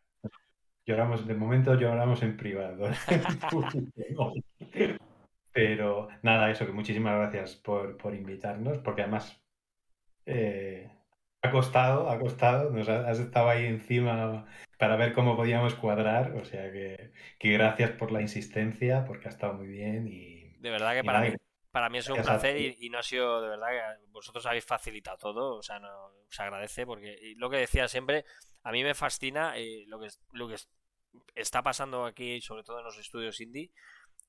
Lloramos, 0.85 1.25
de 1.25 1.33
momento 1.33 1.73
lloramos 1.73 2.21
en 2.21 2.37
privado. 2.37 2.87
Pero 5.51 6.07
nada, 6.21 6.51
eso, 6.51 6.65
que 6.67 6.71
muchísimas 6.71 7.15
gracias 7.17 7.55
por, 7.55 7.97
por 7.97 8.13
invitarnos, 8.13 8.77
porque 8.79 9.01
además 9.01 9.41
eh, 10.25 10.91
ha 11.41 11.49
costado, 11.51 12.09
ha 12.09 12.19
costado, 12.19 12.69
nos 12.69 12.89
ha- 12.89 13.09
has 13.09 13.19
estado 13.19 13.49
ahí 13.49 13.65
encima 13.65 14.45
para 14.77 14.97
ver 14.97 15.13
cómo 15.13 15.35
podíamos 15.35 15.75
cuadrar, 15.75 16.33
o 16.33 16.45
sea 16.45 16.71
que, 16.71 17.11
que 17.39 17.51
gracias 17.53 17.91
por 17.91 18.11
la 18.11 18.21
insistencia, 18.21 19.05
porque 19.05 19.27
ha 19.27 19.31
estado 19.31 19.53
muy 19.53 19.67
bien 19.67 20.07
y, 20.07 20.42
De 20.63 20.69
verdad 20.71 20.93
que 20.93 21.03
para 21.03 21.19
mí, 21.21 21.27
para 21.71 21.89
mí 21.89 21.97
es 21.97 22.07
un 22.09 22.15
placer 22.31 22.55
y, 22.79 22.85
y 22.85 22.89
no 22.89 22.99
ha 22.99 23.03
sido 23.03 23.41
de 23.41 23.49
verdad 23.49 23.67
que 23.69 24.05
vosotros 24.11 24.45
habéis 24.45 24.65
facilitado 24.65 25.17
todo, 25.17 25.55
o 25.57 25.61
sea, 25.61 25.79
no, 25.79 26.11
se 26.29 26.41
agradece 26.41 26.85
porque 26.85 27.33
lo 27.37 27.49
que 27.49 27.57
decía 27.57 27.87
siempre, 27.87 28.25
a 28.63 28.71
mí 28.71 28.83
me 28.83 28.93
fascina 28.95 29.57
eh, 29.57 29.83
lo 29.87 29.99
que 29.99 30.07
lo 30.31 30.47
que 30.47 30.55
es- 30.55 30.69
está 31.35 31.61
pasando 31.61 32.05
aquí, 32.05 32.41
sobre 32.41 32.63
todo 32.63 32.79
en 32.79 32.85
los 32.85 32.97
estudios 32.97 33.39
indie, 33.41 33.71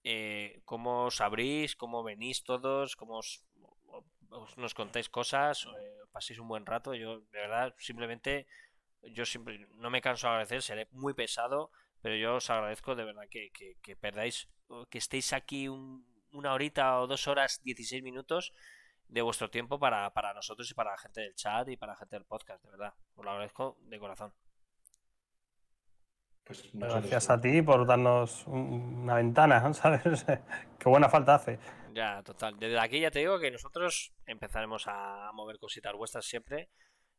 eh, 0.03 0.61
cómo 0.65 1.05
os 1.07 1.21
abrís, 1.21 1.77
cómo 1.77 2.03
venís 2.03 2.43
todos, 2.45 2.97
cómo 2.97 3.19
os, 3.19 3.45
os- 4.31 4.57
nos 4.59 4.75
contáis 4.75 5.09
cosas, 5.09 5.67
eh, 5.67 6.01
paséis 6.13 6.39
un 6.41 6.49
buen 6.49 6.67
rato. 6.67 6.95
Yo, 6.95 7.21
de 7.21 7.39
verdad, 7.39 7.75
simplemente, 7.79 8.47
yo 9.03 9.25
siempre 9.25 9.67
no 9.77 9.89
me 9.91 10.01
canso 10.01 10.27
de 10.27 10.33
agradecer, 10.33 10.63
seré 10.63 10.89
muy 10.91 11.15
pesado, 11.15 11.71
pero 12.03 12.17
yo 12.17 12.37
os 12.37 12.51
agradezco 12.51 12.95
de 12.97 13.05
verdad 13.05 13.29
que, 13.31 13.51
que, 13.51 13.77
que 13.83 13.97
perdáis, 13.97 14.49
que 14.91 14.99
estéis 14.99 15.33
aquí 15.33 15.69
un- 15.69 16.05
una 16.35 16.53
horita 16.53 17.01
o 17.01 17.07
dos 17.07 17.27
horas, 17.29 17.61
16 17.65 18.03
minutos 18.03 18.53
de 19.09 19.23
vuestro 19.23 19.51
tiempo 19.51 19.79
para, 19.79 20.13
para 20.13 20.35
nosotros 20.35 20.71
y 20.71 20.75
para 20.75 20.91
la 20.93 20.99
gente 20.99 21.21
del 21.21 21.35
chat 21.35 21.69
y 21.69 21.77
para 21.77 21.93
la 21.93 21.97
gente 21.97 22.17
del 22.17 22.25
podcast, 22.25 22.63
de 22.65 22.71
verdad. 22.71 22.95
Os 23.15 23.25
lo 23.25 23.31
agradezco 23.31 23.77
de 23.83 23.99
corazón. 23.99 24.33
pues 26.45 26.75
nosotros- 26.75 27.01
Gracias 27.11 27.31
a 27.31 27.41
ti 27.41 27.63
por 27.63 27.87
darnos 27.87 28.47
un- 28.47 29.01
una 29.05 29.15
ventana, 29.15 29.61
¿sabes? 29.75 30.03
Qué 30.79 30.89
buena 30.89 31.09
falta 31.09 31.37
hace. 31.37 31.59
Ya, 31.93 32.23
total. 32.23 32.59
Desde 32.59 32.79
aquí 32.79 33.01
ya 33.01 33.11
te 33.11 33.21
digo 33.21 33.39
que 33.39 33.51
nosotros 33.51 34.13
empezaremos 34.27 34.85
a 34.89 35.31
mover 35.33 35.59
cositas 35.59 35.95
vuestras 35.95 36.25
siempre. 36.27 36.69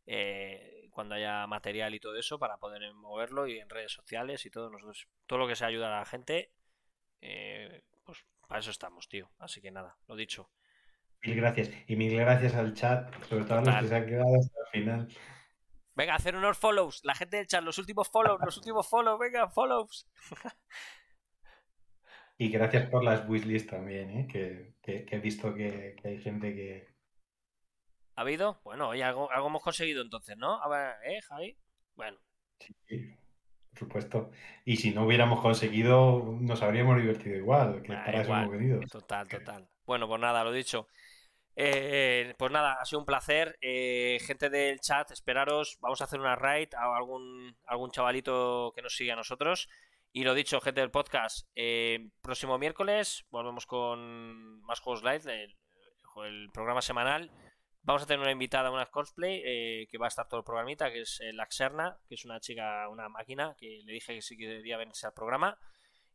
eh, 0.07 0.87
cuando 0.91 1.15
haya 1.15 1.47
material 1.47 1.95
y 1.95 1.99
todo 1.99 2.15
eso 2.15 2.37
para 2.37 2.57
poder 2.57 2.93
moverlo 2.93 3.47
y 3.47 3.57
en 3.59 3.67
redes 3.69 3.91
sociales 3.91 4.45
y 4.45 4.51
todo 4.51 4.69
nosotros 4.69 5.07
todo 5.25 5.39
lo 5.39 5.47
que 5.47 5.55
sea 5.55 5.67
ayudar 5.67 5.91
a 5.91 5.99
la 6.01 6.05
gente 6.05 6.51
eh, 7.21 7.81
pues 8.05 8.23
para 8.47 8.59
eso 8.59 8.71
estamos 8.71 9.07
tío. 9.07 9.29
Así 9.39 9.61
que 9.61 9.71
nada 9.71 9.97
lo 10.07 10.15
dicho. 10.15 10.49
Mil 11.21 11.35
gracias. 11.35 11.71
Y 11.87 11.95
mil 11.95 12.15
gracias 12.15 12.53
al 12.55 12.73
chat, 12.73 13.11
sobre 13.25 13.45
todo 13.45 13.59
a 13.59 13.61
los 13.61 13.75
que 13.81 13.87
se 13.87 13.95
han 13.95 14.05
quedado 14.05 14.35
hasta 14.39 14.59
el 14.59 14.67
final. 14.71 15.07
venga 15.95 16.15
hacer 16.15 16.35
unos 16.35 16.57
follows. 16.57 17.01
La 17.03 17.15
gente 17.15 17.37
del 17.37 17.47
chat 17.47 17.63
los 17.63 17.77
últimos 17.77 18.09
follows 18.09 18.39
los 18.43 18.57
últimos 18.57 18.87
follows. 18.87 19.19
Venga 19.19 19.49
follows. 19.49 20.07
Y 22.37 22.49
gracias 22.49 22.89
por 22.89 23.01
las 23.03 23.27
wishlists 23.29 23.69
también, 23.69 24.09
¿eh? 24.09 24.27
que, 24.29 24.75
que- 24.81 25.05
que 25.05 25.15
he 25.15 25.19
visto 25.19 25.53
que, 25.55 25.95
que 26.01 26.07
hay 26.09 26.21
gente 26.21 26.53
que... 26.53 26.93
ha 28.15 28.21
habido 28.21 28.59
bueno 28.65 28.89
oye 28.89 29.03
algo 29.05 29.31
algo 29.31 29.47
hemos 29.47 29.63
conseguido 29.63 30.01
entonces 30.01 30.35
no 30.37 30.61
a 30.61 30.67
ver 30.67 30.95
eh 31.05 31.21
Javi 31.21 31.57
bueno. 31.95 32.17
Sí, 32.59 33.15
por 33.75 33.79
supuesto. 33.79 34.31
Y 34.63 34.77
si 34.77 34.91
no 34.91 35.03
hubiéramos 35.05 35.41
conseguido, 35.41 36.37
nos 36.39 36.61
habríamos 36.61 36.97
divertido 36.97 37.35
igual, 37.35 37.81
que 37.81 37.93
Ah, 37.93 38.03
para 38.05 38.21
eso 38.21 38.33
hemos 38.33 38.51
venido. 38.51 38.79
Total, 38.89 39.27
total. 39.27 39.67
Bueno, 39.85 40.07
pues 40.07 40.21
nada, 40.21 40.43
lo 40.43 40.51
dicho. 40.53 40.87
Eh, 41.57 42.33
pues 42.37 42.51
nada, 42.51 42.77
ha 42.79 42.85
sido 42.85 42.99
un 42.99 43.05
placer. 43.05 43.57
Eh, 43.61 44.17
gente 44.21 44.49
del 44.49 44.79
chat, 44.79 45.11
esperaros. 45.11 45.77
Vamos 45.81 45.99
a 45.99 46.05
hacer 46.05 46.19
una 46.19 46.35
raid 46.35 46.73
a 46.73 46.95
algún, 46.95 47.57
algún 47.65 47.91
chavalito 47.91 48.71
que 48.73 48.81
nos 48.81 48.95
siga 48.95 49.13
a 49.13 49.17
nosotros. 49.17 49.67
Y 50.13 50.23
lo 50.23 50.33
dicho, 50.33 50.61
gente 50.61 50.79
del 50.79 50.91
podcast, 50.91 51.45
eh, 51.55 52.07
próximo 52.21 52.57
miércoles 52.57 53.25
volvemos 53.31 53.65
con 53.65 54.61
más 54.61 54.79
juegos 54.79 55.03
live, 55.03 55.43
el, 55.43 55.57
el 56.25 56.49
programa 56.53 56.81
semanal. 56.81 57.29
Vamos 57.85 58.01
a 58.01 58.07
tener 58.07 58.19
una 58.19 58.31
invitada, 58.31 58.71
una 58.71 58.87
cosplay, 58.87 59.43
eh, 59.45 59.87
que 59.91 59.99
va 59.99 60.07
a 60.07 60.09
estar 60.09 60.27
todo 60.27 60.39
el 60.39 60.43
programita, 60.43 60.91
que 60.91 61.01
es 61.01 61.21
eh, 61.21 61.31
la 61.33 61.45
Xerna, 61.47 61.99
que 62.07 62.15
es 62.15 62.25
una 62.25 62.39
chica, 62.39 62.89
una 62.89 63.09
máquina, 63.09 63.55
que 63.59 63.81
le 63.85 63.93
dije 63.93 64.15
que 64.15 64.21
sí 64.23 64.35
que 64.35 64.45
quería 64.45 64.77
venirse 64.77 65.05
al 65.05 65.13
programa. 65.13 65.55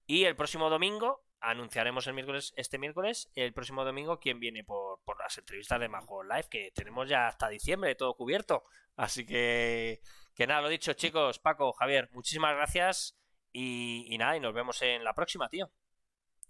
Y 0.05 0.25
el 0.25 0.35
próximo 0.35 0.69
domingo, 0.69 1.25
anunciaremos 1.39 2.09
el 2.09 2.15
miércoles, 2.15 2.53
este 2.57 2.77
miércoles, 2.77 3.31
el 3.37 3.53
próximo 3.53 3.85
domingo, 3.85 4.19
quién 4.19 4.41
viene 4.41 4.65
por, 4.65 5.01
por 5.05 5.17
las 5.21 5.39
entrevistas 5.39 5.79
de 5.79 5.87
Juegos 5.87 6.27
Live, 6.27 6.49
que 6.51 6.73
tenemos 6.75 7.09
ya 7.09 7.29
hasta 7.29 7.49
diciembre 7.49 7.95
todo 7.95 8.15
cubierto. 8.15 8.65
Así 8.97 9.25
que, 9.25 10.01
que 10.35 10.49
nada, 10.49 10.63
lo 10.63 10.69
dicho, 10.69 10.93
chicos, 10.95 11.39
Paco, 11.39 11.73
Javier, 11.73 12.11
muchísimas 12.13 12.57
gracias. 12.57 13.17
Y, 13.53 14.13
y 14.13 14.19
nada, 14.19 14.37
y 14.37 14.41
nos 14.41 14.53
vemos 14.53 14.83
en 14.83 15.05
la 15.05 15.15
próxima, 15.15 15.49
tío. 15.49 15.71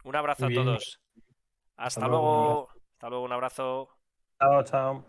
Un 0.05 0.17
abrazo 0.17 0.47
a 0.47 0.51
todos. 0.51 1.03
Hasta, 1.77 2.09
luego. 2.09 2.71
Hasta 2.95 3.09
luego, 3.11 3.25
un 3.25 3.33
abrazo. 3.33 4.00
Hello, 4.41 4.63
Tom. 4.63 5.05